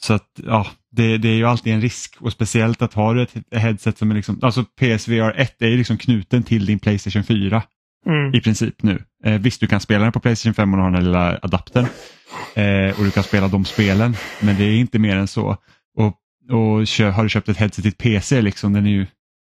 Så 0.00 0.14
att 0.14 0.40
ja, 0.46 0.66
det, 0.90 1.18
det 1.18 1.28
är 1.28 1.34
ju 1.34 1.44
alltid 1.44 1.74
en 1.74 1.80
risk 1.80 2.16
och 2.20 2.32
speciellt 2.32 2.82
att 2.82 2.94
ha 2.94 3.22
ett 3.22 3.34
headset 3.50 3.98
som 3.98 4.10
är 4.10 4.14
liksom, 4.14 4.38
alltså 4.42 4.64
PSVR 4.64 5.40
1 5.40 5.62
är 5.62 5.66
ju 5.66 5.76
liksom 5.76 5.98
knuten 5.98 6.42
till 6.42 6.66
din 6.66 6.78
Playstation 6.78 7.24
4 7.24 7.62
Mm. 8.06 8.34
i 8.34 8.40
princip 8.40 8.82
nu. 8.82 9.02
Eh, 9.24 9.40
visst, 9.40 9.60
du 9.60 9.66
kan 9.66 9.80
spela 9.80 10.04
den 10.04 10.12
på 10.12 10.20
Playstation 10.20 10.54
5 10.54 10.74
och 10.74 10.80
ha 10.80 10.86
den 10.86 10.94
här 10.94 11.02
lilla 11.02 11.38
adaptern 11.42 11.86
eh, 12.54 12.98
och 12.98 13.04
du 13.04 13.10
kan 13.10 13.22
spela 13.22 13.48
de 13.48 13.64
spelen, 13.64 14.16
men 14.40 14.56
det 14.56 14.64
är 14.64 14.76
inte 14.76 14.98
mer 14.98 15.16
än 15.16 15.28
så. 15.28 15.56
Och, 15.96 16.14
och 16.50 16.86
kö, 16.86 17.10
har 17.10 17.22
du 17.22 17.28
köpt 17.28 17.48
ett 17.48 17.56
headset 17.56 17.84
till 17.84 17.94
PC, 17.94 18.42
liksom, 18.42 18.72
den 18.72 18.86
är 18.86 18.90
ju, 18.90 19.06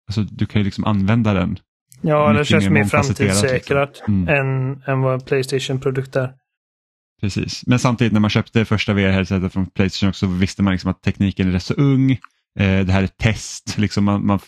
alltså, 0.09 0.23
du 0.23 0.47
kan 0.47 0.61
ju 0.61 0.65
liksom 0.65 0.85
använda 0.85 1.35
den. 1.35 1.59
Ja, 2.01 2.33
det 2.33 2.45
känns 2.45 2.65
mer 2.65 2.71
mångfacetterat, 2.71 3.41
framtidssäkrat 3.41 3.89
liksom. 3.89 4.29
Mm. 4.29 4.29
än, 4.29 4.83
än 4.87 5.01
vad 5.01 5.15
en 5.15 5.21
Playstation-produkt 5.21 6.17
är. 6.17 6.33
Precis, 7.21 7.67
men 7.67 7.79
samtidigt 7.79 8.13
när 8.13 8.21
man 8.21 8.31
köpte 8.31 8.65
första 8.65 8.93
VR-headsetet 8.93 9.53
från 9.53 9.67
Playstation 9.67 10.09
också 10.09 10.27
visste 10.27 10.63
man 10.63 10.73
liksom 10.73 10.91
att 10.91 11.03
tekniken 11.03 11.49
är 11.49 11.53
rätt 11.53 11.63
så 11.63 11.75
ung. 11.75 12.11
Eh, 12.59 12.81
det 12.87 12.93
här 12.93 13.01
är 13.01 13.05
ett 13.05 13.17
test, 13.19 13.79
liksom 13.79 14.05
man, 14.05 14.27
man 14.27 14.39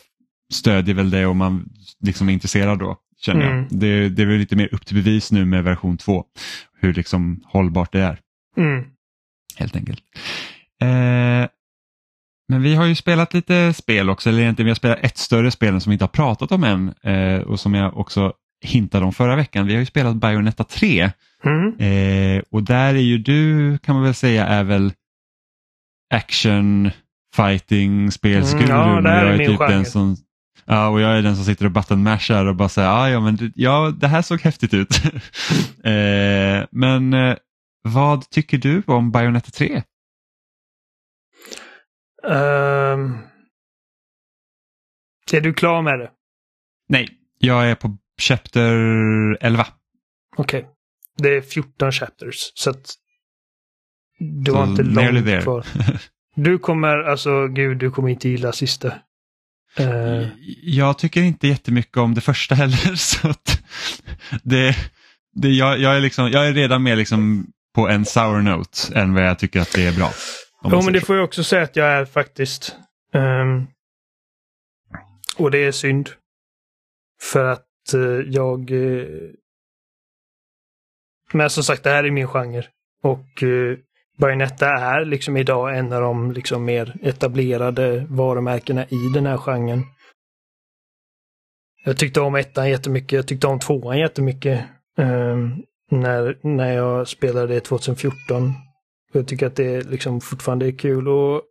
stödjer 0.52 0.94
väl 0.94 1.10
det 1.10 1.26
och 1.26 1.36
man 1.36 1.68
liksom 2.04 2.28
är 2.28 2.32
intresserad 2.32 2.78
då. 2.78 2.96
Känner 3.20 3.46
Mm. 3.46 3.56
jag. 3.58 3.80
Det, 3.80 4.08
det 4.08 4.22
är 4.22 4.26
väl 4.26 4.38
lite 4.38 4.56
mer 4.56 4.74
upp 4.74 4.86
till 4.86 4.96
bevis 4.96 5.32
nu 5.32 5.44
med 5.44 5.64
version 5.64 5.96
2. 5.96 6.24
Hur 6.80 6.94
liksom 6.94 7.40
hållbart 7.44 7.92
det 7.92 8.00
är. 8.00 8.18
Mm. 8.56 8.84
helt 9.56 9.76
enkelt. 9.76 10.00
Eh, 10.82 11.48
men 12.48 12.62
vi 12.62 12.74
har 12.74 12.86
ju 12.86 12.94
spelat 12.94 13.34
lite 13.34 13.72
spel 13.72 14.10
också, 14.10 14.28
eller 14.28 14.42
egentligen 14.42 14.64
vi 14.66 14.70
har 14.70 14.74
spelat 14.74 14.98
ett 15.02 15.18
större 15.18 15.50
spel 15.50 15.80
som 15.80 15.90
vi 15.90 15.94
inte 15.94 16.04
har 16.04 16.08
pratat 16.08 16.52
om 16.52 16.64
än 16.64 16.94
eh, 17.02 17.40
och 17.40 17.60
som 17.60 17.74
jag 17.74 17.96
också 17.96 18.32
hintade 18.64 19.04
om 19.06 19.12
förra 19.12 19.36
veckan. 19.36 19.66
Vi 19.66 19.72
har 19.72 19.80
ju 19.80 19.86
spelat 19.86 20.16
Bayonetta 20.16 20.64
3 20.64 21.10
Mm. 21.44 21.76
eh, 21.78 22.42
och 22.50 22.62
där 22.62 22.94
är 22.94 22.98
ju 22.98 23.18
du, 23.18 23.78
kan 23.78 23.94
man 23.94 24.04
väl 24.04 24.14
säga, 24.14 24.46
är 24.46 24.64
väl 24.64 24.92
action 26.14 26.90
fighting 27.36 28.10
spelsgurun. 28.10 28.70
Mm, 28.70 28.94
ja, 28.94 29.00
det 29.00 29.10
här 29.10 29.24
jag 29.24 29.34
är 29.34 29.38
min 29.38 29.46
typ 29.46 29.58
genre. 29.58 29.72
den 29.72 29.84
som 29.84 30.16
Ja, 30.70 30.88
och 30.88 31.00
jag 31.00 31.18
är 31.18 31.22
den 31.22 31.36
som 31.36 31.44
sitter 31.44 31.64
och 31.64 31.70
button 31.70 32.02
mashar 32.02 32.46
och 32.46 32.56
bara 32.56 32.68
säger 32.68 32.88
ah, 32.88 33.10
ja, 33.10 33.20
men 33.20 33.52
ja, 33.54 33.92
det 33.96 34.06
här 34.06 34.22
såg 34.22 34.40
häftigt 34.40 34.74
ut. 34.74 35.04
eh, 35.84 36.66
men 36.70 37.14
eh, 37.14 37.36
vad 37.82 38.30
tycker 38.30 38.58
du 38.58 38.82
om 38.86 39.10
Bayonetta 39.10 39.50
3? 39.50 39.82
Ehm. 42.28 43.18
är 45.32 45.40
du 45.40 45.54
klar 45.54 45.82
med 45.82 45.98
det? 45.98 46.10
Nej, 46.88 47.08
jag 47.38 47.70
är 47.70 47.74
på 47.74 47.96
chapter 48.20 48.74
11. 49.40 49.66
Okej. 50.36 50.68
Det 51.18 51.36
är 51.36 51.40
14 51.40 51.92
chapters. 51.92 52.52
Så 52.54 52.70
att 52.70 52.94
du 54.18 54.52
har 54.52 54.64
Så 54.64 54.70
inte 54.70 54.82
långt 54.82 55.42
kvar. 55.42 55.66
Du 56.34 56.58
kommer, 56.58 56.98
alltså 56.98 57.46
gud, 57.46 57.78
du 57.78 57.90
kommer 57.90 58.08
inte 58.08 58.28
gilla 58.28 58.52
sista. 58.52 58.92
Eh, 59.76 60.28
Jag 60.62 60.98
tycker 60.98 61.22
inte 61.22 61.48
jättemycket 61.48 61.96
om 61.96 62.14
det 62.14 62.20
första 62.20 62.54
heller. 62.54 62.94
Så 62.96 63.28
att 63.28 63.62
det, 64.42 64.76
det, 65.34 65.48
jag, 65.48 65.78
jag, 65.78 65.96
är 65.96 66.00
liksom, 66.00 66.30
jag 66.30 66.48
är 66.48 66.52
redan 66.52 66.82
med 66.82 66.98
liksom 66.98 67.46
på 67.74 67.88
en 67.88 68.04
sour 68.04 68.42
note 68.42 68.98
än 68.98 69.14
vad 69.14 69.26
jag 69.26 69.38
tycker 69.38 69.60
att 69.60 69.72
det 69.72 69.86
är 69.86 69.96
bra. 69.96 70.10
Jo, 70.64 70.82
men 70.82 70.92
det 70.92 71.00
får 71.00 71.16
jag 71.16 71.24
också 71.24 71.44
säga 71.44 71.62
att 71.62 71.76
jag 71.76 71.86
är 71.86 72.04
faktiskt. 72.04 72.76
Um, 73.14 73.66
och 75.36 75.50
det 75.50 75.58
är 75.58 75.72
synd. 75.72 76.10
För 77.22 77.44
att 77.44 77.66
uh, 77.94 78.20
jag... 78.26 78.70
Uh, 78.70 79.06
men 81.32 81.50
som 81.50 81.64
sagt, 81.64 81.84
det 81.84 81.90
här 81.90 82.04
är 82.04 82.10
min 82.10 82.28
genre. 82.28 82.66
Och 83.02 83.42
uh, 83.42 83.78
Bayonetta 84.18 84.66
är 84.68 85.04
liksom 85.04 85.36
idag 85.36 85.78
en 85.78 85.92
av 85.92 86.02
de 86.02 86.32
liksom 86.32 86.64
mer 86.64 86.96
etablerade 87.02 88.06
varumärkena 88.08 88.84
i 88.84 89.10
den 89.14 89.26
här 89.26 89.36
genren. 89.36 89.82
Jag 91.84 91.98
tyckte 91.98 92.20
om 92.20 92.34
ettan 92.34 92.70
jättemycket, 92.70 93.12
jag 93.12 93.28
tyckte 93.28 93.46
om 93.46 93.58
tvåan 93.58 93.98
jättemycket. 93.98 94.64
Um, 94.96 95.64
när, 95.90 96.38
när 96.42 96.72
jag 96.72 97.08
spelade 97.08 97.54
det 97.54 97.60
2014. 97.60 98.52
Jag 99.12 99.28
tycker 99.28 99.46
att 99.46 99.56
det 99.56 99.82
liksom 99.82 100.20
fortfarande 100.20 100.66
är 100.66 100.78
kul 100.78 101.08
och 101.08 101.42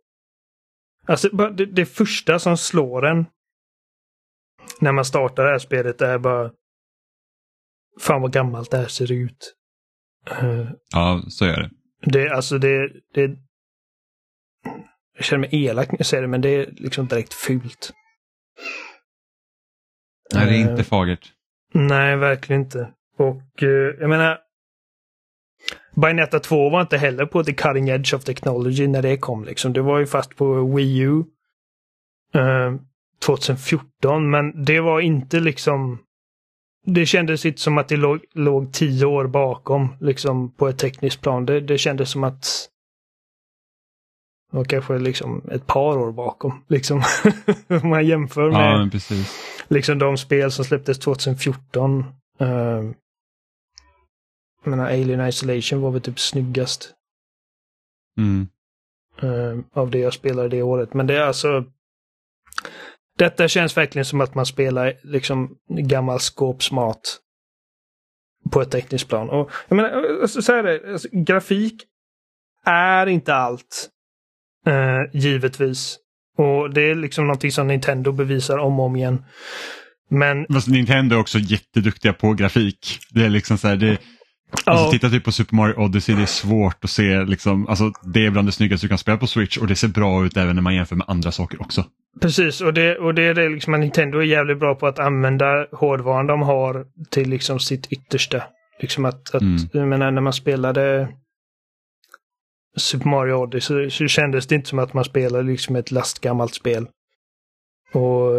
Alltså 1.06 1.28
det, 1.28 1.66
det 1.66 1.86
första 1.86 2.38
som 2.38 2.56
slår 2.56 3.06
en 3.06 3.26
när 4.80 4.92
man 4.92 5.04
startar 5.04 5.44
det 5.44 5.50
här 5.50 5.58
spelet 5.58 6.00
är 6.00 6.18
bara 6.18 6.50
Fan 8.00 8.22
vad 8.22 8.32
gammalt 8.32 8.70
det 8.70 8.76
här 8.76 8.86
ser 8.86 9.12
ut. 9.12 9.54
Ja, 10.92 11.22
så 11.28 11.44
är 11.44 11.56
det. 11.56 11.70
Det, 12.02 12.30
alltså 12.30 12.58
det, 12.58 12.90
det 13.14 13.36
Jag 15.16 15.24
känner 15.24 15.40
mig 15.40 15.64
elak 15.64 15.92
när 15.92 15.98
jag 15.98 16.06
säger 16.06 16.22
det, 16.22 16.28
men 16.28 16.40
det 16.40 16.48
är 16.48 16.70
liksom 16.76 17.06
direkt 17.06 17.34
fult. 17.34 17.92
Nej, 20.34 20.46
det 20.46 20.56
är 20.56 20.70
inte 20.70 20.84
fagert. 20.84 21.32
Nej, 21.74 22.16
verkligen 22.16 22.62
inte. 22.62 22.92
Och 23.18 23.62
uh, 23.62 23.68
jag 24.00 24.10
menar 24.10 24.38
Bayonetta 25.94 26.40
2 26.40 26.70
var 26.70 26.80
inte 26.80 26.98
heller 26.98 27.26
på 27.26 27.44
the 27.44 27.52
cutting 27.52 27.88
edge 27.88 28.14
of 28.14 28.24
technology 28.24 28.86
när 28.86 29.02
det 29.02 29.16
kom. 29.16 29.44
Liksom. 29.44 29.72
Det 29.72 29.82
var 29.82 29.98
ju 29.98 30.06
fast 30.06 30.36
på 30.36 30.74
Wii 30.74 30.98
U 30.98 31.24
uh, 32.36 32.76
2014, 33.26 34.30
men 34.30 34.64
det 34.64 34.80
var 34.80 35.00
inte 35.00 35.40
liksom... 35.40 35.98
Det 36.90 37.06
kändes 37.06 37.46
inte 37.46 37.60
som 37.60 37.78
att 37.78 37.88
det 37.88 37.96
låg, 37.96 38.24
låg 38.32 38.72
tio 38.72 39.06
år 39.06 39.26
bakom, 39.26 39.88
liksom 40.00 40.50
på 40.50 40.68
ett 40.68 40.78
tekniskt 40.78 41.20
plan. 41.20 41.46
Det, 41.46 41.60
det 41.60 41.78
kändes 41.78 42.10
som 42.10 42.24
att 42.24 42.68
var 44.50 44.64
kanske 44.64 44.98
liksom 44.98 45.42
ett 45.50 45.66
par 45.66 45.98
år 45.98 46.12
bakom. 46.12 46.64
Liksom. 46.68 47.02
Om 47.82 47.88
man 47.88 48.06
jämför 48.06 48.50
med 48.50 48.90
ja, 49.00 49.24
liksom 49.68 49.98
de 49.98 50.16
spel 50.16 50.52
som 50.52 50.64
släpptes 50.64 50.98
2014. 50.98 52.04
Uh, 52.40 52.48
jag 54.64 54.70
menar, 54.70 54.84
Alien 54.84 55.28
Isolation 55.28 55.80
var 55.80 55.90
väl 55.90 56.00
typ 56.00 56.20
snyggast. 56.20 56.94
Mm. 58.18 58.48
Uh, 59.22 59.60
av 59.72 59.90
det 59.90 59.98
jag 59.98 60.14
spelade 60.14 60.48
det 60.48 60.62
året. 60.62 60.94
Men 60.94 61.06
det 61.06 61.16
är 61.16 61.22
alltså... 61.22 61.64
Detta 63.18 63.48
känns 63.48 63.76
verkligen 63.76 64.04
som 64.04 64.20
att 64.20 64.34
man 64.34 64.46
spelar 64.46 64.94
liksom 65.02 65.56
gammal 65.68 66.20
skåpsmat. 66.20 67.18
På 68.50 68.60
ett 68.62 68.70
tekniskt 68.70 69.08
plan. 69.08 69.30
Och 69.30 69.50
jag 69.68 69.76
menar, 69.76 70.20
alltså, 70.22 70.42
så 70.42 70.52
här 70.52 70.64
är 70.64 70.80
det, 70.80 70.92
alltså, 70.92 71.08
grafik 71.12 71.82
är 72.66 73.06
inte 73.06 73.34
allt. 73.34 73.88
eh, 74.66 75.20
givetvis. 75.20 75.98
Och 76.36 76.74
det 76.74 76.80
är 76.90 76.94
liksom 76.94 77.26
någonting 77.26 77.52
som 77.52 77.66
Nintendo 77.66 78.12
bevisar 78.12 78.58
om 78.58 78.80
och 78.80 78.86
om 78.86 78.96
igen. 78.96 79.24
Men... 80.10 80.46
Fast 80.52 80.68
Nintendo 80.68 81.16
är 81.16 81.20
också 81.20 81.38
jätteduktiga 81.38 82.12
på 82.12 82.32
grafik. 82.32 82.98
Det 83.10 83.24
är 83.24 83.28
liksom 83.28 83.58
så 83.58 83.68
här, 83.68 83.76
det, 83.76 83.98
Alltså, 84.64 84.86
oh. 84.86 84.90
Titta 84.90 85.10
typ 85.10 85.24
på 85.24 85.32
Super 85.32 85.56
Mario 85.56 85.74
Odyssey, 85.74 86.14
det 86.14 86.22
är 86.22 86.26
svårt 86.26 86.84
att 86.84 86.90
se, 86.90 87.24
liksom, 87.24 87.68
alltså, 87.68 87.92
det 88.02 88.26
är 88.26 88.30
bland 88.30 88.48
det 88.48 88.52
snyggaste 88.52 88.84
du 88.86 88.88
kan 88.88 88.98
spela 88.98 89.18
på 89.18 89.26
Switch 89.26 89.56
och 89.56 89.66
det 89.66 89.76
ser 89.76 89.88
bra 89.88 90.24
ut 90.24 90.36
även 90.36 90.54
när 90.54 90.62
man 90.62 90.74
jämför 90.74 90.96
med 90.96 91.04
andra 91.08 91.32
saker 91.32 91.62
också. 91.62 91.84
Precis, 92.20 92.60
och 92.60 92.74
det, 92.74 92.98
och 92.98 93.14
det 93.14 93.22
är 93.22 93.34
det 93.34 93.48
liksom 93.48 93.80
Nintendo 93.80 94.18
är 94.18 94.22
jävligt 94.22 94.58
bra 94.58 94.74
på 94.74 94.86
att 94.86 94.98
använda 94.98 95.66
hårdvaran 95.72 96.26
de 96.26 96.42
har 96.42 96.86
till 97.10 97.28
liksom 97.30 97.60
sitt 97.60 97.92
yttersta. 97.92 98.42
Liksom 98.80 99.04
att, 99.04 99.34
att 99.34 99.42
mm. 99.42 99.58
jag 99.72 99.88
menar, 99.88 100.10
när 100.10 100.20
man 100.20 100.32
spelade 100.32 101.08
Super 102.76 103.08
Mario 103.08 103.32
Odyssey 103.34 103.90
så, 103.90 103.96
så 103.96 104.08
kändes 104.08 104.46
det 104.46 104.54
inte 104.54 104.68
som 104.68 104.78
att 104.78 104.94
man 104.94 105.04
spelade 105.04 105.44
liksom 105.44 105.76
ett 105.76 105.90
lastgammalt 105.90 106.54
spel. 106.54 106.86
Och 107.92 108.32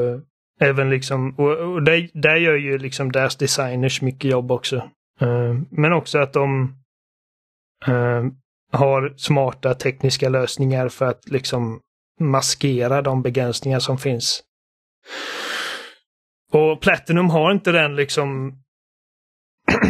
även 0.59 0.89
liksom, 0.89 1.35
och, 1.37 1.73
och 1.73 1.83
där, 1.83 2.09
där 2.13 2.35
gör 2.35 2.55
ju 2.55 2.77
liksom 2.77 3.11
deras 3.11 3.35
designers 3.35 4.01
mycket 4.01 4.31
jobb 4.31 4.51
också. 4.51 4.89
Eh, 5.21 5.55
men 5.69 5.93
också 5.93 6.19
att 6.19 6.33
de 6.33 6.75
eh, 7.87 8.25
har 8.71 9.13
smarta 9.17 9.73
tekniska 9.73 10.29
lösningar 10.29 10.89
för 10.89 11.05
att 11.05 11.29
liksom 11.29 11.81
maskera 12.19 13.01
de 13.01 13.21
begränsningar 13.21 13.79
som 13.79 13.97
finns. 13.97 14.43
Och 16.51 16.81
Platinum 16.81 17.29
har 17.29 17.51
inte 17.51 17.71
den 17.71 17.95
liksom 17.95 18.59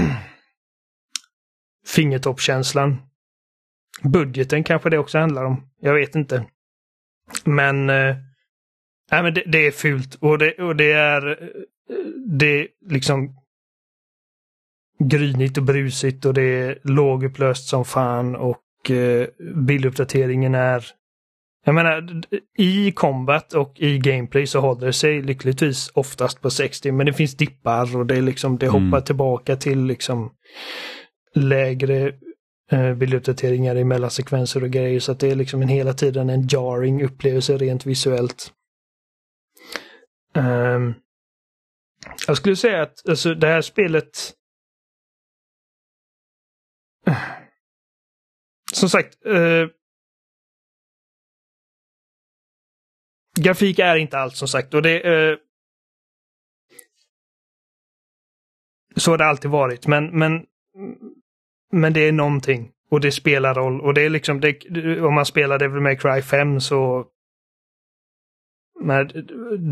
fingertoppkänslan. 1.88 2.98
Budgeten 4.04 4.64
kanske 4.64 4.90
det 4.90 4.98
också 4.98 5.18
handlar 5.18 5.46
om. 5.46 5.70
Jag 5.82 5.94
vet 5.94 6.16
inte. 6.16 6.46
Men, 7.46 7.90
äh, 7.90 8.16
men 9.10 9.34
det, 9.34 9.44
det, 9.46 9.68
är 9.68 9.72
fult 9.72 10.16
och 10.16 10.38
det, 10.38 10.54
och 10.54 10.76
det 10.76 10.92
är 10.92 11.52
det 12.28 12.68
liksom 12.86 13.36
grynigt 15.04 15.58
och 15.58 15.64
brusigt 15.64 16.26
och 16.26 16.34
det 16.34 16.42
är 16.42 16.80
lågupplöst 16.84 17.70
som 17.70 17.86
fan 17.86 18.36
och 18.36 18.92
eh, 18.92 19.28
bilduppdateringen 19.56 20.56
är 20.56 20.86
jag 21.66 21.76
menar, 21.76 22.22
i 22.58 22.92
combat 22.92 23.54
och 23.54 23.74
i 23.76 23.98
gameplay 23.98 24.48
så 24.48 24.60
håller 24.60 24.86
det 24.86 24.94
sig 24.94 25.22
lyckligtvis 25.22 25.92
oftast 25.94 26.42
på 26.42 26.50
60 26.50 26.92
men 26.92 27.06
det 27.06 27.14
finns 27.14 27.38
dippar 27.38 27.98
och 27.98 28.06
det 28.06 28.18
är 28.18 28.22
liksom, 28.22 28.58
det 28.58 28.68
hoppar 28.68 28.80
mm. 28.80 29.04
tillbaka 29.04 29.56
till 29.56 29.86
liksom 29.86 30.32
lägre 31.36 32.14
eh, 32.72 32.94
bilduppdateringar 32.94 33.76
i 33.76 33.84
mellansekvenser 33.84 34.64
och 34.64 34.70
grejer 34.70 35.00
så 35.00 35.12
att 35.12 35.20
det 35.20 35.32
är 35.32 35.36
liksom 35.36 35.62
en 35.62 35.68
hela 35.68 35.94
tiden 35.94 36.30
en 36.30 36.48
jarring 36.48 37.04
upplevelse 37.04 37.58
rent 37.58 37.86
visuellt. 37.86 38.52
Um, 40.36 40.94
jag 42.28 42.38
skulle 42.38 42.56
säga 42.56 42.82
att 42.82 43.10
alltså, 43.10 43.34
det 43.34 43.48
här 43.48 43.62
spelet 43.62 44.34
som 48.74 48.90
sagt. 48.90 49.26
Eh, 49.26 49.68
grafik 53.40 53.80
är 53.80 53.96
inte 53.96 54.18
allt 54.18 54.36
som 54.36 54.48
sagt 54.48 54.74
och 54.74 54.82
det 54.82 55.02
eh, 55.02 55.38
Så 58.96 59.12
har 59.12 59.18
det 59.18 59.26
alltid 59.26 59.52
varit 59.52 59.88
men, 59.88 60.20
men, 60.20 60.46
men 61.72 61.94
det 61.94 62.08
är 62.08 62.12
någonting. 62.12 62.72
Och 62.92 63.02
det 63.02 63.12
spelar 63.12 63.54
roll. 63.54 63.82
Och 63.82 63.94
det 63.94 64.02
är 64.02 64.10
liksom, 64.10 64.40
det, 64.40 65.02
om 65.02 65.14
man 65.14 65.26
spelar 65.26 65.60
Devil 65.60 65.82
May 65.82 65.96
Cry 65.96 66.22
5 66.22 66.62
så 66.62 67.06
men 68.82 69.08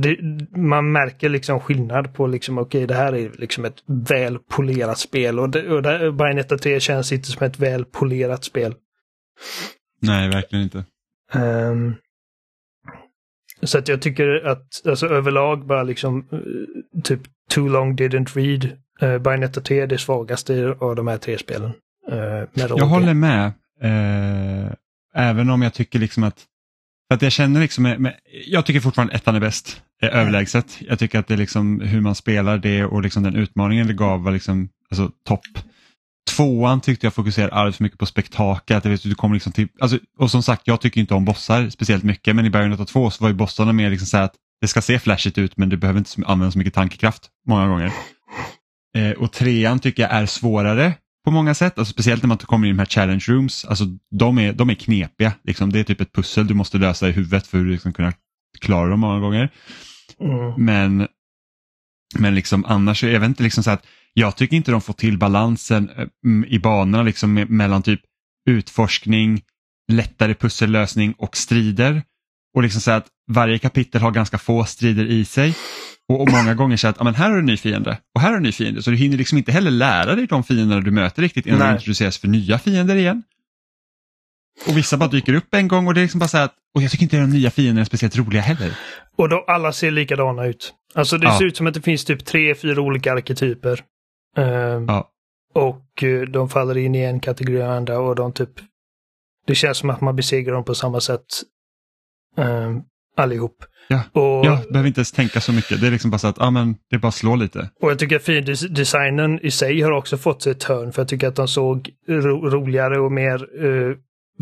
det, 0.02 0.18
man 0.58 0.92
märker 0.92 1.30
liksom 1.30 1.60
skillnad 1.60 2.14
på 2.14 2.28
liksom, 2.28 2.58
okej 2.58 2.80
okay, 2.80 2.86
det 2.86 2.94
här 2.94 3.14
är 3.16 3.32
liksom 3.38 3.66
ett 3.66 3.84
väl 3.86 4.40
polerat 4.40 5.00
spel 5.00 5.40
och, 5.40 5.50
det, 5.50 5.70
och 5.70 5.82
det, 5.82 6.12
Bayonetta 6.12 6.58
3 6.58 6.80
känns 6.80 7.12
inte 7.12 7.28
som 7.28 7.48
ett 7.48 7.60
väl 7.60 7.86
polerat 7.86 8.44
spel. 8.44 8.76
Nej, 10.02 10.30
verkligen 10.30 10.64
inte. 10.64 10.86
Um, 11.34 11.96
så 13.64 13.78
att 13.78 13.88
jag 13.88 14.02
tycker 14.02 14.46
att 14.46 14.88
alltså 14.88 15.08
överlag 15.08 15.66
bara 15.66 15.84
liksom 15.84 16.28
uh, 16.34 17.02
typ 17.04 17.22
Too 17.50 17.68
long 17.68 17.96
didn't 17.96 18.36
read. 18.36 18.78
Uh, 19.04 19.22
Bayonetta 19.22 19.62
3 19.62 19.80
är 19.80 19.88
det 19.88 19.98
svagaste 19.98 20.76
av 20.80 20.96
de 20.96 21.08
här 21.08 21.18
tre 21.18 21.38
spelen. 21.38 21.72
Uh, 22.12 22.44
jag 22.54 22.86
håller 22.86 23.14
med. 23.14 23.52
Uh, 23.84 24.72
även 25.14 25.50
om 25.50 25.62
jag 25.62 25.74
tycker 25.74 26.00
liksom 26.00 26.24
att 26.24 26.46
för 27.08 27.16
att 27.16 27.22
jag 27.22 27.32
känner 27.32 27.62
liksom, 27.62 27.84
med, 27.84 28.16
jag 28.48 28.66
tycker 28.66 28.80
fortfarande 28.80 29.14
ettan 29.14 29.36
är 29.36 29.40
bäst, 29.40 29.82
är 30.02 30.10
överlägset. 30.10 30.78
Jag 30.80 31.00
tycker 31.00 31.20
att 31.20 31.28
det 31.28 31.34
är 31.34 31.38
liksom 31.38 31.80
hur 31.80 32.02
man 32.02 32.16
spelar 32.16 32.58
det 32.58 32.86
och 32.86 33.02
liksom 33.02 33.24
den 33.24 33.36
utmaningen 33.36 33.88
det 33.88 33.94
gav 33.94 34.24
var 34.24 34.32
liksom, 34.32 34.70
alltså, 34.90 35.12
topp. 35.28 35.60
Tvåan 36.30 36.82
tyckte 36.82 37.06
jag 37.06 37.14
fokuserade 37.14 37.54
alldeles 37.54 37.78
för 37.78 37.84
mycket 37.84 38.00
på 38.00 38.06
spektakel. 38.06 38.78
Att 38.78 38.86
vet, 38.86 39.04
du 39.04 39.16
kommer 39.16 39.36
liksom 39.36 39.52
till, 39.52 39.68
alltså, 39.80 40.00
och 40.18 40.32
som 40.32 40.44
sagt, 40.44 40.62
jag 40.66 40.82
tycker 40.82 41.02
inte 41.02 41.14
om 41.14 41.26
bossar 41.26 41.70
speciellt 41.70 42.04
mycket, 42.04 42.36
men 42.36 42.46
i 42.46 42.50
Bayonetta 42.50 42.86
2 42.86 43.10
så 43.10 43.24
var 43.24 43.30
ju 43.30 43.36
bossarna 43.36 43.74
mer 43.74 43.90
liksom 43.90 44.08
så 44.08 44.18
att 44.18 44.34
det 44.62 44.68
ska 44.68 44.82
se 44.82 45.00
flashigt 45.00 45.38
ut 45.38 45.58
men 45.58 45.70
du 45.70 45.78
behöver 45.78 46.00
inte 46.00 46.12
använda 46.26 46.52
så 46.52 46.58
mycket 46.58 46.74
tankekraft 46.74 47.30
många 47.48 47.68
gånger. 47.68 47.92
Eh, 48.96 49.12
och 49.12 49.32
trean 49.32 49.80
tycker 49.80 50.04
jag 50.04 50.12
är 50.12 50.26
svårare 50.26 50.94
på 51.28 51.32
många 51.32 51.54
sätt, 51.54 51.80
alltså 51.80 51.94
speciellt 51.94 52.24
när 52.24 52.28
man 52.28 52.38
kommer 52.38 52.68
in 52.68 52.74
i 52.74 52.74
de 52.74 52.80
här 52.80 52.86
challenge 52.86 53.26
rooms. 53.28 53.66
Alltså, 53.66 53.86
de, 54.12 54.38
är, 54.38 54.54
de 54.54 54.70
är 54.70 54.74
knepiga, 54.74 55.34
liksom. 55.44 55.72
det 55.72 55.80
är 55.80 55.84
typ 55.84 56.02
ett 56.02 56.14
pussel 56.14 56.48
du 56.48 56.54
måste 56.54 56.78
lösa 56.78 57.10
i 57.10 57.12
huvudet 57.12 57.48
för 57.48 57.60
att 57.60 57.66
liksom 57.66 57.94
kunna 57.94 58.14
klara 58.60 58.90
dem 58.90 59.00
många 59.00 59.20
gånger. 59.20 59.50
Mm. 60.20 60.54
Men, 60.58 61.08
men 62.20 62.36
liksom 62.36 62.66
annars, 62.66 63.04
jag 63.04 63.20
vet 63.20 63.28
inte, 63.28 63.44
liksom 63.44 63.64
så 63.64 63.72
att 63.72 63.86
jag 64.14 64.36
tycker 64.36 64.58
inte 64.58 64.72
de 64.72 64.82
får 64.82 64.94
till 64.94 65.18
balansen 65.18 65.90
eh, 65.90 66.08
i 66.48 66.60
banorna 66.60 67.04
liksom, 67.04 67.34
mellan 67.34 67.84
typ 67.84 68.02
utforskning, 68.50 69.42
lättare 69.92 70.34
pussellösning 70.34 71.14
och 71.14 71.38
strider. 71.38 72.04
Och 72.58 72.64
liksom 72.64 72.82
så 72.82 72.92
att 72.92 73.08
varje 73.32 73.60
kapitel 73.60 74.02
har 74.02 74.12
ganska 74.12 74.38
få 74.38 74.64
strider 74.66 75.06
i 75.06 75.26
sig. 75.26 75.56
Och, 76.10 76.22
och 76.22 76.32
många 76.32 76.54
gånger 76.54 76.78
så 76.78 76.88
att, 76.88 76.96
ja, 76.98 77.04
men 77.04 77.16
här 77.16 77.26
har 77.30 77.34
du 77.34 77.40
en 77.40 77.46
ny 77.46 77.58
fiende 77.58 77.98
och 78.16 78.22
här 78.22 78.28
har 78.28 78.34
du 78.34 78.38
en 78.38 78.44
ny 78.44 78.52
fiende. 78.52 78.84
Så 78.84 78.90
du 78.92 78.98
hinner 78.98 79.18
liksom 79.18 79.38
inte 79.38 79.52
heller 79.52 79.72
lära 79.72 80.16
dig 80.16 80.28
de 80.28 80.44
fienderna 80.44 80.82
du 80.82 80.92
möter 80.92 81.22
riktigt 81.22 81.46
innan 81.46 81.60
Nej. 81.60 81.68
du 81.68 81.74
introduceras 81.74 82.18
för 82.18 82.28
nya 82.28 82.60
fiender 82.60 82.96
igen. 82.96 83.24
Och 84.68 84.78
vissa 84.78 84.98
bara 84.98 85.10
dyker 85.10 85.34
upp 85.34 85.54
en 85.54 85.68
gång 85.68 85.88
och 85.88 85.94
det 85.94 86.00
är 86.00 86.04
liksom 86.04 86.20
bara 86.20 86.28
så 86.28 86.38
här 86.38 86.46
att, 86.46 86.56
och 86.76 86.82
jag 86.82 86.92
tycker 86.92 87.04
inte 87.04 87.18
de 87.18 87.30
nya 87.30 87.52
fienderna 87.52 87.82
är 87.82 87.86
speciellt 87.86 88.18
roliga 88.18 88.42
heller. 88.42 88.72
Och 89.16 89.30
då, 89.30 89.46
alla 89.48 89.74
ser 89.74 89.92
likadana 89.92 90.46
ut. 90.46 90.74
Alltså 90.94 91.18
det 91.18 91.26
Ja. 91.28 91.38
ser 91.38 91.46
ut 91.46 91.58
som 91.58 91.68
att 91.68 91.74
det 91.74 91.82
finns 91.82 92.06
typ 92.06 92.26
tre, 92.26 92.56
fyra 92.56 92.82
olika 92.82 93.14
arketyper. 93.14 93.84
Ehm, 94.38 94.86
Ja. 94.88 95.10
Och 95.54 96.04
eh, 96.04 96.22
de 96.22 96.50
faller 96.50 96.78
in 96.78 96.96
i 96.96 97.02
en 97.04 97.20
kategori 97.20 97.62
och 97.62 97.74
andra 97.74 98.00
och 98.00 98.16
de 98.16 98.34
typ... 98.34 98.50
Det 99.48 99.56
känns 99.56 99.78
som 99.78 99.90
att 99.90 100.02
man 100.02 100.16
besegrar 100.16 100.54
dem 100.54 100.64
på 100.64 100.76
samma 100.76 101.02
sätt 101.02 101.26
ehm, 102.38 102.82
allihop. 103.18 103.58
Ja. 103.88 104.02
Och, 104.12 104.46
Jag 104.46 104.60
behöver 104.72 104.88
inte 104.88 105.00
ens 105.00 105.12
tänka 105.12 105.42
så 105.42 105.54
mycket, 105.54 105.82
det 105.82 105.88
är 105.88 105.92
liksom 105.92 106.12
bara 106.12 106.18
så 106.18 106.28
att, 106.28 106.38
ja 106.40 106.50
men 106.52 106.76
det 106.90 106.96
är 106.96 107.00
bara 107.00 107.12
slå 107.12 107.36
lite. 107.36 107.70
och 107.82 107.92
jag 107.92 108.00
tycker 108.00 108.16
att 108.16 108.24
fiendedesignen 108.24 109.40
i 109.40 109.52
sig 109.52 109.82
har 109.82 109.92
också 109.92 110.18
fått 110.18 110.42
sig 110.42 110.52
ett 110.52 110.64
hörn 110.64 110.92
för 110.92 111.02
jag 111.02 111.08
tycker 111.10 111.28
att 111.28 111.36
de 111.36 111.48
såg 111.48 111.90
ro 112.08 112.50
roligare 112.50 113.00
och 113.00 113.12
mer 113.12 113.66
eh, 113.66 113.96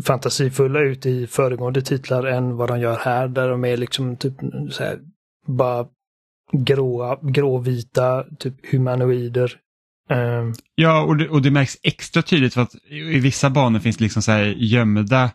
fantasifulla 0.04 0.80
ut 0.80 1.06
i 1.06 1.26
föregående 1.26 1.82
titlar 1.82 2.24
än 2.26 2.56
vad 2.56 2.68
de 2.68 2.80
gör 2.80 2.96
här 2.96 3.28
där 3.28 3.48
de 3.48 3.64
är 3.64 3.76
liksom 3.76 4.16
typ 4.16 4.34
så 4.70 4.84
här 4.84 4.98
bara 5.46 5.86
gråa, 6.52 7.18
gråvita, 7.22 8.24
typ 8.38 8.54
humanoider. 8.72 9.52
Ehm, 10.10 10.52
Ja, 10.74 11.02
och 11.02 11.16
det, 11.16 11.28
och 11.28 11.42
det 11.42 11.50
märks 11.50 11.76
extra 11.82 12.22
tydligt 12.22 12.54
för 12.54 12.60
att 12.62 12.74
i 12.90 12.96
i 12.96 13.20
vissa 13.20 13.50
banor 13.50 13.78
finns 13.80 13.96
det 13.96 14.04
liksom 14.04 14.22
så 14.22 14.32
här 14.32 14.44
gömda 14.44 15.30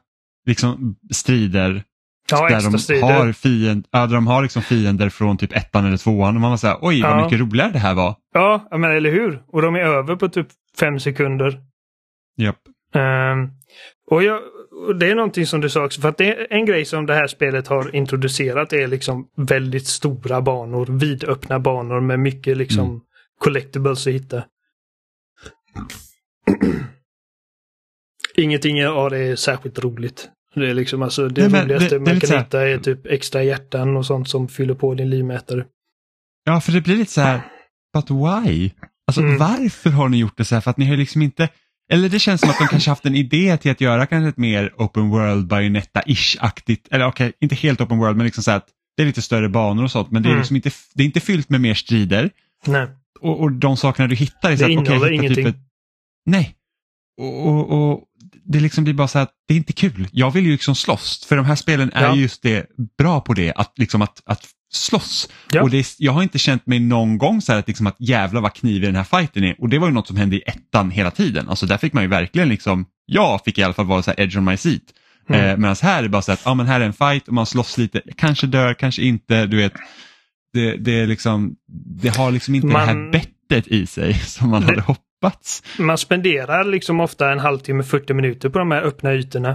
liksom, 0.45 0.95
strider 1.11 1.83
ja, 2.31 2.49
där 2.49 2.61
de 3.01 3.01
har, 3.03 3.31
fiend, 3.33 3.87
ja, 3.91 4.07
de 4.07 4.27
har 4.27 4.41
liksom 4.41 4.61
fiender 4.61 5.09
från 5.09 5.37
typ 5.37 5.55
ettan 5.55 5.85
eller 5.85 5.97
tvåan 5.97 6.35
och 6.35 6.41
man 6.41 6.49
var 6.49 6.57
så 6.57 6.67
här, 6.67 6.77
oj 6.81 7.01
vad 7.01 7.11
Ja. 7.11 7.23
mycket 7.23 7.39
roligare 7.39 7.71
det 7.71 7.79
här 7.79 7.93
var. 7.95 8.15
Ja, 8.33 8.67
men 8.71 8.83
eller 8.91 9.11
hur? 9.11 9.43
Och 9.47 9.61
de 9.61 9.75
är 9.75 9.79
över 9.79 10.15
på 10.15 10.29
typ 10.29 10.47
fem 10.79 10.99
sekunder. 10.99 11.61
Japp. 12.37 12.57
Ehm, 12.95 13.49
och, 14.11 14.23
jag, 14.23 14.39
och 14.87 14.95
det 14.95 15.07
är 15.11 15.15
någonting 15.15 15.45
som 15.45 15.61
du 15.61 15.69
sa 15.69 15.85
också, 15.85 16.01
för 16.01 16.09
att 16.09 16.17
det 16.17 16.35
är 16.35 16.47
en 16.49 16.65
grej 16.65 16.85
som 16.85 17.05
det 17.05 17.13
här 17.13 17.27
spelet 17.27 17.67
har 17.67 17.95
introducerat 17.95 18.73
är 18.73 18.87
liksom 18.87 19.27
väldigt 19.37 19.87
stora 19.87 20.41
banor, 20.41 20.85
vidöppna 20.85 21.59
banor 21.59 21.99
med 22.01 22.19
mycket 22.19 22.57
liksom 22.57 22.85
Mm. 22.89 22.99
collectibles 23.39 24.07
att 24.07 24.13
hitta. 24.13 24.43
Ingenting 28.35 28.87
av 28.87 29.09
det 29.09 29.17
är 29.17 29.35
särskilt 29.35 29.79
roligt. 29.79 30.29
Det 30.55 30.69
är 30.69 30.73
liksom 30.73 31.01
alltså 31.01 31.27
det 31.27 31.47
Nej, 31.47 31.63
roligaste 31.63 31.89
det- 31.89 31.89
det 32.05 32.11
är 32.11 32.13
man 32.13 32.19
kan 32.19 32.29
här- 32.29 32.37
hitta 32.43 32.67
är 32.67 32.77
typ 32.77 33.05
extra 33.05 33.43
hjärtan 33.43 33.97
och 33.97 34.05
sånt 34.05 34.29
som 34.29 34.47
fyller 34.47 34.73
på 34.73 34.93
din 34.93 35.09
livmätare. 35.09 35.65
Ja, 36.43 36.61
för 36.61 36.71
det 36.71 36.81
blir 36.81 36.95
lite 36.95 37.11
så 37.11 37.21
här, 37.21 37.41
but 37.93 38.11
why? 38.11 38.71
Alltså 39.07 39.21
Mm. 39.21 39.37
varför 39.37 39.89
har 39.89 40.09
ni 40.09 40.17
gjort 40.17 40.37
det 40.37 40.45
så 40.45 40.55
här? 40.55 40.61
För 40.61 40.71
att 40.71 40.77
ni 40.77 40.85
har 40.85 40.97
liksom 40.97 41.21
inte, 41.21 41.49
eller 41.91 42.09
det 42.09 42.19
känns 42.19 42.41
som 42.41 42.49
att 42.49 42.57
de 42.59 42.67
kanske 42.67 42.89
haft 42.91 43.05
en 43.05 43.15
idé 43.15 43.57
till 43.57 43.71
att 43.71 43.81
göra 43.81 44.05
kanske 44.05 44.29
ett 44.29 44.37
mer 44.37 44.73
open 44.77 45.09
world 45.09 45.47
Bayonetta-ish-aktigt, 45.47 46.87
eller 46.91 47.05
okej, 47.07 47.33
inte 47.39 47.55
helt 47.55 47.81
open 47.81 47.97
world, 47.97 48.17
men 48.17 48.25
liksom 48.25 48.43
så 48.43 48.51
att 48.51 48.67
det 48.97 49.03
är 49.03 49.07
lite 49.07 49.21
större 49.21 49.49
banor 49.49 49.83
och 49.83 49.91
sånt, 49.91 50.11
men 50.11 50.23
det 50.23 50.27
är 50.27 50.31
Mm. 50.31 50.39
liksom 50.39 50.55
inte, 50.55 50.71
det 50.93 51.03
är 51.03 51.05
inte 51.05 51.19
fyllt 51.19 51.49
med 51.49 51.61
mer 51.61 51.73
strider. 51.73 52.29
Nej. 52.65 52.87
Och, 53.19 53.39
och 53.41 53.51
de 53.51 53.77
sakerna 53.77 54.07
du 54.07 54.15
hittar 54.15 54.51
är 54.51 54.55
så 54.55 54.59
Det 54.61 54.65
att, 54.65 54.71
innehåller 54.71 55.11
hitta 55.11 55.13
ingenting. 55.23 55.45
Typ 55.45 55.55
ett, 55.55 55.61
nej. 56.25 56.55
Och, 57.21 57.47
och, 57.47 57.91
och 57.91 58.03
det 58.45 58.59
liksom 58.59 58.83
blir 58.83 58.93
bara 58.93 59.07
så 59.07 59.19
att 59.19 59.31
det 59.47 59.53
är 59.53 59.57
inte 59.57 59.73
kul. 59.73 60.07
Jag 60.11 60.31
vill 60.31 60.45
ju 60.45 60.51
liksom 60.51 60.75
slåss, 60.75 61.25
för 61.29 61.35
de 61.35 61.45
här 61.45 61.55
spelen 61.55 61.91
är 61.93 62.03
Ja. 62.03 62.15
just 62.15 62.41
det, 62.43 62.65
bra 62.97 63.21
på 63.21 63.33
det, 63.33 63.53
att 63.55 63.73
liksom 63.77 64.01
att, 64.01 64.21
att 64.25 64.45
slåss. 64.73 65.29
Ja. 65.51 65.61
Och 65.61 65.69
det 65.69 65.77
är, 65.77 65.85
jag 65.97 66.11
har 66.11 66.23
inte 66.23 66.39
känt 66.39 66.65
mig 66.67 66.79
någon 66.79 67.17
gång 67.17 67.41
så 67.41 67.51
här 67.51 67.59
att, 67.59 67.67
liksom 67.67 67.87
att 67.87 67.95
jävla 67.99 68.41
vad 68.41 68.53
knivig 68.53 68.81
den 68.81 68.95
här 68.95 69.03
fighten 69.03 69.43
är. 69.43 69.55
Och 69.61 69.69
det 69.69 69.79
var 69.79 69.87
ju 69.87 69.93
något 69.93 70.07
som 70.07 70.17
hände 70.17 70.35
i 70.35 70.41
ettan 70.45 70.91
hela 70.91 71.11
tiden. 71.11 71.49
Alltså 71.49 71.65
där 71.65 71.77
fick 71.77 71.93
man 71.93 72.03
ju 72.03 72.09
verkligen 72.09 72.49
liksom, 72.49 72.85
jag 73.05 73.43
fick 73.45 73.57
i 73.57 73.63
alla 73.63 73.73
fall 73.73 73.85
vara 73.85 74.03
så 74.03 74.11
här 74.11 74.19
edge 74.19 74.37
on 74.37 74.43
my 74.45 74.57
seat. 74.57 74.81
Mm. 75.29 75.41
Eh, 75.45 75.57
Medan 75.57 75.75
här 75.81 75.99
är 75.99 76.03
det 76.03 76.09
bara 76.09 76.21
så 76.21 76.31
att, 76.31 76.41
ja 76.45 76.53
men 76.53 76.65
här 76.67 76.81
är 76.81 76.85
en 76.85 76.93
fight 76.93 77.27
och 77.27 77.33
man 77.33 77.45
slåss 77.45 77.77
lite, 77.77 78.01
kanske 78.17 78.47
dör, 78.47 78.73
kanske 78.73 79.01
inte, 79.03 79.45
du 79.45 79.57
vet. 79.57 79.73
Det, 80.53 80.75
det 80.77 80.99
är 80.99 81.07
liksom, 81.07 81.55
det 82.01 82.09
har 82.17 82.31
liksom 82.31 82.55
inte 82.55 82.67
det 82.67 82.77
här 82.77 82.93
Man- 82.95 83.11
bettet 83.11 83.67
i 83.67 83.85
sig 83.87 84.13
som 84.25 84.49
man 84.49 84.63
hade 84.63 84.81
hoppats. 84.81 85.05
Man 85.79 85.97
spenderar 85.97 86.63
liksom 86.63 86.99
ofta 86.99 87.31
en 87.31 87.39
halvtimme, 87.39 87.83
40 87.83 88.13
minuter 88.13 88.49
på 88.49 88.59
de 88.59 88.71
här 88.71 88.81
öppna 88.81 89.13
ytorna. 89.13 89.49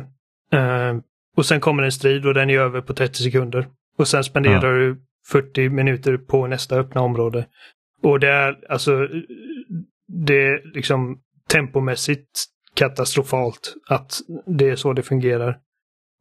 Eh, 0.52 0.96
och 1.36 1.46
sen 1.46 1.60
kommer 1.60 1.82
en 1.82 1.92
strid 1.92 2.26
och 2.26 2.34
den 2.34 2.50
är 2.50 2.58
över 2.58 2.80
på 2.80 2.94
30 2.94 3.22
sekunder. 3.22 3.66
Och 3.98 4.08
sen 4.08 4.24
spenderar 4.24 4.78
du 4.78 5.02
40 5.28 5.68
minuter 5.68 6.16
på 6.16 6.46
nästa 6.46 6.76
öppna 6.76 7.00
område. 7.00 7.46
Och 8.02 8.20
det 8.20 8.28
är 8.28 8.58
alltså, 8.68 9.08
det 10.24 10.46
är 10.46 10.74
liksom 10.74 11.18
tempomässigt 11.50 12.44
katastrofalt 12.74 13.74
att 13.88 14.12
det 14.46 14.68
är 14.68 14.76
så 14.76 14.92
det 14.92 15.02
fungerar. 15.02 15.58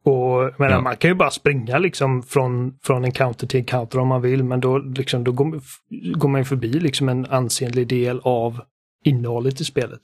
Och 0.04 0.60
menar, 0.60 0.74
Ja. 0.74 0.80
man 0.80 0.96
kan 0.96 1.10
ju 1.10 1.14
bara 1.14 1.30
springa 1.30 1.78
liksom 1.78 2.22
från, 2.22 2.78
från 2.82 3.04
en 3.04 3.12
counter 3.12 3.46
till 3.46 3.60
en 3.60 3.66
counter 3.66 3.98
om 3.98 4.08
man 4.08 4.22
vill, 4.22 4.44
men 4.44 4.60
då, 4.60 4.78
liksom, 4.78 5.24
då 5.24 5.32
går, 5.32 5.60
går 6.18 6.28
man 6.28 6.44
förbi 6.44 6.68
liksom 6.72 7.08
en 7.08 7.26
ansenlig 7.26 7.88
del 7.88 8.20
av 8.22 8.60
innehållet 9.06 9.60
i 9.60 9.64
spelet. 9.64 10.00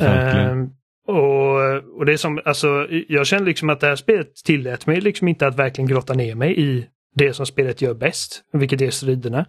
Ehm, 0.00 0.70
och, 1.06 1.76
och 1.98 2.06
det 2.06 2.12
är 2.12 2.16
som, 2.16 2.40
alltså, 2.44 2.86
jag 3.08 3.26
känner 3.26 3.46
liksom 3.46 3.70
att 3.70 3.80
det 3.80 3.86
här 3.86 3.96
spelet 3.96 4.34
tillät 4.44 4.86
mig 4.86 5.00
liksom 5.00 5.28
inte 5.28 5.46
att 5.46 5.56
verkligen 5.56 5.88
grotta 5.88 6.14
ner 6.14 6.34
mig 6.34 6.60
i 6.60 6.86
det 7.14 7.32
som 7.34 7.46
spelet 7.46 7.82
gör 7.82 7.94
bäst, 7.94 8.42
vilket 8.52 8.80
är 8.80 8.90
striderna. 8.90 9.46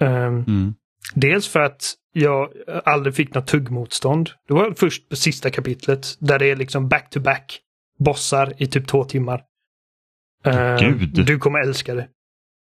Ehm, 0.00 0.44
Mm. 0.48 0.74
Dels 1.14 1.48
för 1.48 1.60
att 1.60 1.94
jag 2.12 2.48
aldrig 2.84 3.14
fick 3.14 3.34
något 3.34 3.46
tuggmotstånd. 3.46 4.30
Det 4.48 4.54
var 4.54 4.74
först 4.76 5.08
på 5.08 5.16
sista 5.16 5.50
kapitlet 5.50 6.06
där 6.18 6.38
det 6.38 6.46
är 6.46 6.56
liksom 6.56 6.88
back-to-back 6.88 7.60
bossar 7.98 8.52
i 8.58 8.66
typ 8.66 8.86
två 8.86 9.04
timmar. 9.04 9.42
Ehm, 10.44 10.78
Gud. 10.78 11.26
Du 11.26 11.38
kommer 11.38 11.58
älska 11.58 11.94
det. 11.94 12.08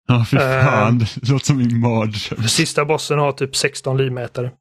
Ja, 0.08 0.26
fy 0.32 0.38
fan, 0.38 0.98
det 1.00 1.30
låter 1.30 1.46
som 1.46 1.58
min 1.58 1.80
mardröm. 1.80 2.44
Sista 2.48 2.86
bossen 2.86 3.20
har 3.20 3.32
typ 3.32 3.56
16 3.56 3.98
livmätare. 3.98 4.52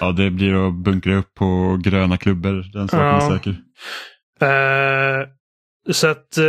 Ja, 0.00 0.12
det 0.12 0.30
blir 0.30 0.68
att 0.68 0.74
bunkra 0.74 1.14
upp 1.16 1.34
på 1.34 1.78
gröna 1.84 2.16
klubbor, 2.16 2.64
den 2.72 2.88
saken 2.88 3.06
är 3.06 3.12
Ja. 3.12 3.30
säker. 3.38 3.50
Eh, 4.40 5.28
så 5.92 6.06
att... 6.06 6.38
eh, 6.38 6.44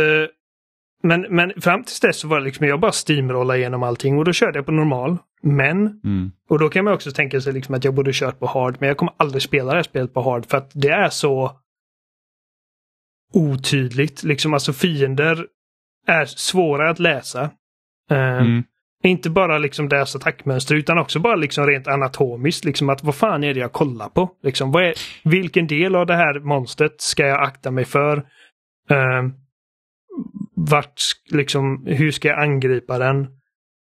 men, 1.02 1.20
men 1.30 1.52
fram 1.60 1.84
tills 1.84 2.00
dess 2.00 2.20
så 2.20 2.28
var 2.28 2.38
det 2.38 2.44
liksom, 2.44 2.66
jag 2.66 2.80
bara 2.80 2.92
steamrollade 2.92 3.58
igenom 3.58 3.82
allting 3.82 4.18
och 4.18 4.24
då 4.24 4.32
körde 4.32 4.58
jag 4.58 4.66
på 4.66 4.72
normal. 4.72 5.16
Men, 5.42 5.76
Mm. 6.04 6.30
och 6.48 6.58
då 6.58 6.68
kan 6.68 6.84
man 6.84 6.94
också 6.94 7.12
tänka 7.12 7.40
sig 7.40 7.52
liksom 7.52 7.74
att 7.74 7.84
jag 7.84 7.94
borde 7.94 8.10
kört 8.14 8.38
på 8.38 8.46
hard, 8.46 8.76
men 8.80 8.88
jag 8.88 8.96
kommer 8.96 9.14
aldrig 9.16 9.42
spela 9.42 9.70
det 9.70 9.76
här 9.78 9.82
spelet 9.82 10.14
på 10.14 10.22
hard 10.22 10.46
för 10.46 10.58
att 10.58 10.70
det 10.74 10.88
är 10.88 11.08
så 11.08 11.52
otydligt. 13.32 14.22
Liksom 14.22 14.54
alltså 14.54 14.72
fiender 14.72 15.46
är 16.06 16.24
svåra 16.24 16.90
att 16.90 16.98
läsa. 16.98 17.42
Eh, 18.10 18.18
Mm. 18.38 18.62
Inte 19.02 19.30
bara 19.30 19.58
liksom 19.58 19.88
deras 19.88 20.16
attackmönster 20.16 20.74
utan 20.74 20.98
också 20.98 21.18
bara 21.20 21.36
liksom 21.36 21.66
rent 21.66 21.88
anatomiskt. 21.88 22.64
Liksom 22.64 22.88
att 22.88 23.04
vad 23.04 23.14
fan 23.14 23.44
är 23.44 23.54
det 23.54 23.60
jag 23.60 23.72
kollar 23.72 24.08
på? 24.08 24.30
Liksom, 24.42 24.72
vad 24.72 24.84
är, 24.84 24.94
vilken 25.24 25.66
del 25.66 25.96
av 25.96 26.06
det 26.06 26.16
här 26.16 26.40
monstret 26.40 27.00
ska 27.00 27.26
jag 27.26 27.42
akta 27.42 27.70
mig 27.70 27.84
för? 27.84 28.16
Uh, 28.90 29.30
vart, 30.54 31.00
liksom, 31.30 31.86
hur 31.86 32.10
ska 32.10 32.28
jag 32.28 32.42
angripa 32.42 32.98
den? 32.98 33.26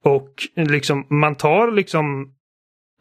Och 0.04 0.34
liksom, 0.56 1.08
man 1.10 1.36
tar 1.36 1.72
liksom 1.72 2.35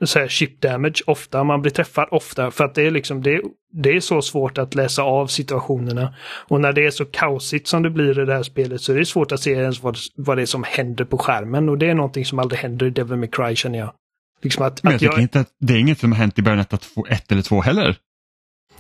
så 0.05 0.19
här 0.19 0.29
chip 0.29 0.61
damage 0.61 1.03
ofta, 1.07 1.45
man 1.45 1.63
blir 1.63 1.73
träffad 1.73 2.09
ofta 2.11 2.51
för 2.51 2.65
att 2.65 2.75
det 2.75 2.83
är 2.83 2.91
liksom 2.91 3.23
det, 3.23 3.41
det 3.73 3.97
är 3.97 4.01
så 4.01 4.23
svårt 4.23 4.59
att 4.59 4.75
läsa 4.75 5.03
av 5.03 5.27
situationerna. 5.27 6.15
Och 6.49 6.61
när 6.61 6.73
det 6.73 6.87
är 6.87 6.91
så 6.91 7.05
kaosigt 7.05 7.69
som 7.69 7.83
det 7.83 7.91
blir 7.91 8.21
i 8.21 8.25
det 8.25 8.35
här 8.35 8.43
spelet 8.43 8.81
så 8.81 8.93
är 8.93 8.97
det 8.97 9.07
svårt 9.07 9.33
att 9.33 9.41
se 9.41 9.51
ens 9.51 9.83
vad, 9.83 9.97
vad 10.17 10.39
det 10.39 10.43
är 10.43 10.47
som 10.47 10.65
händer 10.67 11.05
på 11.05 11.19
skärmen 11.19 11.69
och 11.69 11.79
det 11.79 11.91
är 11.91 11.95
någonting 11.95 12.25
som 12.25 12.39
aldrig 12.39 12.61
händer 12.61 12.87
i 12.87 12.91
Devil 12.91 13.17
May 13.17 13.29
Cry 13.29 13.57
känner 13.57 13.79
jag. 13.79 13.93
Liksom 14.43 14.65
att, 14.65 14.83
Men 14.83 14.93
jag 14.93 14.97
att 14.97 15.01
tycker 15.01 15.21
inte 15.21 15.41
att 15.41 15.51
det 15.61 15.75
är 15.75 15.79
inget 15.79 15.99
som 15.99 16.13
har 16.13 16.19
hänt 16.19 16.39
i 16.39 16.43
Bayonetta 16.43 16.79
1 17.09 17.33
eller 17.33 17.43
2 17.43 17.61
heller. 17.61 17.97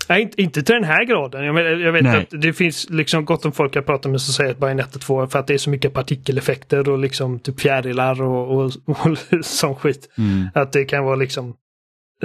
Nej, 0.08 0.22
inte, 0.22 0.42
inte 0.42 0.62
till 0.62 0.74
den 0.74 0.84
här 0.84 1.04
graden. 1.04 1.44
Jag, 1.44 1.54
men- 1.54 1.80
jag 1.80 1.92
vet 1.92 2.02
Nej. 2.02 2.16
att 2.32 2.40
det 2.42 2.52
finns 2.52 2.90
liksom 2.90 3.24
gott 3.24 3.44
om 3.44 3.52
folk 3.52 3.76
jag 3.76 3.86
pratar 3.86 4.10
med 4.10 4.20
som 4.20 4.34
säger 4.34 4.50
att 4.50 4.58
Bayonetta 4.58 4.98
2 4.98 5.26
för 5.26 5.38
att 5.38 5.46
det 5.46 5.54
är 5.54 5.58
så 5.58 5.70
mycket 5.70 5.92
partikeleffekter 5.92 6.88
och 6.88 6.98
liksom 6.98 7.38
typ 7.38 7.60
fjärilar 7.60 8.22
och, 8.22 8.58
och, 8.58 8.70
och 8.86 9.18
sån 9.44 9.76
skit. 9.76 10.08
Mm. 10.18 10.48
Att 10.54 10.72
det 10.72 10.84
kan 10.84 11.04
vara 11.04 11.16
liksom 11.16 11.54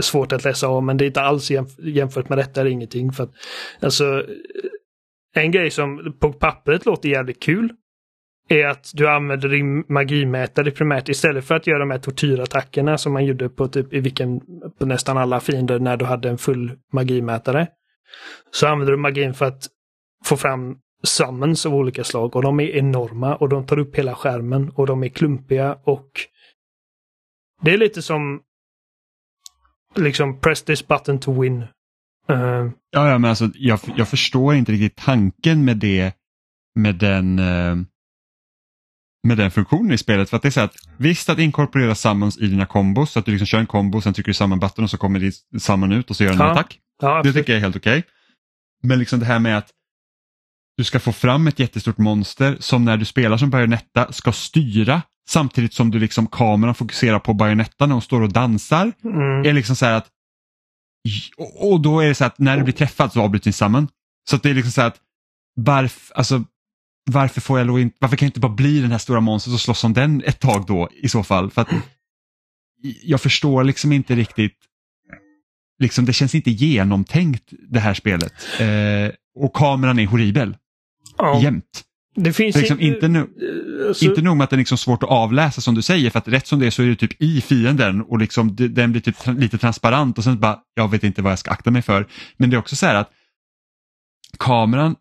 svårt 0.02 0.32
att 0.32 0.44
läsa 0.44 0.68
av 0.68 0.84
men 0.84 0.98
det 0.98 1.06
är 1.06 1.08
inte 1.08 1.22
alls 1.22 1.52
jämf 1.52 1.70
jämfört 1.80 2.30
med 2.30 2.38
detta 2.38 2.62
är 2.62 2.66
ingenting. 2.66 3.12
För 3.12 3.24
att, 3.24 3.32
alltså, 3.82 4.26
en 5.36 5.52
grej 5.52 5.70
som 5.72 6.16
på 6.20 6.34
pappret 6.34 6.86
låter 6.86 7.10
jävligt 7.10 7.44
kul 7.44 7.70
är 8.50 8.68
att 8.68 8.92
du 8.94 9.10
använder 9.10 9.50
din 9.50 9.84
magimätare 9.90 10.72
primärt 10.72 11.10
istället 11.10 11.46
för 11.46 11.56
att 11.56 11.68
göra 11.68 11.80
de 11.80 11.92
här 11.92 12.00
tortyrattackerna 12.00 12.98
som 12.98 13.14
man 13.14 13.26
gjorde 13.26 13.50
på, 13.50 13.68
typ, 13.68 13.94
i 13.94 14.00
vilken, 14.00 14.42
på 14.80 14.86
nästan 14.86 15.18
alla 15.18 15.40
fiender 15.40 15.80
när 15.80 15.98
du 15.98 16.06
hade 16.06 16.30
en 16.30 16.38
full 16.38 16.72
magimätare. 16.94 17.68
så 18.52 18.68
använder 18.68 18.92
du 18.92 18.98
magin 18.98 19.34
för 19.34 19.46
att 19.46 19.68
få 20.26 20.38
fram 20.38 20.78
summons 21.04 21.66
av 21.66 21.76
olika 21.76 22.04
slag 22.04 22.36
och 22.36 22.42
de 22.42 22.60
är 22.60 22.76
enorma 22.76 23.36
och 23.36 23.50
de 23.50 23.66
tar 23.66 23.80
upp 23.80 23.96
hela 23.96 24.16
skärmen 24.16 24.70
och 24.70 24.88
de 24.88 25.04
är 25.04 25.10
klumpiga 25.10 25.78
och 25.84 26.10
det 27.62 27.72
är 27.72 27.78
lite 27.78 28.02
som 28.02 28.42
liksom 29.96 30.40
press 30.40 30.64
this 30.64 30.88
button 30.88 31.20
to 31.20 31.42
win. 31.42 31.62
Uh, 32.32 32.72
ja, 32.92 33.10
ja, 33.10 33.18
men 33.18 33.30
alltså 33.30 33.50
jag, 33.54 33.80
jag 33.96 34.08
förstår 34.08 34.56
inte 34.56 34.72
riktigt 34.72 35.06
tanken 35.06 35.66
med 35.66 35.78
det 35.78 36.14
med 36.76 36.96
den 36.96 37.40
uh, 37.40 37.78
med 39.28 39.38
den 39.38 39.52
funktionen 39.52 39.92
i 39.92 39.98
spelet. 39.98 40.30
För 40.30 40.38
att 40.38 40.44
det 40.44 40.50
är 40.50 40.52
så 40.52 40.62
att 40.62 40.76
Visst 40.98 41.30
att 41.30 41.40
inkorporera 41.40 41.96
summons 41.96 42.38
i 42.38 42.48
dina 42.48 42.66
kombos 42.66 43.12
så 43.12 43.20
att 43.20 43.26
du 43.26 43.32
liksom 43.32 43.46
kör 43.46 43.60
en 43.60 43.68
kombo, 43.68 44.02
sen 44.02 44.14
trycker 44.14 44.30
du 44.30 44.34
samman 44.34 44.60
button 44.60 44.84
och 44.84 44.90
så 44.90 44.98
kommer 44.98 45.20
ditt 45.20 45.36
summon 45.60 45.92
ut 45.92 46.10
och 46.10 46.16
så 46.16 46.24
gör 46.24 46.32
den 46.32 46.40
Ja. 46.40 46.46
en 46.46 46.52
attack. 46.52 46.80
ja, 47.02 47.22
Det 47.24 47.34
tycker 47.34 47.54
jag 47.54 47.58
är 47.58 47.62
helt 47.64 47.76
okej. 47.76 48.04
Men 48.84 49.00
liksom 49.00 49.20
det 49.20 49.26
här 49.26 49.40
med 49.40 49.58
att 49.58 49.70
du 50.78 50.84
ska 50.84 51.00
få 51.00 51.12
fram 51.14 51.48
ett 51.48 51.60
jättestort 51.60 51.98
monster 51.98 52.58
som 52.60 52.86
när 52.86 52.98
du 52.98 53.06
spelar 53.06 53.38
som 53.38 53.50
Bayonetta 53.50 54.12
ska 54.12 54.32
styra 54.32 55.02
samtidigt 55.30 55.74
som 55.74 55.92
du 55.92 56.00
liksom 56.00 56.28
kameran 56.28 56.76
fokuserar 56.76 57.20
på 57.20 57.34
Bayonetta 57.34 57.86
när 57.86 57.94
hon 57.94 58.02
står 58.02 58.22
och 58.22 58.34
dansar. 58.34 58.92
Mm. 59.04 59.46
Är 59.46 59.54
liksom 59.54 59.76
så 59.76 59.86
här 59.86 59.94
att 59.94 60.08
och, 61.58 61.82
då 61.82 62.00
är 62.00 62.08
det 62.08 62.16
så 62.16 62.26
att 62.26 62.40
när 62.40 62.58
du 62.58 62.64
blir 62.64 62.74
träffad 62.74 63.14
så 63.14 63.22
avbryts 63.22 63.44
din 63.44 63.54
summon. 63.54 63.88
Så 64.30 64.38
det 64.38 64.50
är 64.50 64.54
liksom 64.54 64.72
så 64.72 64.82
här 64.82 64.88
att 64.88 65.00
varf, 65.60 66.12
alltså, 66.16 66.44
varför 67.12 67.42
får 67.42 67.58
jag 67.60 67.68
då 67.68 67.80
inte, 67.80 67.98
varför 68.00 68.16
kan 68.18 68.26
jag 68.26 68.30
inte 68.30 68.40
bara 68.40 68.52
bli 68.54 68.82
den 68.82 68.92
här 68.92 68.98
stora 68.98 69.20
monstret 69.20 69.54
och 69.54 69.62
slåss 69.62 69.84
om 69.84 69.94
den 69.94 70.24
ett 70.26 70.40
tag 70.40 70.66
då 70.68 70.90
i 71.02 71.10
så 71.10 71.24
fall? 71.24 71.52
För 71.52 71.62
att 71.62 71.70
jag 73.04 73.22
förstår 73.22 73.64
liksom 73.64 73.92
inte 73.92 74.16
riktigt, 74.16 74.58
liksom 75.80 76.06
det 76.06 76.14
känns 76.14 76.36
inte 76.36 76.52
genomtänkt 76.52 77.44
det 77.70 77.80
här 77.80 77.94
spelet. 77.94 78.34
Eh, 78.60 79.12
och 79.36 79.54
kameran 79.54 80.00
är 80.00 80.06
horribel, 80.08 80.58
Ja. 81.18 81.42
jämt. 81.42 81.84
Det 82.16 82.34
finns 82.34 82.56
Liksom 82.56 82.80
inte, 82.80 83.08
nu, 83.08 83.20
eh, 83.20 83.88
alltså- 83.88 84.06
inte 84.06 84.22
nog 84.22 84.38
med 84.38 84.44
att 84.44 84.50
den 84.50 84.58
är 84.58 84.62
liksom 84.62 84.78
svårt 84.78 85.04
att 85.04 85.10
avläsa 85.10 85.62
som 85.62 85.76
du 85.76 85.82
säger, 85.82 86.10
för 86.10 86.20
att 86.20 86.28
rätt 86.28 86.48
som 86.48 86.60
det 86.60 86.66
är 86.68 86.72
så 86.72 86.84
är 86.84 86.88
det 86.88 86.96
typ 86.96 87.22
i 87.22 87.42
fienden 87.42 88.02
och 88.02 88.20
liksom 88.20 88.56
det- 88.56 88.68
den 88.68 88.92
blir 88.92 89.02
typ 89.02 89.16
tra- 89.18 89.40
lite 89.40 89.58
transparent 89.58 90.18
och 90.18 90.24
sen 90.24 90.40
bara, 90.40 90.60
jag 90.74 90.92
vet 90.92 91.04
inte 91.04 91.22
vad 91.22 91.32
jag 91.32 91.40
ska 91.40 91.52
akta 91.52 91.72
mig 91.72 91.82
för. 91.82 92.08
Men 92.38 92.50
det 92.50 92.56
är 92.56 92.60
också 92.60 92.76
så 92.76 92.86
här 92.86 92.96
att 92.96 93.10
kameran, 94.40 94.96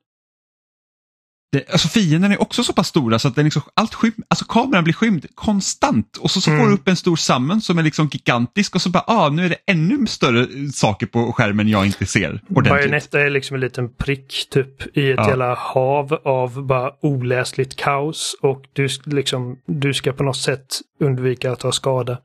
det, 1.53 1.70
alltså 1.73 1.89
fienden 1.89 2.33
är 2.33 2.43
också 2.43 2.65
så 2.65 2.73
pass 2.73 2.89
stora 2.89 3.19
så 3.19 3.29
att 3.29 3.35
den 3.35 3.45
liksom, 3.45 3.62
allt 3.75 3.95
skym, 3.95 4.12
alltså 4.31 4.45
kameran 4.45 4.85
blir 4.85 4.95
skymd 4.95 5.27
konstant 5.35 6.16
och 6.16 6.31
så, 6.31 6.41
så 6.41 6.51
får 6.51 6.57
Mm. 6.57 6.69
du 6.69 6.75
upp 6.75 6.89
en 6.89 6.97
stor 6.97 7.16
summon 7.16 7.61
som 7.61 7.79
är 7.79 7.83
liksom 7.83 8.09
gigantisk 8.12 8.75
och 8.75 8.83
så 8.83 8.91
bara, 8.91 9.05
ah, 9.07 9.29
nu 9.29 9.45
är 9.45 9.49
det 9.49 9.57
ännu 9.66 10.07
större 10.07 10.47
saker 10.73 11.07
på 11.07 11.33
skärmen 11.33 11.69
jag 11.69 11.87
inte 11.87 12.07
ser. 12.07 12.43
Bayonetta 12.49 13.20
är 13.20 13.31
liksom 13.31 13.55
en 13.55 13.61
liten 13.61 13.95
prick 13.95 14.47
typ 14.51 14.97
i 14.97 15.11
ett 15.11 15.16
Ja. 15.19 15.29
jävla 15.29 15.55
hav 15.55 16.12
av 16.25 16.66
bara 16.66 16.91
oläsligt 17.03 17.77
kaos 17.77 18.37
och 18.43 18.62
du, 18.73 18.89
liksom, 19.05 19.57
du 19.66 19.95
ska 19.95 20.12
på 20.12 20.23
något 20.23 20.37
sätt 20.37 20.66
undvika 21.01 21.53
att 21.53 21.61
ta 21.61 21.73
skada. 21.73 22.19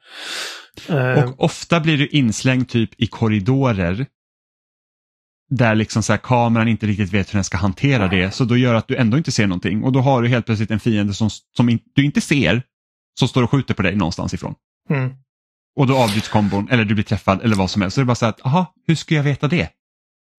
Eh, 0.90 1.24
Och 1.24 1.44
ofta 1.44 1.80
blir 1.80 1.98
du 1.98 2.08
inslängd 2.08 2.70
typ 2.70 2.90
i 2.98 3.08
korridorer 3.08 4.06
där 5.49 5.76
liksom 5.76 6.03
så 6.03 6.14
här, 6.14 6.18
kameran 6.18 6.68
inte 6.68 6.86
riktigt 6.86 7.14
vet 7.14 7.34
hur 7.34 7.38
den 7.38 7.44
ska 7.44 7.57
hantera 7.57 8.07
det 8.07 8.32
så 8.32 8.45
då 8.45 8.57
gör 8.57 8.74
att 8.74 8.88
du 8.88 8.95
ändå 8.95 9.18
inte 9.18 9.32
ser 9.32 9.48
någonting 9.48 9.84
och 9.84 9.91
då 9.91 9.99
har 9.99 10.22
du 10.22 10.28
helt 10.28 10.45
plötsligt 10.45 10.72
en 10.72 10.80
fiende 10.80 11.14
som, 11.14 11.30
som 11.57 11.70
in, 11.70 11.80
du 11.95 12.06
inte 12.06 12.22
ser 12.22 12.64
som 13.20 13.28
står 13.28 13.44
och 13.44 13.52
skjuter 13.52 13.74
på 13.74 13.82
dig 13.82 13.95
någonstans 13.95 14.34
ifrån. 14.34 14.56
mm. 14.90 15.14
Och 15.76 15.88
då 15.88 15.98
avbryts 15.98 16.30
kombon 16.30 16.68
eller 16.72 16.86
du 16.86 16.94
blir 16.94 17.03
träffad 17.03 17.41
eller 17.41 17.56
vad 17.56 17.70
som 17.70 17.82
helst. 17.82 17.95
Så 17.95 18.02
det 18.02 18.03
är 18.03 18.06
bara 18.06 18.15
så 18.15 18.26
här 18.26 18.30
att, 18.30 18.45
aha, 18.45 18.74
hur 18.88 18.95
ska 18.95 19.15
jag 19.15 19.24
veta 19.24 19.48
det? 19.48 19.70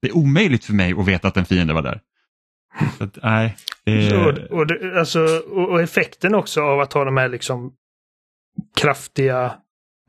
Det 0.02 0.09
är 0.09 0.16
omöjligt 0.16 0.64
för 0.64 0.72
mig 0.72 0.93
att 0.93 1.06
veta 1.06 1.28
att 1.28 1.36
en 1.36 1.44
fiende 1.44 1.74
var 1.74 1.82
där. 1.82 2.01
Så 2.98 3.05
att, 3.05 3.18
nej, 3.22 3.56
det 3.85 4.06
är, 4.06 4.52
och, 4.52 4.66
det, 4.66 4.98
alltså, 4.98 5.20
och, 5.51 5.68
och 5.68 5.82
effekten 5.82 6.35
också 6.35 6.60
av 6.60 6.81
att 6.81 6.93
ha 6.93 7.05
de 7.05 7.16
här 7.16 7.28
liksom 7.28 7.72
kraftiga 8.76 9.55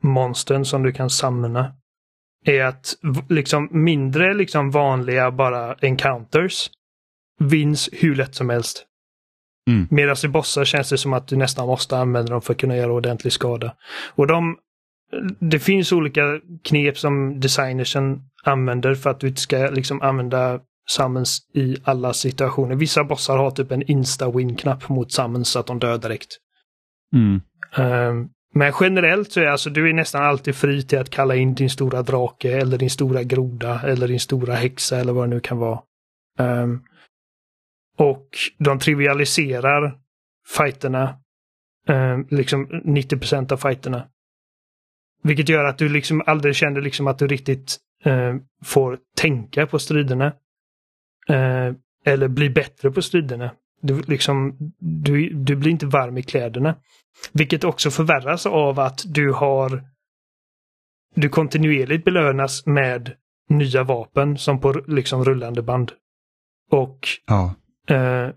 monstren 0.02 0.64
som 0.64 0.82
du 0.82 0.92
kan 0.92 1.10
samla 1.10 1.72
är 2.46 2.64
att 2.64 2.94
liksom 3.28 3.68
mindre 3.70 4.34
liksom 4.34 4.70
vanliga 4.70 5.30
bara 5.30 5.74
encounters 5.74 6.70
vinns 7.40 7.88
hur 7.92 8.14
lätt 8.14 8.34
som 8.34 8.50
helst. 8.50 8.86
Mm. 9.70 9.86
Medan 9.90 10.16
i 10.24 10.28
bossar 10.28 10.64
känns 10.64 10.90
det 10.90 10.98
som 10.98 11.12
att 11.12 11.28
du 11.28 11.36
nästan 11.36 11.66
måste 11.66 11.98
använda 11.98 12.32
dem 12.32 12.42
för 12.42 12.52
att 12.52 12.60
kunna 12.60 12.76
göra 12.76 12.92
ordentlig 12.92 13.32
skada. 13.32 13.74
Och 14.14 14.26
de, 14.26 14.56
det 15.38 15.58
finns 15.58 15.92
olika 15.92 16.40
knep 16.64 16.98
som 16.98 17.40
designersen 17.40 18.22
använder 18.44 18.94
för 18.94 19.10
att 19.10 19.20
du 19.20 19.28
inte 19.28 19.40
ska 19.40 19.56
liksom 19.56 20.02
använda 20.02 20.60
summons 20.88 21.38
i 21.54 21.76
alla 21.84 22.12
situationer. 22.12 22.74
Vissa 22.74 23.04
bossar 23.04 23.36
har 23.36 23.50
typ 23.50 23.72
en 23.72 23.82
insta-win-knapp 23.82 24.88
mot 24.88 25.12
summons 25.12 25.48
så 25.48 25.58
att 25.58 25.66
de 25.66 25.78
dör 25.78 25.98
direkt. 25.98 26.36
mm, 27.14 27.40
Ehm, 27.76 28.28
men 28.56 28.72
generellt 28.80 29.32
så 29.32 29.40
är 29.40 29.46
alltså 29.46 29.70
du 29.70 29.88
är 29.88 29.92
nästan 29.92 30.22
alltid 30.22 30.56
fri 30.56 30.82
till 30.82 30.98
att 30.98 31.10
kalla 31.10 31.34
in 31.34 31.54
din 31.54 31.70
stora 31.70 32.02
drake 32.02 32.58
eller 32.58 32.78
din 32.78 32.90
stora 32.90 33.22
groda 33.22 33.80
eller 33.84 34.08
din 34.08 34.20
stora 34.20 34.54
häxa 34.54 34.98
eller 34.98 35.12
vad 35.12 35.28
det 35.28 35.34
nu 35.34 35.40
kan 35.40 35.58
vara. 35.58 35.80
Um, 36.38 36.84
och 37.98 38.28
de 38.58 38.78
trivialiserar 38.78 39.98
fighterna, 40.56 41.18
Um, 41.88 42.26
liksom 42.30 42.66
90% 42.66 43.52
av 43.52 43.56
fighterna. 43.56 44.08
Vilket 45.22 45.48
gör 45.48 45.64
att 45.64 45.78
du 45.78 45.88
liksom 45.88 46.22
aldrig 46.26 46.56
känner 46.56 46.80
liksom 46.80 47.06
att 47.06 47.18
du 47.18 47.26
riktigt 47.26 47.76
ehm, 48.04 48.40
får 48.64 48.98
tänka 49.16 49.66
på 49.66 49.78
striderna. 49.78 50.26
Uh, 51.30 51.74
eller 52.04 52.28
bli 52.28 52.50
bättre 52.50 52.90
på 52.90 53.02
striderna. 53.02 53.50
Du, 53.86 54.02
liksom, 54.02 54.56
du, 54.78 55.28
du 55.28 55.56
blir 55.56 55.70
inte 55.70 55.86
varm 55.86 56.18
i 56.18 56.22
kläderna. 56.22 56.74
Vilket 57.32 57.64
också 57.64 57.90
förvärras 57.90 58.46
av 58.46 58.80
att 58.80 59.04
du 59.06 59.32
har 59.32 59.82
du 61.14 61.28
kontinuerligt 61.28 62.04
belönas 62.04 62.66
med 62.66 63.12
nya 63.48 63.82
vapen 63.82 64.38
som 64.38 64.60
på 64.60 64.72
liksom 64.72 65.24
rullande 65.24 65.62
band. 65.62 65.92
Och 66.70 67.08
ja. 67.26 67.54
eh, 67.94 68.28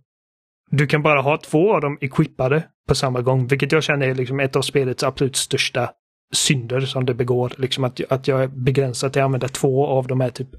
du 0.72 0.88
kan 0.88 1.02
bara 1.02 1.22
ha 1.22 1.38
två 1.38 1.76
av 1.76 1.82
dem 1.82 1.98
equippade 2.02 2.64
på 2.88 2.96
samma 2.96 3.22
gång, 3.22 3.48
vilket 3.48 3.72
jag 3.72 3.84
känner 3.84 4.08
är 4.08 4.16
liksom 4.16 4.40
ett 4.40 4.56
av 4.56 4.62
spelets 4.62 5.04
absolut 5.04 5.36
största 5.36 5.92
synder 6.34 6.82
som 6.82 7.06
det 7.06 7.14
begår. 7.14 7.54
Liksom 7.58 7.84
att, 7.84 8.12
att 8.12 8.28
jag 8.28 8.44
är 8.44 8.48
begränsad 8.48 9.14
till 9.14 9.22
att 9.22 9.26
använda 9.26 9.48
två 9.48 9.88
av 9.88 10.08
de 10.08 10.22
här 10.22 10.30
typ 10.30 10.50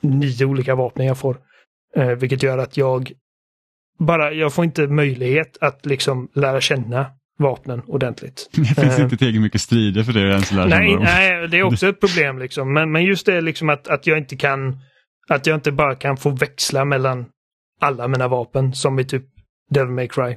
nio 0.00 0.44
olika 0.44 0.74
vapen 0.74 1.06
jag 1.06 1.18
får. 1.18 1.40
Eh, 1.96 2.08
vilket 2.08 2.42
gör 2.42 2.58
att 2.58 2.76
jag 2.76 3.12
bara, 4.06 4.32
jag 4.32 4.52
får 4.54 4.64
inte 4.64 4.86
möjlighet 4.86 5.58
att 5.60 5.86
liksom 5.86 6.28
lära 6.34 6.60
känna 6.60 7.06
vapnen 7.38 7.82
ordentligt. 7.86 8.48
Det 8.52 8.64
finns 8.64 8.98
Eh. 8.98 9.04
inte 9.04 9.16
tillräckligt 9.16 9.42
mycket 9.42 9.60
strider 9.60 10.02
för 10.02 10.12
det 10.12 10.20
att 10.28 10.32
ens 10.32 10.52
lära 10.52 10.66
Nej, 10.66 10.90
känna 10.90 11.04
nej, 11.04 11.48
det 11.48 11.58
är 11.58 11.62
också 11.62 11.86
ett 11.88 12.00
problem 12.00 12.38
liksom. 12.38 12.72
Men, 12.72 12.92
men 12.92 13.04
just 13.04 13.26
det 13.26 13.40
liksom 13.40 13.68
att, 13.68 13.88
att 13.88 14.06
jag 14.06 14.18
inte 14.18 14.36
kan, 14.36 14.78
att 15.28 15.46
jag 15.46 15.54
inte 15.56 15.72
bara 15.72 15.94
kan 15.94 16.16
få 16.16 16.30
växla 16.30 16.84
mellan 16.84 17.26
alla 17.80 18.08
mina 18.08 18.28
vapen 18.28 18.72
som 18.74 18.98
i 18.98 19.04
typ 19.04 19.24
Devil 19.70 19.90
May 19.92 20.08
Cry. 20.08 20.36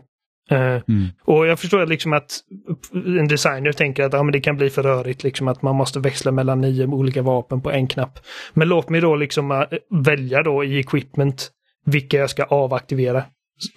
Eh, 0.49 0.60
Mm. 0.88 1.07
och 1.23 1.48
jag 1.48 1.60
förstår 1.60 1.85
liksom 1.85 2.14
att 2.14 2.40
en 2.94 3.27
designer 3.27 3.72
tänker 3.72 4.03
att 4.03 4.14
ja, 4.14 4.23
men 4.23 4.31
det 4.31 4.40
kan 4.40 4.57
bli 4.57 4.69
för 4.69 4.84
rörigt, 4.84 5.23
liksom 5.23 5.48
att 5.48 5.61
man 5.61 5.76
måste 5.76 5.99
växla 5.99 6.31
mellan 6.31 6.61
nio 6.61 6.85
olika 6.85 7.22
vapen 7.22 7.61
på 7.61 7.72
en 7.72 7.88
knapp. 7.88 8.19
Men 8.53 8.68
låt 8.68 8.90
mig 8.90 9.02
då 9.02 9.15
liksom 9.15 9.52
eh, 9.52 9.64
välja 10.06 10.44
då 10.44 10.64
i 10.64 10.80
equipment 10.80 11.49
vilka 11.85 12.18
jag 12.18 12.30
ska 12.30 12.44
avaktivera. 12.44 13.23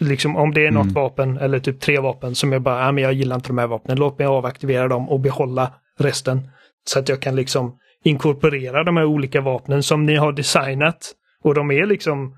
Liksom 0.00 0.36
om 0.36 0.54
det 0.54 0.66
är 0.66 0.70
något 0.70 0.82
Mm. 0.84 0.94
vapen 0.94 1.38
eller 1.38 1.58
typ 1.58 1.80
tre 1.80 1.98
vapen 2.00 2.34
som 2.34 2.52
jag 2.52 2.62
bara, 2.62 2.80
ja, 2.84 2.92
men 2.92 3.04
jag 3.04 3.12
gillar 3.12 3.36
inte 3.36 3.48
de 3.48 3.58
här 3.58 3.66
vapnen, 3.66 3.98
låt 3.98 4.18
mig 4.18 4.26
avaktivera 4.26 4.88
dem 4.88 5.08
och 5.08 5.20
behålla 5.20 5.72
resten. 5.98 6.48
Så 6.88 6.98
att 6.98 7.08
jag 7.08 7.22
kan 7.22 7.36
liksom 7.36 7.78
inkorporera 8.04 8.84
de 8.84 8.96
här 8.96 9.04
olika 9.04 9.40
vapnen 9.40 9.82
som 9.82 10.06
ni 10.06 10.16
har 10.16 10.32
designat. 10.32 11.12
Och 11.42 11.54
de 11.54 11.70
är 11.70 11.86
liksom 11.86 12.36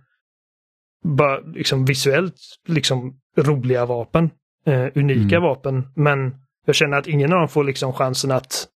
bara 1.05 1.39
liksom 1.41 1.85
visuellt 1.85 2.35
liksom 2.69 3.15
roliga 3.39 3.87
vapen. 3.87 4.31
Eh, 4.67 4.87
unika 4.95 5.37
Mm. 5.37 5.43
vapen. 5.43 5.89
Men 5.97 6.35
jag 6.67 6.75
känner 6.75 6.99
att 6.99 7.07
ingen 7.07 7.33
av 7.33 7.39
dem 7.39 7.49
får 7.49 7.65
liksom 7.65 7.93
chansen 7.93 8.31
att 8.31 8.67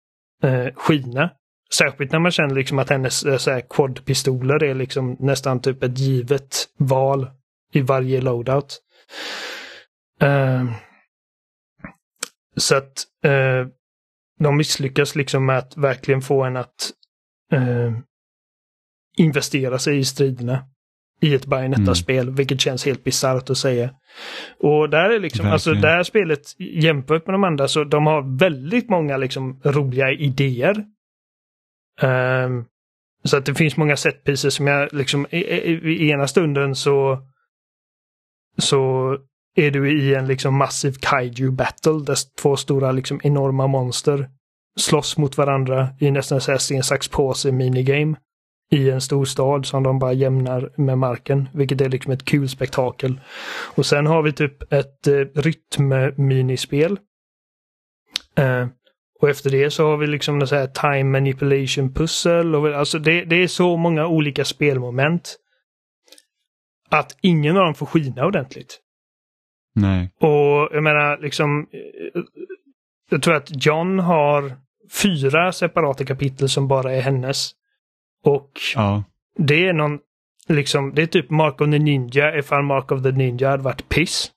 eh, 0.43 0.67
skina. 0.75 1.29
Särskilt 1.73 2.11
när 2.11 2.19
man 2.19 2.31
känner 2.31 2.55
liksom 2.55 2.79
att 2.79 2.89
hennes 2.89 3.23
eh, 3.25 3.59
quad-pistoler 3.69 4.63
är 4.63 4.73
liksom 4.73 5.17
nästan 5.19 5.59
typ 5.61 5.83
ett 5.83 5.97
givet 5.99 6.55
val 6.77 7.27
i 7.73 7.81
varje 7.81 8.21
loadout. 8.21 8.79
Eh, 10.21 10.65
så 12.55 12.75
att 12.75 13.03
eh, 13.23 13.67
de 14.39 14.57
misslyckas 14.57 15.15
liksom 15.15 15.45
med 15.45 15.57
att 15.57 15.77
verkligen 15.77 16.21
få 16.21 16.43
en 16.43 16.57
att 16.57 16.91
eh, 17.51 17.93
investera 19.17 19.79
sig 19.79 19.97
i 19.97 20.05
striderna 20.05 20.65
i 21.21 21.35
ett 21.35 21.45
Bayonetta-spel, 21.45 22.29
vilket 22.29 22.61
känns 22.61 22.85
helt 22.85 23.03
bisarrt 23.03 23.49
att 23.49 23.57
säga. 23.57 23.89
Och 24.59 24.89
där 24.89 25.09
är 25.09 25.19
liksom, 25.19 25.45
alltså 25.47 25.69
Verkligen. 25.69 25.91
det 25.91 25.95
här 25.95 26.03
spelet 26.03 26.41
jämfört 26.59 27.27
med 27.27 27.33
de 27.33 27.43
andra, 27.43 27.67
så 27.67 27.83
de 27.83 28.05
har 28.05 28.37
väldigt 28.39 28.89
många 28.89 29.17
liksom 29.17 29.61
roliga 29.63 30.11
idéer. 30.11 30.85
Ehm, 32.01 32.65
så 33.23 33.37
att 33.37 33.45
det 33.45 33.55
finns 33.55 33.77
många 33.77 33.97
set 33.97 34.23
pieces 34.23 34.53
som 34.53 34.67
jag 34.67 34.93
liksom 34.93 35.27
i, 35.29 35.37
i, 35.37 35.71
i 35.71 36.09
ena 36.09 36.27
stunden 36.27 36.75
så 36.75 37.27
så 38.57 39.17
är 39.55 39.71
du 39.71 40.01
i 40.01 40.15
en 40.15 40.27
liksom 40.27 40.57
massiv 40.57 40.95
kaiju 40.99 41.51
battle 41.51 41.99
där 42.05 42.17
två 42.41 42.55
stora 42.55 42.91
liksom 42.91 43.19
enorma 43.23 43.67
monster 43.67 44.29
slåss 44.79 45.17
mot 45.17 45.37
varandra 45.37 45.89
i 45.99 46.11
nästan 46.11 46.41
så 46.41 46.51
här 46.51 46.57
sten, 46.57 46.83
sax, 46.83 47.07
påse 47.07 47.51
minigame 47.51 48.15
i 48.71 48.89
en 48.89 49.01
stor 49.01 49.25
stad 49.25 49.65
som 49.65 49.83
de 49.83 49.99
bara 49.99 50.13
jämnar 50.13 50.71
med 50.77 50.97
marken, 50.97 51.49
vilket 51.53 51.81
är 51.81 51.89
liksom 51.89 52.11
ett 52.11 52.25
kul 52.25 52.49
spektakel. 52.49 53.21
Och 53.75 53.85
sen 53.85 54.05
har 54.05 54.21
vi 54.21 54.33
typ 54.33 54.73
ett 54.73 55.07
eh, 55.07 55.13
rytm-minispel. 55.13 56.97
Eh, 58.37 58.67
och 59.21 59.29
efter 59.29 59.49
det 59.49 59.71
så 59.71 59.89
har 59.89 59.97
vi 59.97 60.07
liksom 60.07 60.41
en 60.41 60.47
så 60.47 60.55
här 60.55 60.67
time 60.67 61.03
manipulation 61.03 61.93
pussel. 61.93 62.55
Och, 62.55 62.67
alltså 62.67 62.99
det, 62.99 63.25
det 63.25 63.43
är 63.43 63.47
så 63.47 63.77
många 63.77 64.07
olika 64.07 64.45
spelmoment. 64.45 65.37
Att 66.93 67.17
ingen 67.21 67.57
av 67.57 67.63
dem 67.65 67.75
får 67.75 67.85
skina 67.85 68.25
ordentligt. 68.25 68.79
Nej. 69.75 70.11
Och 70.19 70.69
jag 70.75 70.83
menar 70.83 71.17
liksom. 71.17 71.59
eh, 71.59 72.21
Jag 73.11 73.21
tror 73.21 73.33
att 73.35 73.65
John 73.65 73.99
har 73.99 74.51
fyra 74.91 75.51
separata 75.51 76.05
kapitel 76.05 76.49
som 76.49 76.67
bara 76.67 76.93
är 76.93 77.01
hennes. 77.01 77.51
Och 78.25 78.51
Ja. 78.75 79.03
det 79.37 79.67
är 79.67 79.73
någon, 79.73 79.99
liksom, 80.47 80.93
det 80.95 81.01
är 81.01 81.05
typ 81.07 81.29
Mark 81.29 81.61
of 81.61 81.71
the 81.71 81.79
Ninja 81.79 82.37
ifall 82.37 82.63
Mark 82.63 82.91
of 82.91 83.03
the 83.03 83.11
Ninja 83.11 83.49
hade 83.49 83.63
varit 83.63 83.89
piss. 83.89 84.31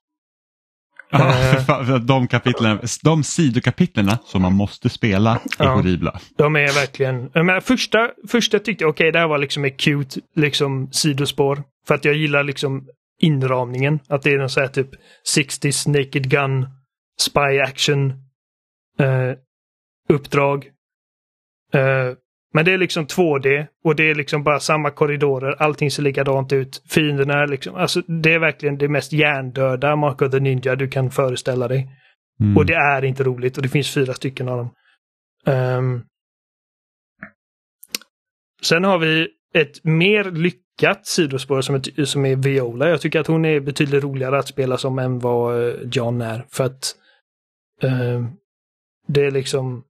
Ja, 1.11 1.29
Eh. 1.53 1.65
fan, 1.67 2.07
de, 2.07 2.29
kapitlen, 2.29 2.79
de 3.05 3.25
sidokapitlerna 3.25 4.19
som 4.25 4.43
man 4.43 4.53
måste 4.55 4.89
spela 4.89 5.31
är 5.59 5.65
Ja. 5.65 5.75
horribla. 5.75 6.21
De 6.37 6.57
är 6.57 6.61
verkligen, 6.75 7.31
jag 7.35 7.47
menar, 7.47 7.61
första, 7.61 8.11
första 8.29 8.59
tyckte 8.59 8.85
jag, 8.85 8.91
okej, 8.91 9.13
det 9.13 9.19
här 9.19 9.29
var 9.29 9.39
liksom 9.39 9.65
ett 9.65 9.81
cute, 9.81 10.21
liksom 10.35 10.93
sidospår. 10.93 11.63
För 11.87 11.95
att 11.95 12.05
jag 12.05 12.15
gillar 12.15 12.45
liksom 12.45 12.89
inramningen, 13.19 14.01
att 14.09 14.23
det 14.23 14.31
är 14.31 14.39
en 14.39 14.49
sån 14.49 14.61
här 14.61 14.69
typ 14.69 14.91
60s 15.37 15.89
Naked 15.89 16.31
Gun, 16.31 16.67
Spy 17.21 17.61
Action, 17.61 18.11
eh, 18.99 19.33
uppdrag. 20.09 20.71
Eh, 21.73 22.13
men 22.55 22.65
det 22.65 22.73
är 22.73 22.79
liksom 22.79 23.07
2D 23.07 23.67
och 23.85 23.97
det 23.97 24.11
är 24.11 24.15
liksom 24.15 24.43
bara 24.43 24.61
samma 24.61 24.91
korridorer, 24.91 25.63
allting 25.63 25.91
ser 25.91 26.03
likadant 26.03 26.53
ut. 26.53 26.83
Fienderna 26.91 27.43
är 27.43 27.47
liksom, 27.47 27.75
alltså 27.75 28.01
det 28.01 28.35
är 28.35 28.39
verkligen 28.39 28.79
det 28.79 28.89
mest 28.89 29.13
hjärndöda 29.13 29.97
Mark 29.97 30.23
of 30.23 30.31
the 30.31 30.41
Ninja 30.41 30.77
du 30.77 30.89
kan 30.89 31.11
föreställa 31.11 31.69
dig. 31.69 31.89
Mm. 32.41 32.57
Och 32.57 32.67
det 32.67 32.75
är 32.75 33.05
inte 33.05 33.25
roligt 33.25 33.57
och 33.57 33.63
det 33.63 33.69
finns 33.69 33.95
fyra 33.95 34.15
stycken 34.15 34.49
av 34.49 34.59
dem. 34.59 34.75
Ehm. 35.47 36.03
sen 38.63 38.85
har 38.85 38.99
vi 38.99 39.29
ett 39.55 39.85
mer 39.85 40.25
lyckat 40.31 40.66
sidospår 41.03 41.61
som 41.61 41.75
är, 41.75 42.05
som 42.05 42.27
är 42.27 42.37
Viola. 42.37 42.89
Jag 42.89 43.01
tycker 43.01 43.21
att 43.21 43.27
hon 43.27 43.45
är 43.45 43.61
betydligt 43.61 44.05
roligare 44.05 44.39
att 44.39 44.49
spela 44.49 44.79
som 44.79 44.99
än 44.99 45.19
vad 45.19 45.69
eh, 45.69 45.75
John 45.93 46.21
är. 46.21 46.47
För 46.51 46.65
att 46.65 46.95
eh, 47.83 48.27
det 49.07 49.25
är 49.25 49.31
liksom 49.31 49.85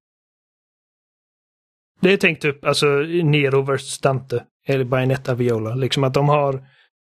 det 2.01 2.13
är 2.13 2.17
tänkt 2.17 2.45
upp, 2.45 2.65
alltså 2.65 2.87
Nero 3.25 3.63
vs 3.63 3.99
Dante. 3.99 4.45
Eller 4.69 4.85
Bayonetta 4.85 5.35
Viola. 5.35 5.75
Liksom 5.75 6.05
att 6.05 6.15
de 6.15 6.29
har 6.29 6.67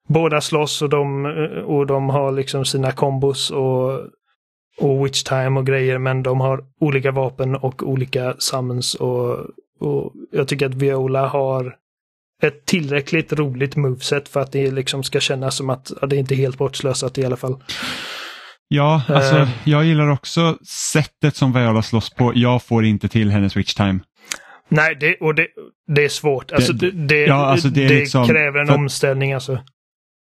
båda 0.08 0.40
slåss 0.40 0.82
och 0.82 0.88
de, 0.88 1.26
eh, 1.26 1.62
och 1.62 1.86
de 1.86 2.08
har 2.08 2.32
liksom 2.32 2.64
sina 2.64 2.92
kombos 2.92 3.50
och 3.50 4.08
och 4.80 5.04
witch 5.04 5.22
time 5.22 5.60
och 5.60 5.66
grejer 5.66 5.98
men 5.98 6.22
de 6.22 6.40
har 6.40 6.64
olika 6.80 7.10
vapen 7.10 7.56
och 7.56 7.82
olika 7.82 8.34
summons 8.38 8.94
och, 8.94 9.38
och 9.80 10.12
jag 10.30 10.48
tycker 10.48 10.66
att 10.66 10.74
Viola 10.74 11.26
har 11.26 11.76
ett 12.42 12.66
tillräckligt 12.66 13.32
roligt 13.32 13.76
moveset 13.76 14.28
för 14.28 14.40
att 14.40 14.52
det 14.52 14.70
liksom 14.70 15.02
ska 15.04 15.20
kännas 15.20 15.54
som 15.56 15.70
att 15.70 15.92
ja, 16.00 16.06
det 16.06 16.16
är 16.16 16.20
inte 16.20 16.34
är 16.34 16.36
helt 16.36 16.58
bortslösat 16.58 17.18
i 17.18 17.24
alla 17.24 17.36
fall. 17.36 17.62
Ja, 18.68 19.02
alltså 19.08 19.36
Eh. 19.36 19.48
jag 19.64 19.84
gillar 19.84 20.08
också 20.08 20.58
sättet 20.92 21.36
som 21.36 21.52
Viola 21.52 21.82
slåss 21.82 22.10
på. 22.10 22.32
Jag 22.34 22.62
får 22.62 22.84
inte 22.84 23.08
till 23.08 23.30
hennes 23.30 23.56
witch 23.56 23.74
time. 23.74 24.00
Nej, 24.68 24.96
det, 25.00 25.16
och 25.20 25.34
det, 25.34 25.46
det 25.94 26.04
är 26.04 26.08
svårt. 26.08 26.52
Alltså, 26.52 26.72
det, 26.72 26.90
det, 26.90 27.20
ja, 27.26 27.34
alltså 27.46 27.68
det 27.68 27.84
är 27.84 27.88
liksom- 27.88 28.26
kräver 28.28 28.60
en 28.60 28.66
för 28.66 28.74
omställning 28.74 29.32
alltså. 29.32 29.58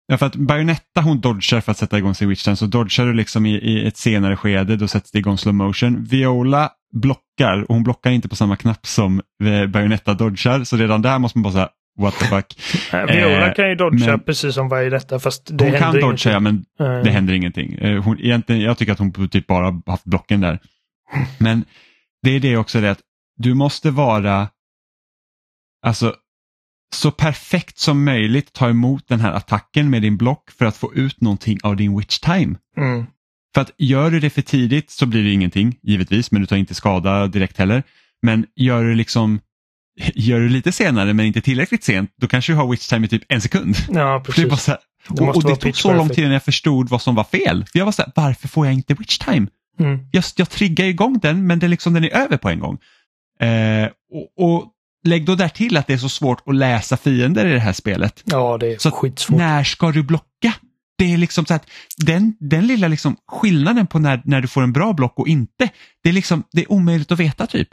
Ja, 0.07 0.18
för 0.18 0.26
att 0.26 0.36
Bayonetta 0.36 1.02
hon 1.02 1.19
dodgar 1.22 1.61
för 1.61 1.72
att 1.72 1.77
sätta 1.77 1.98
igång 1.98 2.15
sin 2.15 2.30
witch 2.30 2.44
time, 2.44 2.56
så 2.56 2.65
dodgar 2.65 3.06
du 3.06 3.14
liksom 3.14 3.45
i, 3.45 3.56
i 3.56 3.88
ett 3.88 3.98
senare 3.98 4.38
skede, 4.38 4.76
då 4.76 4.88
sätts 4.88 5.11
det 5.11 5.19
igång 5.19 5.38
slow 5.38 5.56
motion. 5.56 6.03
Viola 6.03 6.69
blockar 6.94 7.61
och 7.61 7.76
hon 7.76 7.84
blockar 7.84 8.11
inte 8.11 8.30
på 8.30 8.36
samma 8.36 8.56
knapp 8.56 8.86
som 8.88 9.22
eh, 9.44 9.65
Bayonetta 9.68 10.14
dodgar, 10.14 10.64
så 10.64 10.77
redan 10.77 11.02
där 11.02 11.19
måste 11.19 11.38
man 11.38 11.44
bara 11.44 11.53
säga 11.53 11.69
what 11.98 12.14
the 12.20 12.26
fuck. 12.26 12.46
Nej, 12.94 13.06
Viola 13.18 13.48
Eh, 13.48 13.54
kan 13.54 13.70
ju 13.70 13.76
dodga 13.76 14.06
men- 14.08 14.20
precis 14.20 14.56
som 14.56 14.70
varje 14.70 14.90
detta 14.90 15.20
fast 15.20 15.58
det 15.58 15.70
hon 15.70 15.80
kan 15.80 15.94
dodga 16.00 16.32
ja, 16.32 16.40
men 16.40 16.54
ingenting. 16.54 17.04
det 17.04 17.10
Eh, 17.10 17.14
händer 17.14 17.34
ingenting. 17.34 17.74
Eh, 17.74 18.04
Hon, 18.04 18.20
egentligen, 18.20 18.62
jag 18.62 18.78
tycker 18.78 18.92
att 18.94 19.00
hon 19.00 19.30
typ 19.30 19.48
bara 19.48 19.82
haft 19.86 20.04
blocken 20.06 20.42
där. 20.42 20.60
Men 21.40 21.66
det 22.24 22.32
är 22.32 22.40
det 22.40 22.58
också 22.58 22.82
det 22.82 22.92
att 22.92 23.00
du 23.38 23.54
måste 23.54 23.92
vara 23.92 24.48
alltså 25.86 26.16
så 26.96 27.12
perfekt 27.12 27.78
som 27.78 28.04
möjligt 28.06 28.54
ta 28.54 28.70
emot 28.70 29.08
den 29.08 29.20
här 29.20 29.32
attacken 29.34 29.90
med 29.90 30.02
din 30.02 30.18
block 30.18 30.52
för 30.52 30.66
att 30.66 30.78
få 30.78 30.94
ut 30.94 31.22
någonting 31.22 31.58
av 31.64 31.76
din 31.76 31.98
witch 31.98 32.20
time. 32.20 32.56
Mm. 32.78 33.06
För 33.54 33.62
att 33.62 33.72
gör 33.78 34.12
du 34.12 34.20
det 34.20 34.30
för 34.30 34.42
tidigt 34.42 34.90
så 34.92 35.06
blir 35.06 35.24
det 35.24 35.32
ingenting, 35.32 35.78
givetvis, 35.82 36.32
men 36.32 36.42
du 36.42 36.48
tar 36.48 36.56
inte 36.56 36.74
skada 36.76 37.28
direkt 37.28 37.58
heller. 37.58 37.84
Men 38.22 38.46
gör 38.56 38.84
du 38.84 38.96
liksom 38.96 39.40
Gör 40.16 40.40
du 40.40 40.50
lite 40.50 40.72
senare 40.72 41.14
men 41.14 41.26
inte 41.26 41.42
tillräckligt 41.42 41.84
sent, 41.84 42.14
då 42.22 42.28
kanske 42.28 42.52
du 42.54 42.58
har 42.58 42.72
witch 42.72 42.88
time 42.88 43.06
i 43.06 43.10
typ 43.10 43.24
en 43.30 43.42
sekund. 43.42 43.76
Ja, 43.90 44.24
Det 44.26 44.32
precis. 44.32 44.62
så 44.64 44.72
här, 44.72 44.80
Det 45.08 45.22
och, 45.22 45.26
måste 45.26 45.48
och 45.48 45.54
det 45.54 45.62
tog 45.62 45.78
så 45.78 45.94
lång 45.94 46.10
tid 46.10 46.20
innan 46.20 46.34
jag 46.34 46.44
förstod 46.44 46.90
vad 46.90 47.02
som 47.02 47.16
var 47.16 47.24
fel. 47.24 47.66
För 47.72 47.80
jag 47.80 47.86
var 47.86 47.92
så 47.92 48.02
här, 48.02 48.12
varför 48.16 48.48
får 48.48 48.66
jag 48.66 48.74
inte 48.74 48.94
witch 48.94 49.18
time? 49.18 49.48
Mm. 49.80 50.00
Jag, 50.12 50.24
jag 50.36 50.50
triggar 50.50 50.86
igång 50.86 51.20
den 51.22 51.48
men 51.48 51.60
det 51.60 51.66
är 51.66 51.68
liksom, 51.68 51.94
den 51.94 52.04
är 52.04 52.16
över 52.16 52.38
på 52.38 52.50
en 52.50 52.60
gång. 52.60 52.78
Eh, 53.40 53.90
och, 54.12 54.46
och 54.46 54.72
Lägg 55.06 55.26
då 55.26 55.36
där 55.36 55.50
till 55.50 55.78
att 55.78 55.88
det 55.88 55.94
är 55.94 55.98
så 55.98 56.10
svårt 56.10 56.42
att 56.46 56.56
läsa 56.56 56.98
fiender 56.98 57.46
i 57.46 57.54
det 57.54 57.60
här 57.60 57.74
spelet. 57.74 58.24
Ja, 58.26 58.58
det 58.58 58.74
är 58.74 58.78
Så 58.78 58.92
skitsvårt. 58.92 59.38
När 59.38 59.64
ska 59.64 59.92
du 59.92 60.04
blocka? 60.04 60.54
Det 60.98 61.14
är 61.14 61.18
liksom 61.18 61.46
så 61.46 61.54
att 61.54 61.70
den, 61.98 62.34
den 62.40 62.68
lilla 62.68 62.88
liksom 62.88 63.18
skillnaden 63.28 63.88
på 63.88 64.00
när, 64.00 64.22
när 64.26 64.42
du 64.42 64.48
får 64.48 64.64
en 64.64 64.74
bra 64.74 64.94
block 64.94 65.20
och 65.20 65.28
inte, 65.28 65.70
det 66.04 66.10
är 66.10 66.14
liksom 66.14 66.44
det 66.52 66.62
är 66.62 66.72
omöjligt 66.72 67.12
att 67.12 67.20
veta 67.20 67.48
typ. 67.48 67.70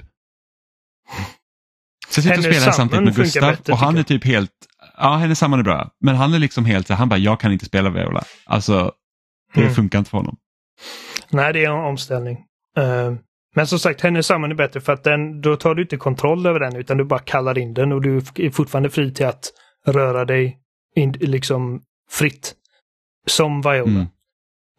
Så 2.14 2.22
sitter 2.22 2.38
och 2.38 2.44
spelar 2.44 2.70
samtidigt 2.72 3.04
med 3.04 3.14
Gustav 3.14 3.50
bättre, 3.50 3.72
och 3.72 3.78
han 3.78 3.98
är 3.98 4.02
typ 4.02 4.24
helt, 4.24 4.50
ja 4.98 5.16
hennes 5.16 5.38
samman 5.38 5.58
är 5.58 5.64
bra, 5.64 5.90
men 6.00 6.14
han 6.16 6.34
är 6.34 6.38
liksom 6.38 6.64
helt 6.64 6.86
så 6.86 6.94
han 6.94 7.08
bara 7.08 7.18
jag 7.18 7.40
kan 7.40 7.52
inte 7.52 7.64
spela 7.64 7.90
Viola. 7.90 8.22
Alltså 8.46 8.92
det 9.54 9.60
Mm. 9.60 9.74
funkar 9.74 9.98
inte 9.98 10.10
för 10.10 10.18
honom. 10.18 10.36
Nej, 11.30 11.52
det 11.52 11.64
är 11.64 11.70
en 11.70 11.84
omställning. 11.84 12.38
Eh, 12.76 13.12
men 13.54 13.66
som 13.66 13.78
sagt, 13.78 14.00
hennes 14.00 14.26
samman 14.26 14.50
är 14.50 14.54
bättre 14.54 14.80
för 14.80 14.92
att 14.92 15.04
den, 15.04 15.40
då 15.40 15.56
tar 15.56 15.74
du 15.74 15.82
inte 15.82 15.96
kontroll 15.96 16.46
över 16.46 16.60
den 16.60 16.76
utan 16.76 16.96
du 16.96 17.04
bara 17.04 17.20
kallar 17.20 17.58
in 17.58 17.74
den 17.74 17.92
och 17.92 18.02
du 18.02 18.16
är 18.16 18.50
fortfarande 18.50 18.90
fri 18.90 19.14
till 19.14 19.26
att 19.26 19.52
röra 19.86 20.24
dig 20.24 20.58
in, 20.96 21.12
liksom 21.12 21.82
fritt. 22.10 22.54
Som 23.26 23.60
Viola. 23.62 23.82
Mm. 23.82 24.06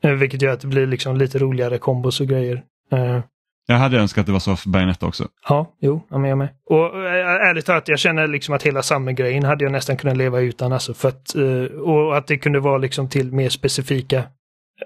Eh, 0.04 0.12
vilket 0.12 0.42
gör 0.42 0.54
att 0.54 0.62
det 0.62 0.68
blir 0.68 0.88
liksom 0.88 1.18
lite 1.18 1.40
roligare 1.40 1.78
kombos 1.78 2.22
och 2.22 2.28
grejer. 2.28 2.64
Eh, 2.92 3.20
Jag 3.68 3.76
hade 3.76 4.00
önskat 4.00 4.22
att 4.22 4.26
det 4.26 4.32
var 4.32 4.40
så 4.40 4.56
för 4.56 4.70
Bayonetta 4.70 5.06
också. 5.06 5.28
ja, 5.50 5.74
jo, 5.82 6.08
jag 6.10 6.22
med, 6.22 6.32
jag 6.32 6.38
med. 6.38 6.50
Och 6.70 7.06
äh, 7.06 7.50
ärligt 7.50 7.66
talat, 7.66 7.88
jag 7.88 8.00
känner 8.00 8.28
liksom 8.28 8.56
att 8.56 8.64
hela 8.64 8.84
Summer-grejen 8.84 9.44
hade 9.44 9.64
jag 9.66 9.72
nästan 9.72 9.98
kunnat 9.98 10.18
leva 10.18 10.40
utan. 10.40 10.74
Alltså, 10.74 10.94
för 10.94 11.10
att, 11.10 11.36
eh, 11.36 11.80
och 11.80 12.18
att 12.18 12.28
det 12.28 12.38
kunde 12.38 12.60
vara 12.60 12.78
liksom 12.78 13.10
till 13.10 13.32
mer 13.34 13.50
specifika 13.50 14.24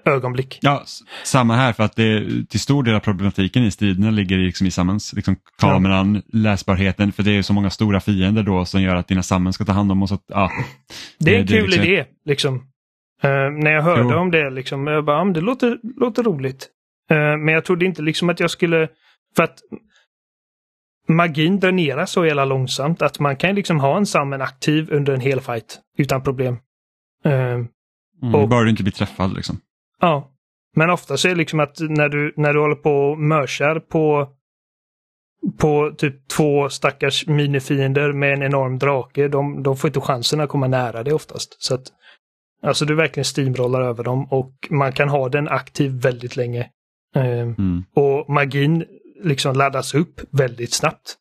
ögonblick. 0.04 0.58
Ja, 0.62 0.82
samma 1.24 1.56
här 1.56 1.72
för 1.72 1.82
att 1.84 1.96
det 1.96 2.24
till 2.48 2.60
stor 2.60 2.82
del 2.82 2.94
av 2.94 3.00
problematiken 3.00 3.64
i 3.64 3.70
striderna 3.70 4.10
ligger 4.10 4.36
liksom 4.38 4.66
i 4.66 4.70
summons. 4.70 5.12
Liksom 5.12 5.36
kameran, 5.60 6.22
läsbarheten, 6.32 7.12
för 7.12 7.22
det 7.22 7.30
är 7.38 7.42
så 7.42 7.52
många 7.52 7.70
stora 7.70 8.00
fiender 8.00 8.42
då 8.42 8.64
som 8.64 8.82
gör 8.82 8.96
att 8.96 9.08
dina 9.08 9.22
summons 9.22 9.54
ska 9.54 9.64
ta 9.64 9.72
hand 9.72 9.92
om 9.92 10.02
oss. 10.02 10.12
Att, 10.12 10.24
ja, 10.28 10.50
Det 11.18 11.34
är 11.34 11.40
en 11.40 11.46
Det- 11.46 11.52
kul 11.52 11.66
liksom- 11.70 11.84
idé, 11.84 12.04
liksom. 12.24 12.54
Eh, 13.22 13.30
när 13.30 13.70
jag 13.70 13.82
hörde 13.82 14.02
Jo. 14.02 14.14
om 14.14 14.30
det, 14.30 14.50
liksom, 14.50 14.86
jag 14.86 15.04
bara, 15.04 15.16
"Ja, 15.18 15.24
men 15.24 15.32
det 15.32 15.40
låter, 15.40 15.78
låter 16.00 16.22
roligt. 16.22 16.68
Eh, 17.10 17.36
men 17.36 17.48
jag 17.48 17.64
trodde 17.64 17.84
inte 17.84 18.02
liksom 18.02 18.28
att 18.28 18.40
jag 18.40 18.50
skulle, 18.50 18.88
för 19.36 19.42
att 19.42 19.58
magin 21.08 21.60
dräneras 21.60 22.10
så 22.10 22.26
jävla 22.26 22.44
långsamt 22.44 23.02
att 23.02 23.18
man 23.18 23.36
kan 23.36 23.54
liksom 23.54 23.80
ha 23.80 23.96
en 23.96 24.06
summon 24.06 24.42
aktiv 24.42 24.88
under 24.92 25.14
en 25.14 25.20
hel 25.20 25.40
fight 25.40 25.80
utan 25.98 26.22
problem. 26.22 26.56
Eh, 27.24 27.32
mm, 27.32 27.68
Och- 28.34 28.48
bara 28.48 28.64
du 28.64 28.70
inte 28.70 28.82
blir 28.82 28.92
träffad 28.92 29.34
liksom. 29.34 29.60
ja. 30.00 30.34
Men 30.76 30.90
ofta 30.90 31.16
så 31.16 31.28
är 31.28 31.32
det 31.32 31.38
liksom 31.38 31.60
att 31.60 31.76
när 31.80 32.08
du, 32.08 32.32
när 32.36 32.52
du 32.52 32.60
håller 32.60 32.74
på 32.74 32.90
och 32.90 33.18
mörsar 33.18 33.80
på 33.80 34.28
på 35.58 35.92
typ 35.98 36.28
två 36.28 36.68
stackars 36.68 37.26
minifiender 37.26 38.12
med 38.12 38.32
en 38.32 38.42
enorm 38.42 38.78
drake, 38.78 39.28
de, 39.28 39.62
de 39.62 39.76
får 39.76 39.88
inte 39.88 40.00
chansen 40.00 40.40
att 40.40 40.48
komma 40.48 40.66
nära 40.68 41.02
det 41.02 41.12
oftast. 41.12 41.62
Så 41.62 41.74
att, 41.74 41.82
alltså 42.62 42.84
du 42.84 42.94
verkligen 42.94 43.24
steamrollar 43.24 43.80
över 43.80 44.04
dem 44.04 44.24
och 44.30 44.52
man 44.70 44.92
kan 44.92 45.08
ha 45.08 45.28
den 45.28 45.48
aktiv 45.48 45.92
väldigt 45.92 46.36
länge. 46.36 46.70
Eh, 47.16 47.22
Mm. 47.40 47.84
och 47.94 48.30
magin 48.30 48.84
liksom 49.22 49.56
laddas 49.56 49.94
upp 49.94 50.20
väldigt 50.30 50.72
snabbt. 50.72 51.16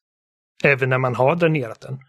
Även 0.64 0.90
när 0.90 0.98
man 0.98 1.16
har 1.16 1.36
dränerat 1.36 1.82
den. 1.82 2.00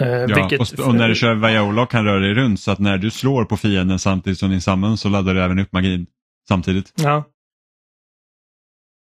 Eh, 0.00 0.08
Ja, 0.08 0.36
vilket, 0.48 0.78
och, 0.80 0.86
och 0.86 0.94
när 0.94 1.08
du 1.08 1.14
kör 1.14 1.34
Viola 1.34 1.86
kan 1.86 2.04
röra 2.04 2.20
dig 2.20 2.34
runt 2.34 2.60
så 2.60 2.70
att 2.70 2.78
när 2.78 2.98
du 2.98 3.10
slår 3.10 3.44
på 3.44 3.56
fienden 3.56 3.98
samtidigt 3.98 4.38
som 4.38 4.50
din 4.50 4.60
summon 4.60 4.98
så 4.98 5.08
laddar 5.08 5.34
du 5.34 5.42
även 5.42 5.58
upp 5.58 5.72
magin 5.72 6.06
samtidigt. 6.48 6.92
Ja. 6.96 7.24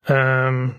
Ehm. 0.07 0.71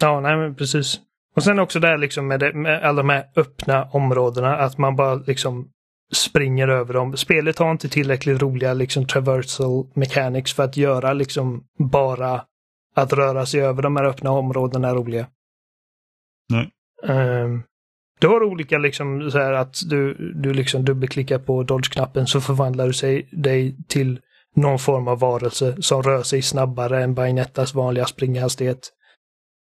ja, 0.00 0.20
nej 0.20 0.36
men 0.36 0.54
precis. 0.54 1.00
Och 1.36 1.42
sen 1.42 1.58
också 1.58 1.80
där 1.80 1.98
liksom 1.98 2.26
med, 2.28 2.40
det, 2.40 2.52
med 2.52 2.82
alla 2.82 3.02
de 3.02 3.08
här 3.08 3.24
öppna 3.36 3.84
områdena, 3.84 4.56
att 4.56 4.78
man 4.78 4.96
bara 4.96 5.14
liksom 5.14 5.70
springer 6.12 6.68
över 6.68 6.94
dem. 6.94 7.16
Spelet 7.16 7.58
har 7.58 7.70
inte 7.70 7.88
tillräckligt 7.88 8.42
roliga 8.42 8.74
liksom 8.74 9.06
traversal 9.06 9.86
mechanics 9.94 10.52
för 10.52 10.62
att 10.62 10.76
göra 10.76 11.12
liksom 11.12 11.64
bara 11.78 12.44
att 12.94 13.12
röra 13.12 13.46
sig 13.46 13.60
över 13.60 13.82
de 13.82 13.96
här 13.96 14.04
öppna 14.04 14.30
områdena 14.30 14.94
roliga. 14.94 15.26
Nej. 16.48 16.70
Ehm, 17.06 17.62
du 18.20 18.28
har 18.28 18.42
olika 18.42 18.78
liksom 18.78 19.30
så 19.30 19.38
här 19.38 19.52
att 19.52 19.76
du, 19.90 20.14
du 20.34 20.52
liksom 20.52 20.84
dubbelklickar 20.84 21.38
på 21.38 21.62
dodge-knappen 21.62 22.26
så 22.26 22.40
förvandlar 22.40 22.86
du 22.86 22.92
sig, 22.92 23.28
dig 23.32 23.76
till 23.88 24.20
någon 24.56 24.78
form 24.78 25.08
av 25.08 25.18
varelse 25.18 25.82
som 25.82 26.02
rör 26.02 26.22
sig 26.22 26.42
snabbare 26.42 27.02
än 27.02 27.14
Bajonettas 27.14 27.74
vanliga 27.74 28.04
springhastighet. 28.06 28.90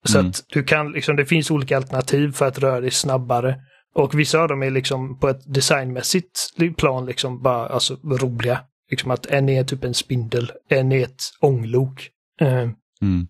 Så 0.04 0.18
Mm. 0.18 0.30
att 0.30 0.44
du 0.48 0.64
kan 0.64 0.92
liksom, 0.92 1.16
det 1.16 1.26
finns 1.26 1.50
olika 1.50 1.76
alternativ 1.76 2.32
för 2.32 2.46
att 2.46 2.58
röra 2.58 2.80
dig 2.80 2.90
snabbare. 2.90 3.60
Och 3.98 4.18
vissa 4.18 4.40
av 4.40 4.48
dem 4.48 4.62
är 4.62 4.70
liksom 4.70 5.18
på 5.18 5.28
ett 5.28 5.54
designmässigt 5.54 6.54
plan 6.76 7.06
liksom 7.06 7.42
bara 7.42 7.66
alltså 7.68 7.94
roliga. 8.04 8.60
Liksom 8.90 9.10
att 9.10 9.26
en 9.26 9.48
är 9.48 9.64
typ 9.64 9.84
en 9.84 9.94
spindel, 9.94 10.52
en 10.68 10.92
är 10.92 11.02
ett 11.04 11.22
ånglok. 11.40 12.10
Ehm, 12.40 12.74
Mm. 13.00 13.28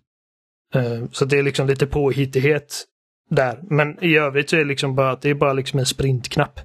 Eh, 0.73 1.09
Så 1.11 1.25
det 1.25 1.37
är 1.37 1.43
liksom 1.43 1.67
lite 1.67 1.87
påhittighet 1.87 2.85
där. 3.29 3.59
Men 3.63 4.03
i 4.03 4.17
övrigt 4.17 4.49
så 4.49 4.55
är 4.55 4.59
det 4.59 4.65
liksom 4.65 4.95
bara 4.95 5.11
att 5.11 5.21
det 5.21 5.29
är 5.29 5.33
bara 5.33 5.53
liksom 5.53 5.79
en 5.79 5.85
sprintknapp. 5.85 6.59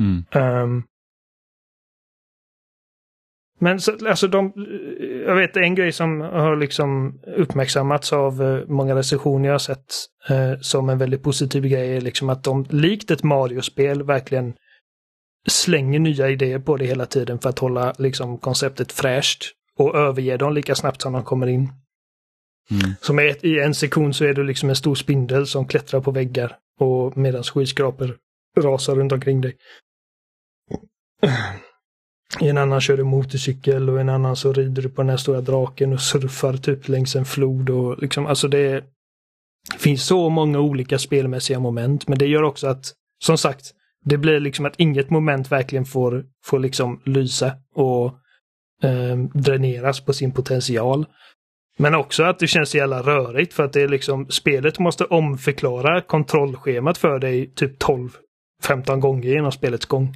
Mm. 0.00 0.24
Ehm. 0.30 0.82
Men 3.62 3.80
så, 3.80 4.08
alltså 4.08 4.28
de, 4.28 4.52
jag 5.26 5.36
vet 5.36 5.56
en 5.56 5.74
grej 5.74 5.92
som 5.92 6.20
har 6.20 6.56
liksom 6.56 7.20
uppmärksammats 7.36 8.12
av 8.12 8.42
eh, 8.42 8.66
många 8.66 8.94
recensioner 8.94 9.46
jag 9.46 9.54
har 9.54 9.58
sett 9.58 9.94
eh, 10.28 10.60
som 10.60 10.88
en 10.88 10.98
väldigt 10.98 11.22
positiv 11.22 11.66
grej 11.66 11.96
är 11.96 12.00
liksom 12.00 12.30
att 12.30 12.44
de 12.44 12.66
likt 12.70 13.10
ett 13.10 13.22
Mario-spel 13.22 14.02
verkligen 14.02 14.54
slänger 15.48 15.98
nya 15.98 16.30
idéer 16.30 16.58
på 16.58 16.76
det 16.76 16.86
hela 16.86 17.06
tiden 17.06 17.38
för 17.38 17.48
att 17.48 17.58
hålla 17.58 17.94
liksom 17.98 18.38
konceptet 18.38 18.92
fräscht 18.92 19.44
och 19.76 19.96
överge 19.96 20.36
dem 20.36 20.52
lika 20.52 20.74
snabbt 20.74 21.02
som 21.02 21.12
de 21.12 21.24
kommer 21.24 21.46
in. 21.46 21.72
Mm. 22.70 22.94
Som 23.00 23.18
är 23.18 23.46
i 23.46 23.60
en 23.60 23.74
sektion 23.74 24.14
så 24.14 24.24
är 24.24 24.34
du 24.34 24.44
liksom 24.44 24.68
en 24.68 24.76
stor 24.76 24.94
spindel 24.94 25.46
som 25.46 25.66
klättrar 25.66 26.00
på 26.00 26.10
väggar 26.10 26.56
och 26.78 27.16
medan 27.16 27.42
skyskrapor 27.42 28.16
rasar 28.58 28.94
runt 28.94 29.12
omkring 29.12 29.40
dig. 29.40 29.56
I 32.40 32.48
en 32.48 32.58
annan 32.58 32.80
kör 32.80 32.96
du 32.96 33.04
motorcykel 33.04 33.90
och 33.90 33.98
i 33.98 34.00
en 34.00 34.08
annan 34.08 34.36
så 34.36 34.52
rider 34.52 34.82
du 34.82 34.88
på 34.88 35.02
den 35.02 35.08
här 35.10 35.16
stora 35.16 35.40
draken 35.40 35.92
och 35.92 36.00
surfar 36.00 36.56
typ 36.56 36.88
längs 36.88 37.16
en 37.16 37.24
flod 37.24 37.70
och 37.70 37.98
liksom 37.98 38.26
alltså 38.26 38.48
det 38.48 38.84
finns 39.78 40.06
så 40.06 40.28
många 40.28 40.60
olika 40.60 40.98
spelmässiga 40.98 41.58
moment 41.58 42.08
men 42.08 42.18
det 42.18 42.26
gör 42.26 42.42
också 42.42 42.66
att 42.66 42.92
som 43.24 43.38
sagt 43.38 43.74
det 44.04 44.18
blir 44.18 44.40
liksom 44.40 44.66
att 44.66 44.74
inget 44.76 45.10
moment 45.10 45.52
verkligen 45.52 45.84
får, 45.84 46.24
får 46.44 46.58
liksom 46.58 47.00
lysa 47.04 47.52
och 47.74 48.04
eh, 48.82 49.16
dräneras 49.34 50.00
på 50.00 50.12
sin 50.12 50.32
potential. 50.32 51.06
Men 51.78 51.94
också 51.94 52.22
att 52.22 52.38
det 52.38 52.46
känns 52.46 52.70
så 52.70 52.76
jävla 52.76 53.02
rörigt 53.02 53.54
för 53.54 53.64
att 53.64 53.72
det 53.72 53.82
är 53.82 53.88
liksom 53.88 54.26
spelet 54.28 54.78
måste 54.78 55.04
omförklara 55.04 56.00
kontrollschemat 56.00 56.98
för 56.98 57.18
dig 57.18 57.54
typ 57.54 57.82
12-15 58.62 59.00
gånger 59.00 59.28
genom 59.28 59.52
spelets 59.52 59.86
gång. 59.86 60.14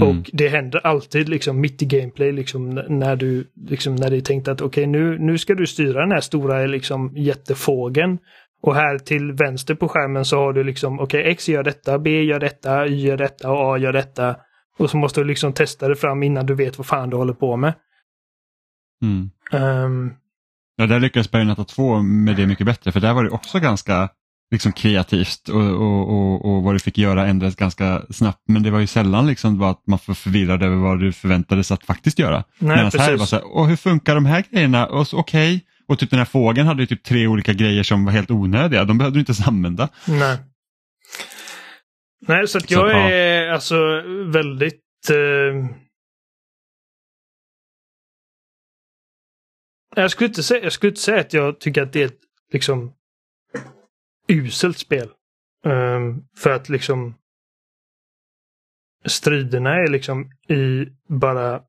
Mm. 0.00 0.18
Och 0.18 0.30
det 0.32 0.48
händer 0.48 0.86
alltid 0.86 1.28
liksom 1.28 1.60
mitt 1.60 1.82
i 1.82 1.86
gameplay 1.86 2.32
liksom 2.32 2.70
när 2.88 3.16
du 3.16 3.46
liksom 3.68 3.94
när 3.94 4.10
det 4.10 4.16
är 4.16 4.20
tänkt 4.20 4.48
att 4.48 4.60
okej 4.60 4.86
nu, 4.86 5.18
nu 5.18 5.38
ska 5.38 5.54
du 5.54 5.66
styra 5.66 6.00
den 6.00 6.10
här 6.10 6.20
stora 6.20 6.66
liksom 6.66 7.12
jättefågeln. 7.16 8.18
Och 8.62 8.74
här 8.74 8.98
till 8.98 9.32
vänster 9.32 9.74
på 9.74 9.88
skärmen 9.88 10.24
så 10.24 10.36
har 10.36 10.52
du 10.52 10.64
liksom 10.64 11.00
okej 11.00 11.30
X 11.30 11.48
gör 11.48 11.62
detta, 11.62 11.98
B 11.98 12.22
gör 12.22 12.40
detta, 12.40 12.86
Y 12.86 13.06
gör 13.06 13.16
detta 13.16 13.50
och 13.50 13.74
A 13.74 13.78
gör 13.78 13.92
detta. 13.92 14.36
Och 14.78 14.90
så 14.90 14.96
måste 14.96 15.20
du 15.20 15.24
liksom 15.24 15.52
testa 15.52 15.88
det 15.88 15.96
fram 15.96 16.22
innan 16.22 16.46
du 16.46 16.54
vet 16.54 16.78
vad 16.78 16.86
fan 16.86 17.10
du 17.10 17.16
håller 17.16 17.32
på 17.32 17.56
med. 17.56 17.74
Mm. 19.02 19.30
Ehm, 19.52 20.12
Ja, 20.76 20.86
där 20.86 21.00
lyckades 21.00 21.30
Bayonetta 21.30 21.64
2 21.64 22.02
med 22.02 22.36
det 22.36 22.46
mycket 22.46 22.66
bättre 22.66 22.92
för 22.92 23.00
där 23.00 23.14
var 23.14 23.24
det 23.24 23.30
också 23.30 23.60
ganska 23.60 24.08
liksom, 24.50 24.72
kreativt 24.72 25.48
och, 25.48 25.62
och, 25.62 26.08
och, 26.10 26.44
och 26.44 26.62
vad 26.62 26.74
du 26.74 26.78
fick 26.78 26.98
göra 26.98 27.26
ändrades 27.26 27.56
ganska 27.56 28.02
snabbt. 28.10 28.42
Men 28.48 28.62
det 28.62 28.70
var 28.70 28.80
ju 28.80 28.86
sällan 28.86 29.26
liksom 29.26 29.58
bara 29.58 29.70
att 29.70 29.86
man 29.86 29.98
var 30.06 30.14
förvirrad 30.14 30.62
över 30.62 30.76
vad 30.76 31.00
du 31.00 31.12
förväntades 31.12 31.70
att 31.70 31.84
faktiskt 31.84 32.18
göra. 32.18 32.44
nej, 32.58 32.76
Medan 32.76 32.84
här 32.84 32.90
precis. 32.90 33.18
var 33.18 33.26
så 33.26 33.36
här, 33.36 33.44
Åh, 33.46 33.66
hur 33.66 33.76
funkar 33.76 34.14
de 34.14 34.26
här 34.26 34.44
grejerna? 34.50 34.86
Och 34.86 35.08
så, 35.08 35.18
Okej, 35.18 35.64
och 35.88 35.98
typ 35.98 36.10
den 36.10 36.18
här 36.18 36.26
fågeln 36.26 36.66
hade 36.66 36.82
ju 36.82 36.86
typ 36.86 37.02
tre 37.02 37.26
olika 37.26 37.52
grejer 37.52 37.82
som 37.82 38.04
var 38.04 38.12
helt 38.12 38.30
onödiga. 38.30 38.84
De 38.84 38.98
behövde 38.98 39.16
du 39.16 39.20
inte 39.20 39.30
ens 39.30 39.48
använda. 39.48 39.88
Nej. 40.08 40.38
Nej, 42.26 42.48
så 42.48 42.58
att 42.58 42.68
Så, 42.68 42.74
jag 42.74 42.90
ja. 42.90 43.10
är 43.10 43.48
alltså 43.48 43.76
väldigt... 44.32 45.10
Eh... 45.10 45.70
Jag, 49.96 50.10
skulle 50.10 50.28
inte 50.28 50.42
säga, 50.42 50.62
jag 50.62 50.72
skulle 50.72 50.90
inte 50.90 51.00
säga 51.00 51.20
att 51.20 51.32
jag 51.32 51.60
tycker 51.60 51.82
att 51.82 51.92
det 51.92 52.02
är 52.02 52.06
ett 52.06 52.20
liksom 52.52 52.92
uselt 54.28 54.78
spel. 54.78 55.10
Um, 55.64 56.24
för 56.36 56.50
att 56.50 56.68
liksom 56.68 57.14
striderna 59.04 59.74
är 59.74 59.88
liksom 59.88 60.30
i 60.48 60.86
bara 61.08 61.62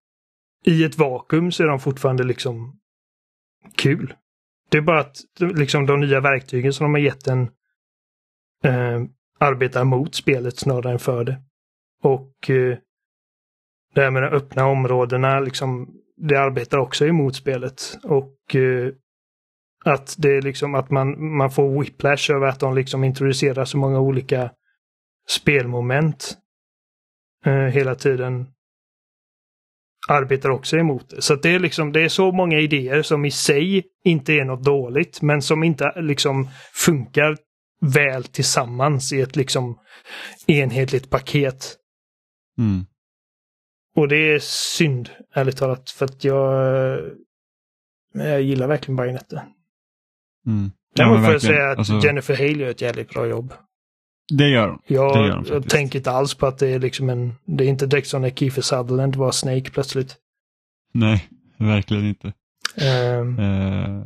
i 0.65 0.83
ett 0.83 0.97
vakuum 0.97 1.51
så 1.51 1.63
är 1.63 1.67
de 1.67 1.79
fortfarande 1.79 2.23
liksom 2.23 2.79
kul. 3.75 4.13
Det 4.69 4.77
är 4.77 4.81
bara 4.81 4.99
att 4.99 5.17
liksom 5.39 5.85
de 5.85 5.99
nya 5.99 6.19
verktygen 6.19 6.73
som 6.73 6.83
de 6.83 6.93
har 6.93 7.01
gett 7.01 7.27
en 7.27 7.41
eh, 8.63 9.03
arbetar 9.39 9.83
mot 9.83 10.15
spelet 10.15 10.57
snarare 10.57 10.91
än 10.91 10.99
för 10.99 11.23
det. 11.23 11.41
Och 12.01 12.49
eh, 12.49 12.77
det 13.93 14.01
här 14.01 14.11
med 14.11 14.23
de 14.23 14.27
öppna 14.27 14.65
områdena, 14.65 15.39
liksom, 15.39 15.89
det 16.17 16.35
arbetar 16.41 16.77
också 16.77 17.05
emot 17.05 17.35
spelet. 17.35 17.97
Och 18.03 18.55
eh, 18.55 18.93
att 19.85 20.15
det 20.17 20.37
är 20.37 20.41
liksom 20.41 20.75
att 20.75 20.89
man, 20.89 21.35
man 21.37 21.51
får 21.51 21.79
whiplash 21.79 22.31
över 22.31 22.47
att 22.47 22.59
de 22.59 22.75
liksom 22.75 23.03
introducerar 23.03 23.65
så 23.65 23.77
många 23.77 23.99
olika 23.99 24.51
spelmoment 25.29 26.37
eh, 27.45 27.53
hela 27.53 27.95
tiden 27.95 28.47
arbetar 30.07 30.49
också 30.49 30.77
emot 30.77 31.09
det. 31.09 31.21
Så 31.21 31.35
det 31.35 31.49
är 31.49 31.59
liksom, 31.59 31.91
det 31.91 32.01
är 32.01 32.09
så 32.09 32.31
många 32.31 32.59
idéer 32.59 33.01
som 33.01 33.25
i 33.25 33.31
sig 33.31 33.83
inte 34.03 34.33
är 34.33 34.45
något 34.45 34.63
dåligt, 34.63 35.21
men 35.21 35.41
som 35.41 35.63
inte 35.63 36.01
liksom 36.01 36.49
funkar 36.73 37.37
väl 37.81 38.23
tillsammans 38.23 39.13
i 39.13 39.21
ett 39.21 39.35
liksom 39.35 39.79
enhetligt 40.47 41.09
paket. 41.09 41.75
Mm. 42.57 42.85
Och 43.95 44.07
det 44.07 44.17
är 44.17 44.39
synd, 44.39 45.09
ärligt 45.33 45.57
talat, 45.57 45.89
för 45.89 46.05
att 46.05 46.23
jag, 46.23 47.01
jag 48.13 48.41
gillar 48.41 48.67
verkligen 48.67 48.95
Bajonetta. 48.95 49.41
Mm. 50.47 50.71
Däremot 50.95 51.15
men 51.17 51.23
får 51.25 51.33
jag 51.33 51.41
säga 51.41 51.69
att 51.71 51.77
Alltså, 51.77 51.99
Jennifer 51.99 52.35
Haley 52.35 52.57
gör 52.57 52.69
ett 52.69 52.81
jävligt 52.81 53.09
bra 53.09 53.25
jobb. 53.27 53.53
Det 54.33 54.49
gör 54.49 54.67
de. 54.67 54.79
Jag, 54.87 55.15
gör 55.27 55.41
de 55.43 55.45
jag 55.53 55.69
tänker 55.69 55.99
inte 55.99 56.11
alls 56.11 56.33
på 56.35 56.47
att 56.47 56.57
det 56.57 56.67
är 56.67 56.79
liksom 56.79 57.09
en, 57.09 57.33
det 57.45 57.63
är 57.63 57.67
inte 57.67 57.85
direkt 57.85 58.07
som 58.07 58.21
när 58.21 58.29
Kiefer 58.29 58.61
Sutherland 58.61 59.15
var 59.15 59.31
Snake 59.31 59.71
plötsligt. 59.71 60.15
Nej, 60.93 61.27
verkligen 61.57 62.05
inte. 62.05 62.27
Um, 63.17 63.39
Eh, 63.39 64.03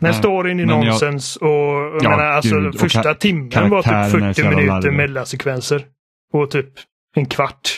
När 0.00 0.12
storyn 0.12 0.60
är 0.60 0.66
men 0.66 0.76
jag- 0.76 0.86
nonsens 0.86 1.36
och 1.36 1.48
jag 1.48 2.02
Ja, 2.04 2.10
menar 2.10 2.24
alltså 2.24 2.54
gud, 2.54 2.66
och 2.74 2.80
första 2.80 3.02
ka- 3.02 3.14
timmen 3.14 3.70
var 3.70 3.82
typ 3.82 3.90
karaktärerna 3.90 4.28
är 4.28 4.32
så 4.32 4.42
40 4.42 4.48
jävla 4.56 4.72
minuter 4.74 4.90
mellansekvenser. 4.90 5.86
Och 6.32 6.50
typ 6.50 6.68
en 7.16 7.26
kvart 7.26 7.68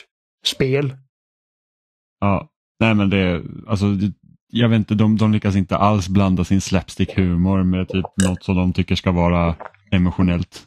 spel. 0.44 0.94
ja, 2.20 2.48
nej 2.81 2.94
men 2.94 3.10
det, 3.10 3.43
alltså, 3.66 3.86
jag 4.56 4.68
vet 4.68 4.76
inte, 4.78 4.94
de, 4.94 5.16
de 5.16 5.32
lyckas 5.32 5.56
inte 5.56 5.76
alls 5.76 6.09
blanda 6.09 6.44
sin 6.44 6.60
slapstick-humor 6.60 7.62
med 7.64 7.89
typ 7.89 8.05
något 8.24 8.44
som 8.44 8.56
de 8.56 8.72
tycker 8.72 8.94
ska 8.94 9.12
vara 9.12 9.55
emotionellt. 9.90 10.62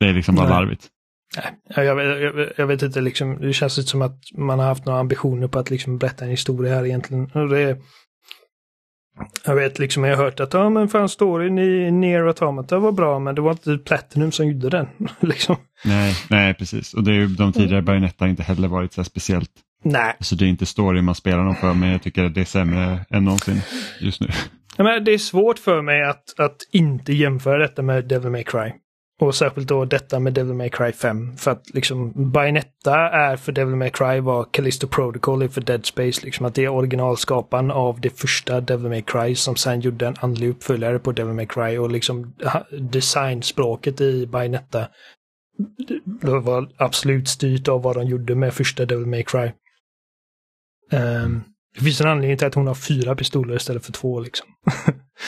Det 0.00 0.06
är 0.06 0.12
liksom 0.14 0.34
bara 0.34 0.48
Nej. 0.48 0.54
larvigt. 0.54 0.88
Ja, 1.76 1.82
Jag, 1.82 1.96
vet- 1.96 2.20
jag, 2.36 2.48
jag 2.56 2.66
vet 2.66 2.82
inte, 2.82 3.00
liksom, 3.00 3.38
det 3.40 3.52
känns 3.52 3.78
inte 3.78 3.90
som 3.90 4.02
att 4.02 4.18
man 4.34 4.58
har 4.58 4.66
haft 4.66 4.84
några 4.86 5.00
ambitioner 5.00 5.48
på 5.48 5.58
att 5.58 5.70
liksom 5.70 5.98
berätta 5.98 6.24
en 6.24 6.30
historia 6.30 6.74
här 6.74 6.86
egentligen. 6.86 7.30
Och 7.34 7.48
det, 7.48 7.78
jag 9.44 9.54
vet 9.54 9.78
liksom, 9.78 10.04
jag 10.04 10.16
har 10.16 10.24
hört 10.24 10.40
att 10.40 10.54
ja 10.54 10.70
men 10.70 10.88
fan 10.88 11.08
storyn 11.08 11.58
i 11.58 11.90
Nier 11.90 12.26
Automata 12.26 12.78
var 12.78 12.92
bra 12.92 13.18
men 13.18 13.34
det 13.34 13.40
var 13.40 13.50
inte 13.50 13.78
Platinum 13.78 14.32
som 14.32 14.46
gjorde 14.48 14.70
den. 14.70 14.86
liksom. 15.20 15.56
Nej, 15.84 16.14
nej 16.30 16.54
precis. 16.54 16.94
Och 16.94 17.04
det 17.04 17.10
är 17.10 17.14
ju, 17.14 17.26
de 17.26 17.52
tidigare 17.52 17.82
Bayonetta 17.82 18.28
inte 18.28 18.42
heller 18.42 18.68
varit 18.68 18.92
så 18.92 19.04
speciellt. 19.04 19.50
Nej, 19.82 20.14
Alltså 20.18 20.36
det 20.36 20.44
är 20.44 20.48
inte 20.48 20.66
story 20.66 21.02
man 21.02 21.14
spelar 21.14 21.44
dem 21.44 21.54
för 21.54 21.74
men 21.74 21.90
jag 21.90 22.02
tycker 22.02 22.24
att 22.24 22.34
det 22.34 22.40
är 22.40 22.44
sämre 22.44 23.06
än 23.10 23.24
någonsin 23.24 23.62
just 24.00 24.20
nu. 24.20 24.28
Ja, 24.76 24.84
men 24.84 25.04
det 25.04 25.14
är 25.14 25.18
svårt 25.18 25.58
för 25.58 25.82
mig 25.82 26.02
att, 26.02 26.40
att 26.40 26.56
inte 26.72 27.12
jämföra 27.12 27.58
detta 27.58 27.82
med 27.82 28.04
Devil 28.04 28.30
May 28.30 28.44
Cry. 28.44 28.72
Och 29.20 29.34
särskilt 29.34 29.68
då 29.68 29.84
detta 29.84 30.20
med 30.20 30.32
Devil 30.32 30.54
May 30.54 30.68
Cry 30.68 30.92
5. 30.92 31.36
För 31.36 31.50
att 31.50 31.74
liksom 31.74 32.32
Bayonetta 32.32 32.96
är 33.10 33.36
för 33.36 33.52
Devil 33.52 33.76
May 33.76 33.90
Cry 33.90 34.20
vad 34.20 34.52
Callisto 34.52 34.86
Protocol 34.86 35.42
är 35.42 35.48
för 35.48 35.60
Dead 35.60 35.86
Space. 35.86 36.24
Liksom 36.24 36.46
att 36.46 36.54
det 36.54 36.64
är 36.64 36.68
originalskaparen 36.68 37.70
av 37.70 38.00
det 38.00 38.20
första 38.20 38.60
Devil 38.60 38.88
May 38.88 39.02
Cry 39.02 39.34
som 39.34 39.56
sen 39.56 39.80
gjorde 39.80 40.06
en 40.06 40.16
andlig 40.20 40.48
uppföljare 40.48 40.98
på 40.98 41.12
Devil 41.12 41.34
May 41.34 41.46
Cry. 41.46 41.78
Och 41.78 41.90
liksom 41.90 42.34
designspråket 42.70 44.00
i 44.00 44.26
Bayonetta 44.26 44.86
det 46.04 46.38
var 46.38 46.68
absolut 46.76 47.28
styrt 47.28 47.68
av 47.68 47.82
vad 47.82 47.96
de 47.96 48.06
gjorde 48.06 48.34
med 48.34 48.54
första 48.54 48.86
Devil 48.86 49.06
May 49.06 49.22
Cry. 49.22 49.52
Um, 50.90 51.42
det 51.78 51.84
finns 51.84 52.00
en 52.00 52.08
anledning 52.08 52.38
till 52.38 52.46
att 52.46 52.54
hon 52.54 52.66
har 52.66 52.74
fyra 52.74 53.16
pistoler 53.16 53.56
istället 53.56 53.86
för 53.86 53.92
två 53.92 54.20
liksom. 54.20 54.46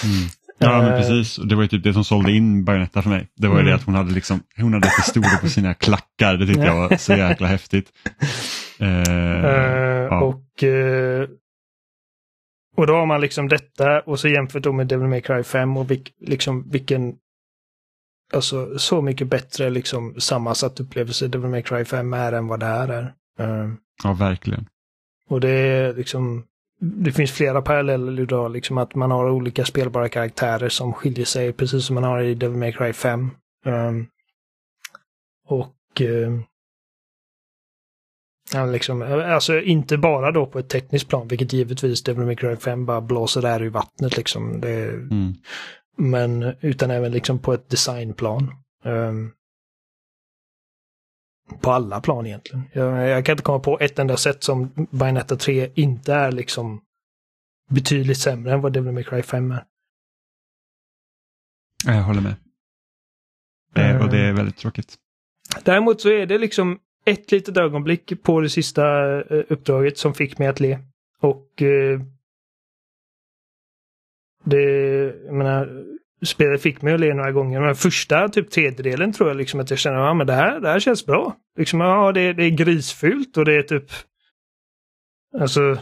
mm. 0.04 0.28
Ja, 0.58 0.82
men 0.82 1.02
precis. 1.02 1.36
Det 1.36 1.54
var 1.54 1.62
ju 1.62 1.68
typ 1.68 1.84
det 1.84 1.92
som 1.92 2.04
sålde 2.04 2.32
in 2.32 2.64
Bayonetta 2.64 3.02
för 3.02 3.10
mig. 3.10 3.28
Det 3.36 3.48
var 3.48 3.54
ju 3.54 3.60
mm. 3.60 3.70
det 3.70 3.74
att 3.74 3.84
hon 3.84 3.94
hade, 3.94 4.12
liksom, 4.12 4.40
hon 4.56 4.72
hade 4.72 4.88
pistoler 4.88 5.40
på 5.40 5.48
sina 5.48 5.74
klackar. 5.74 6.36
Det 6.36 6.46
tyckte 6.46 6.62
jag 6.62 6.88
var 6.88 6.96
så 6.96 7.12
jäkla 7.12 7.46
häftigt. 7.46 7.92
Uh, 8.80 8.88
uh, 9.08 10.06
ja. 10.10 10.20
Och 10.20 10.62
uh, 10.62 11.28
och 12.76 12.86
då 12.86 12.94
har 12.94 13.06
man 13.06 13.20
liksom 13.20 13.48
detta 13.48 14.00
och 14.00 14.20
så 14.20 14.28
jämfört 14.28 14.62
då 14.62 14.72
med 14.72 14.86
Devil 14.86 15.08
May 15.08 15.20
Cry 15.20 15.42
5 15.42 15.76
och 15.76 15.90
vilk, 15.90 16.12
liksom 16.20 16.70
vilken 16.70 17.14
alltså 18.34 18.78
så 18.78 19.02
mycket 19.02 19.28
bättre 19.28 19.70
liksom 19.70 20.20
sammansatt 20.20 20.80
upplevelse 20.80 21.28
Devil 21.28 21.50
May 21.50 21.62
Cry 21.62 21.84
5 21.84 22.12
är 22.12 22.32
än 22.32 22.46
vad 22.46 22.60
det 22.60 22.66
här 22.66 22.88
är. 22.88 23.14
Ja, 24.04 24.12
verkligen. 24.12 24.66
Och 25.30 25.40
det 25.40 25.50
är 25.50 25.94
liksom 25.94 26.44
det 26.84 27.12
finns 27.12 27.32
flera 27.32 27.62
paralleller 27.62 28.20
idag, 28.20 28.52
liksom 28.52 28.78
att 28.78 28.94
man 28.94 29.10
har 29.10 29.30
olika 29.30 29.64
spelbara 29.64 30.08
karaktärer 30.08 30.68
som 30.68 30.92
skiljer 30.92 31.24
sig, 31.24 31.52
precis 31.52 31.86
som 31.86 31.94
man 31.94 32.04
har 32.04 32.20
i 32.22 32.34
Devil 32.34 32.56
May 32.56 32.72
Cry 32.72 32.92
5. 32.92 33.30
Um, 33.66 33.72
ehm, 33.74 34.06
och 35.48 36.00
uh, 36.00 36.40
ja, 38.52 38.66
liksom, 38.66 39.02
alltså 39.02 39.60
inte 39.60 39.98
bara 39.98 40.30
då 40.30 40.46
på 40.46 40.58
ett 40.58 40.68
tekniskt 40.68 41.08
plan, 41.08 41.28
vilket 41.28 41.52
givetvis 41.52 42.02
Devil 42.02 42.26
May 42.26 42.36
Cry 42.36 42.56
5 42.56 42.86
bara 42.86 43.00
blåser 43.00 43.42
där 43.42 43.62
i 43.62 43.68
vattnet 43.68 44.16
liksom. 44.16 44.60
Det, 44.60 44.88
mm. 44.88 45.34
Men 45.96 46.54
utan 46.60 46.90
även 46.90 47.12
liksom 47.12 47.38
på 47.38 47.52
ett 47.52 47.70
designplan. 47.70 48.54
Um, 48.84 49.32
på 51.60 51.70
alla 51.70 52.00
plan 52.00 52.26
egentligen. 52.26 52.62
Jag, 52.72 53.08
jag, 53.08 53.24
kan 53.26 53.32
inte 53.32 53.42
komma 53.42 53.58
på 53.58 53.78
ett 53.80 53.98
enda 53.98 54.16
sätt 54.16 54.42
som 54.44 54.86
Bayonetta 54.90 55.36
3 55.36 55.70
inte 55.74 56.14
är 56.14 56.32
liksom 56.32 56.82
betydligt 57.70 58.18
sämre 58.18 58.52
än 58.52 58.60
vad 58.60 58.72
Devil 58.72 58.92
May 58.92 59.04
Cry 59.04 59.22
5 59.22 59.50
är. 59.50 59.64
Jag 61.86 62.02
håller 62.02 62.20
med. 62.20 62.34
Mm. 63.74 64.02
Och 64.02 64.10
det 64.10 64.18
är 64.18 64.32
väldigt 64.32 64.56
tråkigt. 64.56 64.96
Däremot 65.64 66.00
så 66.00 66.08
är 66.08 66.26
det 66.26 66.38
liksom 66.38 66.78
ett 67.04 67.32
litet 67.32 67.56
ögonblick 67.56 68.22
på 68.22 68.40
det 68.40 68.50
sista 68.50 69.16
eh, 69.20 69.44
uppdraget 69.48 69.98
som 69.98 70.14
fick 70.14 70.38
mig 70.38 70.48
att 70.48 70.60
le. 70.60 70.78
Och 71.20 71.62
eh, 71.62 72.00
det, 74.44 74.62
jag 75.26 75.34
menar, 75.34 75.84
spelet 76.24 76.62
fick 76.62 76.82
mig 76.82 76.94
att 76.94 77.00
le 77.00 77.14
några 77.14 77.32
gånger. 77.32 77.60
Men 77.60 77.74
första 77.74 78.28
typ 78.28 78.50
tredjedelen 78.50 79.12
tror 79.12 79.28
jag 79.28 79.36
liksom 79.36 79.60
att 79.60 79.70
jag 79.70 79.78
känner 79.78 79.98
ah, 79.98 80.12
att 80.12 80.18
ja, 80.18 80.24
det, 80.24 80.32
här, 80.32 80.60
det 80.60 80.68
här 80.68 80.80
känns 80.80 81.06
bra. 81.06 81.36
Liksom, 81.58 81.80
ah, 81.80 82.06
ja, 82.06 82.12
det, 82.12 82.32
det 82.32 82.44
är 82.44 82.50
grisfult 82.50 83.36
och 83.36 83.44
det 83.44 83.56
är 83.56 83.62
typ... 83.62 83.84
Alltså... 85.40 85.78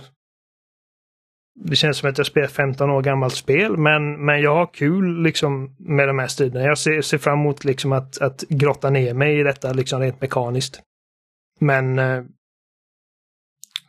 Det 1.63 1.77
känns 1.77 1.99
som 1.99 2.11
att 2.11 2.19
jag 2.19 2.27
spelar 2.27 2.49
15 2.49 2.91
år 2.91 3.03
gammalt 3.03 3.35
spel, 3.35 3.77
men, 3.77 4.25
men 4.25 4.43
jag 4.43 4.55
har 4.55 4.67
kul 4.67 5.23
liksom 5.23 5.77
med 5.79 6.09
de 6.09 6.19
här 6.19 6.27
striderna. 6.27 6.65
Jag 6.65 6.79
ser, 6.79 7.01
ser 7.01 7.19
fram 7.19 7.39
emot 7.41 7.65
liksom 7.65 7.93
att, 7.93 8.19
att 8.19 8.45
grotta 8.49 8.91
ner 8.91 9.15
mig 9.15 9.41
i 9.41 9.43
detta 9.43 9.73
liksom 9.73 10.01
rent 10.01 10.21
mekaniskt. 10.21 10.81
Men 11.59 11.99
eh, 11.99 12.25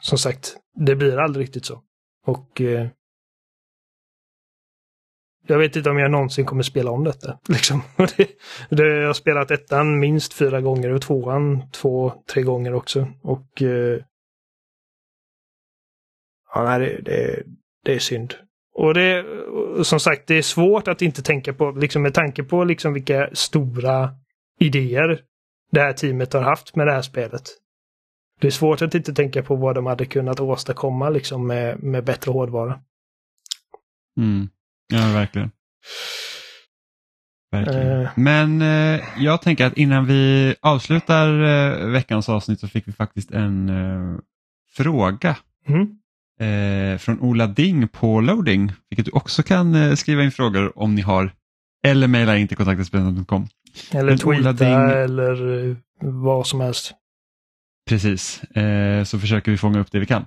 som 0.01 0.17
sagt, 0.17 0.57
det 0.75 0.95
blir 0.95 1.17
aldrig 1.17 1.43
riktigt 1.43 1.65
så. 1.65 1.81
Och 2.25 2.61
eh, 2.61 2.87
jag 5.47 5.57
vet 5.57 5.75
inte 5.75 5.89
om 5.89 5.97
jag 5.97 6.11
någonsin 6.11 6.45
kommer 6.45 6.63
spela 6.63 6.91
om 6.91 7.03
detta. 7.03 7.39
Liksom. 7.47 7.81
Det, 7.97 8.27
det, 8.69 8.87
jag 8.87 9.07
har 9.07 9.13
spelat 9.13 9.51
ettan 9.51 9.99
minst 9.99 10.33
fyra 10.33 10.61
gånger 10.61 10.89
och 10.89 11.01
tvåan 11.01 11.63
två, 11.71 12.13
tre 12.33 12.43
gånger 12.43 12.73
också. 12.73 13.07
Och 13.21 13.61
eh, 13.61 13.99
ja, 16.53 16.63
nej, 16.63 16.79
det, 16.79 17.01
det, 17.01 17.43
det 17.85 17.93
är 17.93 17.99
synd. 17.99 18.35
Och 18.73 18.93
det, 18.93 19.25
som 19.83 19.99
sagt, 19.99 20.27
det 20.27 20.35
är 20.35 20.41
svårt 20.41 20.87
att 20.87 21.01
inte 21.01 21.21
tänka 21.21 21.53
på, 21.53 21.71
liksom 21.71 22.01
med 22.01 22.13
tanke 22.13 22.43
på 22.43 22.63
liksom 22.63 22.93
vilka 22.93 23.29
stora 23.33 24.09
idéer 24.59 25.21
det 25.71 25.81
här 25.81 25.93
teamet 25.93 26.33
har 26.33 26.41
haft 26.41 26.75
med 26.75 26.87
det 26.87 26.93
här 26.93 27.01
spelet. 27.01 27.43
Det 28.39 28.47
är 28.47 28.51
svårt 28.51 28.81
att 28.81 28.95
inte 28.95 29.13
tänka 29.13 29.43
på 29.43 29.55
vad 29.55 29.75
de 29.75 29.85
hade 29.85 30.05
kunnat 30.05 30.39
åstadkomma 30.39 31.09
liksom 31.09 31.47
med, 31.47 31.83
med 31.83 32.03
bättre 32.03 32.31
hårdvara. 32.31 32.79
Mm. 34.17 34.49
Ja, 34.91 35.13
verkligen. 35.13 35.51
verkligen. 37.51 37.87
Uh. 37.87 38.09
Men 38.15 38.61
eh, 38.61 39.01
jag 39.17 39.41
tänker 39.41 39.65
att 39.65 39.77
innan 39.77 40.05
vi 40.05 40.55
avslutar 40.61 41.43
eh, 41.43 41.87
veckans 41.87 42.29
avsnitt 42.29 42.59
så 42.59 42.67
fick 42.67 42.87
vi 42.87 42.91
faktiskt 42.91 43.31
en 43.31 43.69
eh, 43.69 44.19
fråga 44.75 45.37
mm. 45.67 46.99
från 46.99 47.19
Ola 47.19 47.47
Ding 47.47 47.87
på 47.87 48.21
Loading, 48.21 48.71
vilket 48.89 49.05
du 49.05 49.11
också 49.11 49.43
kan 49.43 49.75
eh, 49.75 49.95
skriva 49.95 50.23
in 50.23 50.31
frågor 50.31 50.79
om 50.79 50.95
ni 50.95 51.01
har 51.01 51.31
eller 51.83 52.07
mejla 52.07 52.37
in 52.37 52.47
till 52.47 52.57
kontaktetspelaren.com. 52.57 53.47
Eller 53.91 54.17
tweeta 54.17 54.53
Ding... 54.53 54.73
eller 55.03 55.69
eh, 55.69 55.75
vad 56.01 56.47
som 56.47 56.61
helst. 56.61 56.93
Precis, 57.89 58.41
så 59.05 59.19
försöker 59.19 59.51
vi 59.51 59.57
fånga 59.57 59.79
upp 59.79 59.91
det 59.91 59.99
vi 59.99 60.05
kan. 60.05 60.25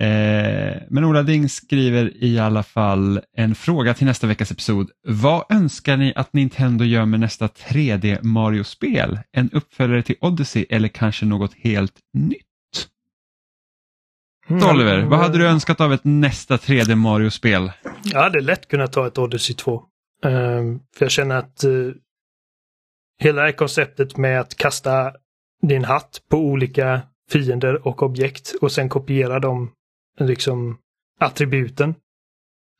Eh, 0.00 0.82
men 0.88 1.04
Ola 1.04 1.22
Ding 1.22 1.48
skriver 1.48 2.24
i 2.24 2.38
alla 2.38 2.62
fall 2.62 3.20
en 3.36 3.54
fråga 3.54 3.94
till 3.94 4.06
nästa 4.06 4.26
veckas 4.26 4.50
episod. 4.50 4.90
Vad 5.02 5.44
önskar 5.48 5.96
ni 5.96 6.12
att 6.16 6.32
Nintendo 6.32 6.84
gör 6.84 7.04
med 7.04 7.20
nästa 7.20 7.46
3D 7.46 8.22
Mario-spel? 8.22 9.18
En 9.32 9.50
uppföljare 9.50 10.02
till 10.02 10.16
Odyssey 10.20 10.66
eller 10.70 10.88
kanske 10.88 11.26
något 11.26 11.54
helt 11.54 11.94
nytt? 12.12 12.40
Mm. 14.48 14.70
Oliver, 14.70 15.02
vad 15.02 15.18
hade 15.18 15.38
du 15.38 15.46
önskat 15.48 15.80
av 15.80 15.92
ett 15.92 16.04
nästa 16.04 16.56
3D 16.56 16.94
Mario-spel? 16.94 17.72
Jag 18.04 18.22
hade 18.22 18.40
lätt 18.40 18.68
kunnat 18.68 18.92
ta 18.92 19.06
ett 19.06 19.18
Odyssey 19.18 19.56
2. 19.56 19.82
Uh, 20.26 20.32
ehm, 20.32 20.80
för 20.96 21.04
jag 21.04 21.10
känner 21.10 21.36
att 21.36 21.64
uh, 21.64 21.94
hela 23.18 23.40
det 23.40 23.46
här 23.46 23.52
konceptet 23.52 24.16
med 24.16 24.40
att 24.40 24.56
kasta 24.56 25.12
din 25.62 25.84
hatt 25.84 26.22
på 26.30 26.36
olika 26.36 27.02
fiender 27.30 27.86
och 27.86 28.02
objekt 28.02 28.54
och 28.60 28.72
sen 28.72 28.88
kopiera 28.88 29.38
dem 29.38 29.70
liksom 30.18 30.78
attributen 31.20 31.94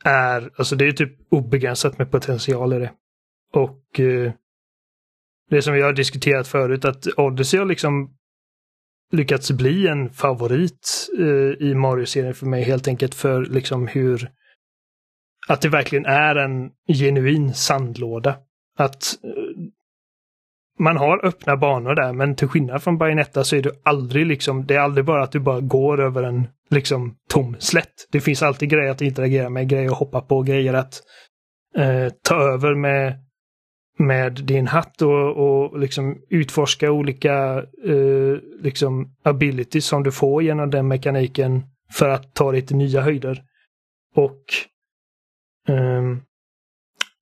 är, 0.05 0.51
alltså 0.57 0.77
det 0.77 0.85
är 0.85 0.93
typ 0.93 1.33
obegränsat 1.33 1.99
med 1.99 2.11
potential 2.11 2.73
i 2.73 2.79
det. 2.79 2.93
Och 3.53 4.01
eh, 4.01 4.33
det 5.51 5.63
som 5.63 5.75
vi 5.75 5.83
har 5.83 5.93
diskuterat 5.93 6.49
förut 6.49 6.85
att 6.85 7.07
Odyssey 7.17 7.59
har 7.61 7.67
liksom 7.67 8.17
lyckats 9.13 9.51
bli 9.51 9.89
en 9.89 10.11
favorit 10.11 11.09
eh, 11.19 11.67
i 11.69 11.75
Mario-serien 11.75 12.35
för 12.35 12.47
mig 12.47 12.63
helt 12.63 12.89
enkelt 12.89 13.15
för 13.15 13.45
liksom 13.45 13.87
hur 13.87 14.31
att 15.49 15.61
det 15.61 15.69
verkligen 15.69 16.07
är 16.07 16.37
en 16.37 16.71
genuin 16.99 17.55
sandlåda. 17.55 18.37
Att 18.79 19.25
eh, 19.25 19.31
man 20.79 20.97
har 20.97 21.25
öppna 21.27 21.57
banor 21.57 21.95
där, 21.95 22.13
men 22.13 22.37
till 22.37 22.49
skillnad 22.49 22.83
från 22.83 22.99
Bayonetta 22.99 23.45
så 23.45 23.57
är 23.57 23.63
det 23.63 23.81
aldrig 23.83 24.27
liksom, 24.27 24.67
det 24.67 24.75
är 24.75 24.81
aldrig 24.81 25.05
bara 25.05 25.23
att 25.23 25.33
du 25.33 25.41
bara 25.41 25.61
går 25.61 26.01
över 26.01 26.23
en 26.23 26.49
liksom 26.75 27.17
tom 27.29 27.57
slätt. 27.59 28.09
Det 28.13 28.21
finns 28.21 28.43
alltid 28.43 28.71
grejer 28.71 28.91
att 28.91 29.03
interagera 29.03 29.51
med, 29.51 29.69
grejer 29.69 29.91
att 29.91 29.99
hoppa 29.99 30.21
på, 30.21 30.43
grejer 30.43 30.75
att 30.75 31.03
eh, 31.77 32.09
ta 32.23 32.35
över 32.35 32.75
med, 32.75 33.19
med 33.99 34.33
din 34.33 34.67
hatt 34.67 35.03
och, 35.03 35.37
och 35.37 35.79
liksom 35.79 36.17
utforska 36.31 36.91
olika 36.91 37.63
eh, 37.85 38.37
liksom 38.61 39.15
abilities 39.25 39.87
som 39.87 40.03
du 40.03 40.13
får 40.13 40.43
genom 40.43 40.71
den 40.71 40.89
mekaniken 40.89 41.63
för 41.93 42.09
att 42.09 42.35
ta 42.35 42.53
dig 42.53 42.63
till 42.63 42.77
nya 42.77 43.01
höjder. 43.01 43.43
Och 44.15 44.45
eh, 45.69 46.03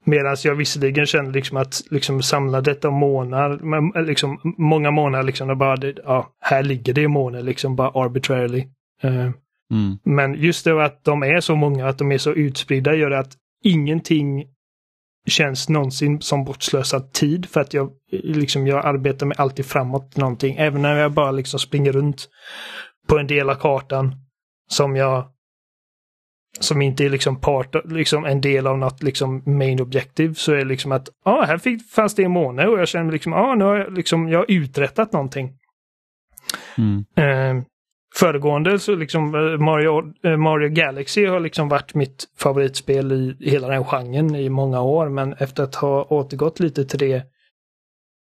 Medan 0.05 0.37
jag 0.45 0.55
visserligen 0.55 1.07
känner 1.07 1.33
liksom 1.33 1.57
att 1.57 1.83
liksom 1.91 2.23
samla 2.23 2.61
detta 2.61 2.91
månar, 2.91 3.51
eh, 3.97 4.03
liksom 4.03 4.55
många 4.59 4.91
månader 4.91 5.25
liksom, 5.25 5.51
och 5.51 5.57
bara, 5.57 5.93
ja, 6.05 6.33
här 6.41 6.63
ligger 6.63 6.93
det 6.93 7.09
månader 7.09 7.45
liksom 7.45 7.77
bara 7.77 7.89
arbitrarily. 7.89 8.65
Uh, 9.05 9.31
mm. 9.73 9.99
Men 10.05 10.35
just 10.35 10.65
det 10.65 10.85
att 10.85 11.05
de 11.05 11.23
är 11.23 11.41
så 11.41 11.57
många, 11.57 11.89
att 11.89 11.99
de 11.99 12.13
är 12.13 12.19
så 12.19 12.33
utspridda 12.33 12.95
gör 12.95 13.11
att 13.11 13.33
ingenting 13.65 14.45
känns 15.29 15.69
någonsin 15.69 16.21
som 16.21 16.45
bortslösad 16.45 17.13
tid 17.13 17.47
för 17.47 17.61
att 17.61 17.75
jag, 17.75 17.91
liksom, 18.11 18.67
jag 18.67 18.87
arbetar 18.87 19.27
mig 19.27 19.37
alltid 19.39 19.67
framåt 19.67 20.17
någonting. 20.17 20.57
Även 20.57 20.83
när 20.83 20.97
jag 20.97 21.13
bara 21.13 21.31
liksom 21.31 21.61
springer 21.61 21.93
runt 21.93 22.29
på 23.09 23.19
en 23.19 23.27
del 23.27 23.51
av 23.51 23.55
kartan 23.55 24.15
som 24.69 24.97
jag 24.97 25.29
som 26.61 26.83
inte 26.83 27.05
är 27.05 27.11
liksom 27.11 27.41
part, 27.41 27.77
liksom 27.85 28.25
en 28.25 28.41
del 28.41 28.67
av 28.67 28.79
något 28.79 29.03
liksom 29.03 29.43
main 29.47 29.81
objective 29.81 30.35
så 30.35 30.53
är 30.53 30.57
det 30.57 30.65
liksom 30.65 30.93
att 30.93 31.09
ah, 31.25 31.45
här 31.45 31.59
fick, 31.59 31.91
fanns 31.91 32.15
det 32.15 32.25
en 32.25 32.31
måne 32.31 32.67
och 32.67 32.79
jag 32.79 32.89
känner 32.89 33.13
liksom, 33.13 33.33
ah, 33.33 33.55
nu 33.55 33.65
har 33.65 33.77
jag 33.77 33.93
liksom, 33.93 34.29
jag 34.29 34.39
har 34.39 34.47
uträttat 34.49 35.13
någonting. 35.13 35.53
Mm. 36.79 37.05
Eh, 37.17 37.65
föregående 38.15 38.79
så 38.79 38.95
liksom 38.95 39.35
eh, 39.35 39.59
Mario, 39.59 40.13
eh, 40.25 40.37
Mario 40.37 40.69
Galaxy 40.69 41.27
har 41.27 41.41
liksom 41.41 41.69
varit 41.69 41.95
mitt 41.95 42.25
favoritspel 42.39 43.13
i 43.13 43.51
hela 43.51 43.69
den 43.69 43.85
genren 43.85 44.35
i 44.35 44.49
många 44.49 44.81
år 44.81 45.09
men 45.09 45.33
efter 45.33 45.63
att 45.63 45.75
ha 45.75 46.05
återgått 46.05 46.61
lite 46.61 46.85
till 46.85 46.99
det 46.99 47.15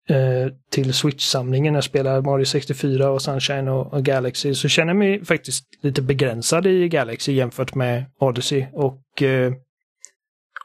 eh, 0.09 0.53
till 0.71 0.95
Switch-samlingen 0.95 1.73
när 1.73 1.79
jag 1.79 1.85
spelar 1.85 2.23
Mario 2.23 2.45
64 2.45 3.11
och 3.11 3.23
Sunshine 3.23 3.69
och, 3.69 3.93
och, 3.95 4.05
Galaxy 4.05 4.55
så 4.55 4.69
känner 4.69 4.91
jag 4.91 4.97
mig 4.97 5.25
faktiskt 5.25 5.65
lite 5.83 6.03
begränsad 6.03 6.67
i 6.67 6.89
Galaxy 6.89 7.33
jämfört 7.33 7.75
med 7.75 8.05
Odyssey 8.19 8.67
och 8.73 9.23
eh, 9.23 9.53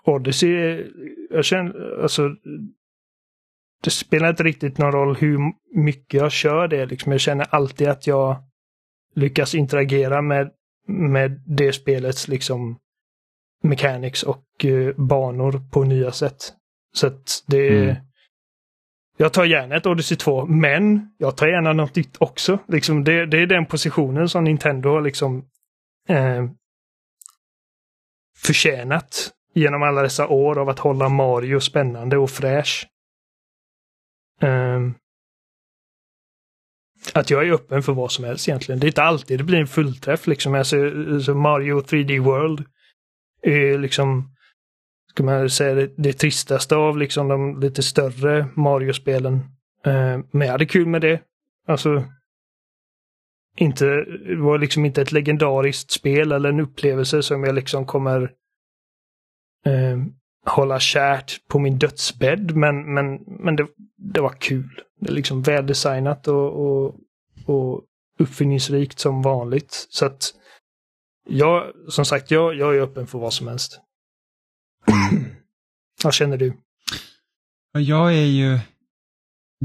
Odyssey, 0.05 0.85
jag 1.29 1.45
känner 1.45 2.01
alltså 2.01 2.29
det 3.83 3.89
spelar 3.89 4.29
inte 4.29 4.43
riktigt 4.43 4.77
någon 4.77 4.91
roll 4.91 5.15
hur 5.15 5.39
mycket 5.75 6.13
jag 6.13 6.31
kör 6.31 6.67
det 6.67 6.85
liksom. 6.85 7.11
Jag 7.11 7.21
känner 7.21 7.47
alltid 7.49 7.87
att 7.87 8.07
jag 8.07 8.43
lyckas 9.15 9.55
interagera 9.55 10.21
med, 10.21 10.51
med 10.87 11.41
det 11.45 11.73
spelets 11.73 12.27
liksom 12.27 12.79
mechanics 13.63 14.23
och 14.23 14.45
uh, 14.65 14.95
banor 14.95 15.61
på 15.71 15.83
nya 15.83 16.11
sätt. 16.11 16.53
Så 16.95 17.07
att 17.07 17.43
det 17.47 17.69
mm. 17.69 17.95
Jag 19.21 19.33
tar 19.33 19.45
gärna 19.45 19.75
ett 19.75 19.85
Odyssey 19.85 20.17
2, 20.17 20.45
men 20.45 21.11
jag 21.17 21.37
tar 21.37 21.47
gärna 21.47 21.73
något 21.73 21.95
nytt 21.95 22.15
också. 22.19 22.59
Liksom 22.67 23.03
det, 23.03 23.25
det 23.25 23.37
är 23.37 23.47
den 23.47 23.65
positionen 23.65 24.29
som 24.29 24.43
Nintendo 24.43 24.89
har 24.89 25.01
liksom 25.01 25.45
eh, 26.09 26.45
förtjänat 28.37 29.31
genom 29.53 29.83
alla 29.83 30.01
dessa 30.01 30.27
år 30.27 30.59
av 30.59 30.69
att 30.69 30.79
hålla 30.79 31.09
Mario 31.09 31.59
spännande 31.59 32.17
och 32.17 32.29
fräsch. 32.29 32.87
Um, 34.41 34.95
att 37.13 37.29
jag 37.29 37.47
är 37.47 37.51
öppen 37.51 37.83
för 37.83 37.93
vad 37.93 38.11
som 38.11 38.25
helst 38.25 38.49
egentligen. 38.49 38.79
Det 38.79 38.85
är 38.85 38.89
inte 38.89 39.03
alltid 39.03 39.39
det 39.39 39.43
blir 39.43 39.59
en 39.59 39.67
fullträff 39.67 40.27
liksom. 40.27 40.55
Alltså, 40.55 40.77
alltså 41.13 41.33
Mario 41.33 41.81
3D 41.81 42.19
World 42.19 42.63
är 43.41 43.77
liksom, 43.77 44.35
ska 45.11 45.23
man 45.23 45.49
säga, 45.49 45.75
det, 45.75 45.93
det 45.97 46.13
tristaste 46.13 46.75
av 46.75 46.97
liksom 46.97 47.27
de 47.27 47.59
lite 47.59 47.83
större 47.83 48.47
Mario-spelen. 48.55 49.33
Uh, 49.87 50.19
men 50.31 50.41
jag 50.41 50.51
hade 50.51 50.65
kul 50.65 50.87
med 50.87 51.01
det. 51.01 51.21
Alltså, 51.67 52.03
inte, 53.57 53.85
det 54.25 54.35
var 54.35 54.57
liksom 54.57 54.85
inte 54.85 55.01
ett 55.01 55.11
legendariskt 55.11 55.91
spel 55.91 56.31
eller 56.31 56.49
en 56.49 56.59
upplevelse 56.59 57.23
som 57.23 57.43
jag 57.43 57.55
liksom 57.55 57.85
kommer 57.85 58.21
uh, 59.67 60.05
hålla 60.45 60.79
kärt 60.79 61.47
på 61.47 61.59
min 61.59 61.77
dödsbädd. 61.77 62.55
Men, 62.55 62.93
men, 62.93 63.19
men 63.25 63.55
det, 63.55 63.67
det 63.97 64.21
var 64.21 64.33
kul. 64.39 64.81
Liksom 64.99 65.41
väldesignat 65.41 66.27
och, 66.27 66.65
och, 66.65 66.95
och 67.45 67.83
uppfinningsrikt 68.19 68.99
som 68.99 69.21
vanligt. 69.21 69.87
Så 69.89 70.05
att 70.05 70.33
jag, 71.29 71.71
som 71.87 72.05
sagt, 72.05 72.31
jag, 72.31 72.55
jag 72.55 72.75
är 72.75 72.81
öppen 72.81 73.07
för 73.07 73.19
vad 73.19 73.33
som 73.33 73.47
helst. 73.47 73.79
vad 76.03 76.13
känner 76.13 76.37
du? 76.37 76.53
Jag 77.77 78.13
är 78.13 78.25
ju, 78.25 78.59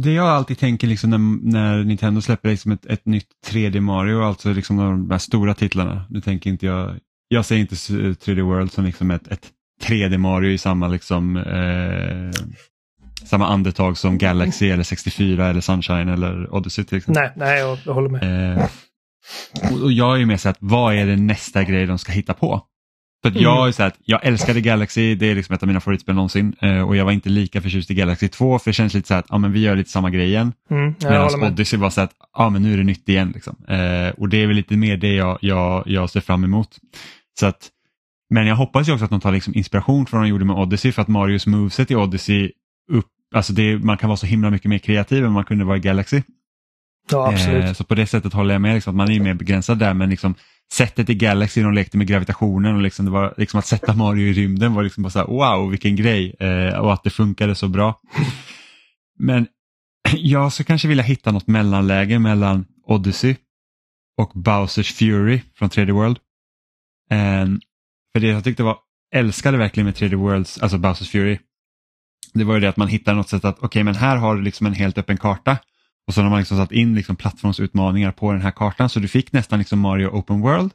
det 0.00 0.12
jag 0.12 0.26
alltid 0.28 0.58
tänker 0.58 0.86
liksom 0.86 1.10
när, 1.10 1.18
när 1.52 1.84
Nintendo 1.84 2.20
släpper 2.20 2.48
liksom 2.48 2.72
ett, 2.72 2.86
ett 2.86 3.06
nytt 3.06 3.28
3D 3.46 3.80
Mario, 3.80 4.22
alltså 4.22 4.52
liksom 4.52 4.76
de 4.76 5.10
här 5.10 5.18
stora 5.18 5.54
titlarna. 5.54 6.06
Nu 6.10 6.20
tänker 6.20 6.50
inte 6.50 6.66
jag, 6.66 6.98
jag 7.28 7.44
ser 7.46 7.56
inte 7.56 7.74
3D 7.74 8.42
World 8.42 8.72
som 8.72 8.84
liksom 8.84 9.10
ett, 9.10 9.28
ett 9.28 9.50
3D 9.82 10.18
Mario 10.18 10.50
i 10.50 10.58
samma 10.58 10.88
liksom 10.88 11.36
eh, 11.36 12.30
samma 13.24 13.46
andetag 13.46 13.98
som 13.98 14.18
Galaxy 14.18 14.70
eller 14.70 14.82
64 14.82 15.46
eller 15.46 15.60
Sunshine 15.60 16.08
eller 16.08 16.54
Odyssey 16.54 16.84
till 16.84 16.98
exempel. 16.98 17.22
Nej, 17.22 17.32
nej 17.36 17.58
jag, 17.58 17.78
jag 17.84 17.94
håller 17.94 18.08
med. 18.08 18.56
Eh, 18.56 18.66
och, 19.82 19.92
jag 19.92 20.20
är 20.20 20.26
med 20.26 20.40
så 20.40 20.48
att 20.48 20.56
vad 20.60 20.94
är 20.94 21.06
det 21.06 21.16
nästa 21.16 21.64
grej 21.64 21.86
de 21.86 21.98
ska 21.98 22.12
hitta 22.12 22.34
på? 22.34 22.62
För 23.22 23.30
att 23.30 23.36
jag, 23.36 23.68
är 23.68 23.72
så 23.72 23.82
att 23.82 23.96
jag 24.04 24.26
älskade 24.26 24.60
Galaxy, 24.60 25.14
det 25.14 25.26
är 25.26 25.34
liksom 25.34 25.54
ett 25.54 25.62
av 25.62 25.66
mina 25.66 25.80
favoritspel 25.80 26.14
någonsin 26.14 26.56
eh, 26.60 26.88
och 26.88 26.96
jag 26.96 27.04
var 27.04 27.12
inte 27.12 27.28
lika 27.28 27.62
förtjust 27.62 27.90
i 27.90 27.94
Galaxy 27.94 28.28
2 28.28 28.58
för 28.58 28.70
det 28.70 28.74
känns 28.74 28.94
lite 28.94 29.08
så 29.08 29.14
att 29.14 29.26
ja, 29.28 29.38
men 29.38 29.52
vi 29.52 29.60
gör 29.60 29.76
lite 29.76 29.90
samma 29.90 30.10
grej 30.10 30.26
igen. 30.26 30.52
Mm, 30.70 30.94
Medan 31.02 31.42
Odyssey 31.42 31.78
var 31.78 31.90
så 31.90 32.00
att 32.00 32.12
ja, 32.32 32.50
men 32.50 32.62
nu 32.62 32.72
är 32.72 32.76
det 32.76 32.84
nytt 32.84 33.08
igen. 33.08 33.32
Liksom. 33.34 33.56
Eh, 33.68 34.08
och 34.08 34.28
det 34.28 34.42
är 34.42 34.46
väl 34.46 34.56
lite 34.56 34.76
mer 34.76 34.96
det 34.96 35.14
jag, 35.14 35.38
jag, 35.40 35.82
jag 35.86 36.10
ser 36.10 36.20
fram 36.20 36.44
emot. 36.44 36.68
Så 37.40 37.46
att, 37.46 37.68
men 38.30 38.46
jag 38.46 38.56
hoppas 38.56 38.88
ju 38.88 38.92
också 38.92 39.04
att 39.04 39.10
de 39.10 39.20
tar 39.20 39.32
liksom 39.32 39.54
inspiration 39.54 40.06
från 40.06 40.20
vad 40.20 40.26
de 40.26 40.30
gjorde 40.30 40.44
med 40.44 40.56
Odyssey 40.56 40.92
för 40.92 41.02
att 41.02 41.08
Marios 41.08 41.46
moveset 41.46 41.90
i 41.90 41.94
Odyssey 41.94 42.52
upp, 42.92 43.06
alltså 43.34 43.52
det, 43.52 43.78
man 43.78 43.96
kan 43.96 44.08
vara 44.08 44.16
så 44.16 44.26
himla 44.26 44.50
mycket 44.50 44.68
mer 44.68 44.78
kreativ 44.78 45.24
än 45.24 45.32
man 45.32 45.44
kunde 45.44 45.64
vara 45.64 45.76
i 45.76 45.80
Galaxy. 45.80 46.22
Ja, 47.10 47.28
absolut. 47.28 47.64
Eh, 47.64 47.72
så 47.72 47.84
på 47.84 47.94
det 47.94 48.06
sättet 48.06 48.32
håller 48.32 48.54
jag 48.54 48.60
med, 48.60 48.74
liksom, 48.74 48.90
att 48.90 48.96
man 48.96 49.10
är 49.10 49.20
mer 49.20 49.34
begränsad 49.34 49.78
där 49.78 49.94
men 49.94 50.10
liksom 50.10 50.34
sättet 50.72 51.10
i 51.10 51.14
Galaxy 51.14 51.62
de 51.62 51.72
lekte 51.72 51.98
med 51.98 52.06
gravitationen 52.06 52.76
och 52.76 52.82
liksom, 52.82 53.04
det 53.04 53.10
var, 53.10 53.34
liksom 53.36 53.58
att 53.58 53.66
sätta 53.66 53.94
Mario 53.94 54.26
i 54.26 54.32
rymden 54.32 54.74
var 54.74 54.82
liksom 54.82 55.02
bara 55.02 55.10
så 55.10 55.18
här, 55.18 55.26
wow 55.26 55.70
vilken 55.70 55.96
grej 55.96 56.34
eh, 56.40 56.78
och 56.78 56.92
att 56.92 57.04
det 57.04 57.10
funkade 57.10 57.54
så 57.54 57.68
bra. 57.68 58.00
Men 59.18 59.46
jag 60.12 60.52
skulle 60.52 60.66
kanske 60.66 60.88
vilja 60.88 61.04
hitta 61.04 61.32
något 61.32 61.46
mellanläge 61.46 62.18
mellan 62.18 62.66
Odyssey 62.86 63.36
och 64.16 64.32
Bowsers 64.34 64.94
Fury 64.94 65.40
från 65.54 65.68
3D 65.68 65.92
World. 65.92 66.18
Eh, 67.10 67.46
för 68.12 68.20
det 68.20 68.26
jag 68.26 68.44
tyckte 68.44 68.62
var, 68.62 68.78
älskade 69.14 69.58
verkligen 69.58 69.84
med 69.84 69.94
3D 69.94 70.14
Worlds, 70.14 70.58
alltså 70.58 70.78
Bowsers 70.78 71.10
Fury, 71.10 71.38
det 72.34 72.44
var 72.44 72.54
ju 72.54 72.60
det 72.60 72.68
att 72.68 72.76
man 72.76 72.88
hittar 72.88 73.14
något 73.14 73.28
sätt 73.28 73.44
att 73.44 73.56
okej 73.56 73.66
okay, 73.66 73.84
men 73.84 73.94
här 73.94 74.16
har 74.16 74.36
du 74.36 74.42
liksom 74.42 74.66
en 74.66 74.74
helt 74.74 74.98
öppen 74.98 75.16
karta. 75.16 75.58
Och 76.06 76.14
så 76.14 76.22
har 76.22 76.30
man 76.30 76.38
liksom 76.38 76.56
satt 76.56 76.72
in 76.72 76.94
liksom 76.94 77.16
plattformsutmaningar 77.16 78.12
på 78.12 78.32
den 78.32 78.40
här 78.40 78.50
kartan. 78.50 78.88
Så 78.88 79.00
du 79.00 79.08
fick 79.08 79.32
nästan 79.32 79.58
liksom 79.58 79.80
Mario 79.80 80.08
Open 80.08 80.40
World 80.40 80.70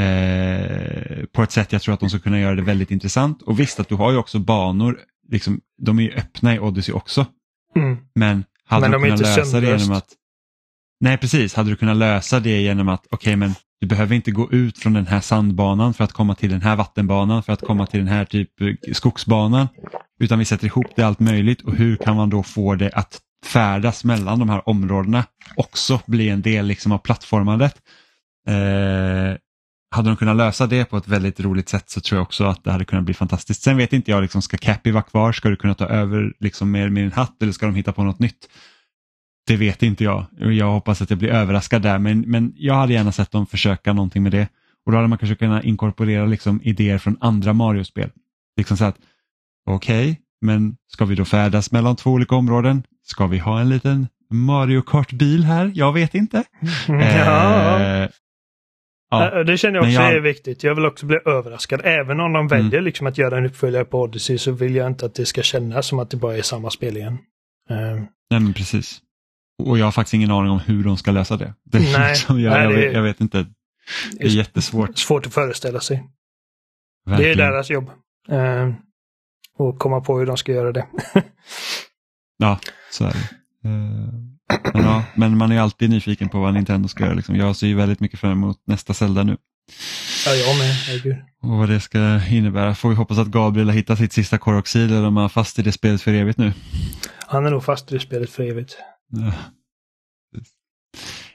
eh, 0.00 1.24
på 1.32 1.42
ett 1.42 1.52
sätt 1.52 1.72
jag 1.72 1.82
tror 1.82 1.94
att 1.94 2.00
de 2.00 2.10
ska 2.10 2.18
kunna 2.18 2.40
göra 2.40 2.54
det 2.54 2.62
väldigt 2.62 2.90
intressant. 2.90 3.42
Och 3.42 3.60
visst 3.60 3.80
att 3.80 3.88
du 3.88 3.94
har 3.94 4.12
ju 4.12 4.18
också 4.18 4.38
banor, 4.38 4.98
liksom, 5.28 5.60
de 5.82 5.98
är 5.98 6.02
ju 6.02 6.12
öppna 6.12 6.54
i 6.54 6.58
Odyssey 6.58 6.94
också. 6.94 7.26
Mm. 7.76 7.96
Men 8.14 8.44
hade 8.64 8.88
men 8.88 9.00
du 9.00 9.06
kunnat 9.06 9.20
lösa 9.20 9.60
det 9.60 9.78
genom 9.78 9.96
att 9.96 10.08
Nej 11.00 11.18
precis, 11.18 11.54
hade 11.54 11.70
du 11.70 11.76
kunnat 11.76 11.96
lösa 11.96 12.40
det 12.40 12.60
genom 12.60 12.88
att 12.88 13.06
okej 13.06 13.16
okay, 13.16 13.36
men 13.36 13.54
du 13.84 13.88
behöver 13.88 14.14
inte 14.14 14.30
gå 14.30 14.52
ut 14.52 14.78
från 14.78 14.92
den 14.92 15.06
här 15.06 15.20
sandbanan 15.20 15.94
för 15.94 16.04
att 16.04 16.12
komma 16.12 16.34
till 16.34 16.50
den 16.50 16.62
här 16.62 16.76
vattenbanan 16.76 17.42
för 17.42 17.52
att 17.52 17.60
komma 17.60 17.86
till 17.86 18.00
den 18.00 18.08
här 18.08 18.24
typ 18.24 18.60
eh, 18.60 18.92
skogsbanan. 18.92 19.68
Utan 20.20 20.38
vi 20.38 20.44
sätter 20.44 20.66
ihop 20.66 20.86
det 20.96 21.02
allt 21.02 21.20
möjligt 21.20 21.60
och 21.62 21.74
hur 21.74 21.96
kan 21.96 22.16
man 22.16 22.30
då 22.30 22.42
få 22.42 22.74
det 22.74 22.90
att 22.90 23.20
färdas 23.46 24.04
mellan 24.04 24.38
de 24.38 24.48
här 24.48 24.68
områdena 24.68 25.24
också 25.56 26.00
bli 26.06 26.28
en 26.28 26.42
del 26.42 26.66
liksom 26.66 26.92
av 26.92 26.98
plattformandet. 26.98 27.74
Eh, 28.48 29.36
hade 29.94 30.08
de 30.08 30.16
kunnat 30.16 30.36
lösa 30.36 30.66
det 30.66 30.84
på 30.84 30.96
ett 30.96 31.08
väldigt 31.08 31.40
roligt 31.40 31.68
sätt 31.68 31.90
så 31.90 32.00
tror 32.00 32.18
jag 32.18 32.22
också 32.22 32.44
att 32.44 32.64
det 32.64 32.72
hade 32.72 32.84
kunnat 32.84 33.04
bli 33.04 33.14
fantastiskt. 33.14 33.62
Sen 33.62 33.76
vet 33.76 33.92
inte 33.92 34.10
jag, 34.10 34.22
liksom, 34.22 34.42
ska 34.42 34.56
Cappy 34.56 34.90
vara 34.90 35.02
kvar? 35.02 35.32
Ska 35.32 35.48
du 35.48 35.56
kunna 35.56 35.74
ta 35.74 35.86
över 35.86 36.32
liksom, 36.40 36.70
med, 36.70 36.92
med 36.92 37.02
din 37.02 37.12
hatt 37.12 37.42
eller 37.42 37.52
ska 37.52 37.66
de 37.66 37.74
hitta 37.74 37.92
på 37.92 38.04
något 38.04 38.18
nytt? 38.18 38.48
Det 39.46 39.56
vet 39.56 39.82
inte 39.82 40.04
jag. 40.04 40.26
Jag 40.38 40.70
hoppas 40.70 41.02
att 41.02 41.10
jag 41.10 41.18
blir 41.18 41.28
överraskad 41.28 41.82
där 41.82 41.98
men, 41.98 42.20
men 42.20 42.52
jag 42.56 42.74
hade 42.74 42.92
gärna 42.92 43.12
sett 43.12 43.30
dem 43.30 43.46
försöka 43.46 43.92
någonting 43.92 44.22
med 44.22 44.32
det. 44.32 44.48
Och 44.86 44.92
då 44.92 44.98
hade 44.98 45.08
man 45.08 45.18
kanske 45.18 45.36
kunnat 45.36 45.64
inkorporera 45.64 46.26
liksom, 46.26 46.60
idéer 46.62 46.98
från 46.98 47.16
andra 47.20 47.52
Mario-spel. 47.52 48.10
Liksom 48.56 48.76
så 48.76 48.84
att, 48.84 48.96
okej, 49.66 50.10
okay, 50.10 50.16
men 50.40 50.76
ska 50.92 51.04
vi 51.04 51.14
då 51.14 51.24
färdas 51.24 51.72
mellan 51.72 51.96
två 51.96 52.10
olika 52.10 52.34
områden? 52.34 52.82
Ska 53.02 53.26
vi 53.26 53.38
ha 53.38 53.60
en 53.60 53.68
liten 53.68 54.08
Mario 54.30 54.82
Kart-bil 54.82 55.44
här? 55.44 55.72
Jag 55.74 55.92
vet 55.92 56.14
inte. 56.14 56.44
Ja. 56.88 57.80
Eh, 57.80 58.08
ja. 59.10 59.44
Det 59.44 59.58
känner 59.58 59.74
jag 59.74 59.82
också 59.82 59.92
jag... 59.92 60.12
är 60.12 60.20
viktigt. 60.20 60.64
Jag 60.64 60.74
vill 60.74 60.86
också 60.86 61.06
bli 61.06 61.18
överraskad. 61.26 61.80
Även 61.84 62.20
om 62.20 62.32
de 62.32 62.48
väljer 62.48 62.72
mm. 62.72 62.84
liksom 62.84 63.06
att 63.06 63.18
göra 63.18 63.38
en 63.38 63.46
uppföljare 63.46 63.84
på 63.84 64.02
Odyssey 64.02 64.38
så 64.38 64.52
vill 64.52 64.74
jag 64.74 64.86
inte 64.86 65.06
att 65.06 65.14
det 65.14 65.26
ska 65.26 65.42
kännas 65.42 65.86
som 65.86 65.98
att 65.98 66.10
det 66.10 66.16
bara 66.16 66.36
är 66.36 66.42
samma 66.42 66.70
spel 66.70 66.96
igen. 66.96 67.18
Uh. 67.70 68.02
Nej 68.30 68.40
men 68.40 68.52
precis. 68.52 69.00
Och 69.62 69.78
jag 69.78 69.84
har 69.84 69.92
faktiskt 69.92 70.14
ingen 70.14 70.30
aning 70.30 70.50
om 70.50 70.60
hur 70.60 70.84
de 70.84 70.96
ska 70.96 71.10
lösa 71.10 71.36
det. 71.36 71.54
det 71.64 71.78
nej, 71.78 72.10
liksom, 72.10 72.40
jag, 72.40 72.50
nej, 72.50 72.62
jag, 72.62 72.70
vet, 72.70 72.94
jag, 72.94 73.02
vet, 73.02 73.20
inte. 73.20 73.46
Det 74.12 74.24
är, 74.24 74.28
jättesvårt. 74.28 74.98
Svårt 74.98 75.26
att 75.26 75.34
föreställa 75.34 75.80
sig. 75.80 76.04
Verkligen. 77.06 77.38
Det 77.38 77.44
är 77.44 77.50
deras 77.50 77.70
jobb. 77.70 77.90
Uh, 78.32 78.74
och 79.58 79.78
komma 79.78 80.00
på 80.00 80.18
hur 80.18 80.26
de 80.26 80.36
ska 80.36 80.52
göra 80.52 80.72
det. 80.72 80.86
ja, 82.38 82.58
så 82.90 83.04
är 83.04 83.12
det. 83.12 83.68
Uh, 83.68 84.34
men, 84.74 84.84
ja, 84.84 85.04
men 85.14 85.36
man 85.36 85.52
är 85.52 85.60
alltid 85.60 85.90
nyfiken 85.90 86.28
på 86.28 86.40
vad 86.40 86.54
Nintendo 86.54 86.88
ska 86.88 87.04
göra. 87.04 87.14
Liksom. 87.14 87.36
Jag 87.36 87.56
ser 87.56 87.66
ju 87.66 87.74
väldigt 87.74 88.00
mycket 88.00 88.20
fram 88.20 88.32
emot 88.32 88.62
nästa 88.66 88.94
Zelda 88.94 89.22
nu. 89.22 89.36
Ja, 90.26 90.32
jag 90.32 90.58
med. 90.58 90.74
Herregud. 90.74 91.16
Och 91.42 91.48
vad 91.48 91.68
det 91.68 91.80
ska 91.80 92.20
innebära. 92.30 92.74
Får 92.74 92.88
vi 92.88 92.94
hoppas 92.94 93.18
att 93.18 93.26
Gabriel 93.26 93.68
har 93.68 93.74
hittat 93.74 93.98
sitt 93.98 94.12
sista 94.12 94.38
koroxid 94.38 94.90
eller 94.90 95.06
om 95.06 95.16
han 95.16 95.24
är 95.24 95.28
fast 95.28 95.58
i 95.58 95.62
det 95.62 95.72
spelet 95.72 96.02
för 96.02 96.14
evigt 96.14 96.38
nu. 96.38 96.52
Han 97.26 97.46
är 97.46 97.50
nog 97.50 97.64
fast 97.64 97.92
i 97.92 97.94
det 97.94 98.00
spelet 98.00 98.30
för 98.30 98.42
evigt. 98.42 98.76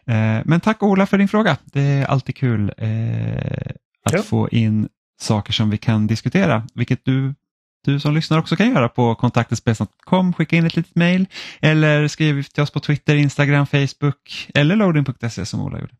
Eh, 0.10 0.42
men 0.46 0.60
tack 0.60 0.84
Ola 0.84 1.06
för 1.06 1.18
din 1.18 1.28
fråga. 1.28 1.58
Det 1.66 1.82
är 1.82 2.06
alltid 2.06 2.36
kul 2.36 2.74
eh, 2.78 3.72
att 4.06 4.14
ja. 4.14 4.22
få 4.22 4.50
in 4.50 4.90
saker 5.22 5.54
som 5.54 5.70
vi 5.70 5.78
kan 5.78 6.08
diskutera, 6.08 6.68
vilket 6.74 7.06
du, 7.06 7.34
du 7.86 8.00
som 8.00 8.14
lyssnar 8.16 8.40
också 8.40 8.56
kan 8.56 8.70
göra 8.70 8.90
på 8.90 9.16
kontaktespelsnack.com. 9.16 10.34
Skicka 10.34 10.56
in 10.56 10.66
ett 10.66 10.76
litet 10.76 10.96
mail 10.96 11.26
eller 11.62 12.08
skriv 12.08 12.44
till 12.44 12.64
oss 12.64 12.72
på 12.72 12.80
Twitter, 12.80 13.16
Instagram, 13.16 13.68
Facebook 13.68 14.50
eller 14.56 14.76
loading.se 14.76 15.46
som 15.46 15.62
Ola 15.62 15.80
gjorde. 15.80 15.94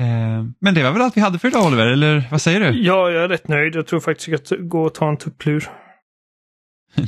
Eh, 0.00 0.44
Men 0.60 0.74
det 0.74 0.82
var 0.82 0.92
väl 0.92 1.02
allt 1.02 1.16
vi 1.16 1.20
hade 1.20 1.38
för 1.38 1.48
idag 1.48 1.66
Oliver, 1.66 1.86
eller 1.86 2.28
vad 2.30 2.40
säger 2.42 2.60
du? 2.60 2.82
Ja, 2.82 3.10
jag 3.10 3.24
är 3.24 3.28
rätt 3.28 3.48
nöjd. 3.48 3.74
Jag 3.74 3.86
tror 3.86 4.00
faktiskt 4.00 4.28
jag 4.28 4.46
ska 4.46 4.56
gå 4.56 4.82
och 4.82 4.94
ta 4.94 5.08
en 5.08 5.16
tupplur. 5.16 5.70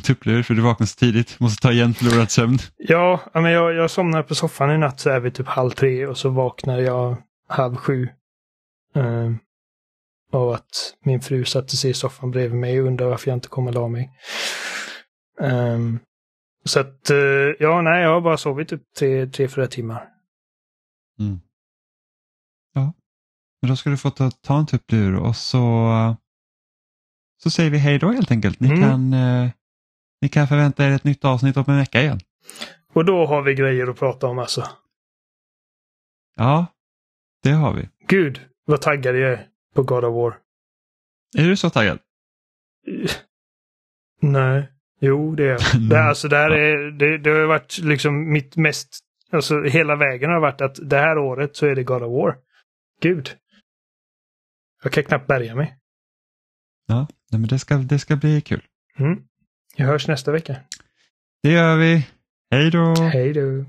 Tupplur 0.03 0.43
för 0.43 0.55
du 0.55 0.63
vaknade 0.63 0.87
så 0.89 0.97
tidigt, 0.97 1.41
måste 1.41 1.63
ta 1.63 1.73
igen 1.73 1.95
förlorad 1.95 2.31
sömn. 2.31 2.59
Ja, 2.77 3.21
ja, 3.35 3.41
men 3.41 3.53
jag, 3.53 3.75
jag 3.75 3.91
somnade 3.91 4.23
på 4.23 4.35
soffan 4.35 4.71
i 4.71 4.79
natt 4.79 5.01
så 5.01 5.11
här 5.11 5.21
vid 5.21 5.35
typ 5.35 5.47
halv 5.47 5.71
tre 5.71 6.07
och 6.07 6.19
så 6.19 6.29
vaknade 6.29 6.83
jag 6.83 7.17
halv 7.49 7.77
sju. 7.77 8.09
Um, 8.95 9.39
av 10.33 10.51
att 10.51 10.95
min 11.05 11.21
fru 11.21 11.45
satte 11.45 11.77
sig 11.77 11.91
i 11.91 11.95
soffan 11.95 12.31
bredvid 12.31 12.61
mig 12.61 12.81
och 12.81 12.87
undrade 12.87 13.11
varför 13.11 13.31
jag 13.31 13.37
inte 13.37 13.49
kom 13.49 13.67
och 13.67 13.75
la 13.75 13.89
mig. 13.89 14.11
Ehm, 15.41 15.99
så 16.65 16.81
att, 16.81 17.11
eh, 17.11 17.17
ja, 17.59 17.83
nej, 17.83 18.03
jag 18.03 18.13
har 18.13 18.21
bara 18.21 18.37
sovit 18.37 18.69
typ 18.69 18.83
tre, 18.99 19.27
tre 19.27 19.49
fyra 19.49 19.67
timmar. 19.67 20.09
Men 23.63 23.69
då 23.69 23.77
ska 23.77 23.91
du 23.91 23.97
få 23.97 24.11
ta, 24.11 24.31
ta 24.31 24.59
en 24.59 24.67
tupplur 24.67 25.17
och 25.17 25.37
så, 25.37 25.89
så 27.43 27.51
säger 27.51 27.71
vi 27.71 27.79
hej 27.79 27.99
då 27.99 28.13
helt 28.13 28.31
enkelt. 28.31 28.61
Ni, 28.61 28.69
Mm. 28.69 28.81
kan, 28.83 29.13
eh, 29.13 29.51
ni 30.23 30.29
kan 30.29 30.49
förvänta 30.49 30.85
er 30.85 30.91
ett 30.91 31.05
nytt 31.05 31.25
avsnitt 31.25 31.57
om 31.57 31.65
en 31.67 31.77
vecka 31.77 32.03
igen. 32.03 32.21
Och 32.93 33.05
då 33.05 33.27
har 33.27 33.43
vi 33.43 33.55
grejer 33.55 33.87
att 33.87 33.99
prata 33.99 34.27
om 34.27 34.39
alltså. 34.39 34.67
Ja, 36.37 36.67
det 37.43 37.51
har 37.51 37.75
vi. 37.75 37.89
Gud, 38.09 38.41
vad 38.65 38.81
taggad 38.81 39.17
jag 39.17 39.33
är 39.33 39.47
på 39.75 39.83
God 39.83 40.05
of 40.05 40.15
War. 40.15 40.39
Är 41.39 41.49
du 41.49 41.57
så 41.57 41.71
taggad? 41.71 41.99
Nej, 44.21 44.73
jo 45.01 45.35
det 45.35 45.45
är 45.45 45.49
jag. 45.49 45.61
Det, 45.91 46.03
alltså, 46.03 46.29
det, 46.29 46.37
här 46.37 46.51
är, 46.51 46.91
det, 46.91 47.19
det 47.19 47.31
har 47.31 47.47
varit 47.47 47.79
liksom 47.79 48.33
mitt 48.33 48.57
mest, 48.57 48.99
alltså 49.31 49.63
hela 49.63 49.97
vägen 49.97 50.31
har 50.31 50.41
varit 50.41 50.61
att 50.61 50.91
det 50.91 50.99
här 50.99 51.19
året 51.19 51.57
så 51.57 51.67
är 51.67 51.75
det 51.75 51.85
God 51.85 52.03
of 52.03 52.13
War. 52.13 52.37
Gud. 53.01 53.37
Jag 54.83 54.93
kan 54.93 55.05
knappt 55.05 55.27
bärga 55.27 55.55
mig. 55.55 55.79
Ja, 56.87 57.07
men 57.31 57.43
det 57.43 57.59
ska, 57.59 57.77
det 57.77 57.99
ska 57.99 58.17
bli 58.17 58.41
kul. 58.41 58.63
Mm. 58.99 59.25
Jag 59.77 59.87
hörs 59.87 60.09
nästa 60.09 60.33
vecka. 60.33 60.57
Det 61.43 61.51
gör 61.51 61.77
vi. 61.77 62.07
Hej 62.51 62.71
då! 62.71 62.95
Hej 62.95 63.33
då. 63.33 63.65